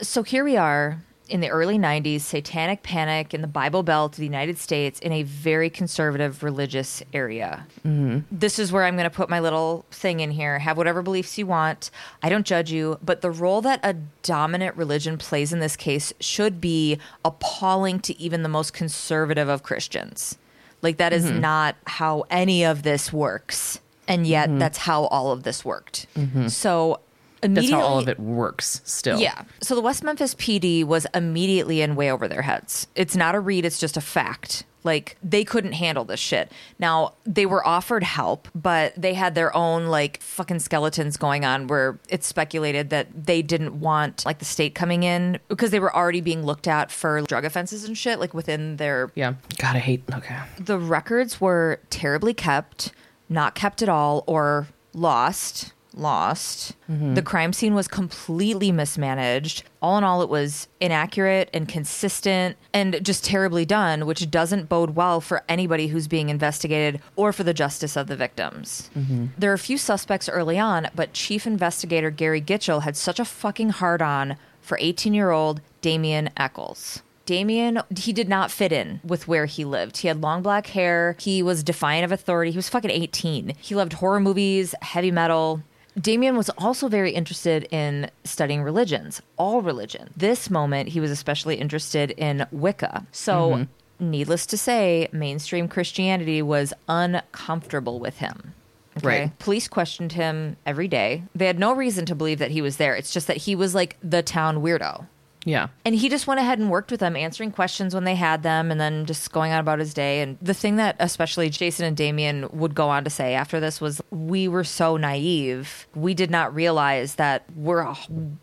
So 0.00 0.22
here 0.22 0.44
we 0.44 0.56
are 0.56 1.02
in 1.30 1.40
the 1.40 1.48
early 1.48 1.78
90s, 1.78 2.20
satanic 2.22 2.82
panic 2.82 3.32
in 3.32 3.40
the 3.40 3.46
Bible 3.46 3.82
Belt 3.82 4.12
of 4.12 4.18
the 4.18 4.24
United 4.24 4.58
States 4.58 4.98
in 5.00 5.12
a 5.12 5.22
very 5.22 5.70
conservative 5.70 6.42
religious 6.42 7.02
area. 7.12 7.66
Mm-hmm. 7.86 8.20
This 8.30 8.58
is 8.58 8.72
where 8.72 8.84
I'm 8.84 8.96
going 8.96 9.08
to 9.08 9.14
put 9.14 9.30
my 9.30 9.40
little 9.40 9.86
thing 9.90 10.20
in 10.20 10.30
here. 10.30 10.58
Have 10.58 10.76
whatever 10.76 11.02
beliefs 11.02 11.38
you 11.38 11.46
want. 11.46 11.90
I 12.22 12.28
don't 12.28 12.44
judge 12.44 12.70
you, 12.70 12.98
but 13.02 13.20
the 13.20 13.30
role 13.30 13.60
that 13.62 13.80
a 13.82 13.94
dominant 14.22 14.76
religion 14.76 15.16
plays 15.18 15.52
in 15.52 15.60
this 15.60 15.76
case 15.76 16.12
should 16.20 16.60
be 16.60 16.98
appalling 17.24 18.00
to 18.00 18.20
even 18.20 18.42
the 18.42 18.48
most 18.48 18.72
conservative 18.72 19.48
of 19.48 19.62
Christians. 19.62 20.36
Like, 20.82 20.96
that 20.96 21.12
is 21.12 21.26
mm-hmm. 21.26 21.40
not 21.40 21.76
how 21.86 22.24
any 22.30 22.64
of 22.64 22.82
this 22.82 23.12
works. 23.12 23.80
And 24.08 24.26
yet, 24.26 24.48
mm-hmm. 24.48 24.58
that's 24.58 24.78
how 24.78 25.04
all 25.04 25.30
of 25.30 25.44
this 25.44 25.64
worked. 25.64 26.06
So, 26.50 27.00
That's 27.40 27.70
how 27.70 27.80
all 27.80 27.98
of 27.98 28.08
it 28.08 28.18
works 28.18 28.80
still. 28.84 29.18
Yeah. 29.18 29.44
So 29.60 29.74
the 29.74 29.80
West 29.80 30.02
Memphis 30.02 30.34
PD 30.34 30.84
was 30.84 31.06
immediately 31.14 31.80
in 31.80 31.96
way 31.96 32.10
over 32.10 32.28
their 32.28 32.42
heads. 32.42 32.86
It's 32.94 33.16
not 33.16 33.34
a 33.34 33.40
read, 33.40 33.64
it's 33.64 33.78
just 33.80 33.96
a 33.96 34.00
fact. 34.00 34.64
Like 34.82 35.16
they 35.22 35.44
couldn't 35.44 35.72
handle 35.72 36.04
this 36.04 36.20
shit. 36.20 36.50
Now, 36.78 37.12
they 37.24 37.44
were 37.44 37.66
offered 37.66 38.02
help, 38.02 38.48
but 38.54 38.94
they 38.96 39.12
had 39.12 39.34
their 39.34 39.54
own 39.54 39.86
like 39.86 40.22
fucking 40.22 40.60
skeletons 40.60 41.16
going 41.18 41.44
on 41.44 41.66
where 41.66 41.98
it's 42.08 42.26
speculated 42.26 42.88
that 42.90 43.08
they 43.26 43.42
didn't 43.42 43.78
want 43.78 44.24
like 44.24 44.38
the 44.38 44.46
state 44.46 44.74
coming 44.74 45.02
in 45.02 45.38
because 45.48 45.70
they 45.70 45.80
were 45.80 45.94
already 45.94 46.22
being 46.22 46.44
looked 46.46 46.66
at 46.66 46.90
for 46.90 47.20
drug 47.22 47.44
offenses 47.44 47.84
and 47.84 47.96
shit 47.96 48.18
like 48.18 48.32
within 48.32 48.76
their 48.76 49.10
Yeah. 49.14 49.34
God, 49.58 49.76
I 49.76 49.80
hate 49.80 50.02
okay. 50.14 50.38
the 50.58 50.78
records 50.78 51.40
were 51.40 51.80
terribly 51.90 52.32
kept, 52.32 52.92
not 53.28 53.54
kept 53.54 53.82
at 53.82 53.88
all, 53.90 54.24
or 54.26 54.66
lost. 54.94 55.72
Lost. 55.94 56.76
Mm-hmm. 56.90 57.14
The 57.14 57.22
crime 57.22 57.52
scene 57.52 57.74
was 57.74 57.88
completely 57.88 58.70
mismanaged. 58.70 59.64
All 59.82 59.98
in 59.98 60.04
all, 60.04 60.22
it 60.22 60.28
was 60.28 60.68
inaccurate, 60.80 61.50
and 61.52 61.68
consistent 61.68 62.56
and 62.72 63.04
just 63.04 63.24
terribly 63.24 63.64
done, 63.64 64.06
which 64.06 64.30
doesn't 64.30 64.68
bode 64.68 64.90
well 64.96 65.20
for 65.20 65.42
anybody 65.48 65.88
who's 65.88 66.08
being 66.08 66.28
investigated 66.28 67.00
or 67.16 67.32
for 67.32 67.42
the 67.42 67.54
justice 67.54 67.96
of 67.96 68.06
the 68.06 68.16
victims. 68.16 68.90
Mm-hmm. 68.96 69.26
There 69.36 69.50
are 69.50 69.54
a 69.54 69.58
few 69.58 69.78
suspects 69.78 70.28
early 70.28 70.58
on, 70.58 70.88
but 70.94 71.12
Chief 71.12 71.46
Investigator 71.46 72.10
Gary 72.10 72.40
Gitchell 72.40 72.82
had 72.82 72.96
such 72.96 73.18
a 73.18 73.24
fucking 73.24 73.70
hard 73.70 74.02
on 74.02 74.36
for 74.60 74.78
18 74.80 75.14
year 75.14 75.30
old 75.30 75.60
Damien 75.80 76.30
Echols. 76.36 77.02
Damien, 77.26 77.80
he 77.96 78.12
did 78.12 78.28
not 78.28 78.50
fit 78.50 78.72
in 78.72 79.00
with 79.04 79.28
where 79.28 79.46
he 79.46 79.64
lived. 79.64 79.98
He 79.98 80.08
had 80.08 80.20
long 80.20 80.42
black 80.42 80.66
hair. 80.68 81.14
He 81.20 81.44
was 81.44 81.62
defiant 81.62 82.04
of 82.04 82.10
authority. 82.10 82.50
He 82.50 82.58
was 82.58 82.68
fucking 82.68 82.90
18. 82.90 83.54
He 83.60 83.76
loved 83.76 83.92
horror 83.94 84.18
movies, 84.18 84.74
heavy 84.82 85.12
metal. 85.12 85.62
Damien 85.98 86.36
was 86.36 86.50
also 86.50 86.88
very 86.88 87.12
interested 87.12 87.66
in 87.70 88.10
studying 88.24 88.62
religions, 88.62 89.20
all 89.36 89.62
religion. 89.62 90.10
This 90.16 90.50
moment, 90.50 90.90
he 90.90 91.00
was 91.00 91.10
especially 91.10 91.56
interested 91.56 92.12
in 92.12 92.46
Wicca. 92.52 93.06
So, 93.12 93.50
mm-hmm. 93.50 94.10
needless 94.10 94.46
to 94.46 94.58
say, 94.58 95.08
mainstream 95.12 95.68
Christianity 95.68 96.42
was 96.42 96.72
uncomfortable 96.88 97.98
with 97.98 98.18
him. 98.18 98.54
Okay. 98.96 99.06
Right. 99.06 99.38
Police 99.38 99.68
questioned 99.68 100.12
him 100.12 100.56
every 100.66 100.88
day. 100.88 101.22
They 101.34 101.46
had 101.46 101.58
no 101.58 101.74
reason 101.74 102.06
to 102.06 102.14
believe 102.14 102.38
that 102.40 102.50
he 102.50 102.62
was 102.62 102.76
there. 102.76 102.94
It's 102.94 103.12
just 103.12 103.28
that 103.28 103.38
he 103.38 103.54
was 103.54 103.74
like 103.74 103.96
the 104.02 104.22
town 104.22 104.62
weirdo. 104.62 105.06
Yeah. 105.44 105.68
And 105.84 105.94
he 105.94 106.08
just 106.08 106.26
went 106.26 106.40
ahead 106.40 106.58
and 106.58 106.70
worked 106.70 106.90
with 106.90 107.00
them, 107.00 107.16
answering 107.16 107.50
questions 107.50 107.94
when 107.94 108.04
they 108.04 108.14
had 108.14 108.42
them, 108.42 108.70
and 108.70 108.80
then 108.80 109.06
just 109.06 109.32
going 109.32 109.52
on 109.52 109.60
about 109.60 109.78
his 109.78 109.94
day. 109.94 110.20
And 110.20 110.36
the 110.40 110.54
thing 110.54 110.76
that 110.76 110.96
especially 110.98 111.48
Jason 111.50 111.86
and 111.86 111.96
Damien 111.96 112.48
would 112.52 112.74
go 112.74 112.88
on 112.88 113.04
to 113.04 113.10
say 113.10 113.34
after 113.34 113.60
this 113.60 113.80
was, 113.80 114.02
We 114.10 114.48
were 114.48 114.64
so 114.64 114.96
naive. 114.96 115.86
We 115.94 116.14
did 116.14 116.30
not 116.30 116.54
realize 116.54 117.14
that 117.14 117.44
we're 117.54 117.80
a, 117.80 117.96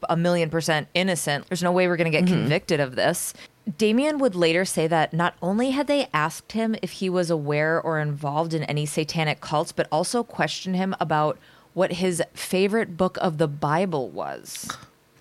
a 0.10 0.18
million 0.18 0.50
percent 0.50 0.88
innocent. 0.94 1.48
There's 1.48 1.64
no 1.64 1.72
way 1.72 1.88
we're 1.88 1.98
going 1.98 2.12
to 2.12 2.18
get 2.18 2.26
mm-hmm. 2.26 2.42
convicted 2.42 2.80
of 2.80 2.96
this. 2.96 3.34
Damien 3.78 4.18
would 4.20 4.34
later 4.34 4.64
say 4.64 4.88
that 4.88 5.14
not 5.14 5.36
only 5.42 5.72
had 5.72 5.88
they 5.88 6.08
asked 6.14 6.54
him 6.54 6.76
if 6.82 6.94
he 6.94 7.10
was 7.10 7.30
aware 7.30 7.82
or 7.82 8.00
involved 8.00 8.54
in 8.54 8.64
any 8.64 8.86
satanic 8.86 9.42
cults, 9.42 9.74
but 9.74 9.90
also 9.92 10.24
questioned 10.24 10.78
him 10.78 10.96
about 11.02 11.38
what 11.74 11.94
his 11.94 12.24
favorite 12.34 12.96
book 12.96 13.18
of 13.22 13.38
the 13.38 13.48
Bible 13.48 14.10
was. 14.10 14.70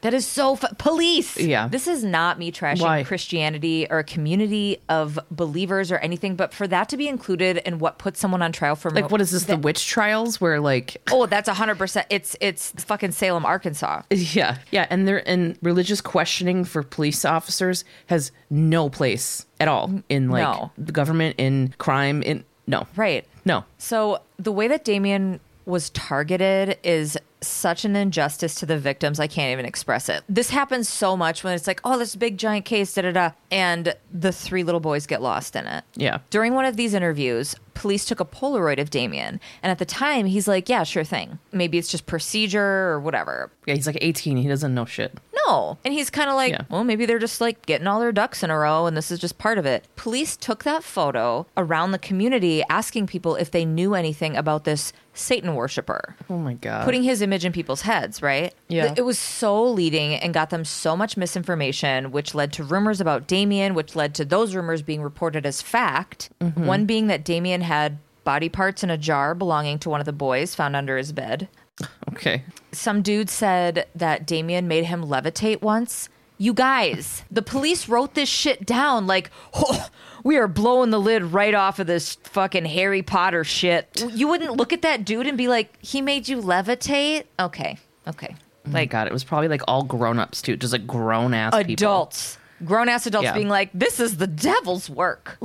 That 0.06 0.14
is 0.14 0.24
so 0.24 0.54
fu- 0.54 0.72
police. 0.78 1.36
Yeah. 1.36 1.66
This 1.66 1.88
is 1.88 2.04
not 2.04 2.38
me 2.38 2.52
trashing 2.52 2.80
Why? 2.82 3.02
Christianity 3.02 3.88
or 3.90 3.98
a 3.98 4.04
community 4.04 4.78
of 4.88 5.18
believers 5.32 5.90
or 5.90 5.96
anything, 5.98 6.36
but 6.36 6.54
for 6.54 6.68
that 6.68 6.88
to 6.90 6.96
be 6.96 7.08
included 7.08 7.56
in 7.56 7.80
what 7.80 7.98
puts 7.98 8.20
someone 8.20 8.40
on 8.40 8.52
trial 8.52 8.76
for 8.76 8.92
Like, 8.92 9.10
what 9.10 9.20
is 9.20 9.32
this? 9.32 9.46
The 9.46 9.56
witch 9.56 9.84
trials 9.88 10.40
where, 10.40 10.60
like, 10.60 10.96
Oh, 11.10 11.26
that's 11.26 11.48
hundred 11.48 11.76
percent. 11.78 12.06
It's 12.08 12.36
it's 12.40 12.70
fucking 12.84 13.10
Salem, 13.10 13.44
Arkansas. 13.44 14.02
yeah, 14.10 14.58
yeah, 14.70 14.86
and 14.90 15.08
there 15.08 15.28
and 15.28 15.58
religious 15.60 16.00
questioning 16.00 16.62
for 16.64 16.84
police 16.84 17.24
officers 17.24 17.84
has 18.06 18.30
no 18.48 18.88
place 18.88 19.44
at 19.58 19.66
all 19.66 19.90
in 20.08 20.30
like 20.30 20.44
No. 20.44 20.70
the 20.78 20.92
government, 20.92 21.34
in 21.36 21.74
crime, 21.78 22.22
in 22.22 22.44
no, 22.68 22.86
Right. 22.94 23.26
no, 23.44 23.64
So 23.78 24.20
the 24.38 24.52
way 24.52 24.68
that 24.68 24.84
Damien 24.84 25.40
was 25.66 25.90
targeted 25.90 26.78
is 26.82 27.18
such 27.42 27.84
an 27.84 27.94
injustice 27.96 28.54
to 28.56 28.66
the 28.66 28.78
victims. 28.78 29.20
I 29.20 29.26
can't 29.26 29.52
even 29.52 29.66
express 29.66 30.08
it. 30.08 30.22
This 30.28 30.50
happens 30.50 30.88
so 30.88 31.16
much 31.16 31.44
when 31.44 31.52
it's 31.54 31.66
like, 31.66 31.80
oh, 31.84 31.98
this 31.98 32.16
big 32.16 32.38
giant 32.38 32.64
case, 32.64 32.94
da 32.94 33.02
da 33.02 33.12
da, 33.12 33.30
and 33.50 33.94
the 34.12 34.32
three 34.32 34.62
little 34.62 34.80
boys 34.80 35.06
get 35.06 35.20
lost 35.20 35.54
in 35.54 35.66
it. 35.66 35.84
yeah, 35.96 36.18
During 36.30 36.54
one 36.54 36.64
of 36.64 36.76
these 36.76 36.94
interviews, 36.94 37.54
police 37.74 38.04
took 38.06 38.20
a 38.20 38.24
Polaroid 38.24 38.80
of 38.80 38.88
Damien, 38.90 39.38
and 39.62 39.70
at 39.70 39.78
the 39.78 39.84
time, 39.84 40.24
he's 40.26 40.48
like, 40.48 40.68
"Yeah, 40.68 40.82
sure 40.84 41.04
thing. 41.04 41.38
Maybe 41.52 41.76
it's 41.78 41.90
just 41.90 42.06
procedure 42.06 42.88
or 42.88 42.98
whatever." 43.00 43.50
yeah. 43.66 43.74
He's 43.74 43.86
like 43.86 43.98
eighteen. 44.00 44.38
He 44.38 44.48
doesn't 44.48 44.74
know 44.74 44.86
shit. 44.86 45.12
No. 45.46 45.78
And 45.84 45.92
he's 45.94 46.10
kind 46.10 46.28
of 46.28 46.36
like, 46.36 46.52
Yeah. 46.52 46.62
well, 46.68 46.84
maybe 46.84 47.06
they're 47.06 47.18
just 47.18 47.40
like 47.40 47.64
getting 47.66 47.86
all 47.86 48.00
their 48.00 48.12
ducks 48.12 48.42
in 48.42 48.50
a 48.50 48.58
row 48.58 48.86
and 48.86 48.96
this 48.96 49.10
is 49.10 49.18
just 49.18 49.38
part 49.38 49.58
of 49.58 49.66
it. 49.66 49.86
Police 49.96 50.36
took 50.36 50.64
that 50.64 50.82
photo 50.82 51.46
around 51.56 51.92
the 51.92 51.98
community 51.98 52.62
asking 52.68 53.06
people 53.06 53.36
if 53.36 53.50
they 53.50 53.64
knew 53.64 53.94
anything 53.94 54.36
about 54.36 54.64
this 54.64 54.92
Satan 55.14 55.54
worshiper, 55.54 56.14
Oh 56.28 56.36
my 56.38 56.52
god, 56.54 56.84
putting 56.84 57.02
his 57.02 57.22
image 57.22 57.44
in 57.44 57.52
people's 57.52 57.80
heads, 57.82 58.20
right? 58.20 58.52
Yeah. 58.68 58.92
It 58.96 59.02
was 59.02 59.18
so 59.18 59.64
leading 59.64 60.14
and 60.14 60.34
got 60.34 60.50
them 60.50 60.64
so 60.64 60.94
much 60.96 61.16
misinformation, 61.16 62.10
which 62.12 62.34
led 62.34 62.52
to 62.54 62.64
rumors 62.64 63.00
about 63.00 63.26
Damien, 63.26 63.74
which 63.74 63.96
led 63.96 64.14
to 64.16 64.24
those 64.26 64.54
rumors 64.54 64.82
being 64.82 65.00
reported 65.02 65.46
as 65.46 65.62
fact. 65.62 66.28
Mm-hmm. 66.40 66.66
One 66.66 66.84
being 66.86 67.06
that 67.06 67.24
Damien 67.24 67.62
had 67.62 67.98
body 68.24 68.48
parts 68.48 68.82
in 68.82 68.90
a 68.90 68.98
jar 68.98 69.34
belonging 69.34 69.78
to 69.78 69.88
one 69.88 70.00
of 70.00 70.06
the 70.06 70.12
boys 70.12 70.54
found 70.54 70.76
under 70.76 70.98
his 70.98 71.12
bed. 71.12 71.48
okay, 72.10 72.42
Some 72.72 73.02
dude 73.02 73.30
said 73.30 73.86
that 73.94 74.26
Damien 74.26 74.66
made 74.68 74.84
him 74.84 75.04
levitate 75.04 75.62
once. 75.62 76.08
You 76.38 76.52
guys, 76.52 77.22
the 77.30 77.40
police 77.42 77.88
wrote 77.88 78.14
this 78.14 78.28
shit 78.28 78.66
down 78.66 79.06
like, 79.06 79.30
"Oh, 79.54 79.88
we 80.22 80.36
are 80.36 80.48
blowing 80.48 80.90
the 80.90 81.00
lid 81.00 81.22
right 81.24 81.54
off 81.54 81.78
of 81.78 81.86
this 81.86 82.16
fucking 82.24 82.66
Harry 82.66 83.02
Potter 83.02 83.42
shit. 83.44 84.04
You 84.12 84.28
wouldn't 84.28 84.52
look 84.56 84.72
at 84.72 84.82
that 84.82 85.04
dude 85.04 85.26
and 85.26 85.38
be 85.38 85.48
like, 85.48 85.76
he 85.80 86.02
made 86.02 86.28
you 86.28 86.38
levitate? 86.38 87.24
Okay, 87.40 87.78
okay. 88.06 88.34
Oh 88.34 88.42
like 88.66 88.74
Like, 88.74 88.90
God, 88.90 89.06
it 89.06 89.12
was 89.12 89.24
probably 89.24 89.48
like 89.48 89.62
all 89.68 89.82
grown 89.84 90.18
ups 90.18 90.42
too, 90.42 90.56
just 90.56 90.72
like 90.72 90.86
grown 90.86 91.32
ass 91.32 91.54
people. 91.64 91.72
adults. 91.74 92.38
Grown 92.64 92.88
ass 92.88 93.06
adults 93.06 93.24
Yeah. 93.26 93.34
being 93.34 93.48
like, 93.48 93.70
this 93.72 94.00
is 94.00 94.16
the 94.16 94.26
devil's 94.26 94.90
work. 94.90 95.38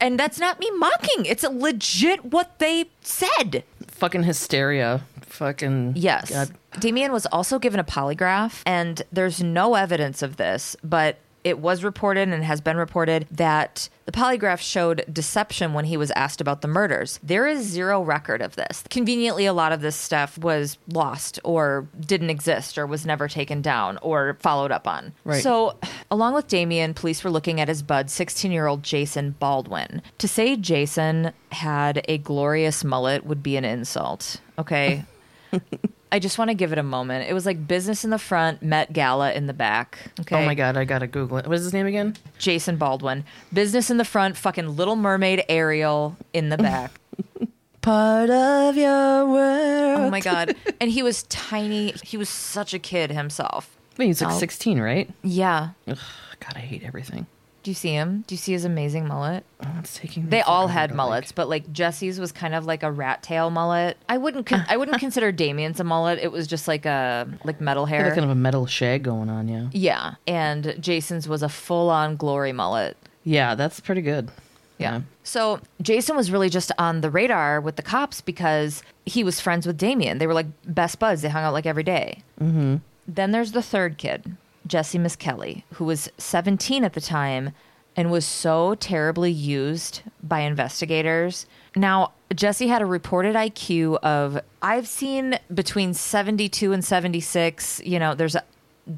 And 0.00 0.18
that's 0.18 0.38
not 0.38 0.58
me 0.60 0.68
mocking. 0.72 1.24
It's 1.24 1.42
legit 1.44 2.24
what 2.24 2.58
they 2.58 2.90
said. 3.00 3.64
fucking 3.88 4.24
hysteria, 4.24 5.00
fucking 5.36 5.92
Yes. 5.96 6.30
God. 6.30 6.50
Damien 6.78 7.12
was 7.12 7.26
also 7.26 7.58
given 7.58 7.80
a 7.80 7.84
polygraph, 7.84 8.62
and 8.66 9.02
there's 9.12 9.42
no 9.42 9.74
evidence 9.74 10.22
of 10.22 10.36
this, 10.36 10.76
but 10.82 11.18
it 11.46 11.60
was 11.60 11.84
reported 11.84 12.28
and 12.28 12.42
has 12.42 12.60
been 12.60 12.76
reported 12.76 13.24
that 13.30 13.88
the 14.04 14.10
polygraph 14.10 14.58
showed 14.58 15.04
deception 15.12 15.74
when 15.74 15.84
he 15.84 15.96
was 15.96 16.10
asked 16.10 16.40
about 16.40 16.60
the 16.60 16.66
murders. 16.66 17.20
There 17.22 17.46
is 17.46 17.64
zero 17.64 18.02
record 18.02 18.42
of 18.42 18.56
this. 18.56 18.82
Conveniently, 18.90 19.46
a 19.46 19.52
lot 19.52 19.70
of 19.70 19.80
this 19.80 19.94
stuff 19.94 20.36
was 20.38 20.76
lost 20.88 21.38
or 21.44 21.86
didn't 22.00 22.30
exist 22.30 22.76
or 22.76 22.84
was 22.84 23.06
never 23.06 23.28
taken 23.28 23.62
down 23.62 23.96
or 24.02 24.36
followed 24.40 24.72
up 24.72 24.88
on. 24.88 25.12
Right. 25.24 25.40
So, 25.40 25.78
along 26.10 26.34
with 26.34 26.48
Damien, 26.48 26.94
police 26.94 27.22
were 27.22 27.30
looking 27.30 27.60
at 27.60 27.68
his 27.68 27.80
bud, 27.80 28.10
16 28.10 28.50
year 28.50 28.66
old 28.66 28.82
Jason 28.82 29.36
Baldwin. 29.38 30.02
To 30.18 30.26
say 30.26 30.56
Jason 30.56 31.32
had 31.52 32.04
a 32.08 32.18
glorious 32.18 32.82
mullet 32.82 33.24
would 33.24 33.44
be 33.44 33.56
an 33.56 33.64
insult. 33.64 34.40
Okay. 34.58 35.04
I 36.12 36.18
just 36.20 36.38
want 36.38 36.50
to 36.50 36.54
give 36.54 36.72
it 36.72 36.78
a 36.78 36.82
moment. 36.84 37.28
It 37.28 37.34
was 37.34 37.44
like 37.46 37.66
business 37.66 38.04
in 38.04 38.10
the 38.10 38.18
front, 38.18 38.62
Met 38.62 38.92
Gala 38.92 39.32
in 39.32 39.46
the 39.48 39.52
back. 39.52 39.98
Okay. 40.20 40.36
Oh 40.36 40.46
my 40.46 40.54
god, 40.54 40.76
I 40.76 40.84
gotta 40.84 41.06
Google 41.06 41.38
it. 41.38 41.46
What 41.46 41.56
is 41.56 41.64
his 41.64 41.72
name 41.72 41.86
again? 41.86 42.16
Jason 42.38 42.76
Baldwin. 42.76 43.24
Business 43.52 43.90
in 43.90 43.96
the 43.96 44.04
front, 44.04 44.36
fucking 44.36 44.76
Little 44.76 44.96
Mermaid 44.96 45.44
Ariel 45.48 46.16
in 46.32 46.48
the 46.48 46.56
back. 46.58 46.92
Part 47.82 48.30
of 48.30 48.76
your 48.76 49.26
world. 49.26 50.00
oh 50.00 50.10
my 50.10 50.20
God. 50.20 50.56
And 50.80 50.90
he 50.90 51.02
was 51.02 51.22
tiny. 51.24 51.92
He 52.02 52.16
was 52.16 52.28
such 52.28 52.74
a 52.74 52.78
kid 52.78 53.10
himself. 53.12 53.76
I 53.98 54.02
mean, 54.02 54.08
he's 54.08 54.20
like 54.22 54.34
Oh. 54.34 54.38
sixteen, 54.38 54.80
right? 54.80 55.08
Yeah. 55.22 55.70
Ugh, 55.86 55.96
God, 56.40 56.52
I 56.56 56.60
hate 56.60 56.82
everything. 56.82 57.26
Do 57.66 57.70
you 57.72 57.74
see 57.74 57.90
him? 57.94 58.22
Do 58.28 58.36
you 58.36 58.38
see 58.38 58.52
his 58.52 58.64
amazing 58.64 59.08
mullet? 59.08 59.42
Oh, 59.60 59.68
it's 59.80 59.98
taking. 59.98 60.28
They 60.28 60.40
all 60.40 60.68
had 60.68 60.94
mullets, 60.94 61.30
like- 61.30 61.34
but 61.34 61.48
like 61.48 61.72
Jesse's 61.72 62.20
was 62.20 62.30
kind 62.30 62.54
of 62.54 62.64
like 62.64 62.84
a 62.84 62.92
rat 62.92 63.24
tail 63.24 63.50
mullet. 63.50 63.96
I 64.08 64.18
wouldn't 64.18 64.46
con- 64.46 64.64
I 64.68 64.76
wouldn't 64.76 65.00
consider 65.00 65.32
Damien's 65.32 65.80
a 65.80 65.84
mullet. 65.84 66.20
It 66.22 66.30
was 66.30 66.46
just 66.46 66.68
like 66.68 66.86
a 66.86 67.26
like 67.42 67.60
metal 67.60 67.84
hair. 67.84 68.08
kind 68.10 68.22
of 68.22 68.30
a 68.30 68.36
metal 68.36 68.66
shag 68.66 69.02
going 69.02 69.28
on, 69.28 69.48
yeah. 69.48 69.66
yeah, 69.72 70.14
and 70.28 70.76
Jason's 70.78 71.28
was 71.28 71.42
a 71.42 71.48
full 71.48 71.90
on 71.90 72.14
glory 72.14 72.52
mullet. 72.52 72.96
Yeah, 73.24 73.56
that's 73.56 73.80
pretty 73.80 74.02
good. 74.02 74.30
Yeah. 74.78 75.00
So 75.24 75.58
Jason 75.82 76.14
was 76.14 76.30
really 76.30 76.48
just 76.50 76.70
on 76.78 77.00
the 77.00 77.10
radar 77.10 77.60
with 77.60 77.74
the 77.74 77.82
cops 77.82 78.20
because 78.20 78.84
he 79.06 79.24
was 79.24 79.40
friends 79.40 79.66
with 79.66 79.76
Damien. 79.76 80.18
They 80.18 80.28
were 80.28 80.34
like 80.34 80.46
best 80.66 81.00
buds. 81.00 81.22
They 81.22 81.30
hung 81.30 81.42
out 81.42 81.52
like 81.52 81.66
every 81.66 81.82
day. 81.82 82.22
Mm-hmm. 82.40 82.76
Then 83.08 83.32
there's 83.32 83.50
the 83.50 83.62
third 83.62 83.98
kid, 83.98 84.36
Jesse 84.66 84.98
Misskelley, 84.98 85.64
who 85.74 85.84
was 85.84 86.10
17 86.18 86.84
at 86.84 86.92
the 86.94 87.00
time 87.00 87.52
and 87.96 88.10
was 88.10 88.26
so 88.26 88.74
terribly 88.74 89.32
used 89.32 90.02
by 90.22 90.40
investigators. 90.40 91.46
Now, 91.74 92.12
Jesse 92.34 92.68
had 92.68 92.82
a 92.82 92.86
reported 92.86 93.34
IQ 93.34 93.98
of, 93.98 94.38
I've 94.60 94.86
seen 94.86 95.38
between 95.52 95.94
72 95.94 96.72
and 96.72 96.84
76. 96.84 97.80
You 97.84 97.98
know, 97.98 98.14
there's 98.14 98.34
a, 98.34 98.42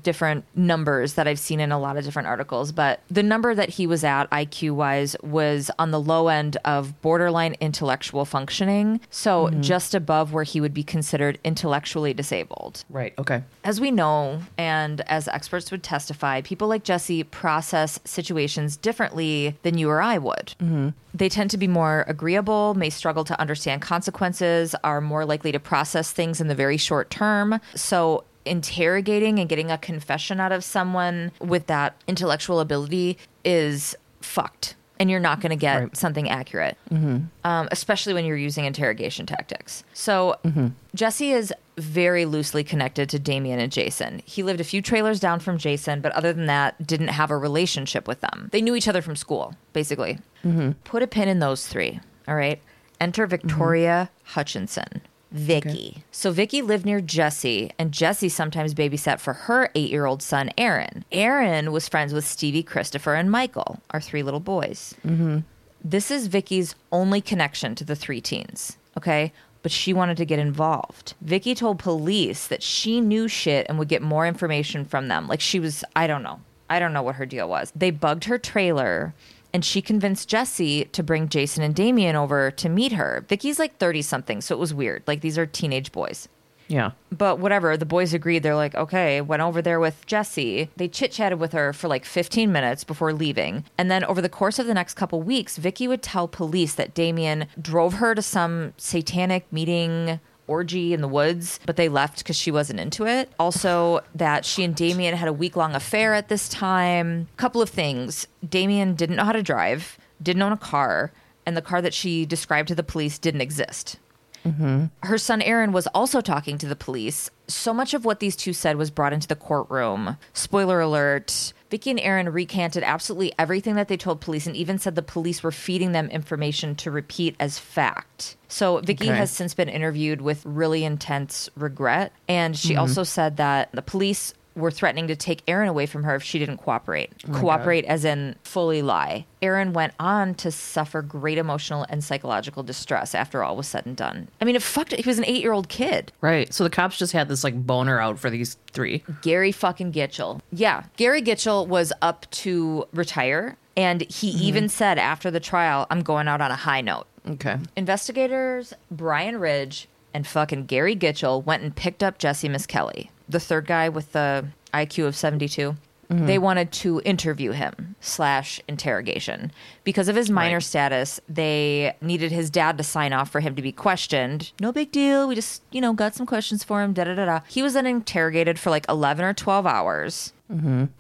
different 0.03 0.45
numbers 0.55 1.14
that 1.14 1.26
I've 1.26 1.39
seen 1.39 1.61
in 1.61 1.72
a 1.72 1.78
lot 1.78 1.97
of 1.97 2.05
different 2.05 2.28
articles, 2.28 2.72
but 2.72 3.01
the 3.11 3.22
number 3.22 3.55
that 3.55 3.68
he 3.68 3.86
was 3.86 4.05
at 4.05 4.30
IQ 4.30 4.72
wise 4.72 5.16
was 5.22 5.70
on 5.78 5.91
the 5.91 6.01
low 6.01 6.28
end 6.28 6.57
of 6.64 7.01
borderline 7.01 7.57
intellectual 7.61 8.24
functioning. 8.24 9.01
So 9.11 9.47
mm-hmm. 9.47 9.61
just 9.61 9.95
above 9.95 10.32
where 10.32 10.45
he 10.45 10.61
would 10.61 10.74
be 10.74 10.82
considered 10.82 11.39
intellectually 11.45 12.12
disabled. 12.14 12.84
Right. 12.89 13.14
Okay. 13.18 13.43
As 13.64 13.80
we 13.80 13.91
know, 13.91 14.41
and 14.57 15.01
as 15.03 15.28
experts 15.28 15.70
would 15.70 15.82
testify, 15.82 16.41
people 16.43 16.68
like 16.68 16.84
Jesse 16.84 17.24
process 17.24 17.99
situations 18.05 18.76
differently 18.76 19.57
than 19.62 19.78
you 19.78 19.89
or 19.89 20.01
I 20.01 20.18
would. 20.18 20.55
Mm-hmm. 20.61 20.91
They 21.14 21.28
tend 21.28 21.51
to 21.51 21.59
be 21.59 21.66
more 21.66 22.05
agreeable, 22.07 22.74
may 22.74 22.91
struggle 22.91 23.24
to 23.24 23.41
understand 23.41 23.82
consequences, 23.82 24.74
are 24.84 25.01
more 25.01 25.24
likely 25.24 25.53
to 25.53 25.59
process 25.59 26.12
things 26.12 26.41
in 26.41 26.49
the 26.49 26.55
very 26.55 26.76
short 26.76 27.11
term. 27.11 27.61
So, 27.74 28.24
interrogating 28.49 29.38
and 29.38 29.49
getting 29.49 29.70
a 29.70 29.78
confession 29.78 30.40
out 30.40 30.53
of 30.53 30.64
someone 30.64 31.32
with 31.40 31.66
that 31.66 31.94
intellectual 32.07 32.61
ability 32.61 33.18
is 33.44 33.94
fucked. 34.20 34.74
And 35.01 35.09
you're 35.09 35.20
not 35.20 35.40
going 35.40 35.51
to 35.51 35.57
get 35.57 35.78
Right. 35.78 35.96
something 35.96 36.28
accurate 36.28 36.76
mm-hmm. 36.90 37.18
um, 37.44 37.68
especially 37.70 38.14
when 38.14 38.24
you're 38.24 38.36
using 38.36 38.64
interrogation 38.64 39.26
tactics. 39.26 39.84
So 39.94 40.34
mm-hmm. 40.44 40.68
Jesse 40.92 41.30
is 41.30 41.55
very 41.76 42.24
loosely 42.24 42.64
connected 42.64 43.09
to 43.11 43.18
Damien 43.20 43.61
and 43.61 43.70
Jason. 43.70 44.20
He 44.24 44.42
lived 44.42 44.61
a 44.61 44.64
few 44.64 44.82
trailers 44.82 45.20
down 45.20 45.38
from 45.38 45.57
Jason, 45.57 46.01
but 46.01 46.11
other 46.12 46.32
than 46.32 46.46
that, 46.46 46.84
didn't 46.84 47.09
have 47.09 47.30
a 47.30 47.36
relationship 47.36 48.09
with 48.09 48.20
them. 48.22 48.49
They 48.51 48.61
knew 48.61 48.74
each 48.74 48.88
other 48.88 49.01
from 49.01 49.14
school, 49.14 49.55
basically. 49.72 50.18
Mm-hmm. 50.44 50.72
Put 50.82 51.05
a 51.05 51.07
pin 51.07 51.28
in 51.28 51.38
those 51.38 51.68
three. 51.68 52.01
All 52.26 52.34
right. 52.34 52.61
Enter 53.01 53.28
Victoria 53.28 54.11
Hutcheson. 54.32 55.03
Vicky. 55.31 56.05
So 56.11 56.31
Vicky 56.33 56.62
lived 56.62 56.87
near 56.87 57.01
Jesse, 57.01 57.70
and 57.79 57.93
Jesse 57.93 58.29
sometimes 58.29 58.74
babysat 58.74 59.20
for 59.20 59.35
her 59.35 59.70
eight-year-old 59.74 60.22
son 60.22 60.51
Aaron. 60.57 61.05
Aaron 61.12 61.70
was 61.72 61.89
friends 61.89 62.12
with 62.12 62.26
Stevie, 62.26 62.62
Christopher, 62.62 63.14
and 63.14 63.31
Michael, 63.31 63.81
our 63.91 64.01
three 64.01 64.22
little 64.22 64.41
boys. 64.41 64.95
Mm-hmm. 65.07 65.41
This 65.85 66.11
is 66.11 66.26
Vicky's 66.26 66.74
only 66.91 67.20
connection 67.20 67.74
to 67.74 67.85
the 67.85 67.95
three 67.97 68.20
teens. 68.20 68.79
Okay. 68.97 69.33
but 69.62 69.72
she 69.72 69.93
wanted 69.93 70.16
to 70.16 70.24
get 70.24 70.39
involved. 70.39 71.14
Vicky 71.20 71.55
told 71.55 71.79
police 71.79 72.47
that 72.47 72.62
she 72.62 73.01
knew 73.01 73.29
shit 73.29 73.66
and 73.68 73.79
would 73.79 73.89
get 73.89 74.03
more 74.03 74.26
information 74.26 74.85
from 74.85 75.09
them. 75.09 75.26
Like 75.29 75.41
she 75.41 75.61
was, 75.61 75.85
I 75.97 76.07
don't 76.07 76.22
know. 76.22 76.41
I 76.70 76.79
don't 76.79 76.93
know 76.93 77.03
what 77.03 77.16
her 77.16 77.26
deal 77.26 77.49
was. 77.49 77.72
They 77.74 77.91
bugged 77.91 78.24
her 78.24 78.39
trailer 78.39 79.14
and 79.59 79.64
she 79.64 79.82
convinced 79.82 80.28
Jesse 80.28 80.84
to 80.84 81.02
bring 81.02 81.28
Jason 81.28 81.64
and 81.64 81.74
Damien 81.74 82.14
over 82.14 82.52
to 82.52 82.68
meet 82.68 82.92
her. 82.92 83.24
Vicky's 83.28 83.59
like 83.59 83.76
30 83.76 84.02
something, 84.02 84.40
so 84.40 84.54
it 84.54 84.59
was 84.61 84.72
weird. 84.72 85.02
Like 85.09 85.20
these 85.20 85.36
are 85.36 85.46
teenage 85.46 85.90
boys. 85.90 86.28
Yeah. 86.68 86.92
But 87.11 87.40
whatever, 87.40 87.76
the 87.76 87.84
boys 87.84 88.14
agreed. 88.14 88.44
They're 88.44 88.54
like, 88.54 88.76
okay, 88.76 89.20
went 89.20 89.42
over 89.42 89.61
there 89.61 89.80
with 89.80 90.07
Jesse. 90.07 90.70
They 90.76 90.87
chit 90.87 91.11
chatted 91.11 91.41
with 91.41 91.54
her 91.54 91.72
for 91.72 91.88
like 91.88 92.04
15 92.04 92.53
minutes 92.53 92.84
before 92.84 93.12
leaving. 93.12 93.64
And 93.76 93.91
then 93.91 94.04
over 94.04 94.22
the 94.22 94.28
course 94.28 94.61
of 94.61 94.68
the 94.68 94.74
next 94.74 94.95
couple 94.95 95.20
weeks, 95.22 95.57
Vicky 95.57 95.88
would 95.88 96.03
tell 96.03 96.28
police 96.28 96.76
that 96.76 96.95
Damien 96.95 97.49
drove 97.61 97.95
her 97.95 98.14
to 98.14 98.22
some 98.22 98.74
satanic 98.76 99.53
meeting 99.53 100.20
orgy 100.49 100.92
in 100.92 101.00
the 101.00 101.08
woods, 101.08 101.61
but 101.66 101.76
they 101.76 101.88
left 101.88 102.18
because 102.18 102.37
she 102.37 102.50
wasn't 102.50 102.80
into 102.80 103.07
it. 103.07 103.30
Also, 103.38 104.00
that 104.14 104.45
she 104.45 104.64
and 104.64 104.75
Damien 104.75 105.14
had 105.14 105.29
a 105.29 105.33
week 105.33 105.54
long 105.54 105.75
affair 105.75 106.14
at 106.14 106.29
this 106.29 106.49
time. 106.49 107.29
Couple 107.37 107.62
of 107.62 107.70
things. 107.70 108.26
Damien 108.49 108.95
didn't 108.95 109.16
know 109.16 109.25
how 109.25 109.33
to 109.33 109.42
drive, 109.42 109.99
didn't 110.22 110.42
own 110.42 110.53
a 110.53 110.57
car, 110.57 111.12
and 111.46 111.57
the 111.57 111.62
car 111.62 111.80
that 111.80 111.95
she 111.95 112.26
described 112.26 112.68
to 112.68 112.75
the 112.75 112.83
police 112.83 113.18
didn't 113.18 113.41
exist. 113.41 113.99
Mm-hmm. 114.45 114.87
Her 115.03 115.18
son 115.18 115.42
Aaron 115.42 115.72
was 115.72 115.87
also 115.88 116.20
talking 116.20 116.58
to 116.58 116.68
the 116.68 116.76
police. 116.76 117.30
So 117.49 117.75
much 117.75 117.95
of 117.95 118.04
what 118.04 118.20
these 118.20 118.37
two 118.37 118.53
said 118.53 118.76
was 118.76 118.91
brought 118.91 119.12
into 119.12 119.29
the 119.29 119.37
courtroom. 119.37 120.16
Spoiler 120.33 120.80
alert. 120.80 121.53
Vicky 121.70 121.90
and 121.90 122.00
Aaron 122.00 122.30
recanted 122.30 122.82
absolutely 122.82 123.32
everything 123.38 123.74
that 123.74 123.88
they 123.88 123.96
told 123.96 124.20
police 124.20 124.46
and 124.46 124.57
even 124.57 124.78
said 124.78 124.95
the 124.95 125.03
police 125.03 125.42
were 125.42 125.53
feeding 125.53 125.92
them 125.92 126.08
information 126.08 126.74
to 126.76 126.90
repeat 126.90 127.36
as 127.38 127.58
fact. 127.58 128.36
So 128.49 128.78
Vicky 128.78 129.08
Okay. 129.08 129.18
has 129.18 129.30
since 129.30 129.54
been 129.54 129.68
interviewed 129.68 130.20
with 130.20 130.45
really 130.46 130.84
intense 130.84 131.50
regret 131.57 132.12
and 132.26 132.57
she 132.57 132.70
mm-hmm. 132.70 132.80
also 132.80 133.03
said 133.03 133.36
that 133.36 133.70
the 133.72 133.82
police 133.82 134.32
were 134.59 134.71
threatening 134.71 135.09
to 135.09 135.17
take 135.17 135.43
Aaron 135.49 135.68
away 135.68 135.87
from 135.87 136.05
her 136.05 136.14
if 136.14 136.22
she 136.22 136.39
didn't 136.39 136.59
cooperate. 136.59 137.13
Oh 137.29 137.41
cooperate 137.41 137.85
as 137.85 138.05
in 138.05 138.37
fully 138.43 138.83
lie. 138.83 139.26
Aaron 139.41 139.72
went 139.72 139.95
on 140.01 140.35
to 140.35 140.51
suffer 140.51 141.01
great 141.01 141.39
emotional 141.39 141.87
and 141.89 142.03
psychological 142.03 142.63
distress 142.63 143.14
after 143.14 143.45
all 143.45 143.57
was 143.57 143.68
said 143.68 143.87
and 143.87 143.97
done. 143.97 144.29
I 144.41 144.45
mean, 144.45 144.57
it 144.57 144.63
fucked. 144.63 144.93
He 144.93 145.09
was 145.09 145.18
an 145.18 145.25
eight-year-old 145.26 145.68
kid. 145.68 146.13
Right. 146.21 146.53
So 146.53 146.64
the 146.64 146.71
cops 146.71 146.99
just 146.99 147.13
had 147.13 147.29
this 147.29 147.45
like 147.45 147.67
boner 147.67 148.01
out 148.01 148.18
for 148.18 148.30
these 148.30 148.57
three. 148.72 149.05
Gary 149.22 149.53
fucking 149.53 149.93
Gitchell. 149.93 150.41
Yeah, 150.53 150.85
Gary 150.97 151.22
Gitchell 151.22 151.67
was 151.67 151.93
up 152.03 152.29
to 152.30 152.87
retire, 152.93 153.57
and 153.76 154.03
he 154.03 154.33
mm-hmm. 154.33 154.43
even 154.43 154.68
said 154.68 154.99
after 154.99 155.30
the 155.30 155.41
trial, 155.41 155.87
"I'm 155.91 156.03
going 156.03 156.29
out 156.29 156.41
on 156.41 156.51
a 156.51 156.57
high 156.57 156.80
note." 156.80 157.07
Okay. 157.26 157.59
Investigators 157.76 158.72
Brian 158.91 159.39
Ridge 159.39 159.89
and 160.14 160.26
fucking 160.26 160.67
Gary 160.67 160.97
Gitchell 160.97 161.45
went 161.45 161.63
and 161.63 161.75
picked 161.75 162.03
up 162.03 162.18
Jesse 162.18 162.49
Misskelley, 162.49 163.11
the 163.29 163.41
third 163.41 163.67
guy 163.67 163.88
with 163.88 164.13
the 164.13 164.46
IQ 164.72 165.07
of 165.07 165.17
72. 165.17 165.76
Mm-hmm. 166.11 166.25
They 166.26 166.38
wanted 166.38 166.72
to 166.72 167.03
interview 167.05 167.50
him 167.53 167.95
slash 168.00 168.63
interrogation 168.67 169.53
because 169.84 170.09
of 170.09 170.17
his 170.17 170.30
minor 170.30 170.57
Right. 170.57 170.63
status. 170.63 171.21
They 171.29 171.95
needed 172.00 172.33
his 172.33 172.49
dad 172.49 172.79
to 172.79 172.84
sign 172.84 173.13
off 173.13 173.29
for 173.30 173.41
him 173.41 173.55
to 173.57 173.61
be 173.61 173.72
questioned. 173.72 174.53
No 174.59 174.72
big 174.72 174.91
deal. 174.91 175.29
We 175.29 175.34
just 175.34 175.63
you 175.71 175.83
know 175.83 175.92
got 175.92 176.14
some 176.14 176.25
questions 176.25 176.64
for 176.64 176.83
him. 176.83 176.95
Da 176.95 177.05
da 177.05 177.14
da 177.14 177.26
da. 177.26 177.41
He 177.46 177.63
was 177.63 177.75
then 177.75 177.84
interrogated 177.87 178.59
for 178.59 178.71
like 178.71 178.87
11 178.88 179.22
or 179.22 179.34
12 179.34 179.67
hours. 179.67 180.33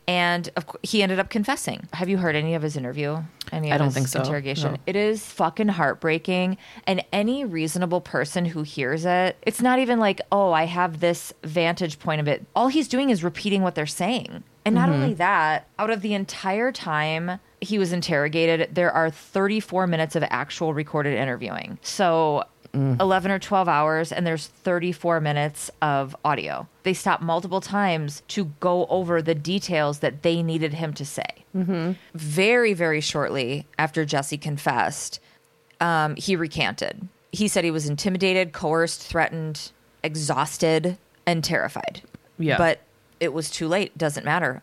And 0.06 0.50
of 0.56 0.66
course, 0.66 0.80
he 0.82 1.02
ended 1.02 1.18
up 1.18 1.30
confessing. 1.30 1.88
Have 1.94 2.08
you 2.08 2.18
heard 2.18 2.36
any 2.36 2.54
of 2.54 2.62
his 2.62 2.76
interview? 2.76 3.18
Any 3.50 3.70
of 3.70 3.74
I 3.74 3.78
don't 3.78 3.86
his 3.86 3.94
think 3.94 4.08
so, 4.08 4.20
Interrogation. 4.20 4.72
no. 4.72 4.78
It 4.86 4.94
is 4.96 5.24
fucking 5.24 5.68
heartbreaking. 5.68 6.58
And 6.86 7.02
any 7.12 7.44
reasonable 7.44 8.00
person 8.02 8.44
who 8.44 8.62
hears 8.62 9.04
it, 9.06 9.36
it's 9.42 9.62
not 9.62 9.78
even 9.78 9.98
like, 9.98 10.20
oh, 10.30 10.52
I 10.52 10.64
have 10.64 11.00
this 11.00 11.32
vantage 11.44 11.98
point 11.98 12.20
of 12.20 12.28
it. 12.28 12.44
All 12.54 12.68
he's 12.68 12.88
doing 12.88 13.10
is 13.10 13.24
repeating 13.24 13.62
what 13.62 13.74
they're 13.74 13.86
saying. 13.86 14.42
And 14.64 14.74
not 14.74 14.90
Mm-hmm. 14.90 15.02
only 15.02 15.14
that, 15.14 15.66
out 15.78 15.88
of 15.88 16.02
the 16.02 16.12
entire 16.12 16.72
time 16.72 17.40
he 17.62 17.78
was 17.78 17.92
interrogated, 17.92 18.74
there 18.74 18.92
are 18.92 19.08
34 19.10 19.86
minutes 19.86 20.14
of 20.14 20.22
actual 20.24 20.74
recorded 20.74 21.14
interviewing. 21.18 21.78
So 21.80 22.44
Mm. 22.72 23.00
11 23.00 23.30
or 23.30 23.38
12 23.38 23.68
hours, 23.68 24.12
and 24.12 24.26
there's 24.26 24.46
34 24.46 25.20
minutes 25.20 25.70
of 25.80 26.14
audio. 26.24 26.68
They 26.82 26.92
stopped 26.92 27.22
multiple 27.22 27.60
times 27.60 28.22
to 28.28 28.46
go 28.60 28.86
over 28.86 29.22
the 29.22 29.34
details 29.34 30.00
that 30.00 30.22
they 30.22 30.42
needed 30.42 30.74
him 30.74 30.92
to 30.94 31.04
say. 31.04 31.24
Very, 32.14 32.72
very 32.74 33.00
shortly 33.00 33.66
after 33.78 34.04
Jesse 34.04 34.38
confessed, 34.38 35.18
um, 35.80 36.14
he 36.16 36.36
recanted. 36.36 37.08
He 37.32 37.48
said 37.48 37.64
he 37.64 37.70
was 37.70 37.88
intimidated, 37.88 38.52
coerced, 38.52 39.02
threatened, 39.02 39.72
exhausted, 40.02 40.98
and 41.26 41.42
terrified. 41.42 42.02
Yeah. 42.38 42.58
But 42.58 42.80
it 43.20 43.32
was 43.32 43.50
too 43.50 43.66
late. 43.66 43.96
Doesn't 43.98 44.24
matter. 44.24 44.62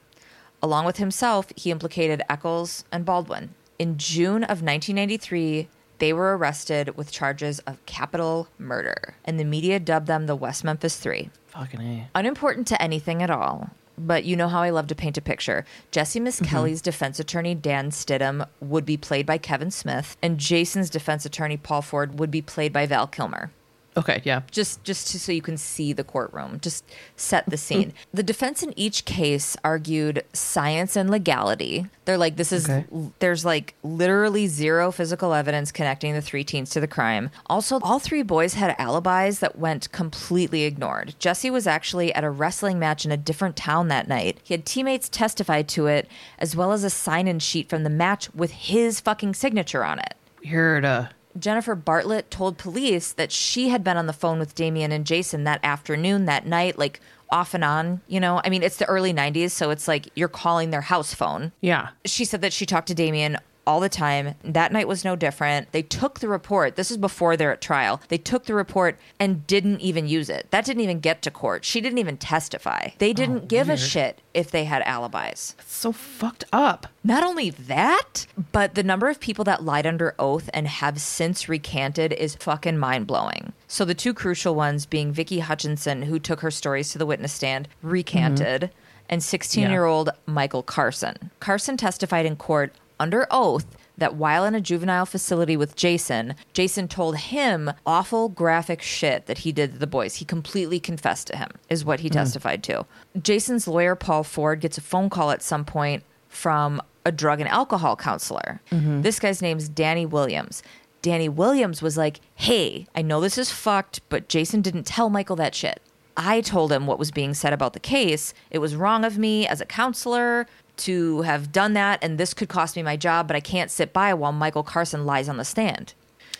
Along 0.62 0.86
with 0.86 0.98
himself, 0.98 1.52
he 1.56 1.72
implicated 1.72 2.22
Echols 2.30 2.86
and 2.92 3.06
Baldwin. 3.06 3.54
In 3.78 3.98
June 3.98 4.44
of 4.44 4.62
1993, 4.62 5.68
they 6.00 6.14
were 6.14 6.38
arrested 6.38 6.98
with 6.98 7.12
charges 7.12 7.60
of 7.60 7.86
capital 7.86 8.48
murder, 8.58 9.16
and 9.24 9.40
the 9.40 9.46
media 9.46 9.80
dubbed 9.80 10.08
them 10.08 10.26
the 10.26 10.36
West 10.36 10.64
Memphis 10.64 10.98
Three 10.98 11.30
Fucking 11.48 11.82
A. 11.82 12.10
unimportant 12.16 12.68
to 12.68 12.82
anything 12.82 13.22
at 13.22 13.30
all. 13.30 13.72
But 13.98 14.26
you 14.26 14.36
know 14.36 14.50
how 14.50 14.62
I 14.62 14.72
love 14.72 14.88
to 14.88 14.96
paint 14.96 15.18
a 15.18 15.22
picture. 15.22 15.66
Jesse 15.92 16.20
Miss 16.20 16.42
mm-hmm. 16.42 16.54
Kelly's 16.54 16.82
defense 16.82 17.20
attorney, 17.20 17.56
Dan 17.56 17.92
Stidham, 17.92 18.46
would 18.60 18.86
be 18.86 18.98
played 18.98 19.26
by 19.26 19.38
Kevin 19.38 19.72
Smith, 19.72 20.18
and 20.22 20.38
Jason's 20.38 20.90
defense 20.90 21.26
attorney, 21.26 21.56
Paul 21.56 21.82
Ford, 21.82 22.20
would 22.20 22.32
be 22.32 22.42
played 22.42 22.74
by 22.74 22.86
Val 22.86 23.08
Kilmer. 23.08 23.52
Okay. 23.98 24.22
Yeah. 24.26 24.42
Just, 24.52 24.84
just 24.84 25.08
to, 25.10 25.20
so 25.20 25.32
you 25.32 25.42
can 25.42 25.58
see 25.58 25.94
the 25.94 26.04
courtroom, 26.04 26.60
just 26.62 26.84
set 27.16 27.46
the 27.50 27.58
scene. 27.58 27.94
the 28.14 28.24
defense 28.24 28.62
in 28.62 28.78
each 28.78 29.06
case 29.06 29.56
argued 29.64 30.24
science 30.34 30.96
and 30.96 31.10
legality. 31.10 31.88
They're 32.04 32.18
like, 32.18 32.36
this 32.36 32.52
is, 32.52 32.70
Okay. 32.70 32.86
there's 33.20 33.46
like 33.46 33.74
literally 33.84 34.48
zero 34.48 34.92
physical 34.92 35.34
evidence 35.34 35.72
connecting 35.72 36.14
the 36.14 36.22
three 36.22 36.44
teens 36.44 36.70
to 36.72 36.80
the 36.80 36.88
crime. 36.88 37.30
Also, 37.48 37.80
all 37.82 38.00
three 38.00 38.22
boys 38.22 38.56
had 38.56 38.76
alibis 38.78 39.40
that 39.40 39.58
went 39.58 39.92
completely 39.92 40.64
ignored. 40.64 41.16
Jesse 41.18 41.50
was 41.50 41.66
actually 41.66 42.14
at 42.14 42.24
a 42.24 42.30
wrestling 42.30 42.78
match 42.78 43.06
in 43.06 43.12
a 43.12 43.18
different 43.18 43.56
town 43.56 43.88
that 43.88 44.08
night. 44.08 44.40
He 44.44 44.54
had 44.54 44.66
teammates 44.66 45.10
testify 45.10 45.62
to 45.64 45.88
it, 45.88 46.08
as 46.38 46.56
well 46.56 46.72
as 46.74 46.84
a 46.84 46.90
sign 46.90 47.28
in 47.28 47.40
sheet 47.40 47.70
from 47.70 47.84
the 47.84 47.90
match 47.90 48.34
with 48.36 48.52
his 48.52 49.00
fucking 49.00 49.34
signature 49.36 49.84
on 49.86 50.00
it. 50.00 50.16
Weird. 50.44 50.86
Uh, 50.86 51.08
Jennifer 51.38 51.76
Bartlett 51.76 52.32
told 52.32 52.58
police 52.58 53.12
that 53.14 53.32
she 53.32 53.70
had 53.70 53.84
been 53.84 53.98
on 53.98 54.08
the 54.08 54.14
phone 54.14 54.40
with 54.40 54.56
Damien 54.56 54.92
and 54.92 55.06
Jason 55.06 55.44
that 55.44 55.60
afternoon, 55.64 56.26
that 56.26 56.46
night, 56.46 56.78
like 56.78 57.02
off 57.30 57.54
and 57.54 57.64
on. 57.64 58.02
You 58.08 58.20
know, 58.20 58.42
I 58.44 58.50
mean, 58.50 58.64
it's 58.64 58.78
the 58.78 58.86
early 58.86 59.14
90s, 59.14 59.52
so 59.52 59.70
it's 59.70 59.88
like 59.88 60.08
you're 60.16 60.28
calling 60.28 60.70
their 60.70 60.82
house 60.82 61.14
phone. 61.14 61.52
yeah. 61.62 61.90
She 62.06 62.26
said 62.26 62.42
that 62.42 62.54
she 62.54 62.66
talked 62.66 62.88
to 62.88 62.96
Damien 62.96 63.38
all 63.68 63.80
the 63.80 63.90
time. 63.90 64.36
That 64.44 64.72
night 64.72 64.88
was 64.88 65.04
no 65.04 65.16
different. 65.16 65.72
They 65.72 65.82
took 65.82 66.20
the 66.20 66.28
report. 66.28 66.76
This 66.76 66.92
is 66.92 66.98
before 66.98 67.36
they're 67.36 67.52
at 67.52 67.62
trial. 67.62 68.02
They 68.10 68.18
took 68.18 68.46
the 68.46 68.54
report 68.54 69.00
and 69.20 69.46
didn't 69.48 69.82
even 69.82 70.08
use 70.08 70.30
it. 70.30 70.50
That 70.52 70.66
didn't 70.66 70.84
even 70.84 71.00
get 71.00 71.22
to 71.24 71.32
court. 71.32 71.66
She 71.66 71.82
didn't 71.82 71.98
even 71.98 72.18
testify. 72.18 72.90
They 72.98 73.12
oh, 73.12 73.14
didn't 73.14 73.48
give 73.48 73.70
a 73.70 73.78
shit 73.78 74.22
if 74.34 74.52
they 74.52 74.66
had 74.66 74.82
alibis. 74.84 75.54
That's 75.58 75.76
So 75.76 75.92
fucked 75.92 76.46
up. 76.52 76.88
Not 77.04 77.24
only 77.24 77.50
that, 77.52 78.26
but 78.52 78.76
the 78.76 78.84
number 78.84 79.10
of 79.10 79.20
people 79.20 79.46
that 79.46 79.64
lied 79.64 79.86
under 79.86 80.16
oath 80.18 80.50
and 80.54 80.68
have 80.68 81.00
since 81.00 81.48
recanted 81.50 82.14
is 82.14 82.36
fucking 82.36 82.78
mind 82.78 83.08
blowing. 83.08 83.54
So 83.68 83.86
the 83.86 83.94
two 83.94 84.14
crucial 84.14 84.56
ones 84.56 84.86
being 84.86 85.12
Vicky 85.12 85.40
Hutcheson, 85.42 86.06
who 86.06 86.20
took 86.20 86.42
her 86.42 86.52
stories 86.52 86.92
to 86.92 86.98
the 86.98 87.06
witness 87.06 87.34
stand, 87.34 87.68
mm-hmm. 87.68 87.90
recanted, 87.90 88.72
and 89.10 89.24
16 89.24 89.70
year 89.70 89.86
old 89.86 90.10
Michael 90.26 90.64
Carson. 90.64 91.32
Carson 91.40 91.78
testified 91.78 92.26
in 92.26 92.36
court 92.36 92.74
under 93.00 93.28
oath 93.32 93.66
that 93.98 94.16
while 94.16 94.46
in 94.46 94.56
a 94.56 94.62
juvenile 94.62 95.06
facility 95.06 95.56
with 95.56 95.76
Jason, 95.76 96.36
Jason 96.54 96.88
told 96.88 97.18
him 97.18 97.72
awful 97.86 98.30
graphic 98.30 98.82
shit 98.82 99.26
that 99.26 99.40
he 99.40 99.52
did 99.52 99.74
to 99.74 99.78
the 99.80 99.88
boys. 99.88 100.16
He 100.16 100.26
completely 100.26 100.80
confessed 100.80 101.28
to 101.28 101.38
him, 101.38 101.50
is 101.70 101.86
what 101.86 102.02
he 102.02 102.10
mm-hmm. 102.10 102.18
testified 102.18 102.64
to. 102.64 102.86
Jason's 103.22 103.68
lawyer, 103.68 103.96
Paul 103.96 104.24
Ford, 104.24 104.60
gets 104.60 104.78
a 104.78 104.82
phone 104.82 105.10
call 105.10 105.32
at 105.32 105.42
some 105.42 105.66
point 105.66 106.04
from 106.28 106.82
a 107.06 107.12
drug 107.12 107.40
and 107.40 107.50
alcohol 107.50 107.96
counselor. 107.96 108.62
Mm-hmm. 108.72 109.02
This 109.02 109.20
guy's 109.20 109.42
name's 109.42 109.70
Danny 109.70 110.06
Williams. 110.06 110.64
Danny 111.02 111.30
Williams 111.30 111.82
was 111.82 111.98
like, 111.98 112.20
Hey, 112.34 112.88
I 112.96 113.04
know 113.04 113.22
this 113.22 113.38
is 113.38 113.52
fucked, 113.52 114.02
but 114.10 114.28
Jason 114.28 114.62
didn't 114.62 114.86
tell 114.86 115.10
Michael 115.10 115.36
that 115.36 115.56
shit. 115.56 115.82
I 116.18 116.42
told 116.42 116.72
him 116.72 116.88
what 116.88 116.98
was 116.98 117.12
being 117.12 117.34
said 117.34 117.54
about 117.54 117.74
the 117.74 117.80
case. 117.80 118.34
It 118.50 118.60
was 118.60 118.76
wrong 118.76 119.04
of 119.04 119.18
me 119.18 119.46
as 119.46 119.62
a 119.62 119.66
counselor 119.66 120.48
to 120.78 121.22
have 121.22 121.52
done 121.52 121.74
that, 121.74 122.04
and 122.04 122.18
this 122.18 122.34
could 122.34 122.50
cost 122.50 122.76
me 122.76 122.84
my 122.84 122.98
job, 122.98 123.28
but 123.28 123.36
I 123.36 123.40
can't 123.40 123.72
sit 123.72 123.94
by 123.94 124.14
while 124.14 124.32
Michael 124.32 124.64
Carson 124.64 125.06
lies 125.06 125.30
on 125.30 125.38
the 125.38 125.46
stand. 125.46 125.94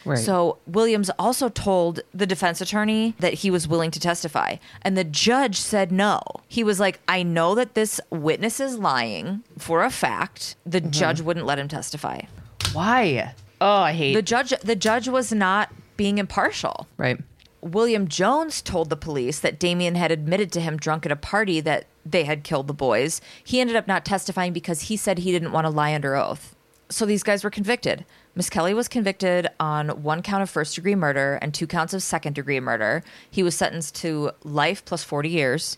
Right. 0.06 0.20
So 0.20 0.60
Williams 0.68 1.10
also 1.18 1.50
told 1.50 2.02
the 2.14 2.28
defense 2.28 2.62
attorney 2.62 3.16
that 3.20 3.34
he 3.34 3.50
was 3.50 3.68
willing 3.68 3.92
to 3.92 4.00
testify, 4.00 4.58
and 4.84 4.96
the 4.96 5.04
judge 5.04 5.58
said 5.58 5.92
no. 5.92 6.22
He 6.48 6.64
was 6.64 6.80
like, 6.80 7.00
"I 7.08 7.24
know 7.24 7.56
that 7.56 7.74
this 7.74 8.00
witness 8.12 8.60
is 8.60 8.78
lying 8.78 9.44
for 9.58 9.84
a 9.84 9.90
fact." 9.90 10.56
The 10.66 10.80
mm-hmm. 10.80 10.92
judge 10.92 11.22
wouldn't 11.22 11.48
let 11.48 11.58
him 11.58 11.68
testify. 11.68 12.22
Why? 12.74 13.34
Oh, 13.60 13.80
I 13.82 13.94
hate. 13.94 14.14
The 14.14 14.22
judge, 14.22 14.54
the 14.62 14.76
judge 14.76 15.08
was 15.08 15.34
not 15.34 15.72
being 15.98 16.18
impartial. 16.18 16.88
right. 16.98 17.20
William 17.66 18.08
Jones 18.08 18.62
told 18.62 18.92
the 18.92 18.96
police 18.96 19.40
that 19.40 19.58
Damien 19.58 19.96
had 19.96 20.12
admitted 20.12 20.52
to 20.52 20.62
him 20.62 20.78
drunk 20.78 21.04
at 21.04 21.12
a 21.12 21.16
party 21.16 21.60
that 21.62 21.88
they 22.06 22.24
had 22.24 22.44
killed 22.44 22.68
the 22.68 22.76
boys. 22.76 23.22
He 23.44 23.60
ended 23.60 23.76
up 23.76 23.88
not 23.88 24.06
testifying 24.06 24.54
because 24.54 24.82
he 24.82 24.96
said 24.96 25.18
he 25.18 25.32
didn't 25.32 25.52
want 25.52 25.66
to 25.66 25.72
lie 25.72 25.96
under 25.96 26.16
oath. 26.16 26.56
So 26.90 27.08
these 27.08 27.24
guys 27.24 27.44
were 27.44 27.50
convicted. 27.50 28.06
Misskelley 28.36 28.76
was 28.76 28.88
convicted 28.88 29.48
on 29.60 30.04
one 30.04 30.22
count 30.22 30.44
of 30.44 30.50
first 30.52 30.76
degree 30.76 30.94
murder 30.94 31.40
and 31.42 31.56
two 31.56 31.66
counts 31.66 31.96
of 31.96 32.04
second 32.04 32.34
degree 32.34 32.60
murder. 32.60 33.04
He 33.32 33.42
was 33.42 33.56
sentenced 33.56 33.96
to 33.96 34.30
life 34.44 34.86
plus 34.86 35.04
40 35.04 35.30
years. 35.30 35.76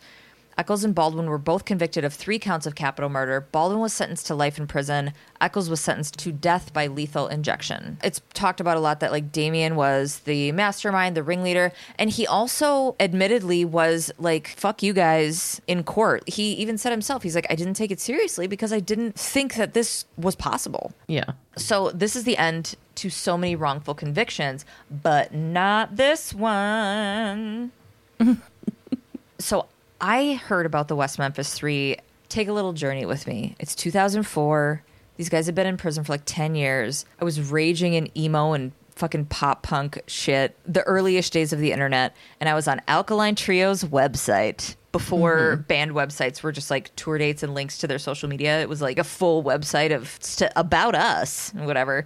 Echols 0.57 0.83
and 0.83 0.95
Baldwin 0.95 1.29
were 1.29 1.37
both 1.37 1.65
convicted 1.65 2.03
of 2.03 2.13
three 2.13 2.39
counts 2.39 2.65
of 2.65 2.73
capital 2.73 3.09
murder. 3.09 3.41
Baldwin 3.51 3.79
was 3.79 3.93
sentenced 3.93 4.25
to 4.27 4.35
life 4.35 4.57
in 4.57 4.65
prison. 4.65 5.13
Echols 5.39 5.69
was 5.69 5.79
sentenced 5.79 6.17
to 6.19 6.31
death 6.31 6.73
by 6.73 6.87
lethal 6.87 7.27
injection. 7.27 7.97
It's 8.03 8.21
talked 8.33 8.59
about 8.59 8.75
a 8.75 8.79
lot 8.79 8.99
that 9.01 9.11
like 9.11 9.31
Damien 9.31 9.75
was 9.75 10.19
the 10.19 10.51
mastermind, 10.53 11.15
the 11.15 11.21
ringleader, 11.21 11.71
and 11.99 12.09
he 12.09 12.25
also 12.25 12.95
admittedly 12.99 13.65
was 13.65 14.11
like 14.17 14.47
fuck 14.47 14.81
you 14.81 14.93
guys 14.93 15.61
in 15.67 15.83
court. 15.83 16.27
He 16.27 16.53
even 16.53 16.77
said 16.77 16.91
himself, 16.91 17.21
he's 17.21 17.35
like 17.35 17.47
I 17.51 17.55
didn't 17.55 17.75
take 17.75 17.91
it 17.91 17.99
seriously 17.99 18.47
because 18.47 18.73
I 18.73 18.79
didn't 18.79 19.13
think 19.13 19.55
that 19.55 19.73
this 19.75 20.05
was 20.17 20.35
possible. 20.35 20.91
Yeah. 21.07 21.25
So 21.55 21.91
this 21.91 22.15
is 22.15 22.23
the 22.23 22.37
end 22.37 22.75
to 22.95 23.11
so 23.11 23.37
many 23.37 23.55
wrongful 23.55 23.93
convictions, 23.93 24.65
but 24.89 25.33
not 25.33 25.97
this 25.97 26.33
one. 26.33 27.71
so 29.39 29.67
I 29.99 30.33
heard 30.35 30.65
about 30.65 30.87
the 30.87 30.95
West 30.95 31.19
Memphis 31.19 31.53
Three. 31.53 31.97
Take 32.29 32.47
a 32.47 32.53
little 32.53 32.73
journey 32.73 33.05
with 33.05 33.25
me. 33.27 33.55
It's 33.59 33.73
2004. 33.75 34.83
These 35.15 35.29
guys 35.29 35.45
have 35.47 35.55
been 35.55 35.65
in 35.67 35.77
prison 35.77 36.03
for 36.03 36.13
like 36.13 36.23
10 36.25 36.55
years. 36.55 37.05
I 37.19 37.23
was 37.25 37.39
raging 37.51 37.93
in 37.93 38.15
emo 38.17 38.53
and 38.53 38.71
fucking 38.91 39.25
pop 39.25 39.63
punk 39.63 40.01
shit, 40.07 40.55
the 40.65 40.83
earliest 40.83 41.31
days 41.33 41.53
of 41.53 41.59
the 41.59 41.71
internet, 41.71 42.15
and 42.39 42.49
I 42.49 42.53
was 42.55 42.67
on 42.67 42.81
Alkaline 42.87 43.35
Trio's 43.35 43.83
website 43.83 44.75
before 44.91 45.57
band 45.67 45.91
websites 45.91 46.41
were 46.41 46.51
just 46.51 46.71
like 46.71 46.95
tour 46.95 47.17
dates 47.17 47.43
and 47.43 47.53
links 47.53 47.77
to 47.79 47.87
their 47.87 47.99
social 47.99 48.27
media. 48.27 48.59
It 48.61 48.69
was 48.69 48.81
like 48.81 48.97
a 48.97 49.03
full 49.03 49.43
website 49.43 49.95
of 49.95 50.17
st- 50.19 50.51
about 50.55 50.95
us, 50.95 51.51
and 51.53 51.65
whatever. 51.65 52.05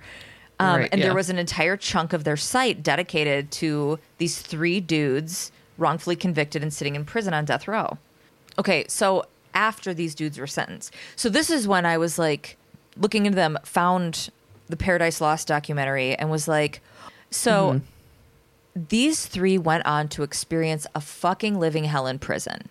Um, 0.59 0.81
Right, 0.81 0.89
and 0.91 0.99
yeah. 0.99 1.07
there 1.07 1.15
was 1.15 1.30
an 1.30 1.38
entire 1.39 1.77
chunk 1.77 2.13
of 2.13 2.23
their 2.23 2.38
site 2.38 2.84
dedicated 2.84 3.51
to 3.53 3.97
these 4.18 4.39
three 4.39 4.80
dudes 4.80 5.51
wrongfully 5.81 6.15
convicted 6.15 6.63
and 6.63 6.73
sitting 6.73 6.95
in 6.95 7.03
prison 7.03 7.33
on 7.33 7.43
death 7.43 7.67
row. 7.67 7.97
Okay, 8.57 8.85
so 8.87 9.25
after 9.53 9.93
these 9.93 10.15
dudes 10.15 10.37
were 10.37 10.47
sentenced. 10.47 10.93
So 11.15 11.27
this 11.27 11.49
is 11.49 11.67
when 11.67 11.85
I 11.85 11.97
was 11.97 12.17
like 12.17 12.57
looking 12.97 13.25
into 13.25 13.35
them, 13.35 13.57
found 13.63 14.29
the 14.67 14.77
Paradise 14.77 15.19
Lost 15.19 15.47
documentary 15.47 16.15
and 16.15 16.31
was 16.31 16.47
like, 16.47 16.81
so 17.29 17.73
mm-hmm. 17.73 18.83
these 18.89 19.25
three 19.25 19.57
went 19.57 19.85
on 19.85 20.07
to 20.09 20.23
experience 20.23 20.87
a 20.95 21.01
fucking 21.01 21.59
living 21.59 21.85
hell 21.85 22.07
in 22.07 22.19
prison. 22.19 22.69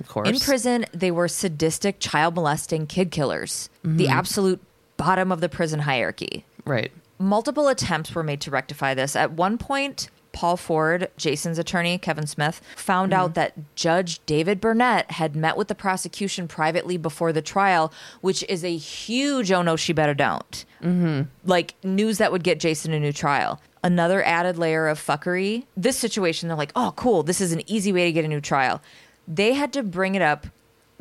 Of 0.00 0.08
course. 0.08 0.28
In 0.28 0.38
prison, 0.40 0.86
they 0.92 1.10
were 1.10 1.28
sadistic, 1.28 2.00
child 2.00 2.34
molesting 2.34 2.86
kid 2.86 3.10
killers, 3.10 3.68
the 3.82 4.04
mm-hmm. 4.04 4.12
absolute 4.12 4.60
bottom 4.96 5.30
of 5.30 5.40
the 5.40 5.48
prison 5.48 5.80
hierarchy. 5.80 6.44
Right. 6.64 6.90
Multiple 7.18 7.68
attempts 7.68 8.14
were 8.14 8.24
made 8.24 8.40
to 8.40 8.50
rectify 8.50 8.94
this. 8.94 9.14
At 9.14 9.32
one 9.32 9.56
point, 9.56 10.08
Paul 10.34 10.58
Ford, 10.58 11.08
Jason's 11.16 11.58
attorney, 11.58 11.96
Kevin 11.96 12.26
Smith, 12.26 12.60
found 12.76 13.14
out 13.14 13.34
that 13.34 13.54
Judge 13.76 14.20
David 14.26 14.60
Burnett 14.60 15.12
had 15.12 15.34
met 15.34 15.56
with 15.56 15.68
the 15.68 15.74
prosecution 15.74 16.46
privately 16.46 16.98
before 16.98 17.32
the 17.32 17.40
trial, 17.40 17.92
which 18.20 18.44
is 18.48 18.62
a 18.64 18.76
huge 18.76 19.50
oh 19.50 19.62
no, 19.62 19.76
she 19.76 19.94
better 19.94 20.12
don't. 20.12 20.66
Mm-hmm. 20.82 21.22
Like 21.44 21.74
news 21.82 22.18
that 22.18 22.32
would 22.32 22.44
get 22.44 22.60
Jason 22.60 22.92
a 22.92 23.00
new 23.00 23.12
trial. 23.12 23.60
Another 23.82 24.22
added 24.24 24.58
layer 24.58 24.88
of 24.88 24.98
fuckery. 24.98 25.66
This 25.76 25.96
situation, 25.96 26.48
they're 26.48 26.58
like, 26.58 26.72
oh, 26.74 26.92
cool, 26.96 27.22
this 27.22 27.40
is 27.40 27.52
an 27.52 27.62
easy 27.70 27.92
way 27.92 28.06
to 28.06 28.12
get 28.12 28.24
a 28.24 28.28
new 28.28 28.40
trial. 28.40 28.82
They 29.28 29.54
had 29.54 29.72
to 29.74 29.82
bring 29.82 30.14
it 30.14 30.22
up 30.22 30.46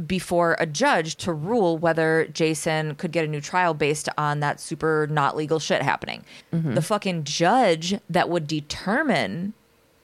before 0.06 0.56
a 0.60 0.65
judge 0.65 1.15
to 1.18 1.34
rule 1.34 1.78
whether 1.78 2.28
Jason 2.34 2.95
could 2.95 3.11
get 3.11 3.26
a 3.26 3.28
new 3.28 3.41
trial 3.41 3.74
based 3.74 4.10
on 4.18 4.40
that 4.40 4.60
super 4.60 5.07
not 5.10 5.36
legal 5.36 5.60
shit 5.60 5.82
happening. 5.82 6.24
Mm-hmm. 6.52 6.74
The 6.74 6.82
fucking 6.82 7.24
judge 7.26 7.95
that 8.10 8.30
would 8.30 8.48
determine 8.48 9.53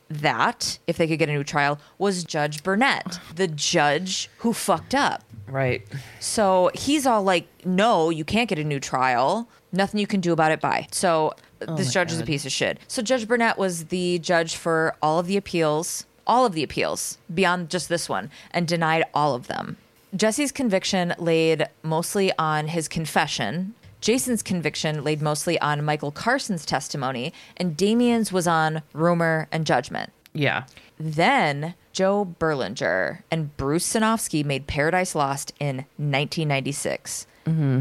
that 0.09 0.79
if 0.87 0.97
they 0.97 1.07
could 1.07 1.19
get 1.19 1.29
a 1.29 1.33
new 1.33 1.43
trial 1.43 1.79
was 1.97 2.23
Judge 2.23 2.63
Burnett, 2.63 3.19
the 3.35 3.47
judge 3.47 4.29
who 4.39 4.53
fucked 4.53 4.95
up. 4.95 5.23
Right. 5.47 5.85
So 6.19 6.71
he's 6.73 7.05
all 7.05 7.23
like, 7.23 7.47
"No, 7.65 8.09
you 8.09 8.23
can't 8.25 8.49
get 8.49 8.59
a 8.59 8.63
new 8.63 8.79
trial. 8.79 9.47
Nothing 9.71 9.99
you 9.99 10.07
can 10.07 10.19
do 10.19 10.33
about 10.33 10.51
it." 10.51 10.61
Bye. 10.61 10.87
So 10.91 11.33
oh 11.67 11.75
this 11.75 11.87
my 11.87 11.91
judge 11.93 12.11
is 12.11 12.19
a 12.19 12.25
piece 12.25 12.45
of 12.45 12.51
shit. 12.51 12.79
So 12.87 13.01
Judge 13.01 13.27
Burnett 13.27 13.57
was 13.57 13.85
the 13.85 14.19
judge 14.19 14.55
for 14.55 14.95
all 15.01 15.19
of 15.19 15.27
the 15.27 15.37
appeals, 15.37 16.05
all 16.29 16.45
of 16.45 16.53
the 16.53 16.63
appeals 16.63 17.17
beyond 17.33 17.69
just 17.69 17.89
this 17.89 18.07
one, 18.07 18.29
and 18.51 18.67
denied 18.67 19.03
all 19.13 19.35
of 19.35 19.47
them. 19.47 19.75
Jesse's 20.15 20.51
conviction 20.51 21.13
laid 21.17 21.67
mostly 21.83 22.31
on 22.37 22.67
his 22.67 22.87
confession. 22.87 23.73
Jason's 23.99 24.41
conviction 24.41 25.03
laid 25.03 25.21
mostly 25.21 25.59
on 25.59 25.83
Michael 25.83 26.11
Carson's 26.11 26.65
testimony, 26.65 27.33
and 27.57 27.75
Damien's 27.75 28.31
was 28.31 28.47
on 28.47 28.81
rumor 28.93 29.47
and 29.51 29.65
judgment. 29.65 30.11
Yeah. 30.33 30.65
Then 30.99 31.73
Joe 31.93 32.35
Berlinger 32.39 33.23
and 33.31 33.55
Bruce 33.57 33.91
Sinofsky 33.91 34.45
made 34.45 34.67
Paradise 34.67 35.15
Lost 35.15 35.51
in 35.59 35.77
1996. 35.97 37.27
Mm-hmm. 37.45 37.79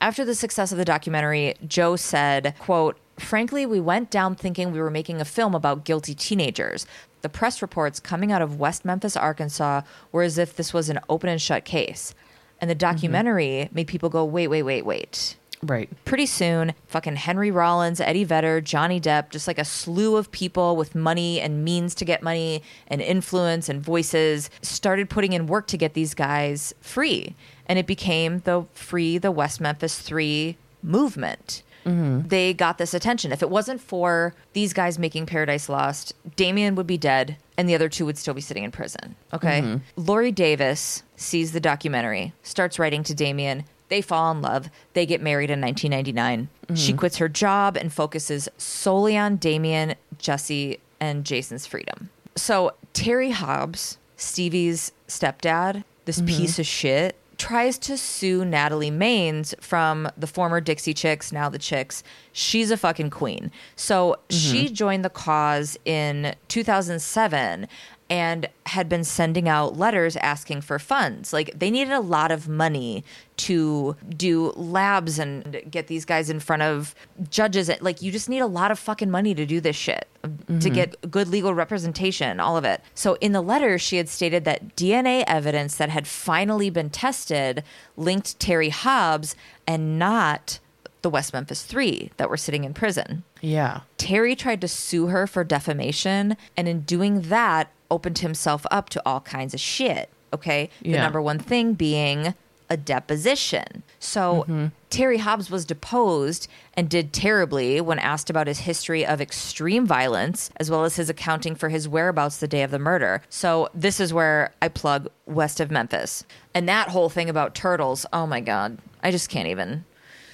After 0.00 0.24
the 0.24 0.34
success 0.34 0.72
of 0.72 0.78
the 0.78 0.84
documentary, 0.84 1.54
Joe 1.66 1.96
said, 1.96 2.54
quote, 2.58 2.98
Frankly, 3.18 3.66
we 3.66 3.78
went 3.78 4.10
down 4.10 4.34
thinking 4.34 4.72
we 4.72 4.80
were 4.80 4.90
making 4.90 5.20
a 5.20 5.24
film 5.24 5.54
about 5.54 5.84
guilty 5.84 6.14
teenagers. 6.14 6.86
The 7.22 7.28
press 7.28 7.62
reports 7.62 8.00
coming 8.00 8.30
out 8.30 8.42
of 8.42 8.58
West 8.60 8.84
Memphis, 8.84 9.16
Arkansas 9.16 9.82
were 10.10 10.22
as 10.22 10.38
if 10.38 10.54
this 10.54 10.72
was 10.74 10.88
an 10.88 11.00
open 11.08 11.28
and 11.28 11.40
shut 11.40 11.64
case. 11.64 12.14
And 12.60 12.68
the 12.68 12.74
mm-hmm. 12.74 12.94
documentary 12.94 13.68
made 13.72 13.86
people 13.86 14.08
go, 14.08 14.24
wait, 14.24 14.48
wait, 14.48 14.62
wait, 14.62 14.84
wait 14.84 15.36
Right. 15.64 15.88
pretty 16.04 16.26
soon, 16.26 16.74
fucking 16.88 17.14
Henry 17.14 17.52
Rollins, 17.52 18.00
Eddie 18.00 18.24
Vedder, 18.24 18.60
Johnny 18.60 19.00
Depp, 19.00 19.30
just 19.30 19.46
like 19.46 19.58
a 19.58 19.64
slew 19.64 20.16
of 20.16 20.32
people 20.32 20.74
with 20.74 20.96
money 20.96 21.40
and 21.40 21.64
means 21.64 21.94
to 21.96 22.04
get 22.04 22.20
money 22.20 22.64
and 22.88 23.00
influence 23.00 23.68
and 23.68 23.80
voices 23.80 24.50
started 24.60 25.08
putting 25.08 25.32
in 25.34 25.46
work 25.46 25.68
to 25.68 25.76
get 25.76 25.94
these 25.94 26.14
guys 26.14 26.74
free. 26.80 27.36
And 27.66 27.78
it 27.78 27.86
became 27.86 28.40
the 28.40 28.66
Free 28.72 29.18
the 29.18 29.30
West 29.30 29.60
Memphis 29.60 30.00
Three 30.00 30.56
movement. 30.82 31.62
Mm-hmm. 31.84 32.28
They 32.28 32.54
got 32.54 32.78
this 32.78 32.94
attention. 32.94 33.32
If 33.32 33.42
it 33.42 33.50
wasn't 33.50 33.80
for 33.80 34.34
these 34.52 34.72
guys 34.72 34.98
making 34.98 35.26
Paradise 35.26 35.68
Lost, 35.68 36.14
Damien 36.36 36.74
would 36.74 36.86
be 36.86 36.98
dead 36.98 37.36
and 37.56 37.68
the 37.68 37.74
other 37.74 37.88
two 37.88 38.06
would 38.06 38.18
still 38.18 38.34
be 38.34 38.40
sitting 38.40 38.64
in 38.64 38.70
prison. 38.70 39.14
Okay. 39.32 39.60
Mm-hmm. 39.60 40.00
Lori 40.00 40.32
Davis 40.32 41.02
sees 41.16 41.52
the 41.52 41.60
documentary, 41.60 42.32
starts 42.42 42.78
writing 42.78 43.02
to 43.04 43.14
Damien. 43.14 43.64
They 43.88 44.00
fall 44.00 44.30
in 44.32 44.40
love. 44.40 44.70
They 44.94 45.04
get 45.04 45.20
married 45.20 45.50
in 45.50 45.60
1999. 45.60 46.48
Mm-hmm. 46.48 46.74
She 46.74 46.92
quits 46.94 47.18
her 47.18 47.28
job 47.28 47.76
and 47.76 47.92
focuses 47.92 48.48
solely 48.56 49.16
on 49.16 49.36
Damien, 49.36 49.94
Jesse, 50.18 50.80
and 50.98 51.24
Jason's 51.24 51.66
freedom. 51.66 52.08
So 52.36 52.72
Terry 52.94 53.30
Hobbs, 53.30 53.98
Stevie's 54.16 54.92
stepdad, 55.08 55.84
this 56.04 56.20
piece 56.22 56.58
of 56.58 56.66
shit, 56.66 57.16
tries 57.42 57.76
to 57.76 57.96
sue 57.96 58.44
Natalie 58.44 58.92
Maines 58.92 59.52
from 59.60 60.08
the 60.16 60.28
former 60.28 60.60
Dixie 60.60 60.94
Chicks, 60.94 61.32
now 61.32 61.48
the 61.48 61.58
Chicks. 61.58 62.04
She's 62.30 62.70
a 62.70 62.76
fucking 62.76 63.10
queen. 63.10 63.50
So 63.74 64.16
she 64.30 64.66
mm-hmm. 64.66 64.74
joined 64.74 65.04
the 65.04 65.10
cause 65.10 65.76
in 65.84 66.36
2007 66.46 67.66
and 68.12 68.46
had 68.66 68.90
been 68.90 69.04
sending 69.04 69.48
out 69.48 69.78
letters 69.78 70.16
asking 70.16 70.60
for 70.60 70.78
funds. 70.78 71.32
Like 71.32 71.58
they 71.58 71.70
needed 71.70 71.94
a 71.94 72.00
lot 72.00 72.30
of 72.30 72.46
money 72.46 73.04
to 73.38 73.96
do 74.14 74.52
labs 74.54 75.18
and 75.18 75.62
get 75.70 75.86
these 75.86 76.04
guys 76.04 76.28
in 76.28 76.38
front 76.38 76.60
of 76.60 76.94
judges. 77.30 77.70
Like 77.80 78.02
you 78.02 78.12
just 78.12 78.28
need 78.28 78.40
a 78.40 78.46
lot 78.46 78.70
of 78.70 78.78
fucking 78.78 79.10
money 79.10 79.34
to 79.34 79.46
do 79.46 79.62
this 79.62 79.76
shit, 79.76 80.06
to 80.22 80.28
mm-hmm. 80.28 80.74
get 80.74 81.10
good 81.10 81.28
legal 81.28 81.54
representation, 81.54 82.38
all 82.38 82.58
of 82.58 82.66
it. 82.66 82.82
So 82.94 83.14
in 83.22 83.32
the 83.32 83.40
letter, 83.40 83.78
she 83.78 83.96
had 83.96 84.10
stated 84.10 84.44
that 84.44 84.76
DNA 84.76 85.24
evidence 85.26 85.76
that 85.76 85.88
had 85.88 86.06
finally 86.06 86.68
been 86.68 86.90
tested 86.90 87.64
linked 87.96 88.38
Terry 88.38 88.68
Hobbs 88.68 89.34
and 89.66 89.98
not 89.98 90.58
the 91.00 91.08
West 91.08 91.32
Memphis 91.32 91.62
Three 91.62 92.10
that 92.18 92.28
were 92.28 92.36
sitting 92.36 92.64
in 92.64 92.74
prison. 92.74 93.24
Yeah. 93.40 93.80
Terry 93.96 94.36
tried 94.36 94.60
to 94.60 94.68
sue 94.68 95.06
her 95.06 95.26
for 95.26 95.44
defamation, 95.44 96.36
and 96.58 96.68
in 96.68 96.82
doing 96.82 97.22
that, 97.22 97.70
opened 97.92 98.18
himself 98.18 98.64
up 98.70 98.88
to 98.90 99.02
all 99.04 99.20
kinds 99.20 99.52
of 99.52 99.60
shit. 99.60 100.08
Okay. 100.32 100.70
The 100.80 100.92
number 100.92 101.20
one 101.20 101.38
thing 101.38 101.74
being 101.74 102.34
a 102.70 102.76
deposition. 102.76 103.82
So 103.98 104.44
mm-hmm. 104.44 104.66
Terry 104.88 105.18
Hobbs 105.18 105.50
was 105.50 105.66
deposed 105.66 106.48
and 106.72 106.88
did 106.88 107.12
terribly 107.12 107.82
when 107.82 107.98
asked 107.98 108.30
about 108.30 108.46
his 108.46 108.60
history 108.60 109.04
of 109.04 109.20
extreme 109.20 109.86
violence, 109.86 110.50
as 110.56 110.70
well 110.70 110.84
as 110.84 110.96
his 110.96 111.10
accounting 111.10 111.54
for 111.54 111.68
his 111.68 111.86
whereabouts 111.86 112.38
the 112.38 112.48
day 112.48 112.62
of 112.62 112.70
the 112.70 112.78
murder. 112.78 113.20
So 113.28 113.68
this 113.74 114.00
is 114.00 114.14
where 114.14 114.54
I 114.62 114.68
plug 114.68 115.08
west 115.26 115.60
of 115.60 115.70
Memphis. 115.70 116.24
And 116.54 116.66
that 116.66 116.88
whole 116.88 117.10
thing 117.10 117.28
about 117.28 117.54
turtles, 117.54 118.06
oh 118.10 118.26
my 118.26 118.40
God, 118.40 118.78
I 119.02 119.10
just 119.10 119.28
can't 119.28 119.48
even 119.48 119.84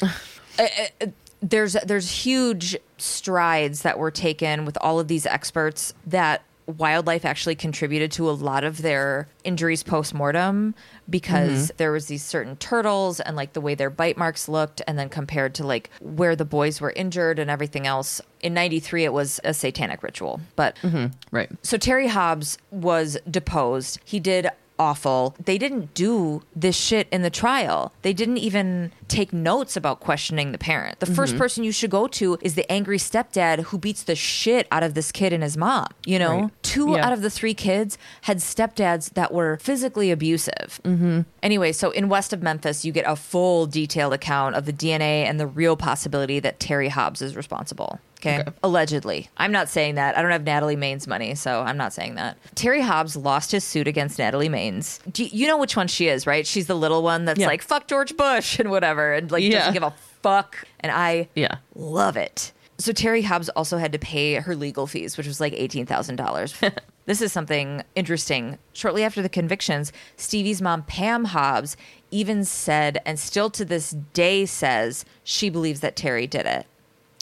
there's 1.43 1.75
there's 1.85 2.11
huge 2.25 2.77
strides 2.99 3.83
that 3.83 3.99
were 3.99 4.11
taken 4.11 4.65
with 4.65 4.77
all 4.81 4.99
of 4.99 5.09
these 5.09 5.27
experts 5.27 5.95
that 6.07 6.43
wildlife 6.69 7.25
actually 7.25 7.55
contributed 7.55 8.13
to 8.13 8.29
a 8.29 8.33
lot 8.33 8.63
of 8.63 8.83
their 8.83 9.27
injuries 9.43 9.83
post 9.83 10.13
mortem 10.13 10.75
because 11.09 11.69
mm-hmm. 11.69 11.77
there 11.79 11.91
was 11.91 12.07
these 12.07 12.23
certain 12.23 12.57
turtles 12.57 13.21
and 13.21 13.37
like 13.37 13.55
the 13.55 13.61
way 13.61 13.75
their 13.75 13.91
bite 13.91 14.19
marks 14.19 14.49
looked 14.49 14.83
and 14.87 14.99
then 14.99 15.09
compared 15.09 15.55
to 15.55 15.67
like 15.67 15.91
where 16.01 16.37
the 16.37 16.45
boys 16.45 16.81
were 16.81 16.93
injured 16.95 17.39
and 17.39 17.51
everything 17.51 17.87
else. 17.87 18.21
In 18.41 18.53
93 18.53 19.05
it 19.05 19.13
was 19.13 19.41
a 19.45 19.55
satanic 19.55 20.03
ritual. 20.03 20.41
But 20.57 20.77
mm-hmm. 20.83 21.07
Right. 21.31 21.51
so 21.63 21.79
Terry 21.79 22.09
Hobbs 22.09 22.59
was 22.71 23.17
deposed. 23.31 24.01
He 24.05 24.21
did 24.21 24.49
awful. 24.79 25.35
They 25.45 25.59
didn't 25.59 25.95
do 25.95 26.43
this 26.55 26.77
shit 26.77 27.09
in 27.11 27.23
the 27.23 27.31
trial. 27.31 27.93
They 28.03 28.13
didn't 28.13 28.39
even 28.39 28.93
take 29.09 29.33
notes 29.33 29.77
about 29.77 30.01
questioning 30.01 30.53
the 30.53 30.59
parent. 30.59 31.01
The 31.01 31.07
first 31.07 31.33
Mm-hmm. 31.33 31.39
person 31.39 31.65
you 31.65 31.73
should 31.73 31.91
go 31.91 32.07
to 32.09 32.39
is 32.43 32.55
the 32.55 32.71
angry 32.71 32.99
stepdad 32.99 33.61
who 33.65 33.79
beats 33.79 34.03
the 34.03 34.15
shit 34.15 34.67
out 34.71 34.83
of 34.83 34.95
this 34.95 35.11
kid 35.13 35.33
and 35.33 35.43
his 35.43 35.57
mom. 35.57 35.87
You 36.05 36.19
know, 36.19 36.41
Right. 36.43 36.51
two 36.63 36.93
Yeah. 36.93 37.07
out 37.07 37.13
of 37.13 37.23
the 37.23 37.31
three 37.31 37.55
kids 37.55 37.97
had 38.23 38.39
stepdads 38.39 39.15
that 39.15 39.33
were 39.33 39.59
physically 39.61 40.11
abusive. 40.11 40.81
Mm-hmm. 40.85 41.21
Anyway, 41.43 41.73
so 41.73 41.91
in 41.91 42.09
west 42.09 42.33
of 42.33 42.43
Memphis, 42.43 42.85
you 42.85 42.93
get 42.93 43.05
a 43.07 43.17
full 43.17 43.67
detailed 43.67 44.13
account 44.13 44.55
of 44.57 44.67
the 44.67 44.73
DNA 44.73 45.25
and 45.25 45.39
the 45.41 45.47
real 45.47 45.77
possibility 45.77 46.41
that 46.41 46.61
Terry 46.61 46.89
Hobbs 46.89 47.23
is 47.23 47.35
responsible. 47.37 47.99
Okay. 48.21 48.45
Allegedly. 48.65 49.29
I'm 49.37 49.53
not 49.53 49.69
saying 49.69 49.95
that. 49.95 50.19
I 50.19 50.23
don't 50.23 50.33
have 50.33 50.43
Natalie 50.45 50.75
Main's 50.77 51.07
money, 51.07 51.35
so 51.37 51.61
I'm 51.61 51.77
not 51.77 51.93
saying 51.93 52.17
that. 52.17 52.37
Terry 52.57 52.81
Hobbs 52.81 53.17
lost 53.17 53.53
his 53.53 53.63
suit 53.63 53.87
against 53.87 54.19
Natalie 54.19 54.49
Maines. 54.49 54.99
Do 55.13 55.23
you, 55.25 55.31
you 55.33 55.47
know 55.47 55.57
which 55.57 55.77
one 55.77 55.87
she 55.87 56.09
is, 56.09 56.27
right? 56.27 56.47
She's 56.47 56.67
the 56.67 56.75
little 56.75 57.03
one 57.03 57.25
that's 57.27 57.39
Yeah. 57.39 57.47
like, 57.47 57.63
fuck 57.63 57.87
George 57.87 58.17
Bush 58.17 58.59
and 58.61 58.71
whatever, 58.71 59.13
and 59.13 59.31
like 59.31 59.45
Yeah. 59.45 59.59
doesn't 59.59 59.75
give 59.75 59.83
a 59.85 59.95
fuck. 60.23 60.65
And 60.81 60.91
I 60.91 61.29
Yeah. 61.37 61.57
love 61.77 62.17
it. 62.17 62.53
So 62.79 62.93
Terry 62.93 63.23
Hobbs 63.23 63.49
also 63.51 63.79
had 63.79 63.93
to 63.93 63.99
pay 63.99 64.35
her 64.35 64.55
legal 64.57 64.87
fees, 64.87 65.17
which 65.17 65.27
was 65.27 65.41
like 65.41 65.53
$18,000. 65.53 66.55
this 67.07 67.21
is 67.23 67.33
something 67.33 67.83
interesting. 67.95 68.59
Shortly 68.73 69.03
after 69.05 69.23
the 69.23 69.29
convictions, 69.29 69.93
Stevie's 70.17 70.61
mom, 70.63 70.83
Pam 70.85 71.27
Hobbs, 71.27 71.77
even 72.11 72.45
said, 72.45 73.01
and 73.07 73.19
still 73.19 73.51
to 73.51 73.65
this 73.65 73.91
day 74.13 74.45
says, 74.47 75.05
she 75.25 75.51
believes 75.51 75.81
that 75.81 75.95
Terry 75.97 76.27
did 76.27 76.47
it. 76.47 76.67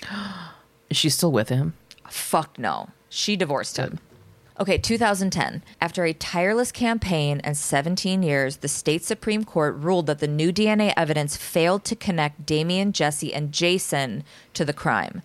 Is 0.90 0.96
she 0.96 1.08
still 1.08 1.32
with 1.32 1.48
him? 1.48 1.74
Fuck 2.08 2.58
no. 2.58 2.90
She 3.08 3.36
divorced 3.36 3.76
him. 3.76 3.98
Okay, 4.58 4.78
2010. 4.78 5.62
After 5.82 6.04
a 6.04 6.14
tireless 6.14 6.72
campaign 6.72 7.40
and 7.44 7.56
17 7.56 8.22
years, 8.22 8.58
the 8.58 8.68
state 8.68 9.04
Supreme 9.04 9.44
Court 9.44 9.76
ruled 9.76 10.06
that 10.06 10.18
the 10.18 10.28
new 10.28 10.50
DNA 10.50 10.94
evidence 10.96 11.36
failed 11.36 11.84
to 11.84 11.96
connect 11.96 12.46
Damien, 12.46 12.92
Jesse, 12.92 13.34
and 13.34 13.52
Jason 13.52 14.24
to 14.54 14.64
the 14.64 14.72
crime. 14.72 15.20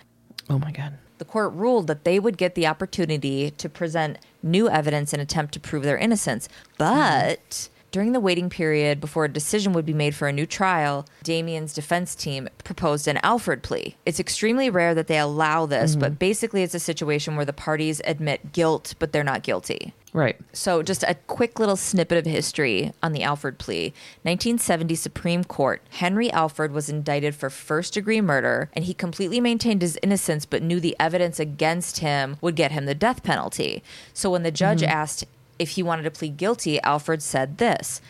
Oh 0.50 0.60
my 0.60 0.72
god. 0.72 0.98
The 1.18 1.26
court 1.26 1.54
ruled 1.54 1.88
that 1.88 2.04
they 2.04 2.20
would 2.20 2.38
get 2.38 2.56
the 2.56 2.68
opportunity 2.68 3.52
to 3.52 3.70
present 3.70 4.18
new 4.44 4.68
evidence 4.68 5.14
and 5.14 5.22
attempt 5.22 5.54
to 5.54 5.60
prove 5.60 5.84
their 5.84 5.98
innocence. 5.98 6.50
But 6.78 7.70
during 7.92 8.14
the 8.14 8.20
waiting 8.20 8.50
period 8.50 9.00
before 9.00 9.26
a 9.26 9.30
decision 9.30 9.74
would 9.74 9.86
be 9.86 9.94
made 9.94 10.16
for 10.16 10.28
a 10.28 10.34
new 10.34 10.46
trial, 10.46 11.06
Damien's 11.24 11.74
defense 11.74 12.16
team 12.16 12.48
proposed 12.64 13.08
an 13.08 13.20
Alford 13.22 13.64
plea. 13.64 13.96
It's 14.06 14.20
extremely 14.20 14.70
rare 14.70 14.96
that 14.96 15.08
they 15.08 15.20
allow 15.20 15.66
this, 15.66 15.96
but 15.96 16.12
mm-hmm. 16.12 16.18
basically 16.18 16.64
it's 16.64 16.74
a 16.74 16.80
situation 16.80 17.36
where 17.36 17.46
the 17.46 17.54
parties 17.54 18.02
admit 18.06 18.54
guilt, 18.54 18.96
but 18.98 19.12
they're 19.12 19.24
not 19.24 19.44
guilty. 19.44 19.94
Right. 20.14 20.36
So, 20.52 20.84
just 20.84 21.04
a 21.04 21.16
quick 21.28 21.58
little 21.58 21.78
snippet 21.78 22.18
of 22.18 22.26
history 22.26 22.92
on 23.02 23.14
the 23.14 23.24
Alford 23.24 23.58
plea. 23.58 23.94
1970 24.24 24.96
Supreme 24.96 25.44
Court. 25.46 25.82
Henry 25.90 26.30
Alford 26.32 26.74
was 26.74 26.90
indicted 26.90 27.34
for 27.34 27.50
first 27.50 27.94
degree 27.94 28.20
murder, 28.20 28.70
and 28.74 28.84
he 28.84 28.94
completely 28.94 29.40
maintained 29.40 29.82
his 29.82 29.98
innocence 30.04 30.46
but 30.46 30.64
knew 30.64 30.82
the 30.82 30.98
evidence 31.00 31.40
against 31.40 32.00
him 32.00 32.36
would 32.42 32.56
get 32.56 32.74
him 32.74 32.86
the 32.86 32.96
death 32.96 33.24
penalty. 33.24 33.84
So, 34.14 34.30
when 34.30 34.44
the 34.44 34.52
judge 34.52 34.82
mm-hmm. 34.82 34.92
asked 34.92 35.26
if 35.62 35.72
he 35.72 35.84
wanted 35.84 36.04
to 36.04 36.12
plead 36.12 36.38
guilty, 36.38 36.82
Alford 36.82 37.22
said 37.22 37.60
this 37.60 38.02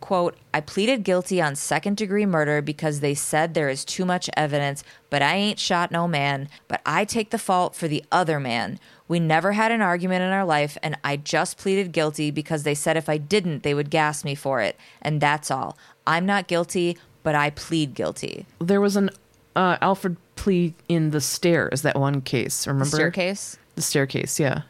quote, 0.00 0.36
I 0.52 0.60
pleaded 0.60 1.04
guilty 1.04 1.40
on 1.40 1.54
second 1.54 1.96
degree 1.96 2.26
murder 2.26 2.60
because 2.62 3.00
they 3.00 3.14
said 3.14 3.54
there 3.54 3.68
is 3.68 3.84
too 3.84 4.04
much 4.04 4.30
evidence, 4.36 4.82
but 5.10 5.22
I 5.22 5.34
ain't 5.34 5.58
shot 5.58 5.92
no 5.92 6.08
man, 6.08 6.48
but 6.68 6.80
I 6.84 7.04
take 7.04 7.30
the 7.30 7.38
fault 7.38 7.76
for 7.76 7.86
the 7.86 8.02
other 8.10 8.40
man. 8.40 8.80
We 9.08 9.20
never 9.20 9.52
had 9.52 9.70
an 9.70 9.82
argument 9.82 10.22
in 10.22 10.30
our 10.30 10.44
life, 10.44 10.78
and 10.82 10.98
I 11.04 11.16
just 11.16 11.58
pleaded 11.58 11.92
guilty 11.92 12.30
because 12.30 12.62
they 12.62 12.74
said 12.74 12.96
if 12.96 13.08
I 13.08 13.18
didn't, 13.18 13.62
they 13.62 13.74
would 13.74 13.90
gas 13.90 14.24
me 14.24 14.34
for 14.34 14.60
it. 14.60 14.76
And 15.02 15.20
that's 15.20 15.50
all. 15.50 15.76
I'm 16.06 16.26
not 16.26 16.48
guilty, 16.48 16.96
but 17.22 17.34
I 17.34 17.50
plead 17.50 17.94
guilty. 17.94 18.46
There 18.58 18.80
was 18.80 18.96
an 18.96 19.10
uh, 19.54 19.76
Alford 19.80 20.16
plea 20.34 20.74
in 20.88 21.10
the 21.10 21.20
stairs. 21.20 21.82
That 21.82 21.98
one 21.98 22.20
case. 22.22 22.66
Remember 22.66 22.86
Staircase? 22.86 23.58
The 23.74 23.82
staircase. 23.82 24.40
Yeah. 24.40 24.62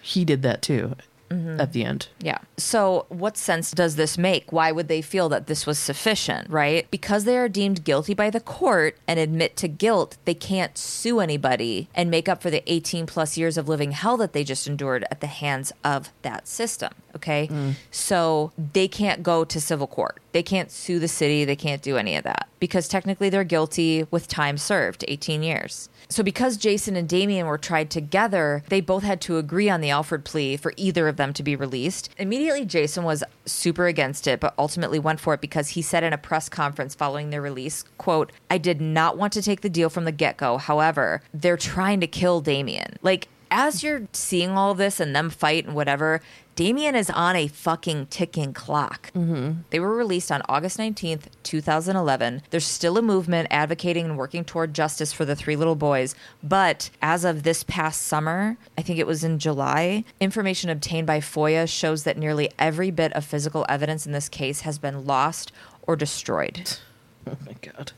He 0.00 0.24
did 0.24 0.42
that 0.42 0.62
too. 0.62 0.94
Mm-hmm. 1.30 1.60
At 1.60 1.72
the 1.72 1.84
end. 1.84 2.08
Yeah. 2.20 2.38
So, 2.56 3.04
what 3.10 3.36
sense 3.36 3.72
does 3.72 3.96
this 3.96 4.16
make? 4.16 4.50
Why 4.50 4.72
would 4.72 4.88
they 4.88 5.02
feel 5.02 5.28
that 5.28 5.46
this 5.46 5.66
was 5.66 5.78
sufficient, 5.78 6.48
right? 6.48 6.90
Because 6.90 7.24
they 7.24 7.36
are 7.36 7.50
deemed 7.50 7.84
guilty 7.84 8.14
by 8.14 8.30
the 8.30 8.40
court 8.40 8.96
and 9.06 9.20
admit 9.20 9.54
to 9.58 9.68
guilt, 9.68 10.16
they 10.24 10.32
can't 10.32 10.78
sue 10.78 11.20
anybody 11.20 11.88
and 11.94 12.10
make 12.10 12.30
up 12.30 12.42
for 12.42 12.48
the 12.48 12.62
18 12.66 13.04
plus 13.04 13.36
years 13.36 13.58
of 13.58 13.68
living 13.68 13.92
hell 13.92 14.16
that 14.16 14.32
they 14.32 14.42
just 14.42 14.66
endured 14.66 15.04
at 15.10 15.20
the 15.20 15.26
hands 15.26 15.70
of 15.84 16.10
that 16.22 16.48
system. 16.48 16.94
Okay. 17.14 17.48
Mm. 17.48 17.74
So, 17.90 18.52
they 18.72 18.88
can't 18.88 19.22
go 19.22 19.44
to 19.44 19.60
civil 19.60 19.86
court. 19.86 20.20
They 20.32 20.42
can't 20.42 20.70
sue 20.70 20.98
the 20.98 21.08
city. 21.08 21.44
They 21.44 21.56
can't 21.56 21.82
do 21.82 21.98
any 21.98 22.16
of 22.16 22.24
that 22.24 22.48
because 22.58 22.88
technically 22.88 23.28
they're 23.28 23.44
guilty 23.44 24.06
with 24.10 24.28
time 24.28 24.56
served 24.56 25.04
18 25.08 25.42
years. 25.42 25.88
So, 26.10 26.22
because 26.22 26.56
Jason 26.56 26.96
and 26.96 27.06
Damien 27.06 27.46
were 27.46 27.58
tried 27.58 27.90
together, 27.90 28.62
they 28.70 28.80
both 28.80 29.02
had 29.02 29.20
to 29.22 29.36
agree 29.36 29.68
on 29.68 29.82
the 29.82 29.90
Alford 29.90 30.24
plea 30.24 30.56
for 30.56 30.72
either 30.76 31.06
of 31.06 31.16
them 31.16 31.34
to 31.34 31.42
be 31.42 31.54
released. 31.54 32.08
Immediately, 32.16 32.64
Jason 32.64 33.04
was 33.04 33.22
super 33.44 33.86
against 33.86 34.26
it, 34.26 34.40
but 34.40 34.54
ultimately 34.58 34.98
went 34.98 35.20
for 35.20 35.34
it 35.34 35.42
because 35.42 35.70
he 35.70 35.82
said 35.82 36.02
in 36.02 36.14
a 36.14 36.18
press 36.18 36.48
conference 36.48 36.94
following 36.94 37.28
their 37.28 37.42
release, 37.42 37.84
quote, 37.98 38.32
I 38.50 38.56
did 38.56 38.80
not 38.80 39.18
want 39.18 39.34
to 39.34 39.42
take 39.42 39.60
the 39.60 39.68
deal 39.68 39.90
from 39.90 40.06
the 40.06 40.12
get 40.12 40.38
go. 40.38 40.56
However, 40.56 41.20
they're 41.34 41.58
trying 41.58 42.00
to 42.00 42.06
kill 42.06 42.40
Damien. 42.40 42.96
Like, 43.02 43.28
as 43.50 43.82
you're 43.82 44.08
seeing 44.12 44.50
all 44.50 44.74
this 44.74 45.00
and 45.00 45.14
them 45.14 45.30
fight 45.30 45.66
and 45.66 45.74
whatever, 45.74 46.20
Damien 46.58 46.96
is 46.96 47.08
on 47.08 47.36
a 47.36 47.46
fucking 47.46 48.06
ticking 48.06 48.52
clock. 48.52 49.12
Mm-hmm. 49.12 49.60
They 49.70 49.78
were 49.78 49.94
released 49.94 50.32
on 50.32 50.42
August 50.48 50.76
19th, 50.76 51.26
2011. 51.44 52.42
There's 52.50 52.66
still 52.66 52.98
a 52.98 53.02
movement 53.02 53.46
advocating 53.52 54.06
and 54.06 54.18
working 54.18 54.44
toward 54.44 54.74
justice 54.74 55.12
for 55.12 55.24
the 55.24 55.36
three 55.36 55.54
little 55.54 55.76
boys. 55.76 56.16
But 56.42 56.90
as 57.00 57.24
of 57.24 57.44
this 57.44 57.62
past 57.62 58.02
summer, 58.02 58.56
I 58.76 58.82
think 58.82 58.98
it 58.98 59.06
was 59.06 59.22
in 59.22 59.38
July, 59.38 60.02
information 60.18 60.68
obtained 60.68 61.06
by 61.06 61.20
FOIA 61.20 61.68
shows 61.68 62.02
that 62.02 62.18
nearly 62.18 62.50
every 62.58 62.90
bit 62.90 63.12
of 63.12 63.24
physical 63.24 63.64
evidence 63.68 64.04
in 64.04 64.10
this 64.10 64.28
case 64.28 64.62
has 64.62 64.78
been 64.78 65.06
lost 65.06 65.52
or 65.82 65.94
destroyed. 65.94 66.76
Oh 67.30 67.36
my 67.44 67.52
god. 67.60 67.92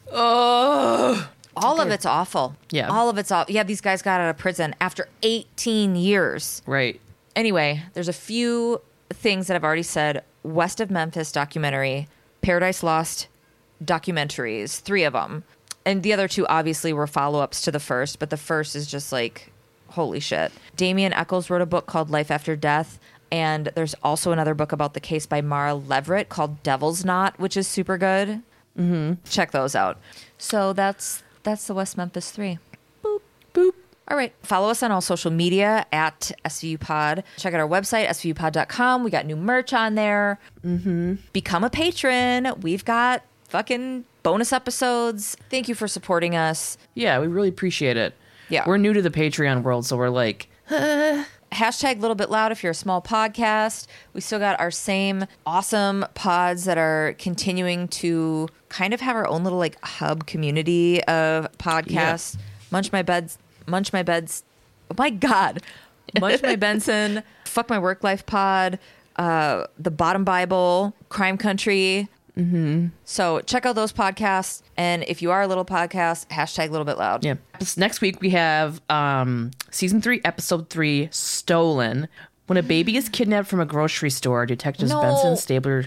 All 1.56 1.80
of 1.80 1.90
it's 1.90 2.06
awful. 2.06 2.56
Yeah. 2.70 2.88
All 2.88 3.08
of 3.08 3.18
it's 3.18 3.30
awful. 3.30 3.52
Yeah, 3.52 3.62
these 3.62 3.80
guys 3.80 4.02
got 4.02 4.20
out 4.20 4.30
of 4.30 4.38
prison 4.38 4.74
after 4.80 5.08
18 5.22 5.96
years. 5.96 6.62
Right. 6.66 7.00
Anyway, 7.36 7.82
there's 7.94 8.08
a 8.08 8.12
few 8.12 8.80
things 9.10 9.46
that 9.46 9.54
I've 9.54 9.64
already 9.64 9.82
said. 9.82 10.24
West 10.42 10.80
of 10.80 10.90
Memphis 10.90 11.32
documentary, 11.32 12.08
Paradise 12.40 12.82
Lost 12.82 13.28
documentaries, 13.84 14.80
three 14.80 15.04
of 15.04 15.12
them. 15.12 15.44
And 15.84 16.02
the 16.02 16.12
other 16.12 16.28
two 16.28 16.46
obviously 16.46 16.92
were 16.92 17.06
follow 17.06 17.40
ups 17.40 17.62
to 17.62 17.72
the 17.72 17.80
first, 17.80 18.18
but 18.18 18.30
the 18.30 18.36
first 18.36 18.76
is 18.76 18.86
just 18.86 19.12
like, 19.12 19.52
holy 19.88 20.20
shit. 20.20 20.52
Damien 20.76 21.12
Echols 21.12 21.50
wrote 21.50 21.62
a 21.62 21.66
book 21.66 21.86
called 21.86 22.10
Life 22.10 22.30
After 22.30 22.56
Death. 22.56 22.98
And 23.32 23.66
there's 23.74 23.94
also 24.02 24.32
another 24.32 24.54
book 24.54 24.72
about 24.72 24.94
the 24.94 25.00
case 25.00 25.24
by 25.24 25.40
Mara 25.40 25.72
Leveritt 25.72 26.28
called 26.28 26.62
Devil's 26.62 27.04
Knot, 27.04 27.38
which 27.38 27.56
is 27.56 27.68
super 27.68 27.96
good. 27.96 28.42
Mm-hmm. 28.76 29.14
Check 29.28 29.52
those 29.52 29.74
out. 29.74 29.98
So 30.36 30.72
that's 30.72 31.22
that's 31.42 31.66
the 31.66 31.74
West 31.74 31.96
Memphis 31.96 32.30
three. 32.30 32.58
Boop 33.04 33.20
boop. 33.54 33.72
All 34.08 34.16
right. 34.16 34.32
Follow 34.42 34.70
us 34.70 34.82
on 34.82 34.90
all 34.90 35.00
social 35.00 35.30
media 35.30 35.86
at 35.92 36.32
SVU 36.44 36.80
Pod. 36.80 37.22
Check 37.36 37.54
out 37.54 37.60
our 37.60 37.68
website, 37.68 38.08
svupod.com. 38.08 39.04
We 39.04 39.10
got 39.10 39.24
new 39.24 39.36
merch 39.36 39.72
on 39.72 39.94
there. 39.94 40.40
Mm-hmm. 40.64 41.14
Become 41.32 41.62
a 41.62 41.70
patron. 41.70 42.52
We've 42.60 42.84
got 42.84 43.22
fucking 43.48 44.04
bonus 44.24 44.52
episodes. 44.52 45.36
Thank 45.48 45.68
you 45.68 45.76
for 45.76 45.86
supporting 45.86 46.34
us. 46.34 46.76
Yeah, 46.94 47.20
we 47.20 47.28
really 47.28 47.48
appreciate 47.48 47.96
it. 47.96 48.14
Yeah. 48.48 48.64
We're 48.66 48.78
new 48.78 48.92
to 48.92 49.00
the 49.00 49.10
Patreon 49.10 49.62
world, 49.62 49.86
so 49.86 49.96
we're 49.96 50.08
like, 50.08 50.48
Hashtag 51.52 51.96
a 51.96 52.00
little 52.00 52.14
bit 52.14 52.30
loud 52.30 52.52
if 52.52 52.62
you're 52.62 52.70
a 52.70 52.74
small 52.74 53.02
podcast. 53.02 53.86
We 54.12 54.20
still 54.20 54.38
got 54.38 54.58
our 54.60 54.70
same 54.70 55.26
awesome 55.44 56.06
pods 56.14 56.64
that 56.64 56.78
are 56.78 57.16
continuing 57.18 57.88
to 57.88 58.48
kind 58.68 58.94
of 58.94 59.00
have 59.00 59.16
our 59.16 59.26
own 59.26 59.42
little 59.42 59.58
like 59.58 59.82
hub 59.84 60.26
community 60.26 61.02
of 61.04 61.50
podcasts. 61.58 62.36
Munch 62.70 62.92
my 62.92 63.02
beds, 63.02 63.36
munch 63.66 63.92
my 63.92 64.02
beds. 64.04 64.44
Oh 64.90 64.94
my 64.96 65.10
god, 65.10 65.62
munch 66.20 66.40
my 66.42 66.54
Benson. 66.56 67.22
Fuck 67.44 67.68
my 67.68 67.78
work 67.80 68.04
life 68.04 68.24
pod. 68.26 68.78
Uh, 69.16 69.66
the 69.76 69.90
Bottom 69.90 70.24
Bible, 70.24 70.94
Crime 71.08 71.36
Country. 71.36 72.08
Mm-hmm. 72.40 72.86
So 73.04 73.40
check 73.42 73.66
out 73.66 73.74
those 73.74 73.92
podcasts, 73.92 74.62
and 74.76 75.04
if 75.04 75.20
you 75.22 75.30
are 75.30 75.42
a 75.42 75.46
little 75.46 75.64
podcast, 75.64 76.26
hashtag 76.28 76.70
little 76.70 76.84
bit 76.84 76.96
loud. 76.98 77.24
yeah. 77.24 77.34
Next 77.76 78.00
week 78.00 78.20
we 78.20 78.30
have 78.30 78.80
um 78.88 79.50
season 79.70 80.00
three, 80.00 80.20
episode 80.24 80.70
three, 80.70 81.08
Stolen. 81.10 82.08
When 82.46 82.56
a 82.56 82.62
baby 82.62 82.96
is 82.96 83.08
kidnapped 83.08 83.48
from 83.48 83.60
a 83.60 83.64
grocery 83.66 84.10
store, 84.10 84.44
detectives 84.46 84.90
No. 84.90 85.00
Benson 85.02 85.36
Stabler. 85.36 85.86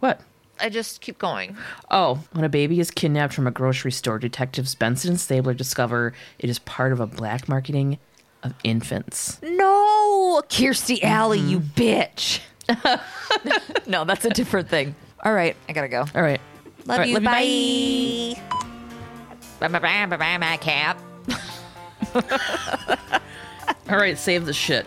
What? 0.00 0.20
I 0.60 0.68
just 0.70 1.00
keep 1.02 1.18
going. 1.18 1.56
Oh, 1.90 2.24
when 2.32 2.44
a 2.44 2.48
baby 2.48 2.80
is 2.80 2.90
kidnapped 2.90 3.34
from 3.34 3.46
a 3.46 3.50
grocery 3.50 3.92
store, 3.92 4.18
detectives 4.18 4.74
Benson 4.74 5.10
and 5.10 5.20
Stabler 5.20 5.52
discover 5.54 6.14
it 6.38 6.48
is 6.50 6.58
part 6.60 6.92
of 6.92 6.98
a 7.00 7.06
black 7.06 7.48
marketing 7.48 7.98
of 8.42 8.54
infants. 8.64 9.38
No, 9.42 10.42
Kirstie 10.48 11.02
Alley, 11.04 11.38
you 11.40 11.60
Mm-hmm. 11.60 11.80
bitch. 11.80 12.40
no, 13.86 14.04
that's 14.04 14.24
a 14.24 14.30
different 14.30 14.68
thing. 14.68 14.94
All 15.26 15.34
right, 15.34 15.56
I 15.68 15.72
gotta 15.72 15.88
go. 15.88 16.04
All 16.14 16.22
right. 16.22 16.40
Love 16.86 16.90
All 16.90 16.98
right, 16.98 17.08
you. 17.08 17.14
love 17.14 17.24
bye. 17.24 18.34
Bye. 19.58 19.68
Bye. 19.68 19.78
Bye. 19.80 20.06
Bye. 20.06 20.16
Bye. 20.16 20.38
My 20.38 20.56
cat. 20.56 20.96
All 23.90 23.96
right, 23.98 24.16
save 24.16 24.46
the 24.46 24.52
shit. 24.52 24.86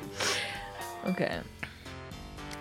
Okay. 1.07 1.39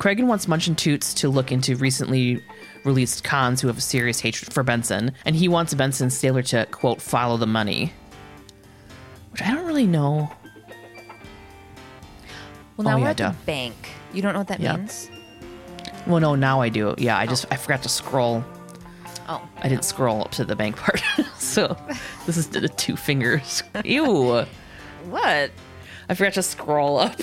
Cragen 0.01 0.27
wants 0.27 0.49
Munch 0.49 0.67
and 0.67 0.77
Toots 0.77 1.15
to 1.15 1.29
look 1.29 1.53
into 1.53 1.77
recently 1.77 2.43
released 2.85 3.23
cons 3.23 3.61
who 3.61 3.69
have 3.69 3.79
a 3.79 3.81
serious 3.81 4.19
hatred 4.19 4.53
for 4.53 4.65
Benson, 4.65 5.13
and 5.25 5.37
he 5.37 5.47
wants 5.47 5.73
Benson 5.75 6.11
Stabler 6.11 6.43
to, 6.43 6.67
quote, 6.73 7.01
follow 7.01 7.37
the 7.37 7.47
money. 7.47 7.93
Which 9.31 9.43
I 9.43 9.55
don't 9.55 9.67
really 9.67 9.87
know. 9.87 10.33
Well, 12.77 12.85
now 12.85 12.95
Oh, 12.95 12.97
we're 12.97 13.05
yeah, 13.05 13.11
at 13.11 13.17
duh. 13.17 13.31
the 13.31 13.37
bank. 13.47 13.75
You 14.13 14.23
don't 14.23 14.33
know 14.33 14.41
what 14.41 14.49
that 14.49 14.59
Yeah. 14.61 14.77
means? 14.77 15.11
Well, 16.07 16.21
no, 16.21 16.35
now 16.35 16.61
I 16.61 16.69
do. 16.69 16.95
Yeah, 16.99 17.17
I 17.19 17.25
oh. 17.25 17.27
just, 17.27 17.47
I 17.51 17.57
forgot 17.57 17.83
to 17.83 17.89
scroll. 17.89 18.45
Oh. 19.29 19.47
I 19.59 19.69
didn't 19.69 19.85
scroll 19.85 20.23
up 20.23 20.31
to 20.33 20.45
the 20.45 20.57
bank 20.57 20.77
part. 20.77 21.03
so 21.39 21.77
this 22.27 22.37
is 22.37 22.49
the 22.49 22.69
two 22.69 22.97
fingers. 22.97 23.63
Ew. 23.85 24.45
What? 25.11 25.51
I 26.09 26.15
forgot 26.15 26.33
to 26.35 26.43
scroll 26.43 26.99
up. 26.99 27.21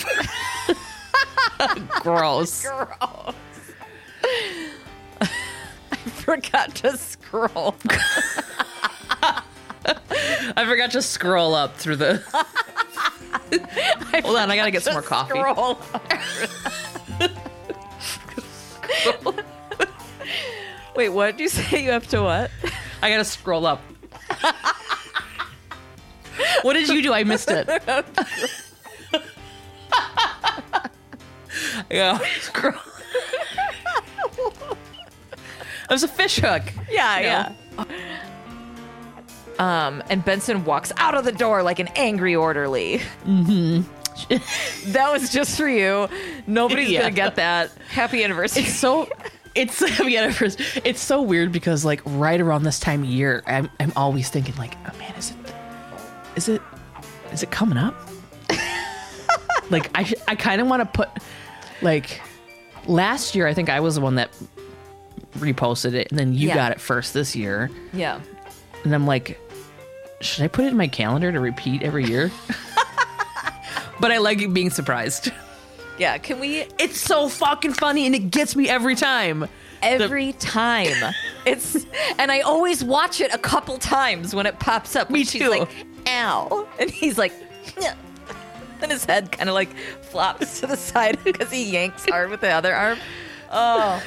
Gross. 2.02 2.64
Gross. 2.66 3.36
I 5.22 5.28
forgot 5.96 6.76
to 6.76 6.98
scroll. 6.98 7.76
I 10.58 10.66
forgot 10.66 10.92
to 10.92 11.02
scroll 11.02 11.56
up 11.56 11.76
through 11.78 11.96
the. 11.96 12.24
Hold 14.24 14.38
on, 14.38 14.52
I 14.52 14.56
gotta 14.56 14.72
get 14.72 14.84
some 14.84 14.94
more 14.94 15.02
coffee. 15.02 15.38
Scroll. 15.38 15.80
Wait, 20.96 21.10
what 21.10 21.32
did 21.32 21.40
you 21.42 21.50
say? 21.50 21.84
You 21.84 21.92
have 21.92 22.08
to 22.10 22.22
what? 22.24 22.52
I 23.02 23.10
gotta 23.10 23.26
scroll 23.26 23.66
up. 23.66 23.82
what 26.62 26.74
did 26.74 26.90
you 26.90 27.02
do? 27.02 27.14
I 27.14 27.24
missed 27.24 27.50
it. 27.52 27.68
yeah, 31.90 32.20
scroll. 32.40 32.74
It 35.84 35.92
was 35.92 36.04
a 36.04 36.08
fish 36.08 36.38
hook. 36.38 36.64
Yeah, 36.90 37.20
yeah. 37.20 37.86
Um, 39.60 40.04
and 40.10 40.26
Benson 40.26 40.66
walks 40.66 40.92
out 40.98 41.16
of 41.16 41.24
the 41.26 41.32
door 41.32 41.64
like 41.64 41.80
an 41.80 41.88
angry 41.90 42.36
orderly. 42.36 43.02
Mm-hmm. 43.26 43.84
that 44.88 45.10
was 45.12 45.32
just 45.32 45.58
for 45.58 45.68
you. 45.68 46.08
Nobody's 46.48 46.90
Yeah. 46.90 47.02
gonna 47.02 47.12
get 47.16 47.36
that. 47.36 47.72
Happy 47.90 48.24
anniversary. 48.24 48.64
It's 48.64 48.74
so. 48.74 49.10
It's 49.54 49.82
yeah, 50.04 50.32
first. 50.32 50.60
It's 50.84 51.02
so 51.02 51.22
weird 51.22 51.52
because 51.52 51.86
like 51.86 52.02
right 52.06 52.40
around 52.42 52.64
this 52.64 52.80
time 52.80 53.04
of 53.04 53.10
year, 53.10 53.44
I'm 53.48 53.70
I'm 53.80 53.94
always 53.96 54.30
thinking 54.30 54.56
like, 54.56 54.76
oh 54.86 54.98
man, 54.98 55.14
is 55.18 55.32
it, 55.32 55.38
is 56.36 56.50
it, 56.50 56.62
is 57.32 57.44
it 57.44 57.52
coming 57.52 57.78
up? 57.78 57.96
like 59.70 59.90
I 59.96 60.12
I 60.28 60.36
kind 60.36 60.62
of 60.62 60.68
want 60.68 60.82
to 60.82 60.86
put 60.86 61.10
like 61.82 62.22
last 62.86 63.34
year 63.36 63.48
I 63.48 63.54
think 63.54 63.70
I 63.70 63.80
was 63.80 63.96
the 63.96 64.02
one 64.02 64.16
that 64.16 64.30
reposted 65.38 65.94
it 65.94 66.10
and 66.12 66.20
then 66.20 66.34
you 66.34 66.48
Yeah. 66.50 66.56
got 66.56 66.72
it 66.72 66.80
first 66.80 67.14
this 67.14 67.36
year 67.36 67.70
yeah. 67.94 68.22
and 68.84 68.94
I'm 68.94 69.06
like, 69.08 69.40
should 70.22 70.44
I 70.44 70.48
put 70.48 70.66
it 70.66 70.70
in 70.70 70.78
my 70.78 70.88
calendar 70.88 71.32
to 71.32 71.40
repeat 71.40 71.82
every 71.84 72.06
year? 72.06 72.32
But 74.00 74.12
I 74.12 74.18
like 74.18 74.54
being 74.54 74.70
surprised. 74.70 75.32
Yeah. 75.98 76.18
Can 76.18 76.40
we 76.40 76.66
It's 76.78 77.00
so 77.00 77.30
fucking 77.30 77.74
funny 77.74 78.06
and 78.06 78.14
it 78.16 78.30
gets 78.32 78.56
me 78.56 78.68
every 78.70 78.96
time. 78.96 79.48
every 79.82 80.34
time? 80.34 81.14
It's 81.46 81.86
and 82.18 82.32
I 82.32 82.40
always 82.40 82.84
watch 82.84 83.22
it 83.22 83.32
a 83.32 83.38
couple 83.38 83.78
times 83.78 84.34
when 84.34 84.48
it 84.48 84.58
pops 84.60 84.96
up. 84.96 85.12
Me 85.12 85.24
She's 85.24 85.42
too. 85.44 85.50
like, 85.52 85.70
ow. 86.08 86.68
And 86.80 86.90
he's 86.90 87.20
like, 87.20 87.32
and 88.82 88.92
his 88.92 89.06
head 89.06 89.32
kind 89.32 89.48
of 89.48 89.54
like 89.54 89.70
flops 90.02 90.60
to 90.62 90.68
the 90.68 90.76
side 90.92 91.24
because 91.24 91.52
he 91.52 91.72
yanks 91.72 92.04
hard 92.10 92.32
with 92.32 92.42
the 92.42 92.50
other 92.50 92.74
arm. 92.74 92.98
Oh, 93.52 94.02